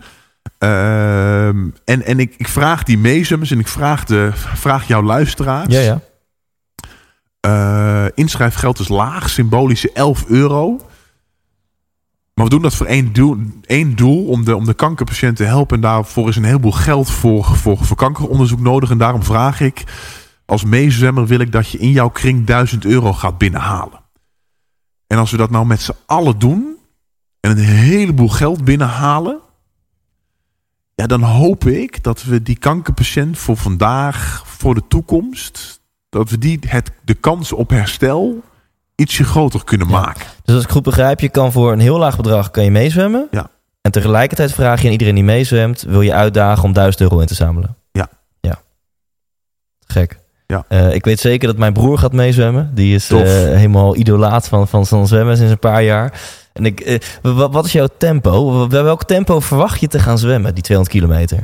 Ehm, 0.58 1.68
en 1.84 2.04
en 2.04 2.18
ik, 2.18 2.34
ik 2.36 2.48
vraag 2.48 2.82
die 2.82 2.98
meezwemmers 2.98 3.50
en 3.50 3.58
ik 3.58 3.68
vraag, 3.68 4.04
de, 4.04 4.30
vraag 4.34 4.86
jouw 4.86 5.02
luisteraars. 5.02 5.72
Ja, 5.72 5.80
ja. 5.80 6.00
Eh, 7.40 8.06
inschrijfgeld 8.14 8.78
is 8.78 8.88
laag, 8.88 9.30
symbolische 9.30 9.90
11 9.92 10.24
euro. 10.28 10.80
Maar 12.34 12.44
we 12.44 12.50
doen 12.50 12.62
dat 12.62 12.74
voor 12.74 12.86
één 12.86 13.12
doel, 13.12 13.36
één 13.66 13.96
doel 13.96 14.26
om, 14.26 14.44
de, 14.44 14.56
om 14.56 14.64
de 14.64 14.74
kankerpatiënten 14.74 15.44
te 15.44 15.50
helpen. 15.50 15.76
En 15.76 15.82
daarvoor 15.82 16.28
is 16.28 16.36
een 16.36 16.44
heleboel 16.44 16.72
geld 16.72 17.10
voor, 17.10 17.44
voor, 17.44 17.78
voor 17.84 17.96
kankeronderzoek 17.96 18.60
nodig. 18.60 18.90
En 18.90 18.98
daarom 18.98 19.22
vraag 19.22 19.60
ik, 19.60 19.84
als 20.46 20.64
meezwemmer 20.64 21.26
wil 21.26 21.38
ik 21.40 21.52
dat 21.52 21.68
je 21.68 21.78
in 21.78 21.90
jouw 21.90 22.08
kring 22.08 22.46
1000 22.46 22.84
euro 22.84 23.12
gaat 23.12 23.38
binnenhalen. 23.38 24.00
En 25.06 25.18
als 25.18 25.30
we 25.30 25.36
dat 25.36 25.50
nou 25.50 25.66
met 25.66 25.80
z'n 25.80 25.94
allen 26.06 26.38
doen 26.38 26.76
en 27.40 27.50
een 27.50 27.64
heleboel 27.64 28.28
geld 28.28 28.64
binnenhalen. 28.64 29.38
Ja, 30.94 31.06
dan 31.06 31.22
hoop 31.22 31.64
ik 31.64 32.02
dat 32.02 32.22
we 32.22 32.42
die 32.42 32.58
kankerpatiënt 32.58 33.38
voor 33.38 33.56
vandaag, 33.56 34.42
voor 34.46 34.74
de 34.74 34.82
toekomst, 34.88 35.80
dat 36.08 36.30
we 36.30 36.38
die 36.38 36.58
het, 36.66 36.90
de 37.04 37.14
kans 37.14 37.52
op 37.52 37.70
herstel 37.70 38.42
ietsje 38.94 39.24
groter 39.24 39.64
kunnen 39.64 39.88
Ja. 39.88 40.00
maken. 40.00 40.26
Dus 40.44 40.54
als 40.54 40.64
ik 40.64 40.70
goed 40.70 40.82
begrijp, 40.82 41.20
je 41.20 41.28
kan 41.28 41.52
voor 41.52 41.72
een 41.72 41.78
heel 41.80 41.98
laag 41.98 42.16
bedrag 42.16 42.50
kan 42.50 42.64
je 42.64 42.70
meezwemmen. 42.70 43.28
Ja. 43.30 43.50
En 43.80 43.90
tegelijkertijd 43.90 44.52
vraag 44.52 44.80
je 44.80 44.86
aan 44.86 44.92
iedereen 44.92 45.14
die 45.14 45.24
meezwemt, 45.24 45.82
wil 45.82 46.00
je 46.00 46.14
uitdagen 46.14 46.64
om 46.64 46.72
1000 46.72 47.02
euro 47.02 47.18
in 47.18 47.26
te 47.26 47.34
zamelen. 47.34 47.76
Ja. 47.92 48.08
Ja. 48.40 48.60
Gek. 49.86 50.18
Ja. 50.46 50.64
Eh, 50.68 50.94
ik 50.94 51.04
weet 51.04 51.20
zeker 51.20 51.46
dat 51.48 51.56
mijn 51.56 51.72
broer 51.72 51.98
gaat 51.98 52.12
meezwemmen. 52.12 52.70
Die 52.74 52.94
is 52.94 53.10
eh, 53.10 53.18
helemaal 53.56 53.96
idolaat 53.96 54.48
van, 54.48 54.68
van, 54.68 54.86
van 54.86 55.06
zwemmen 55.06 55.36
sinds 55.36 55.52
een 55.52 55.58
paar 55.58 55.82
jaar. 55.82 56.20
En 56.52 56.64
ik, 56.66 56.80
eh, 56.80 56.98
wa- 57.22 57.50
wat 57.50 57.64
is 57.64 57.72
jouw 57.72 57.88
tempo? 57.98 58.66
Bij 58.66 58.82
welk 58.82 59.04
tempo 59.04 59.40
verwacht 59.40 59.80
je 59.80 59.86
te 59.88 59.98
gaan 59.98 60.18
zwemmen, 60.18 60.54
die 60.54 60.62
200 60.62 60.96
kilometer? 60.96 61.38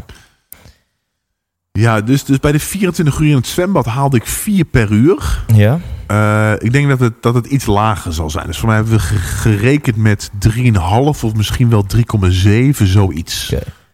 Ja, 1.72 2.00
dus, 2.00 2.24
dus 2.24 2.38
bij 2.38 2.52
de 2.52 2.58
24 2.60 3.18
uur 3.18 3.28
in 3.30 3.36
het 3.36 3.46
zwembad 3.46 3.86
haalde 3.86 4.16
ik 4.16 4.26
4 4.26 4.64
per 4.64 4.90
uur. 4.90 5.44
Ja? 5.54 5.78
Ik 6.58 6.72
denk 6.72 6.88
dat 6.88 7.00
het, 7.00 7.12
dat 7.20 7.34
het 7.34 7.46
iets 7.46 7.66
lager 7.66 8.12
zal 8.12 8.30
zijn. 8.30 8.46
Dus 8.46 8.58
voor 8.58 8.66
mij 8.68 8.76
hebben 8.76 8.94
we 8.94 9.00
ge- 9.00 9.16
gerekend 9.18 9.96
met 9.96 10.30
3,5 10.38 11.24
of 11.24 11.34
misschien 11.34 11.70
wel 11.70 11.84
3,7, 11.86 12.86
zoiets. 12.86 13.48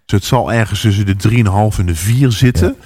Dus 0.05 0.21
het 0.21 0.25
zal 0.25 0.53
ergens 0.53 0.81
tussen 0.81 1.07
de 1.07 1.17
3,5 1.17 1.79
en 1.79 1.87
de 1.87 1.95
4 1.95 2.33
zitten. 2.33 2.77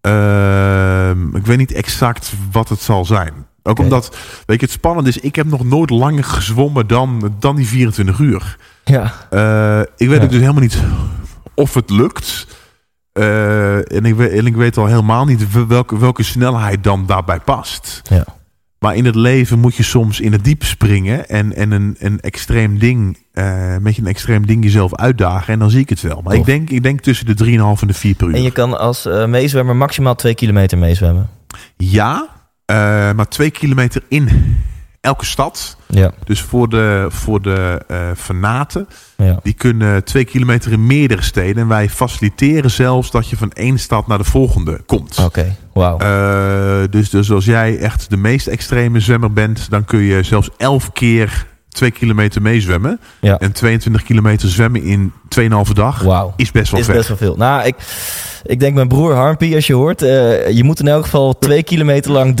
Ehm, 0.00 1.36
ik 1.36 1.46
weet 1.46 1.58
niet 1.58 1.72
exact 1.72 2.32
wat 2.52 2.68
het 2.68 2.80
zal 2.80 3.04
zijn. 3.04 3.32
Ook 3.62 3.78
omdat, 3.78 4.16
weet 4.46 4.60
je, 4.60 4.66
het 4.66 4.74
spannend 4.74 5.06
is, 5.06 5.18
ik 5.18 5.34
heb 5.36 5.46
nog 5.46 5.64
nooit 5.64 5.90
langer 5.90 6.24
gezwommen 6.24 6.86
dan, 6.86 7.34
dan 7.38 7.56
die 7.56 7.66
24 7.66 8.18
uur. 8.18 8.56
Ja. 8.84 9.12
Eh, 9.30 9.80
ik 9.96 10.08
weet 10.08 10.18
Ja. 10.18 10.22
ook 10.24 10.30
dus 10.30 10.40
helemaal 10.40 10.62
niet 10.62 10.82
of 11.54 11.74
het 11.74 11.90
lukt. 11.90 12.46
Eh, 13.12 13.92
en, 13.92 14.04
ik 14.04 14.14
weet, 14.14 14.30
en 14.32 14.46
ik 14.46 14.56
weet 14.56 14.76
al 14.76 14.86
helemaal 14.86 15.24
niet 15.24 15.66
welke, 15.68 15.98
welke 15.98 16.22
snelheid 16.22 16.84
dan 16.84 17.06
daarbij 17.06 17.40
past. 17.40 18.02
Ja. 18.04 18.24
Maar 18.80 18.96
in 18.96 19.04
het 19.04 19.14
leven 19.14 19.58
moet 19.58 19.74
je 19.74 19.82
soms 19.82 20.20
in 20.20 20.32
het 20.32 20.44
diep 20.44 20.64
springen 20.64 21.28
en, 21.28 21.56
en 21.56 21.70
een, 21.70 21.96
een 21.98 22.20
extreem 22.20 22.78
ding, 22.78 23.18
eh, 23.32 23.76
met 23.76 23.96
je 23.96 24.02
een 24.02 24.08
extreem 24.08 24.46
ding 24.46 24.64
jezelf 24.64 24.94
uitdagen. 24.94 25.52
En 25.52 25.58
dan 25.58 25.70
zie 25.70 25.80
ik 25.80 25.88
het 25.88 26.00
wel. 26.00 26.20
Maar 26.22 26.34
ik 26.34 26.44
denk, 26.44 26.70
ik 26.70 26.82
denk 26.82 27.00
tussen 27.00 27.26
de 27.26 27.44
3,5 27.44 27.80
en 27.80 27.86
de 27.86 27.94
4 27.94 28.14
per 28.14 28.28
uur. 28.28 28.34
En 28.34 28.42
je 28.42 28.50
kan 28.50 28.78
als 28.78 29.06
eh, 29.06 29.26
meezwemmer 29.26 29.76
maximaal 29.76 30.14
2 30.14 30.34
kilometer 30.34 30.78
meezwemmen. 30.78 31.28
Ja, 31.76 32.28
eh, 32.64 32.76
maar 33.12 33.28
twee 33.28 33.50
kilometer 33.50 34.02
in 34.08 34.28
elke 35.00 35.24
stad. 35.24 35.76
Ja. 35.86 36.12
Dus 36.24 36.42
voor 36.42 36.68
de, 36.68 37.06
voor 37.08 37.42
de 37.42 37.82
eh 37.88 38.10
fanaten, 38.16 38.88
ja. 39.16 39.38
die 39.42 39.52
kunnen 39.52 40.04
twee 40.04 40.24
kilometer 40.24 40.72
in 40.72 40.86
meerdere 40.86 41.22
steden. 41.22 41.62
En 41.62 41.68
wij 41.68 41.88
faciliteren 41.88 42.70
zelfs 42.70 43.10
dat 43.10 43.28
je 43.28 43.36
van 43.36 43.52
één 43.52 43.78
stad 43.78 44.06
naar 44.06 44.18
de 44.18 44.24
volgende 44.24 44.80
komt. 44.86 45.18
Oké, 45.18 45.56
wauw. 45.72 45.98
Eh, 45.98 46.90
dus, 46.90 47.10
dus 47.10 47.30
als 47.30 47.44
jij 47.44 47.78
echt 47.78 48.10
de 48.10 48.16
meest 48.16 48.46
extreme 48.46 49.00
zwemmer 49.00 49.32
bent, 49.32 49.70
dan 49.70 49.84
kun 49.84 50.00
je 50.00 50.22
zelfs 50.22 50.50
elf 50.56 50.92
keer 50.92 51.46
twee 51.68 51.90
kilometer 51.90 52.42
meezwemmen. 52.42 53.00
Ja. 53.20 53.38
En 53.38 53.52
22 53.52 54.02
kilometer 54.02 54.48
zwemmen 54.48 54.82
in 54.82 55.12
2,5 55.40 55.72
dag 55.72 56.02
Wauw. 56.02 56.32
is 56.36 56.50
best 56.50 56.70
wel 56.70 56.80
Is 56.80 56.86
best 56.86 57.08
wel 57.08 57.16
veel. 57.16 57.36
Nou, 57.36 57.66
ik, 57.66 57.74
ik 58.42 58.60
denk 58.60 58.74
mijn 58.74 58.88
broer 58.88 59.14
Harmpie, 59.14 59.54
als 59.54 59.66
je 59.66 59.74
hoort, 59.74 60.02
eh, 60.02 60.50
je 60.50 60.64
moet 60.64 60.80
in 60.80 60.88
elk 60.88 61.04
geval 61.04 61.38
2 61.38 61.62
kilometer 61.62 62.12
lang 62.12 62.36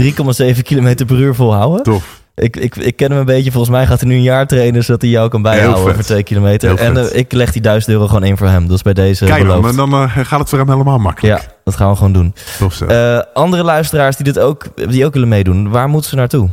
3,7 0.54 0.62
kilometer 0.62 1.06
per 1.06 1.18
uur 1.18 1.34
volhouden. 1.34 1.82
Tof. 1.82 2.19
Ik, 2.40 2.56
ik, 2.56 2.76
ik 2.76 2.96
ken 2.96 3.10
hem 3.10 3.20
een 3.20 3.24
beetje. 3.26 3.50
Volgens 3.50 3.72
mij 3.72 3.86
gaat 3.86 4.00
hij 4.00 4.08
nu 4.08 4.14
een 4.14 4.22
jaar 4.22 4.46
trainen 4.46 4.84
zodat 4.84 5.00
hij 5.00 5.10
jou 5.10 5.28
kan 5.28 5.42
bijhouden 5.42 5.94
voor 5.94 6.04
2 6.04 6.22
kilometer. 6.22 6.78
En 6.78 6.96
eh, 6.96 7.18
ik 7.18 7.32
leg 7.32 7.52
die 7.52 7.62
1000 7.62 7.92
euro 7.92 8.06
gewoon 8.06 8.24
in 8.24 8.36
voor 8.36 8.46
hem. 8.46 8.66
Dat 8.66 8.76
is 8.76 8.82
bij 8.82 8.94
deze 8.94 9.24
Kijk 9.24 9.46
dan, 9.46 9.60
beloofd. 9.60 9.76
dan 9.76 9.92
eh, 9.92 10.16
gaat 10.16 10.40
het 10.40 10.48
voor 10.48 10.58
hem 10.58 10.68
helemaal 10.70 10.98
makkelijk. 10.98 11.40
Ja, 11.40 11.48
dat 11.64 11.76
gaan 11.76 11.90
we 11.90 11.96
gewoon 11.96 12.12
doen. 12.12 12.34
Tof. 12.58 12.80
Eh, 12.80 13.20
andere 13.34 13.62
luisteraars 13.62 14.16
die 14.16 14.24
dit 14.24 14.38
ook, 14.38 14.64
die 14.90 15.04
ook 15.04 15.12
willen 15.12 15.28
meedoen, 15.28 15.70
waar 15.70 15.88
moeten 15.88 16.10
ze 16.10 16.16
naartoe? 16.16 16.48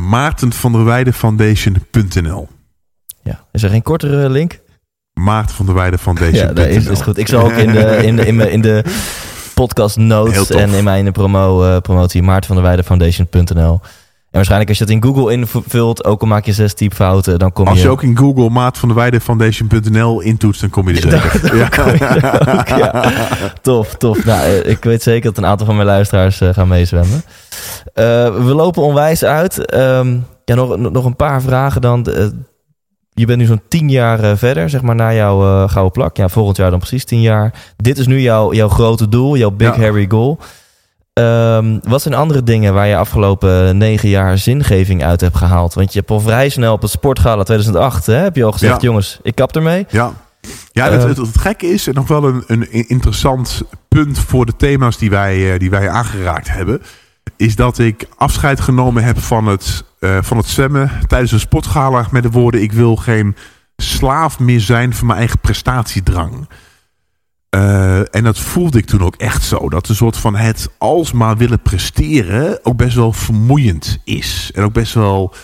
Maarten 0.00 0.52
van 0.52 0.72
der 0.72 0.84
Weijden 0.84 1.12
Foundation.nl 1.12 2.48
Ja. 3.22 3.44
Is 3.52 3.62
er 3.62 3.70
geen 3.70 3.82
kortere 3.82 4.28
link? 4.30 4.58
Maarten 5.12 5.56
van 5.56 5.66
der 5.66 5.74
Weijden 5.74 5.98
Foundation.nl 5.98 6.48
Ja, 6.48 6.52
dat 6.52 6.66
is, 6.66 6.86
is 6.86 7.00
goed. 7.00 7.18
Ik 7.18 7.28
zal 7.28 7.44
ook 7.44 7.52
in 7.52 7.72
de, 7.72 7.96
in 8.02 8.16
de, 8.16 8.26
in 8.26 8.38
de, 8.38 8.50
in 8.50 8.60
de 8.60 8.84
podcast 9.54 9.96
notes 9.96 10.50
en 10.50 10.70
in 10.70 10.84
mijn 10.84 11.12
promo, 11.12 11.80
promotie 11.80 12.22
Maarten 12.22 12.46
van 12.46 12.56
der 12.56 12.64
Weijden 12.64 12.84
Foundation.nl. 12.84 13.80
En 14.26 14.42
waarschijnlijk 14.42 14.68
als 14.70 14.78
je 14.78 14.84
dat 14.84 14.94
in 14.94 15.02
Google 15.14 15.32
invult, 15.32 16.04
ook 16.04 16.20
al 16.20 16.26
maak 16.26 16.44
je 16.44 16.52
zes 16.52 16.74
typfouten, 16.74 17.38
dan 17.38 17.52
kom 17.52 17.66
Als 17.66 17.76
je... 17.78 17.82
je 17.84 17.90
ook 17.90 18.02
in 18.02 18.16
Google 18.16 18.50
Maat 18.50 18.78
van 18.78 18.88
der 18.88 18.96
Weijden 18.98 19.20
Foundation.nl 19.20 20.20
intoetst, 20.20 20.60
dan 20.60 20.70
kom 20.70 20.88
je 20.88 20.94
er 20.94 21.00
zeker. 21.10 21.56
Ja. 21.56 21.68
kom 21.68 21.84
je 21.92 22.58
ook, 22.58 22.68
ja. 22.68 23.12
Tof, 23.62 23.94
tof. 23.94 24.24
Nou, 24.24 24.40
eh, 24.40 24.70
ik 24.70 24.84
weet 24.84 25.02
zeker 25.02 25.22
dat 25.32 25.38
een 25.38 25.46
aantal 25.50 25.66
van 25.66 25.74
mijn 25.74 25.86
luisteraars 25.86 26.40
eh, 26.40 26.48
gaan 26.48 26.68
meezwemmen. 26.68 27.22
Eh, 27.94 28.04
we 28.34 28.54
lopen 28.54 28.82
onwijs 28.82 29.24
uit. 29.24 29.66
Ehm, 29.70 30.16
ja, 30.44 30.54
nog, 30.54 30.76
nog 30.76 31.04
een 31.04 31.16
paar 31.16 31.42
vragen 31.42 31.80
dan. 31.80 32.06
Je 33.10 33.26
bent 33.26 33.38
nu 33.38 33.44
zo'n 33.46 33.62
tien 33.68 33.88
jaar 33.90 34.36
verder, 34.36 34.70
zeg 34.70 34.82
maar, 34.82 34.94
na 34.94 35.14
jouw 35.14 35.66
gouden 35.68 35.92
plak. 35.92 36.16
Ja, 36.16 36.28
volgend 36.28 36.56
jaar 36.56 36.70
dan 36.70 36.78
precies 36.78 37.04
tien 37.04 37.20
jaar. 37.20 37.52
Dit 37.76 37.98
is 37.98 38.06
nu 38.06 38.20
jouw, 38.20 38.52
jouw 38.52 38.68
grote 38.68 39.08
doel, 39.08 39.36
jouw 39.36 39.50
big 39.50 39.74
Ja. 39.74 39.80
hairy 39.80 40.06
goal. 40.08 40.38
Ehm, 41.20 41.78
wat 41.82 42.02
zijn 42.02 42.14
andere 42.14 42.42
dingen 42.42 42.74
waar 42.74 42.86
je 42.86 42.96
afgelopen 42.96 43.76
negen 43.76 44.08
jaar 44.08 44.38
zingeving 44.38 45.04
uit 45.04 45.20
hebt 45.20 45.36
gehaald? 45.36 45.74
Want 45.74 45.92
je 45.92 45.98
hebt 45.98 46.10
al 46.10 46.20
vrij 46.20 46.48
snel 46.48 46.72
op 46.72 46.82
het 46.82 46.90
Sportgala 46.90 47.42
2008, 47.42 48.06
hè, 48.06 48.14
heb 48.14 48.36
je 48.36 48.44
al 48.44 48.52
gezegd, 48.52 48.80
Ja. 48.80 48.88
jongens, 48.88 49.18
ik 49.22 49.34
kap 49.34 49.56
ermee. 49.56 49.86
Ja, 49.88 50.12
ja 50.72 50.90
het, 50.90 51.02
Eh. 51.02 51.08
het, 51.08 51.16
het 51.16 51.38
gekke 51.38 51.66
is, 51.66 51.86
en 51.86 51.94
nog 51.94 52.08
wel 52.08 52.24
een, 52.24 52.44
een 52.46 52.88
interessant 52.88 53.62
punt 53.88 54.18
voor 54.18 54.46
de 54.46 54.56
thema's 54.56 54.98
die 54.98 55.10
wij, 55.10 55.52
eh, 55.52 55.58
die 55.58 55.70
wij 55.70 55.88
aangeraakt 55.88 56.48
hebben, 56.48 56.82
is 57.36 57.56
dat 57.56 57.78
ik 57.78 58.06
afscheid 58.16 58.60
genomen 58.60 59.04
heb 59.04 59.18
van 59.20 59.46
het, 59.46 59.84
eh, 60.00 60.18
van 60.20 60.36
het 60.36 60.46
zwemmen 60.46 60.90
tijdens 61.06 61.32
een 61.32 61.40
sportgala 61.40 62.06
met 62.10 62.22
de 62.22 62.30
woorden: 62.30 62.62
Ik 62.62 62.72
wil 62.72 62.96
geen 62.96 63.36
slaaf 63.76 64.38
meer 64.38 64.60
zijn 64.60 64.94
van 64.94 65.06
mijn 65.06 65.18
eigen 65.18 65.38
prestatiedrang. 65.38 66.48
Eh, 67.56 68.14
en 68.14 68.24
dat 68.24 68.38
voelde 68.38 68.78
ik 68.78 68.86
toen 68.86 69.02
ook 69.02 69.16
echt 69.16 69.42
zo. 69.42 69.68
Dat 69.68 69.88
een 69.88 69.94
soort 69.94 70.16
van 70.16 70.36
het 70.36 70.68
alsmaar 70.78 71.36
willen 71.36 71.60
presteren 71.60 72.64
ook 72.64 72.76
best 72.76 72.94
wel 72.94 73.12
vermoeiend 73.12 73.98
is. 74.04 74.50
En 74.54 74.62
ook 74.62 74.72
best 74.72 74.94
wel 74.94 75.34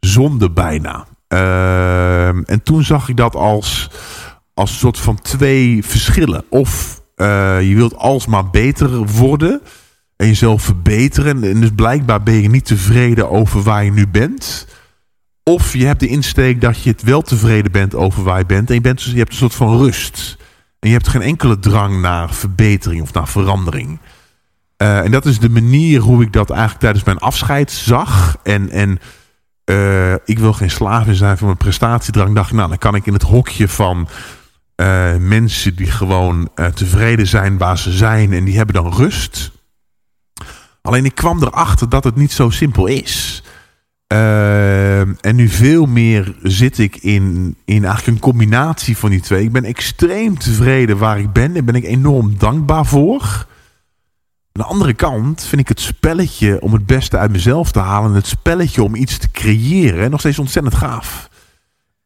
zonde 0.00 0.50
bijna. 0.50 1.06
Ehm, 1.28 2.42
en 2.42 2.62
toen 2.62 2.84
zag 2.84 3.08
ik 3.08 3.16
dat 3.16 3.34
als, 3.34 3.90
als 4.54 4.70
een 4.70 4.76
soort 4.76 4.98
van 4.98 5.20
twee 5.20 5.84
verschillen. 5.84 6.44
Of 6.48 7.02
eh, 7.14 7.68
je 7.68 7.74
wilt 7.74 7.96
alsmaar 7.96 8.50
beter 8.50 9.06
worden. 9.06 9.60
en 10.16 10.26
jezelf 10.26 10.62
verbeteren. 10.62 11.44
En 11.44 11.60
dus 11.60 11.70
blijkbaar 11.74 12.22
ben 12.22 12.42
je 12.42 12.48
niet 12.48 12.64
tevreden 12.64 13.30
over 13.30 13.62
waar 13.62 13.84
je 13.84 13.92
nu 13.92 14.08
bent. 14.08 14.66
Of 15.42 15.72
je 15.72 15.86
hebt 15.86 16.00
de 16.00 16.08
insteek 16.08 16.60
dat 16.60 16.82
je 16.82 16.90
het 16.90 17.02
wel 17.02 17.22
tevreden 17.22 17.72
bent 17.72 17.94
over 17.94 18.22
waar 18.22 18.38
je 18.38 18.46
bent. 18.46 18.68
En 18.68 18.74
je, 18.74 18.80
bent, 18.80 18.98
dus, 18.98 19.12
je 19.12 19.18
hebt 19.18 19.30
een 19.30 19.36
soort 19.36 19.54
van 19.54 19.78
rust. 19.78 20.36
En 20.78 20.88
je 20.88 20.94
hebt 20.94 21.08
geen 21.08 21.22
enkele 21.22 21.58
drang 21.58 22.00
naar 22.00 22.34
verbetering 22.34 23.02
of 23.02 23.12
naar 23.12 23.28
verandering. 23.28 23.98
Uh, 24.82 24.98
en 24.98 25.10
dat 25.10 25.24
is 25.24 25.38
de 25.38 25.50
manier 25.50 26.00
hoe 26.00 26.22
ik 26.22 26.32
dat 26.32 26.50
eigenlijk 26.50 26.80
tijdens 26.80 27.04
mijn 27.04 27.18
afscheid 27.18 27.70
zag. 27.70 28.36
En, 28.42 28.70
en 28.70 28.98
uh, 29.70 30.12
ik 30.12 30.38
wil 30.38 30.52
geen 30.52 30.70
slaaf 30.70 31.06
zijn 31.10 31.38
van 31.38 31.46
mijn 31.46 31.58
prestatiedrang. 31.58 32.34
Dacht 32.34 32.52
nou, 32.52 32.68
dan 32.68 32.78
kan 32.78 32.94
ik 32.94 33.06
in 33.06 33.12
het 33.12 33.22
hokje 33.22 33.68
van 33.68 34.08
uh, 34.76 35.16
mensen 35.16 35.76
die 35.76 35.90
gewoon 35.90 36.50
tevreden 36.74 37.26
zijn 37.26 37.58
waar 37.58 37.78
ze 37.78 37.92
zijn. 37.92 38.32
En 38.32 38.44
die 38.44 38.56
hebben 38.56 38.74
dan 38.74 38.92
rust. 38.92 39.50
Alleen 40.82 41.04
ik 41.04 41.14
kwam 41.14 41.42
erachter 41.42 41.88
dat 41.88 42.04
het 42.04 42.16
niet 42.16 42.32
zo 42.32 42.50
simpel 42.50 42.86
is. 42.86 43.42
Uh, 44.12 45.00
en 45.00 45.34
nu 45.36 45.48
veel 45.48 45.86
meer 45.86 46.34
zit 46.42 46.78
ik 46.78 46.96
in, 46.96 47.56
in 47.64 47.84
eigenlijk 47.84 48.06
een 48.06 48.30
combinatie 48.30 48.96
van 48.96 49.10
die 49.10 49.20
twee. 49.20 49.42
Ik 49.44 49.52
ben 49.52 49.64
extreem 49.64 50.38
tevreden 50.38 50.98
waar 50.98 51.18
ik 51.18 51.32
ben. 51.32 51.52
Daar 51.52 51.64
ben 51.64 51.74
ik 51.74 51.84
enorm 51.84 52.38
dankbaar 52.38 52.86
voor. 52.86 53.22
Aan 53.22 54.62
de 54.62 54.64
andere 54.64 54.94
kant 54.94 55.44
vind 55.44 55.60
ik 55.60 55.68
het 55.68 55.80
spelletje 55.80 56.60
om 56.60 56.72
het 56.72 56.86
beste 56.86 57.18
uit 57.18 57.30
mezelf 57.30 57.72
te 57.72 57.78
halen. 57.78 58.12
Het 58.12 58.26
spelletje 58.26 58.82
om 58.82 58.94
iets 58.94 59.18
te 59.18 59.30
creëren 59.30 60.10
nog 60.10 60.20
steeds 60.20 60.38
ontzettend 60.38 60.74
gaaf. 60.74 61.28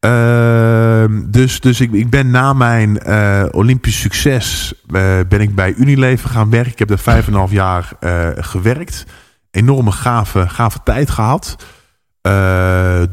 Uh, 0.05 1.05
dus 1.25 1.59
dus 1.59 1.81
ik, 1.81 1.91
ik 1.91 2.09
ben 2.09 2.31
na 2.31 2.53
mijn 2.53 2.99
uh, 3.07 3.45
Olympisch 3.51 3.99
succes 3.99 4.73
uh, 4.87 5.19
ben 5.29 5.41
ik 5.41 5.55
bij 5.55 5.73
Unilever 5.73 6.29
gaan 6.29 6.49
werken. 6.49 6.71
Ik 6.71 6.79
heb 6.79 6.87
daar 6.87 6.99
vijf 6.99 7.27
en 7.27 7.33
een 7.33 7.39
half 7.39 7.51
jaar 7.51 7.91
uh, 7.99 8.27
gewerkt. 8.35 9.05
Enorme 9.51 9.91
gave, 9.91 10.49
gave 10.49 10.79
tijd 10.83 11.09
gehad. 11.09 11.55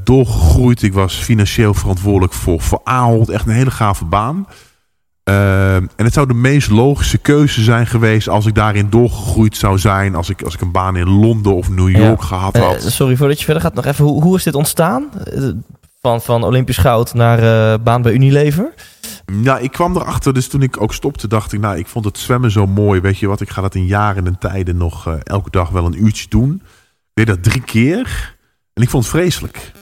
Doorgegroeid. 0.04 0.82
Ik 0.82 0.92
was 0.92 1.14
financieel 1.14 1.74
verantwoordelijk 1.74 2.32
voor, 2.32 2.60
voor 2.60 2.80
Ahold. 2.84 3.28
Echt 3.28 3.46
een 3.46 3.52
hele 3.52 3.70
gave 3.70 4.04
baan. 4.04 4.46
en 5.24 5.90
het 5.96 6.12
zou 6.12 6.26
de 6.26 6.34
meest 6.34 6.70
logische 6.70 7.18
keuze 7.18 7.62
zijn 7.62 7.86
geweest 7.86 8.28
als 8.28 8.46
ik 8.46 8.54
daarin 8.54 8.90
doorgegroeid 8.90 9.56
zou 9.56 9.78
zijn. 9.78 10.14
Als 10.14 10.28
ik, 10.28 10.42
als 10.42 10.54
ik 10.54 10.60
een 10.60 10.72
baan 10.72 10.96
in 10.96 11.08
Londen 11.08 11.54
of 11.54 11.70
New 11.70 11.90
York 11.90 12.20
ja. 12.20 12.26
gehad 12.26 12.56
had. 12.56 12.82
sorry 12.82 13.16
voordat 13.16 13.38
je 13.38 13.44
verder 13.44 13.62
gaat. 13.62 13.74
Nog 13.74 13.84
even, 13.84 14.04
hoe, 14.04 14.22
hoe 14.22 14.36
is 14.36 14.42
dit 14.42 14.54
ontstaan? 14.54 15.10
Van, 16.00 16.20
van 16.20 16.44
Olympisch 16.44 16.76
goud 16.76 17.14
naar 17.14 17.42
uh, 17.42 17.84
baan 17.84 18.02
bij 18.02 18.12
Unilever? 18.12 18.74
Ja, 19.42 19.58
ik 19.58 19.72
kwam 19.72 19.96
erachter. 19.96 20.34
Dus 20.34 20.48
toen 20.48 20.62
ik 20.62 20.80
ook 20.80 20.94
stopte, 20.94 21.28
dacht 21.28 21.52
ik, 21.52 21.60
nou, 21.60 21.78
ik 21.78 21.86
vond 21.86 22.04
het 22.04 22.18
zwemmen 22.18 22.50
zo 22.50 22.66
mooi. 22.66 23.00
Weet 23.00 23.18
je 23.18 23.26
wat, 23.26 23.40
ik 23.40 23.50
ga 23.50 23.62
dat 23.62 23.74
in 23.74 23.86
jaren 23.86 24.26
en 24.26 24.38
tijden 24.38 24.76
nog 24.76 25.08
uh, 25.08 25.14
elke 25.22 25.50
dag 25.50 25.68
wel 25.68 25.86
een 25.86 26.04
uurtje 26.04 26.28
doen. 26.28 26.62
Ik 27.14 27.26
deed 27.26 27.26
dat 27.26 27.42
drie 27.42 27.62
keer. 27.62 28.36
En 28.78 28.84
ik 28.84 28.90
vond 28.90 29.04
het 29.04 29.12
vreselijk. 29.12 29.72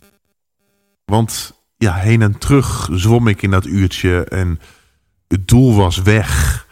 Want 1.05 1.61
ja, 1.77 1.95
heen 1.95 2.23
en 2.23 2.39
terug 2.39 2.89
zwom 2.93 3.29
ik 3.29 3.43
in 3.43 3.51
dat 3.51 3.67
uurtje. 3.67 4.25
En 4.25 4.61
het 5.29 5.49
doel 5.49 5.75
was 5.75 6.03
weg. 6.03 6.67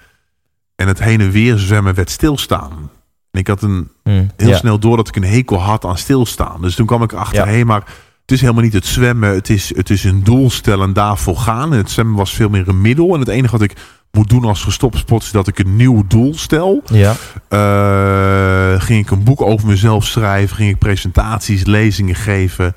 En 0.75 0.89
het 0.89 0.99
heen 0.99 1.21
en 1.21 1.31
weer 1.31 1.59
zwemmen 1.59 1.95
werd 1.95 2.11
stilstaan. 2.11 2.91
En 3.31 3.41
ik 3.41 3.47
had 3.47 3.63
een, 3.63 3.91
mm, 4.03 4.31
heel 4.37 4.49
ja. 4.49 4.57
snel 4.57 4.79
door 4.79 4.97
dat 4.97 5.09
ik 5.09 5.17
een 5.17 5.25
hekel 5.25 5.61
had 5.61 5.85
aan 5.85 5.99
stilstaan. 5.99 6.63
Dus 6.63 6.75
toen 6.75 6.87
kwam 6.87 7.03
ik 7.03 7.13
ja. 7.33 7.45
hey, 7.45 7.65
maar 7.65 7.85
het 8.21 8.33
is 8.33 8.41
helemaal 8.41 8.63
niet 8.63 8.73
het 8.73 8.87
zwemmen. 8.87 9.35
Het 9.35 9.51
is, 9.51 9.77
het 9.77 9.91
is 9.91 10.05
een 10.05 10.25
doel 10.25 10.51
stellen 10.51 10.87
en 10.87 10.93
daarvoor 10.93 11.37
gaan. 11.37 11.73
En 11.73 11.79
het 11.79 11.91
zwemmen 11.91 12.17
was 12.17 12.35
veel 12.35 12.49
meer 12.49 12.69
een 12.69 12.81
middel. 12.81 13.15
En 13.15 13.21
het 13.21 13.29
enige 13.29 13.59
wat 13.59 13.71
ik 13.71 13.77
moet 14.15 14.29
doen 14.29 14.45
als 14.45 14.63
gestopt 14.63 14.99
sport 14.99 15.23
is 15.23 15.31
dat 15.31 15.49
ik 15.49 15.59
een 15.59 15.77
nieuw 15.77 16.07
doel 16.07 16.35
stel. 16.35 16.83
Ja. 16.87 17.15
Uh, 17.51 18.81
ging 18.81 19.05
ik 19.05 19.11
een 19.11 19.25
boek 19.25 19.41
over 19.41 19.69
mezelf 19.69 20.05
schrijven. 20.05 20.57
Ging 20.57 20.71
ik 20.71 20.79
presentaties, 20.79 21.65
lezingen 21.65 22.15
geven. 22.15 22.75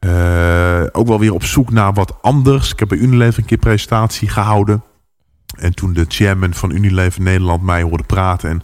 Uh, 0.00 0.82
ook 0.92 1.06
wel 1.06 1.18
weer 1.18 1.32
op 1.32 1.44
zoek 1.44 1.70
naar 1.70 1.92
wat 1.92 2.22
anders. 2.22 2.72
Ik 2.72 2.78
heb 2.78 2.88
bij 2.88 2.98
Unilever 2.98 3.38
een 3.38 3.44
keer 3.44 3.58
presentatie 3.58 4.28
gehouden. 4.28 4.82
En 5.56 5.74
toen 5.74 5.92
de 5.92 6.04
chairman 6.08 6.54
van 6.54 6.70
Unilever 6.70 7.22
Nederland 7.22 7.62
mij 7.62 7.82
hoorde 7.82 8.04
praten... 8.04 8.50
en 8.50 8.62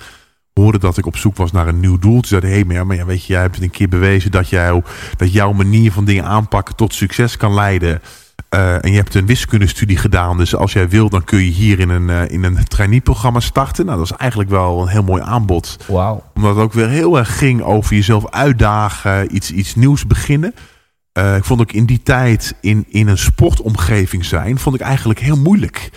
hoorde 0.53 0.79
dat 0.79 0.99
ik 0.99 1.07
op 1.07 1.17
zoek 1.17 1.37
was 1.37 1.53
naar 1.53 1.69
een 1.69 1.81
nieuw 1.81 1.99
doel. 1.99 2.21
Toen 2.21 2.25
zei 2.25 2.41
hij, 2.41 2.51
hey, 2.51 2.65
maar, 2.65 2.87
maar 2.87 2.97
ja, 2.97 3.05
weet 3.05 3.25
je, 3.25 3.33
jij 3.33 3.43
hebt 3.43 3.63
een 3.63 3.71
keer 3.71 3.89
bewezen 3.89 4.31
dat, 4.31 4.49
jij, 4.49 4.83
dat 5.17 5.33
jouw 5.33 5.53
manier 5.53 5.93
van 5.93 6.05
dingen 6.05 6.25
aanpakken 6.25 6.77
tot 6.77 6.95
succes 6.95 7.37
kan 7.37 7.55
leiden. 7.55 8.03
Uh, 8.55 8.85
en 8.85 8.91
je 8.91 8.97
hebt 8.97 9.15
een 9.15 9.27
wiskundestudie 9.27 9.97
gedaan. 9.97 10.37
Dus 10.37 10.55
als 10.55 10.73
jij 10.73 10.89
wil, 10.89 11.09
dan 11.09 11.25
kun 11.25 11.39
je 11.39 11.51
hier 11.51 11.81
in 11.81 11.89
een, 11.89 12.09
uh, 12.09 12.29
in 12.29 12.43
een 12.43 12.65
trainee-programma 12.65 13.41
starten. 13.41 13.87
Nou, 13.87 13.99
dat 13.99 14.11
is 14.11 14.17
eigenlijk 14.17 14.51
wel 14.51 14.83
een 14.83 14.89
heel 14.89 15.03
mooi 15.03 15.23
aanbod. 15.23 15.77
Wow. 15.87 16.21
Omdat 16.35 16.55
het 16.55 16.65
ook 16.65 16.73
weer 16.73 16.89
heel 16.89 17.19
erg 17.19 17.39
ging 17.39 17.63
over 17.63 17.95
jezelf 17.95 18.31
uitdagen, 18.31 19.35
iets, 19.35 19.51
iets 19.51 19.75
nieuws 19.75 20.07
beginnen. 20.07 20.55
Uh, 21.19 21.37
ik 21.37 21.45
vond 21.45 21.61
ook 21.61 21.73
in 21.73 21.87
die 21.87 22.03
tijd 22.03 22.55
in, 22.61 22.85
in 22.89 23.09
een 23.09 23.19
sportomgeving 23.19 24.25
zijn, 24.25 24.59
vond 24.59 24.75
ik 24.75 24.81
eigenlijk 24.81 25.21
heel 25.21 25.39
moeilijk. 25.39 25.91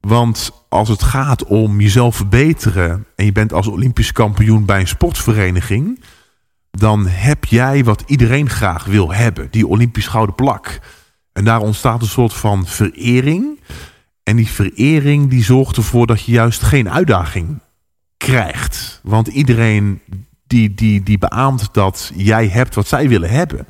Want 0.00 0.50
als 0.68 0.88
het 0.88 1.02
gaat 1.02 1.44
om 1.44 1.80
jezelf 1.80 2.16
verbeteren 2.16 3.06
en 3.16 3.24
je 3.24 3.32
bent 3.32 3.52
als 3.52 3.66
Olympisch 3.66 4.12
kampioen 4.12 4.64
bij 4.64 4.80
een 4.80 4.88
sportvereniging, 4.88 6.04
dan 6.70 7.06
heb 7.06 7.44
jij 7.44 7.84
wat 7.84 8.02
iedereen 8.06 8.50
graag 8.50 8.84
wil 8.84 9.12
hebben, 9.12 9.48
die 9.50 9.66
Olympisch 9.66 10.06
gouden 10.06 10.34
plak. 10.34 10.80
En 11.34 11.44
daar 11.44 11.60
ontstaat 11.60 12.00
een 12.00 12.08
soort 12.08 12.34
van 12.34 12.66
verering. 12.66 13.60
En 14.22 14.36
die 14.36 14.48
verering 14.48 15.30
die 15.30 15.44
zorgt 15.44 15.76
ervoor 15.76 16.06
dat 16.06 16.22
je 16.22 16.32
juist 16.32 16.62
geen 16.62 16.90
uitdaging 16.90 17.58
krijgt. 18.16 19.00
Want 19.02 19.26
iedereen 19.26 20.00
die, 20.46 20.74
die, 20.74 21.02
die 21.02 21.18
beaamt 21.18 21.68
dat 21.72 22.12
jij 22.16 22.48
hebt 22.48 22.74
wat 22.74 22.88
zij 22.88 23.08
willen 23.08 23.30
hebben. 23.30 23.66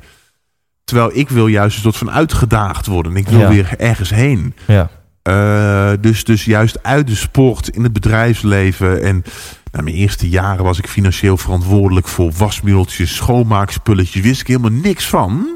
Terwijl 0.83 1.09
ik 1.13 1.29
wil 1.29 1.47
juist 1.47 1.75
een 1.75 1.81
soort 1.81 1.97
van 1.97 2.11
uitgedaagd 2.11 2.85
worden. 2.85 3.15
Ik 3.15 3.27
wil 3.27 3.39
ja. 3.39 3.49
weer 3.49 3.73
ergens 3.77 4.09
heen. 4.09 4.53
Ja. 4.67 4.89
Uh, 5.29 5.91
dus, 6.01 6.23
dus 6.23 6.45
juist 6.45 6.83
uit 6.83 7.07
de 7.07 7.15
sport, 7.15 7.69
in 7.69 7.83
het 7.83 7.93
bedrijfsleven. 7.93 9.01
En 9.03 9.23
na 9.71 9.81
mijn 9.81 9.95
eerste 9.95 10.29
jaren 10.29 10.63
was 10.63 10.77
ik 10.77 10.87
financieel 10.87 11.37
verantwoordelijk 11.37 12.07
voor 12.07 12.31
wasmiddeltjes, 12.31 13.15
schoonmaakspulletjes. 13.15 14.21
Wist 14.21 14.41
ik 14.41 14.47
helemaal 14.47 14.71
niks 14.71 15.07
van. 15.07 15.47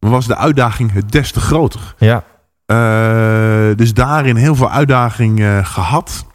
Maar 0.00 0.10
was 0.10 0.26
de 0.26 0.36
uitdaging 0.36 0.92
het 0.92 1.12
des 1.12 1.32
te 1.32 1.40
groter. 1.40 1.94
Ja. 1.98 2.24
Uh, 2.66 3.76
dus 3.76 3.94
daarin 3.94 4.36
heel 4.36 4.54
veel 4.54 4.70
uitdaging 4.70 5.40
uh, 5.40 5.66
gehad. 5.66 6.26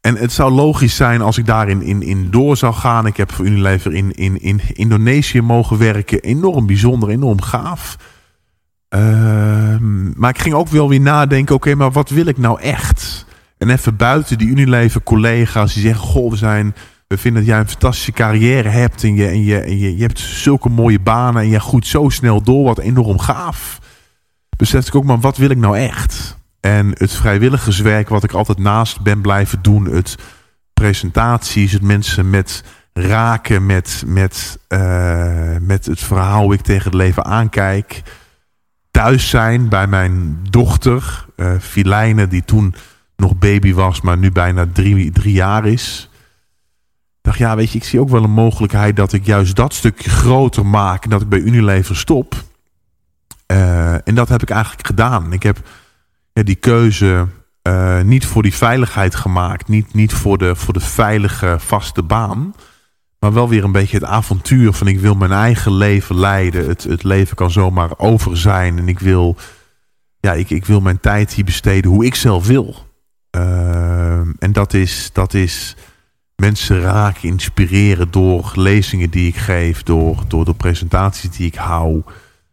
en 0.00 0.16
het 0.16 0.32
zou 0.32 0.52
logisch 0.52 0.96
zijn 0.96 1.20
als 1.20 1.38
ik 1.38 1.46
daarin 1.46 1.82
in, 1.82 2.02
in 2.02 2.30
door 2.30 2.56
zou 2.56 2.74
gaan. 2.74 3.06
Ik 3.06 3.16
heb 3.16 3.32
voor 3.32 3.46
Unilever 3.46 3.94
in, 3.94 4.12
in, 4.12 4.40
in 4.40 4.60
Indonesië 4.72 5.40
mogen 5.40 5.78
werken. 5.78 6.20
Enorm 6.20 6.66
bijzonder, 6.66 7.08
enorm 7.08 7.40
gaaf. 7.40 7.96
Maar 10.14 10.30
ik 10.30 10.38
ging 10.38 10.54
ook 10.54 10.68
wel 10.68 10.88
weer 10.88 11.00
nadenken, 11.00 11.54
oké, 11.54 11.66
okay, 11.68 11.78
maar 11.78 11.92
wat 11.92 12.10
wil 12.10 12.26
ik 12.26 12.38
nou 12.38 12.60
echt? 12.60 13.26
En 13.60 13.70
even 13.70 13.96
buiten 13.96 14.38
die 14.38 14.48
Unilever 14.48 15.02
collega's 15.02 15.74
die 15.74 15.82
zeggen, 15.82 16.06
goh, 16.06 16.30
we 16.30 16.36
zijn, 16.36 16.74
we 17.10 17.18
vinden 17.18 17.42
dat 17.42 17.50
jij 17.50 17.60
een 17.60 17.68
fantastische 17.68 18.12
carrière 18.12 18.68
hebt 18.68 19.04
en 19.04 19.14
je, 19.14 19.26
en 19.26 19.44
je, 19.44 19.58
en 19.58 19.78
je, 19.78 19.96
je 19.96 20.02
hebt 20.02 20.18
zulke 20.18 20.68
mooie 20.68 21.00
banen 21.00 21.42
en 21.42 21.48
je 21.48 21.60
groeit 21.60 21.86
zo 21.86 22.08
snel 22.08 22.42
door, 22.42 22.64
wat 22.64 22.78
enorm 22.78 23.18
gaaf. 23.18 23.80
Besef 24.56 24.86
ik 24.86 24.94
ook, 24.94 25.04
maar 25.04 25.20
wat 25.20 25.36
wil 25.36 25.50
ik 25.50 25.56
nou 25.56 25.78
echt? 25.78 26.36
En 26.60 26.90
het 26.98 27.12
vrijwilligerswerk 27.12 28.08
wat 28.08 28.24
ik 28.24 28.32
altijd 28.32 28.58
naast 28.58 29.00
ben 29.00 29.20
blijven 29.20 29.62
doen, 29.62 29.84
het 29.84 30.16
presentaties, 30.72 31.72
het 31.72 31.82
mensen 31.82 32.30
met 32.30 32.64
raken 32.92 33.66
met, 33.66 34.02
met, 34.06 34.58
uh, 34.68 35.56
met 35.60 35.86
het 35.86 36.00
verhaal 36.00 36.42
hoe 36.42 36.54
ik 36.54 36.60
tegen 36.60 36.84
het 36.84 36.94
leven 36.94 37.24
aankijk 37.24 38.02
thuis 38.90 39.28
zijn 39.28 39.68
bij 39.68 39.86
mijn 39.86 40.38
dochter, 40.50 41.26
uh, 41.36 42.28
die 42.28 42.44
toen 42.44 42.74
nog 43.16 43.38
baby 43.38 43.74
was, 43.74 44.00
maar 44.00 44.18
nu 44.18 44.30
bijna 44.30 44.66
drie, 44.72 45.10
drie 45.10 45.34
jaar 45.34 45.66
is. 45.66 46.09
Dacht, 47.22 47.38
ja, 47.38 47.56
weet 47.56 47.70
je, 47.70 47.78
ik 47.78 47.84
zie 47.84 48.00
ook 48.00 48.08
wel 48.08 48.24
een 48.24 48.30
mogelijkheid 48.30 48.96
dat 48.96 49.12
ik 49.12 49.26
juist 49.26 49.56
dat 49.56 49.74
stukje 49.74 50.10
groter 50.10 50.66
maak 50.66 51.04
en 51.04 51.10
dat 51.10 51.22
ik 51.22 51.28
bij 51.28 51.38
Unilever 51.38 51.96
stop. 51.96 52.34
Uh, 53.52 54.08
en 54.08 54.14
dat 54.14 54.28
heb 54.28 54.42
ik 54.42 54.50
eigenlijk 54.50 54.86
gedaan. 54.86 55.32
Ik 55.32 55.42
heb 55.42 55.58
ja, 56.32 56.42
die 56.42 56.54
keuze 56.54 57.26
uh, 57.62 58.00
niet 58.00 58.26
voor 58.26 58.42
die 58.42 58.54
veiligheid 58.54 59.14
gemaakt, 59.14 59.68
niet, 59.68 59.94
niet 59.94 60.12
voor, 60.12 60.38
de, 60.38 60.56
voor 60.56 60.72
de 60.72 60.80
veilige 60.80 61.56
vaste 61.58 62.02
baan. 62.02 62.54
Maar 63.18 63.32
wel 63.32 63.48
weer 63.48 63.64
een 63.64 63.72
beetje 63.72 63.96
het 63.96 64.06
avontuur 64.06 64.72
van 64.72 64.86
ik 64.86 65.00
wil 65.00 65.14
mijn 65.14 65.32
eigen 65.32 65.72
leven 65.72 66.16
leiden. 66.16 66.68
Het, 66.68 66.82
het 66.82 67.02
leven 67.02 67.36
kan 67.36 67.50
zomaar 67.50 67.90
over 67.96 68.36
zijn. 68.36 68.78
En 68.78 68.88
ik 68.88 68.98
wil, 68.98 69.36
ja, 70.20 70.32
ik, 70.32 70.50
ik 70.50 70.64
wil 70.64 70.80
mijn 70.80 71.00
tijd 71.00 71.32
hier 71.32 71.44
besteden 71.44 71.90
hoe 71.90 72.04
ik 72.04 72.14
zelf 72.14 72.46
wil. 72.46 72.74
Uh, 73.36 74.20
en 74.38 74.52
dat 74.52 74.74
is, 74.74 75.10
dat 75.12 75.34
is 75.34 75.76
mensen 76.40 76.80
raken, 76.80 77.28
inspireren 77.28 78.10
door 78.10 78.52
lezingen 78.54 79.10
die 79.10 79.28
ik 79.28 79.36
geef. 79.36 79.82
Door, 79.82 80.24
door 80.28 80.44
de 80.44 80.54
presentaties 80.54 81.30
die 81.30 81.46
ik 81.46 81.54
hou. 81.54 82.02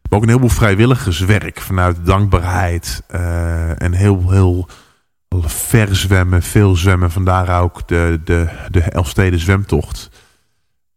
Maar 0.09 0.19
ook 0.19 0.21
een 0.21 0.27
heleboel 0.27 0.49
vrijwilligerswerk 0.49 1.61
vanuit 1.61 2.05
dankbaarheid. 2.05 3.03
Uh, 3.11 3.81
en 3.81 3.93
heel, 3.93 4.31
heel 4.31 4.67
ver 5.45 5.95
zwemmen, 5.95 6.43
veel 6.43 6.75
zwemmen. 6.75 7.11
Vandaar 7.11 7.61
ook 7.61 7.87
de, 7.87 8.19
de, 8.23 8.49
de 8.69 8.81
Elfsteden 8.81 9.39
zwemtocht. 9.39 10.09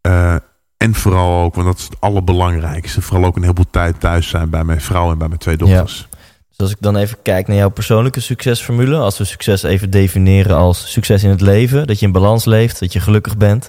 Uh, 0.06 0.34
en 0.76 0.94
vooral 0.94 1.44
ook, 1.44 1.54
want 1.54 1.66
dat 1.66 1.78
is 1.78 1.84
het 1.84 2.00
allerbelangrijkste. 2.00 3.02
Vooral 3.02 3.26
ook 3.26 3.36
een 3.36 3.42
heleboel 3.42 3.70
tijd 3.70 4.00
thuis 4.00 4.28
zijn 4.28 4.50
bij 4.50 4.64
mijn 4.64 4.80
vrouw 4.80 5.10
en 5.10 5.18
bij 5.18 5.28
mijn 5.28 5.40
twee 5.40 5.56
dochters. 5.56 6.08
Ja. 6.09 6.09
Dus 6.60 6.68
als 6.68 6.78
ik 6.78 6.84
dan 6.84 6.96
even 6.96 7.22
kijk 7.22 7.48
naar 7.48 7.56
jouw 7.56 7.68
persoonlijke 7.68 8.20
succesformule. 8.20 8.96
Als 8.96 9.18
we 9.18 9.24
succes 9.24 9.62
even 9.62 9.90
definiëren 9.90 10.56
als 10.56 10.92
succes 10.92 11.22
in 11.24 11.30
het 11.30 11.40
leven. 11.40 11.86
Dat 11.86 11.98
je 11.98 12.06
in 12.06 12.12
balans 12.12 12.44
leeft, 12.44 12.80
dat 12.80 12.92
je 12.92 13.00
gelukkig 13.00 13.36
bent. 13.36 13.68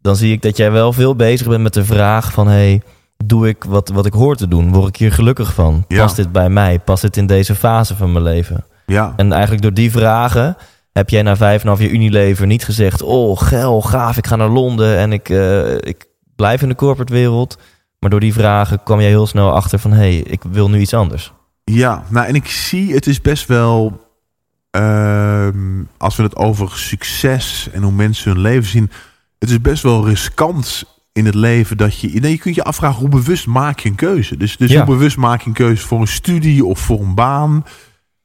Dan 0.00 0.16
zie 0.16 0.32
ik 0.32 0.42
dat 0.42 0.56
jij 0.56 0.70
wel 0.70 0.92
veel 0.92 1.16
bezig 1.16 1.48
bent 1.48 1.62
met 1.62 1.74
de 1.74 1.84
vraag 1.84 2.32
van... 2.32 2.48
Hey, 2.48 2.82
doe 3.24 3.48
ik 3.48 3.64
wat, 3.64 3.88
wat 3.88 4.06
ik 4.06 4.12
hoor 4.12 4.36
te 4.36 4.48
doen? 4.48 4.72
Word 4.72 4.88
ik 4.88 4.96
hier 4.96 5.12
gelukkig 5.12 5.54
van? 5.54 5.84
Ja. 5.88 6.02
Past 6.02 6.16
dit 6.16 6.32
bij 6.32 6.48
mij? 6.48 6.78
Past 6.78 7.02
dit 7.02 7.16
in 7.16 7.26
deze 7.26 7.54
fase 7.54 7.96
van 7.96 8.12
mijn 8.12 8.24
leven? 8.24 8.64
Ja. 8.86 9.12
En 9.16 9.32
eigenlijk 9.32 9.62
door 9.62 9.74
die 9.74 9.90
vragen 9.90 10.56
heb 10.92 11.08
jij 11.08 11.22
na 11.22 11.36
vijf 11.36 11.62
en 11.62 11.68
half 11.68 11.80
jaar 11.80 11.90
Unilever 11.90 12.46
niet 12.46 12.64
gezegd... 12.64 13.02
oh, 13.02 13.38
geil, 13.38 13.82
gaaf, 13.82 14.16
ik 14.16 14.26
ga 14.26 14.36
naar 14.36 14.48
Londen 14.48 14.98
en 14.98 15.12
ik, 15.12 15.28
uh, 15.28 15.74
ik 15.74 16.06
blijf 16.36 16.62
in 16.62 16.68
de 16.68 16.74
corporate 16.74 17.12
wereld. 17.12 17.58
Maar 17.98 18.10
door 18.10 18.20
die 18.20 18.34
vragen 18.34 18.82
kwam 18.82 19.00
jij 19.00 19.08
heel 19.08 19.26
snel 19.26 19.52
achter 19.52 19.78
van... 19.78 19.92
hé, 19.92 19.96
hey, 19.96 20.16
ik 20.16 20.42
wil 20.50 20.70
nu 20.70 20.80
iets 20.80 20.94
anders. 20.94 21.32
Ja, 21.64 22.04
nou 22.08 22.26
en 22.26 22.34
ik 22.34 22.46
zie, 22.46 22.94
het 22.94 23.06
is 23.06 23.20
best 23.20 23.46
wel... 23.46 24.02
Uh, 24.76 25.48
als 25.96 26.16
we 26.16 26.22
het 26.22 26.36
over 26.36 26.78
succes 26.78 27.68
en 27.72 27.82
hoe 27.82 27.92
mensen 27.92 28.32
hun 28.32 28.40
leven 28.40 28.68
zien... 28.68 28.90
het 29.38 29.50
is 29.50 29.60
best 29.60 29.82
wel 29.82 30.06
riskant 30.06 30.84
in 31.12 31.24
het 31.24 31.34
leven 31.34 31.76
dat 31.76 32.00
je... 32.00 32.20
Nee, 32.20 32.30
je 32.30 32.38
kunt 32.38 32.54
je 32.54 32.64
afvragen 32.64 33.00
hoe 33.00 33.08
bewust 33.08 33.46
maak 33.46 33.78
je 33.78 33.88
een 33.88 33.94
keuze. 33.94 34.36
Dus, 34.36 34.56
dus 34.56 34.74
hoe 34.74 34.84
bewust 34.84 35.16
maak 35.16 35.40
je 35.40 35.46
een 35.48 35.54
keuze 35.54 35.86
voor 35.86 36.00
een 36.00 36.06
studie 36.06 36.64
of 36.64 36.78
voor 36.78 37.00
een 37.00 37.14
baan... 37.14 37.64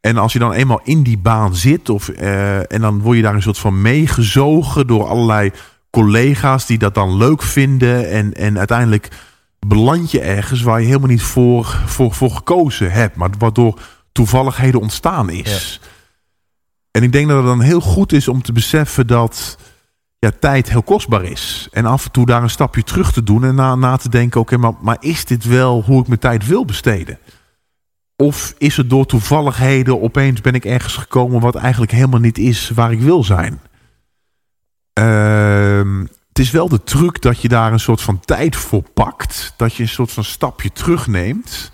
En 0.02 0.18
als 0.18 0.34
je 0.34 0.40
dan 0.40 0.54
eenmaal 0.54 0.82
in 0.84 1.04
die 1.04 1.18
baan 1.18 1.56
zit, 1.56 1.90
of, 1.90 2.10
uh, 2.10 2.72
en 2.72 2.82
dan 2.82 3.00
word 3.00 3.18
je 3.18 3.24
daar 3.24 3.36
een 3.36 3.42
soort 3.42 3.58
van 3.58 3.82
meegezogen 3.82 4.88
door 4.88 5.08
allerlei 5.08 5.52
collega's 5.90 6.66
die 6.66 6.78
dat 6.78 6.94
dan 6.94 7.18
leuk 7.18 7.42
vinden. 7.42 8.10
En, 8.10 8.34
en 8.34 8.58
uiteindelijk 8.58 9.10
beland 9.68 10.12
je 10.12 10.22
ergens 10.22 10.62
waar 10.62 10.80
je 10.80 10.86
helemaal 10.86 11.08
niet 11.08 11.22
voor, 11.22 11.66
voor, 11.86 12.14
voor 12.14 12.32
gekozen 12.32 12.92
hebt. 12.92 13.16
Maar 13.16 13.30
waardoor 13.38 13.80
toevalligheden 14.12 14.82
ontstaan 14.82 15.30
is. 15.30 15.80
En 16.92 17.04
ik 17.04 17.12
denk 17.12 17.28
dat 17.28 17.38
het 17.38 17.46
dan 17.46 17.62
heel 17.62 17.82
goed 17.82 18.12
is 18.12 18.28
om 18.28 18.42
te 18.42 18.52
beseffen 18.52 19.08
dat 19.08 19.58
ja, 20.20 20.32
tijd 20.40 20.70
heel 20.70 20.84
kostbaar 20.84 21.24
is. 21.24 21.68
En 21.72 21.86
af 21.86 22.06
en 22.06 22.12
toe 22.12 22.26
daar 22.26 22.44
een 22.44 22.50
stapje 22.50 22.84
terug 22.84 23.12
te 23.12 23.24
doen 23.24 23.44
en 23.44 23.56
na, 23.56 23.76
na 23.76 23.98
te 23.98 24.10
denken: 24.10 24.42
oké, 24.42 24.58
maar, 24.58 24.74
maar 24.82 24.98
is 25.00 25.26
dit 25.26 25.44
wel 25.44 25.84
hoe 25.84 26.02
ik 26.02 26.08
mijn 26.08 26.20
tijd 26.20 26.48
wil 26.48 26.66
besteden? 26.66 27.20
Of 28.16 28.54
is 28.58 28.78
het 28.78 28.90
door 28.90 29.06
toevalligheden 29.06 30.02
opeens 30.02 30.42
ben 30.42 30.54
ik 30.54 30.66
ergens 30.66 30.96
gekomen 30.96 31.42
wat 31.42 31.56
eigenlijk 31.56 31.92
helemaal 31.92 32.20
niet 32.20 32.38
is 32.38 32.70
waar 32.70 32.92
ik 32.92 33.00
wil 33.00 33.24
zijn? 33.24 33.60
Uh, 35.00 36.06
het 36.40 36.48
is 36.48 36.54
wel 36.54 36.70
de 36.70 36.84
truc 36.84 37.22
dat 37.22 37.42
je 37.42 37.48
daar 37.48 37.72
een 37.72 37.80
soort 37.80 38.02
van 38.02 38.20
tijd 38.20 38.56
voor 38.56 38.84
pakt. 38.94 39.54
Dat 39.58 39.76
je 39.76 39.84
een 39.84 39.90
soort 39.90 40.12
van 40.12 40.24
stapje 40.24 40.72
terugneemt. 40.72 41.72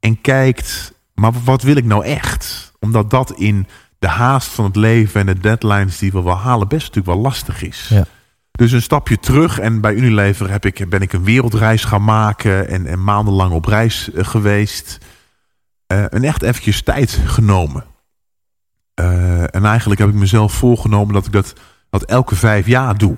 En 0.00 0.20
kijkt, 0.20 0.92
maar 1.14 1.32
wat 1.44 1.62
wil 1.62 1.76
ik 1.76 1.84
nou 1.84 2.04
echt? 2.04 2.72
Omdat 2.80 3.10
dat 3.10 3.32
in 3.32 3.66
de 3.98 4.08
haast 4.08 4.48
van 4.48 4.64
het 4.64 4.76
leven 4.76 5.20
en 5.20 5.26
de 5.26 5.38
deadlines 5.38 5.98
die 5.98 6.12
we 6.12 6.22
wel 6.22 6.36
halen 6.36 6.68
best 6.68 6.86
natuurlijk 6.86 7.14
wel 7.14 7.24
lastig 7.24 7.62
is. 7.62 7.86
Ja. 7.88 8.04
Dus 8.52 8.72
een 8.72 8.82
stapje 8.82 9.18
terug. 9.18 9.58
En 9.58 9.80
bij 9.80 9.94
Unilever 9.94 10.50
heb 10.50 10.64
ik, 10.64 10.88
ben 10.88 11.00
ik 11.00 11.12
een 11.12 11.24
wereldreis 11.24 11.84
gaan 11.84 12.04
maken. 12.04 12.68
En, 12.68 12.86
en 12.86 13.04
maandenlang 13.04 13.52
op 13.52 13.64
reis 13.64 14.08
uh, 14.14 14.24
geweest. 14.24 14.98
Uh, 15.92 16.14
en 16.14 16.24
echt 16.24 16.42
eventjes 16.42 16.82
tijd 16.82 17.18
genomen. 17.24 17.84
Uh, 19.00 19.54
en 19.54 19.64
eigenlijk 19.64 20.00
heb 20.00 20.08
ik 20.08 20.14
mezelf 20.14 20.52
voorgenomen 20.52 21.14
dat 21.14 21.26
ik 21.26 21.32
dat 21.32 21.54
dat 21.90 22.04
elke 22.04 22.34
vijf 22.34 22.66
jaar 22.66 22.98
doe. 22.98 23.16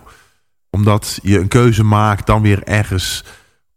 Omdat 0.74 1.18
je 1.22 1.38
een 1.38 1.48
keuze 1.48 1.84
maakt, 1.84 2.26
dan 2.26 2.42
weer 2.42 2.62
ergens 2.62 3.24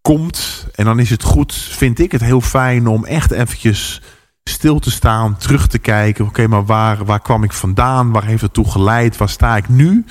komt. 0.01 0.67
En 0.75 0.85
dan 0.85 0.99
is 0.99 1.09
het 1.09 1.23
goed, 1.23 1.53
vind 1.53 1.99
ik 1.99 2.11
het 2.11 2.21
heel 2.21 2.41
fijn 2.41 2.87
om 2.87 3.05
echt 3.05 3.31
eventjes 3.31 4.01
stil 4.43 4.79
te 4.79 4.91
staan, 4.91 5.37
terug 5.37 5.67
te 5.67 5.79
kijken. 5.79 6.25
Oké, 6.25 6.47
maar 6.47 6.65
waar, 6.65 7.05
waar 7.05 7.19
kwam 7.19 7.43
ik 7.43 7.53
vandaan? 7.53 8.11
Waar 8.11 8.25
heeft 8.25 8.41
het 8.41 8.53
toe 8.53 8.71
geleid? 8.71 9.17
Waar 9.17 9.29
sta 9.29 9.57
ik 9.57 9.69
nu? 9.69 10.05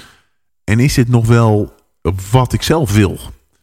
En 0.64 0.80
is 0.80 0.94
dit 0.94 1.08
nog 1.08 1.26
wel 1.26 1.74
wat 2.30 2.52
ik 2.52 2.62
zelf 2.62 2.92
wil? 2.92 3.18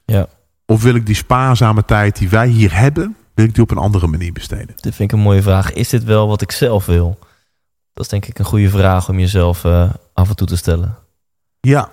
Ja. 0.05 0.27
Of 0.65 0.83
wil 0.83 0.95
ik 0.95 1.05
die 1.05 1.15
spaarzame 1.15 1.85
tijd 1.85 2.17
die 2.17 2.29
wij 2.29 2.47
hier 2.47 2.77
hebben, 2.77 3.15
wil 3.33 3.45
ik 3.45 3.53
die 3.53 3.63
op 3.63 3.71
een 3.71 3.77
andere 3.77 4.07
manier 4.07 4.33
besteden? 4.33 4.75
Dat 4.75 4.95
vind 4.95 4.99
ik 4.99 5.11
een 5.11 5.23
mooie 5.23 5.41
vraag. 5.41 5.73
Is 5.73 5.89
dit 5.89 6.03
wel 6.03 6.27
wat 6.27 6.41
ik 6.41 6.51
zelf 6.51 6.85
wil? 6.85 7.19
Dat 7.93 8.03
is 8.03 8.11
denk 8.11 8.25
ik 8.25 8.39
een 8.39 8.45
goede 8.45 8.69
vraag 8.69 9.09
om 9.09 9.19
jezelf 9.19 9.63
uh, 9.63 9.89
af 10.13 10.29
en 10.29 10.35
toe 10.35 10.47
te 10.47 10.57
stellen. 10.57 10.97
Ja. 11.59 11.89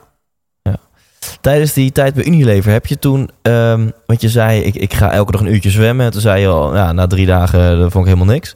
Tijdens 1.40 1.72
die 1.72 1.92
tijd 1.92 2.14
bij 2.14 2.24
Unilever 2.24 2.72
heb 2.72 2.86
je 2.86 2.98
toen, 2.98 3.30
um, 3.42 3.92
want 4.06 4.20
je 4.20 4.28
zei 4.28 4.60
ik, 4.60 4.74
ik 4.74 4.94
ga 4.94 5.12
elke 5.12 5.32
dag 5.32 5.40
een 5.40 5.52
uurtje 5.52 5.70
zwemmen. 5.70 6.06
En 6.06 6.12
toen 6.12 6.20
zei 6.20 6.40
je 6.40 6.46
al, 6.46 6.76
ja, 6.76 6.92
na 6.92 7.06
drie 7.06 7.26
dagen 7.26 7.78
dat 7.78 7.92
vond 7.92 8.06
ik 8.06 8.12
helemaal 8.12 8.34
niks. 8.34 8.54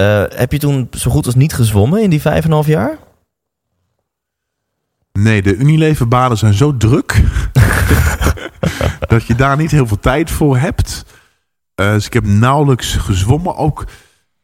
Uh, 0.00 0.22
heb 0.28 0.52
je 0.52 0.58
toen 0.58 0.88
zo 0.90 1.10
goed 1.10 1.26
als 1.26 1.34
niet 1.34 1.54
gezwommen 1.54 2.02
in 2.02 2.10
die 2.10 2.20
vijf 2.20 2.38
en 2.38 2.44
een 2.44 2.52
half 2.52 2.66
jaar? 2.66 2.98
Nee, 5.12 5.42
de 5.42 5.56
Unilever-baden 5.56 6.38
zijn 6.38 6.54
zo 6.54 6.76
druk 6.76 7.22
dat 9.08 9.26
je 9.26 9.34
daar 9.34 9.56
niet 9.56 9.70
heel 9.70 9.86
veel 9.86 10.00
tijd 10.00 10.30
voor 10.30 10.58
hebt. 10.58 11.04
Uh, 11.80 11.92
dus 11.92 12.06
ik 12.06 12.12
heb 12.12 12.26
nauwelijks 12.26 12.94
gezwommen. 12.94 13.56
Ook 13.56 13.84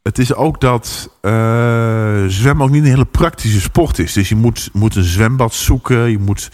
het 0.02 0.18
is 0.18 0.34
ook 0.34 0.60
dat 0.60 1.16
uh, 1.22 2.24
zwemmen 2.26 2.66
ook 2.66 2.70
niet 2.70 2.82
een 2.82 2.89
hele 2.89 3.05
praktische 3.05 3.60
sport 3.60 3.98
is. 3.98 4.12
Dus 4.12 4.28
je 4.28 4.34
moet, 4.34 4.70
moet 4.72 4.97
een 4.97 5.05
zwembad 5.05 5.55
zoeken. 5.55 6.10
Je 6.10 6.18
moet, 6.18 6.51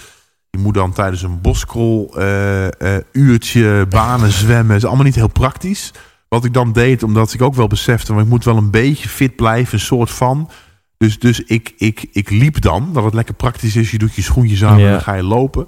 je 0.58 0.64
moet 0.64 0.74
dan 0.74 0.92
tijdens 0.92 1.22
een 1.22 1.40
boskrol 1.40 2.14
uh, 2.18 2.64
uh, 2.64 2.96
uurtje 3.12 3.86
banen 3.88 4.32
zwemmen. 4.42 4.76
Is 4.76 4.84
allemaal 4.84 5.04
niet 5.04 5.14
heel 5.14 5.28
praktisch. 5.28 5.92
Wat 6.28 6.44
ik 6.44 6.52
dan 6.52 6.72
deed, 6.72 7.02
omdat 7.02 7.32
ik 7.32 7.42
ook 7.42 7.54
wel 7.54 7.66
besefte... 7.66 8.12
maar 8.12 8.22
ik 8.22 8.28
moet 8.28 8.44
wel 8.44 8.56
een 8.56 8.70
beetje 8.70 9.08
fit 9.08 9.36
blijven, 9.36 9.74
een 9.74 9.80
soort 9.80 10.10
van... 10.10 10.50
Dus, 10.96 11.18
dus 11.18 11.44
ik, 11.44 11.74
ik, 11.76 12.06
ik 12.12 12.30
liep 12.30 12.60
dan, 12.60 12.92
dat 12.92 13.04
het 13.04 13.14
lekker 13.14 13.34
praktisch 13.34 13.76
is. 13.76 13.90
Je 13.90 13.98
doet 13.98 14.14
je 14.14 14.22
schoentjes 14.22 14.64
aan 14.64 14.78
ja. 14.78 14.86
en 14.86 14.92
dan 14.92 15.00
ga 15.00 15.14
je 15.14 15.22
lopen. 15.22 15.66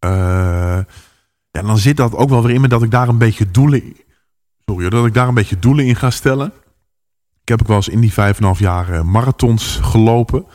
ja, 0.00 0.84
dan 1.50 1.78
zit 1.78 1.96
dat 1.96 2.14
ook 2.14 2.28
wel 2.28 2.42
weer 2.42 2.54
in 2.54 2.60
me 2.60 2.68
dat 2.68 2.82
ik 2.82 2.90
daar 2.90 3.08
een 3.08 3.18
beetje 3.18 3.50
doelen... 3.50 3.82
Sorry, 4.66 4.88
dat 4.88 5.06
ik 5.06 5.14
daar 5.14 5.28
een 5.28 5.34
beetje 5.34 5.58
doelen 5.58 5.86
in 5.86 5.96
ga 5.96 6.10
stellen. 6.10 6.52
Ik 7.42 7.48
heb 7.48 7.60
ook 7.60 7.66
wel 7.68 7.76
eens 7.76 7.88
in 7.88 8.00
die 8.00 8.12
vijf 8.12 8.38
en 8.38 8.44
half 8.44 8.58
jaar 8.58 8.90
uh, 8.90 9.02
marathons 9.02 9.78
gelopen. 9.82 10.46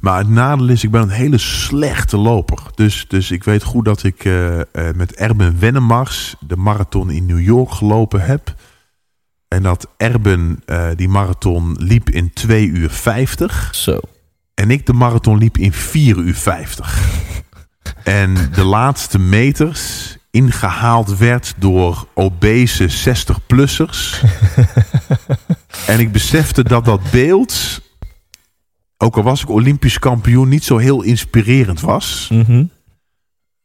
Maar 0.00 0.18
het 0.18 0.28
nadeel 0.28 0.68
is, 0.68 0.84
ik 0.84 0.90
ben 0.90 1.02
een 1.02 1.08
hele 1.08 1.38
slechte 1.38 2.16
loper. 2.16 2.58
Dus, 2.74 3.04
dus 3.08 3.30
ik 3.30 3.44
weet 3.44 3.62
goed 3.62 3.84
dat 3.84 4.02
ik 4.02 4.24
uh, 4.24 4.56
uh, 4.56 4.62
met 4.94 5.14
Erben 5.14 5.58
Wennemars 5.58 6.34
de 6.40 6.56
marathon 6.56 7.10
in 7.10 7.26
New 7.26 7.40
York 7.40 7.70
gelopen 7.70 8.20
heb. 8.20 8.54
En 9.48 9.62
dat 9.62 9.88
Erben 9.96 10.62
die 10.96 11.08
marathon 11.08 11.76
liep 11.78 12.10
in 12.10 12.32
2 12.32 12.66
uur 12.66 12.90
50. 12.90 13.68
Zo. 13.74 14.00
En 14.54 14.70
ik 14.70 14.86
de 14.86 14.92
marathon 14.92 15.38
liep 15.38 15.58
in 15.58 15.72
4 15.72 16.16
uur 16.16 16.34
50. 16.34 17.00
en 18.04 18.34
de 18.52 18.64
laatste 18.64 19.18
meters 19.18 20.16
ingehaald 20.30 21.18
werd 21.18 21.54
door 21.56 22.08
obese 22.14 22.88
60-plussers. 22.90 24.24
en 25.92 26.00
ik 26.00 26.12
besefte 26.12 26.64
dat 26.64 26.84
dat 26.84 27.10
beeld, 27.10 27.80
ook 28.98 29.16
al 29.16 29.22
was 29.22 29.42
ik 29.42 29.50
Olympisch 29.50 29.98
kampioen, 29.98 30.48
niet 30.48 30.64
zo 30.64 30.76
heel 30.76 31.02
inspirerend 31.02 31.80
was. 31.80 32.28
Mm 32.32 32.44
-hmm. 32.46 32.70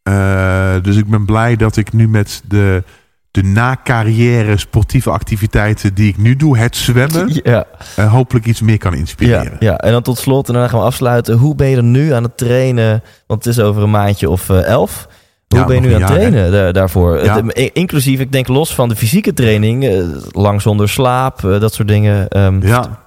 uh, 0.10 0.74
dus 0.82 0.96
ik 0.96 1.08
ben 1.08 1.26
blij 1.26 1.56
dat 1.56 1.78
ik 1.78 1.94
nu 1.94 2.08
met 2.08 2.42
de, 2.48 2.84
de 3.32 3.44
na-carrière 3.44 4.58
sportieve 4.58 5.10
activiteiten 5.10 5.94
die 5.94 6.08
ik 6.10 6.18
nu 6.18 6.36
doe, 6.36 6.58
het 6.58 6.76
zwemmen, 6.76 7.40
ja. 7.44 7.66
uh, 8.00 8.12
hopelijk 8.12 8.46
iets 8.46 8.62
meer 8.62 8.78
kan 8.78 8.94
inspireren. 8.94 9.58
Ja, 9.60 9.72
ja, 9.72 9.78
en 9.78 9.92
dan 9.92 10.02
tot 10.02 10.18
slot, 10.18 10.48
en 10.48 10.54
dan 10.54 10.70
gaan 10.70 10.80
we 10.80 10.86
afsluiten. 10.86 11.38
Hoe 11.38 11.56
ben 11.56 11.68
je 11.68 11.76
er 11.76 11.84
nu 11.84 12.12
aan 12.14 12.24
het 12.24 12.38
trainen? 12.38 13.04
Want 13.28 13.46
het 13.46 13.58
is 13.58 13.64
over 13.64 13.84
een 13.84 13.92
maandje 13.92 14.30
of 14.30 14.50
uh, 14.50 14.66
elf. 14.66 15.08
Hoe 15.48 15.60
ja, 15.60 15.66
ben 15.66 15.76
je 15.76 15.82
nu 15.82 15.94
aan 15.94 16.02
het 16.02 16.12
trainen 16.12 16.52
daar, 16.52 16.74
daarvoor? 16.74 17.24
Ja. 17.24 17.44
Inclusief, 17.74 18.20
ik 18.20 18.32
denk 18.32 18.48
los 18.48 18.74
van 18.74 18.90
de 18.90 18.96
fysieke 18.96 19.34
training, 19.34 20.04
lang 20.32 20.62
zonder 20.62 20.90
slaap, 20.90 21.42
dat 21.42 21.74
soort 21.74 21.88
dingen. 21.88 22.40
Um, 22.40 22.64
ja. 22.64 23.01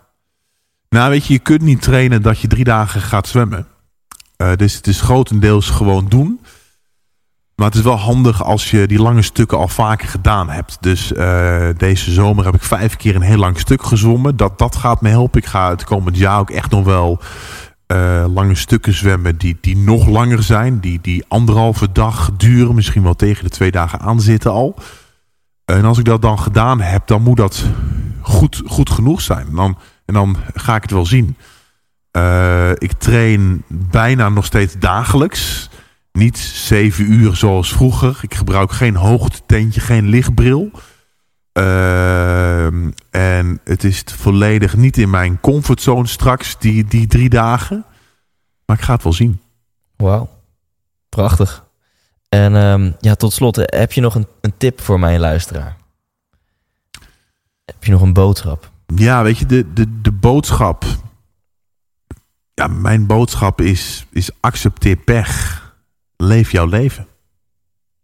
Nou, 0.94 1.10
weet 1.10 1.26
je, 1.26 1.32
je 1.32 1.38
kunt 1.38 1.60
niet 1.60 1.82
trainen 1.82 2.22
dat 2.22 2.40
je 2.40 2.48
drie 2.48 2.64
dagen 2.64 3.00
gaat 3.00 3.28
zwemmen. 3.28 3.66
Uh, 4.36 4.52
dus 4.56 4.74
het 4.74 4.86
is 4.86 5.00
grotendeels 5.00 5.70
gewoon 5.70 6.08
doen. 6.08 6.40
Maar 7.54 7.66
het 7.66 7.74
is 7.74 7.82
wel 7.82 7.98
handig 7.98 8.44
als 8.44 8.70
je 8.70 8.86
die 8.86 9.02
lange 9.02 9.22
stukken 9.22 9.58
al 9.58 9.68
vaker 9.68 10.08
gedaan 10.08 10.50
hebt. 10.50 10.78
Dus 10.80 11.12
deze 11.76 12.12
zomer 12.12 12.44
heb 12.44 12.54
ik 12.54 12.62
vijf 12.62 12.96
keer 12.96 13.14
een 13.14 13.22
heel 13.22 13.38
lang 13.38 13.58
stuk 13.58 13.82
gezwommen. 13.82 14.36
Dat, 14.36 14.58
dat 14.58 14.76
gaat 14.76 15.00
me 15.00 15.08
helpen. 15.08 15.40
Ik 15.40 15.46
ga 15.46 15.70
het 15.70 15.84
komend 15.84 16.16
jaar 16.16 16.38
ook 16.38 16.50
echt 16.50 16.70
nog 16.70 16.84
wel 16.84 17.20
uh, 17.86 18.24
lange 18.34 18.54
stukken 18.54 18.94
zwemmen 18.94 19.36
die, 19.36 19.58
die 19.60 19.76
nog 19.76 20.06
langer 20.06 20.42
zijn. 20.42 20.80
Die, 20.80 20.98
die 21.02 21.24
anderhalve 21.28 21.92
dag 21.92 22.30
duren. 22.36 22.74
Misschien 22.74 23.02
wel 23.02 23.16
tegen 23.16 23.44
de 23.44 23.50
twee 23.50 23.70
dagen 23.70 24.00
aan 24.00 24.20
zitten 24.20 24.50
al. 24.50 24.74
En 25.64 25.84
als 25.84 25.98
ik 25.98 26.04
dat 26.04 26.22
dan 26.22 26.38
gedaan 26.38 26.80
heb, 26.80 27.06
dan 27.06 27.22
moet 27.22 27.36
dat 27.36 27.64
goed, 28.20 28.62
goed 28.66 28.90
genoeg 28.90 29.20
zijn. 29.20 29.46
Dan 29.54 29.76
En 30.04 30.14
dan 30.14 30.36
ga 30.54 30.76
ik 30.76 30.82
het 30.82 30.90
wel 30.90 31.06
zien. 31.06 31.36
Eh, 32.10 32.70
ik 32.70 32.92
train 32.92 33.64
bijna 33.68 34.28
nog 34.28 34.44
steeds 34.44 34.78
dagelijks. 34.78 35.70
Niet 36.12 36.38
zeven 36.38 37.12
uur 37.12 37.36
zoals 37.36 37.72
vroeger. 37.72 38.18
Ik 38.22 38.34
gebruik 38.34 38.72
geen 38.72 38.96
hoogtetentje, 38.96 39.80
geen 39.80 40.08
lichtbril. 40.08 40.70
Ehm, 41.52 42.90
en 43.10 43.60
het 43.64 43.84
is 43.84 44.02
volledig 44.06 44.76
niet 44.76 44.96
in 44.96 45.10
mijn 45.10 45.40
comfortzone 45.40 46.06
straks, 46.06 46.58
die, 46.58 46.84
die 46.84 47.06
drie 47.06 47.28
dagen. 47.28 47.84
Maar 48.66 48.76
ik 48.76 48.82
ga 48.82 48.94
het 48.94 49.02
wel 49.02 49.12
zien. 49.12 49.40
Wauw, 49.96 50.28
prachtig. 51.08 51.64
En 52.28 52.56
ehm, 52.56 52.92
ja, 53.00 53.14
tot 53.14 53.32
slot, 53.32 53.58
eh, 53.58 53.78
heb 53.78 53.92
je 53.92 54.00
nog 54.00 54.14
een, 54.14 54.26
een 54.40 54.54
tip 54.56 54.80
voor 54.80 54.98
mijn 54.98 55.20
luisteraar? 55.20 55.76
Heb 57.64 57.84
je 57.84 57.90
nog 57.90 58.00
een 58.00 58.12
boodschap? 58.12 58.72
Ja, 58.96 59.22
weet 59.22 59.38
je, 59.38 59.46
de, 59.46 59.72
de, 59.72 60.00
de 60.00 60.12
boodschap. 60.12 60.84
Ja, 62.54 62.66
mijn 62.66 63.06
boodschap 63.06 63.60
is, 63.60 64.06
is 64.10 64.30
accepteer 64.40 64.96
pech. 64.96 65.62
Leef 66.16 66.52
jouw 66.52 66.66
leven. 66.66 67.06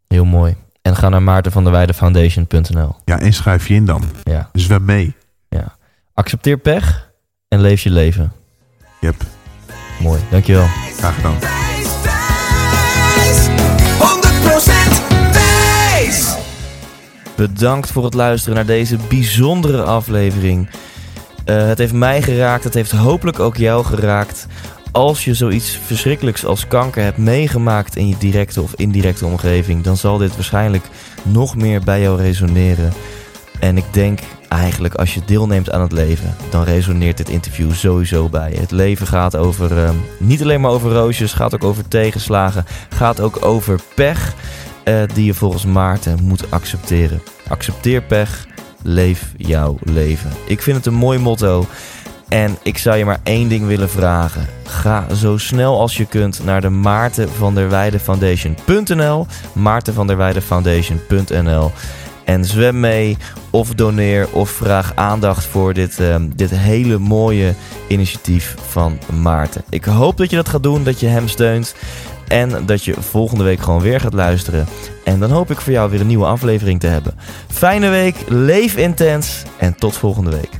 Heel 0.09 0.25
mooi. 0.25 0.57
En 0.83 0.97
ga 0.97 1.09
naar 1.09 1.23
maartenvanderweidefoundation.nl. 1.23 2.97
Ja, 3.05 3.19
en 3.19 3.33
schrijf 3.33 3.69
je 3.69 3.75
in 3.75 3.85
dan. 3.87 4.03
Ja, 4.25 4.49
Zwem 4.53 4.85
mee. 4.85 5.15
ja. 5.49 5.77
Accepteer 6.15 6.57
pech 6.59 7.11
en 7.49 7.61
leef 7.61 7.83
je 7.83 7.91
leven. 7.91 8.33
Yep, 9.01 9.23
Mooi, 10.01 10.21
dankjewel. 10.31 10.67
graag 10.97 11.15
gedaan. 11.15 11.70
Bedankt 17.41 17.91
voor 17.91 18.05
het 18.05 18.15
luisteren 18.15 18.55
naar 18.55 18.67
deze 18.67 18.97
bijzondere 19.09 19.83
aflevering. 19.83 20.71
Eh, 21.45 21.67
het 21.67 21.79
heeft 21.79 21.93
mij 21.93 22.23
geraakt, 22.23 22.65
het 22.65 22.75
heeft 22.75 22.91
hopelijk 22.91 23.41
ook 23.41 23.57
jou 23.57 23.85
geraakt. 23.85 24.47
Als 24.93 25.25
je 25.25 25.35
zoiets 25.35 25.79
verschrikkelijks 25.85 26.45
als 26.45 26.67
kanker 26.67 27.03
hebt 27.03 27.17
meegemaakt 27.17 27.97
in 27.97 28.09
je 28.09 28.17
directe 28.19 28.63
of 28.63 28.75
indirecte 28.75 29.27
omgeving, 29.27 29.83
dan 29.83 29.97
zal 29.97 30.19
dit 30.19 30.35
waarschijnlijk 30.35 30.85
nog 31.23 31.57
meer 31.57 31.81
bij 31.81 32.01
jou 32.01 32.23
resoneren. 32.23 32.93
En 33.61 33.77
ik 33.77 33.85
denk 33.93 34.21
eigenlijk 34.49 34.95
als 34.95 35.15
je 35.15 35.21
deelneemt 35.27 35.71
aan 35.71 35.81
het 35.81 35.93
leven, 35.93 36.37
dan 36.51 36.65
resoneert 36.65 37.17
dit 37.17 37.29
interview 37.29 37.73
sowieso 37.73 38.29
bij. 38.29 38.53
Het 38.59 38.71
leven 38.71 39.07
gaat 39.07 39.37
over, 39.37 39.85
eh, 39.85 39.91
niet 40.19 40.43
alleen 40.43 40.61
maar 40.61 40.71
over 40.71 40.93
roosjes, 40.93 41.33
gaat 41.33 41.55
ook 41.55 41.65
over 41.65 41.89
tegenslagen, 41.89 42.65
gaat 42.89 43.21
ook 43.21 43.45
over 43.45 43.81
pech 43.95 44.35
eh, 44.83 45.03
die 45.15 45.25
je 45.25 45.35
volgens 45.35 45.65
Maarten 45.65 46.19
moet 46.23 46.51
accepteren. 46.51 47.23
Accepteer 47.49 48.03
pech, 48.03 48.47
leef 48.83 49.33
jouw 49.37 49.79
leven. 49.83 50.31
Ik 50.47 50.63
vind 50.63 50.77
het 50.77 50.87
een 50.87 50.95
mooi 50.95 51.19
motto. 51.19 51.67
En 52.29 52.59
ik 52.63 52.79
zou 52.79 52.97
je 52.97 53.05
maar 53.05 53.21
één 53.23 53.49
ding 53.49 53.67
willen 53.67 53.91
vragen. 53.91 54.47
Ga 54.65 55.15
zo 55.15 55.37
snel 55.39 55.81
als 55.81 55.97
je 55.97 56.07
kunt 56.07 56.45
naar 56.45 56.61
de 56.61 56.69
Maarten 56.69 57.29
van 57.29 57.55
der 57.55 57.69
Weijden 57.69 58.01
Foundation.nl. 58.01 59.27
Maarten 59.53 59.95
van 59.95 60.07
der 60.07 60.17
Weijden 60.17 60.43
Foundation.nl. 60.43 61.71
En 62.25 62.45
zwem 62.45 62.81
mee 62.81 63.17
of 63.51 63.75
doneer 63.75 64.29
of 64.33 64.51
vraag 64.51 64.93
aandacht 64.95 65.45
voor 65.45 65.75
dit, 65.75 66.01
ehm, 66.01 66.29
dit 66.35 66.51
hele 66.51 66.99
mooie 66.99 67.55
initiatief 67.89 68.55
van 68.69 68.99
Maarten. 69.23 69.63
Ik 69.71 69.85
hoop 69.85 70.17
dat 70.17 70.31
je 70.31 70.37
dat 70.37 70.49
gaat 70.49 70.63
doen, 70.63 70.85
dat 70.85 71.01
je 71.01 71.07
hem 71.07 71.29
steunt. 71.29 71.75
En 72.31 72.67
dat 72.67 72.85
je 72.85 72.95
volgende 72.99 73.45
week 73.45 73.61
gewoon 73.61 73.81
weer 73.81 74.01
gaat 74.01 74.13
luisteren. 74.13 74.67
En 75.05 75.21
dan 75.21 75.31
hoop 75.31 75.51
ik 75.51 75.61
voor 75.61 75.73
jou 75.73 75.91
weer 75.91 76.01
een 76.01 76.07
nieuwe 76.07 76.27
aflevering 76.27 76.81
te 76.81 76.87
hebben. 76.87 77.15
Fijne 77.49 77.89
week, 77.89 78.17
leef 78.29 78.77
intens 78.77 79.43
en 79.59 79.75
tot 79.75 79.97
volgende 79.97 80.31
week. 80.31 80.60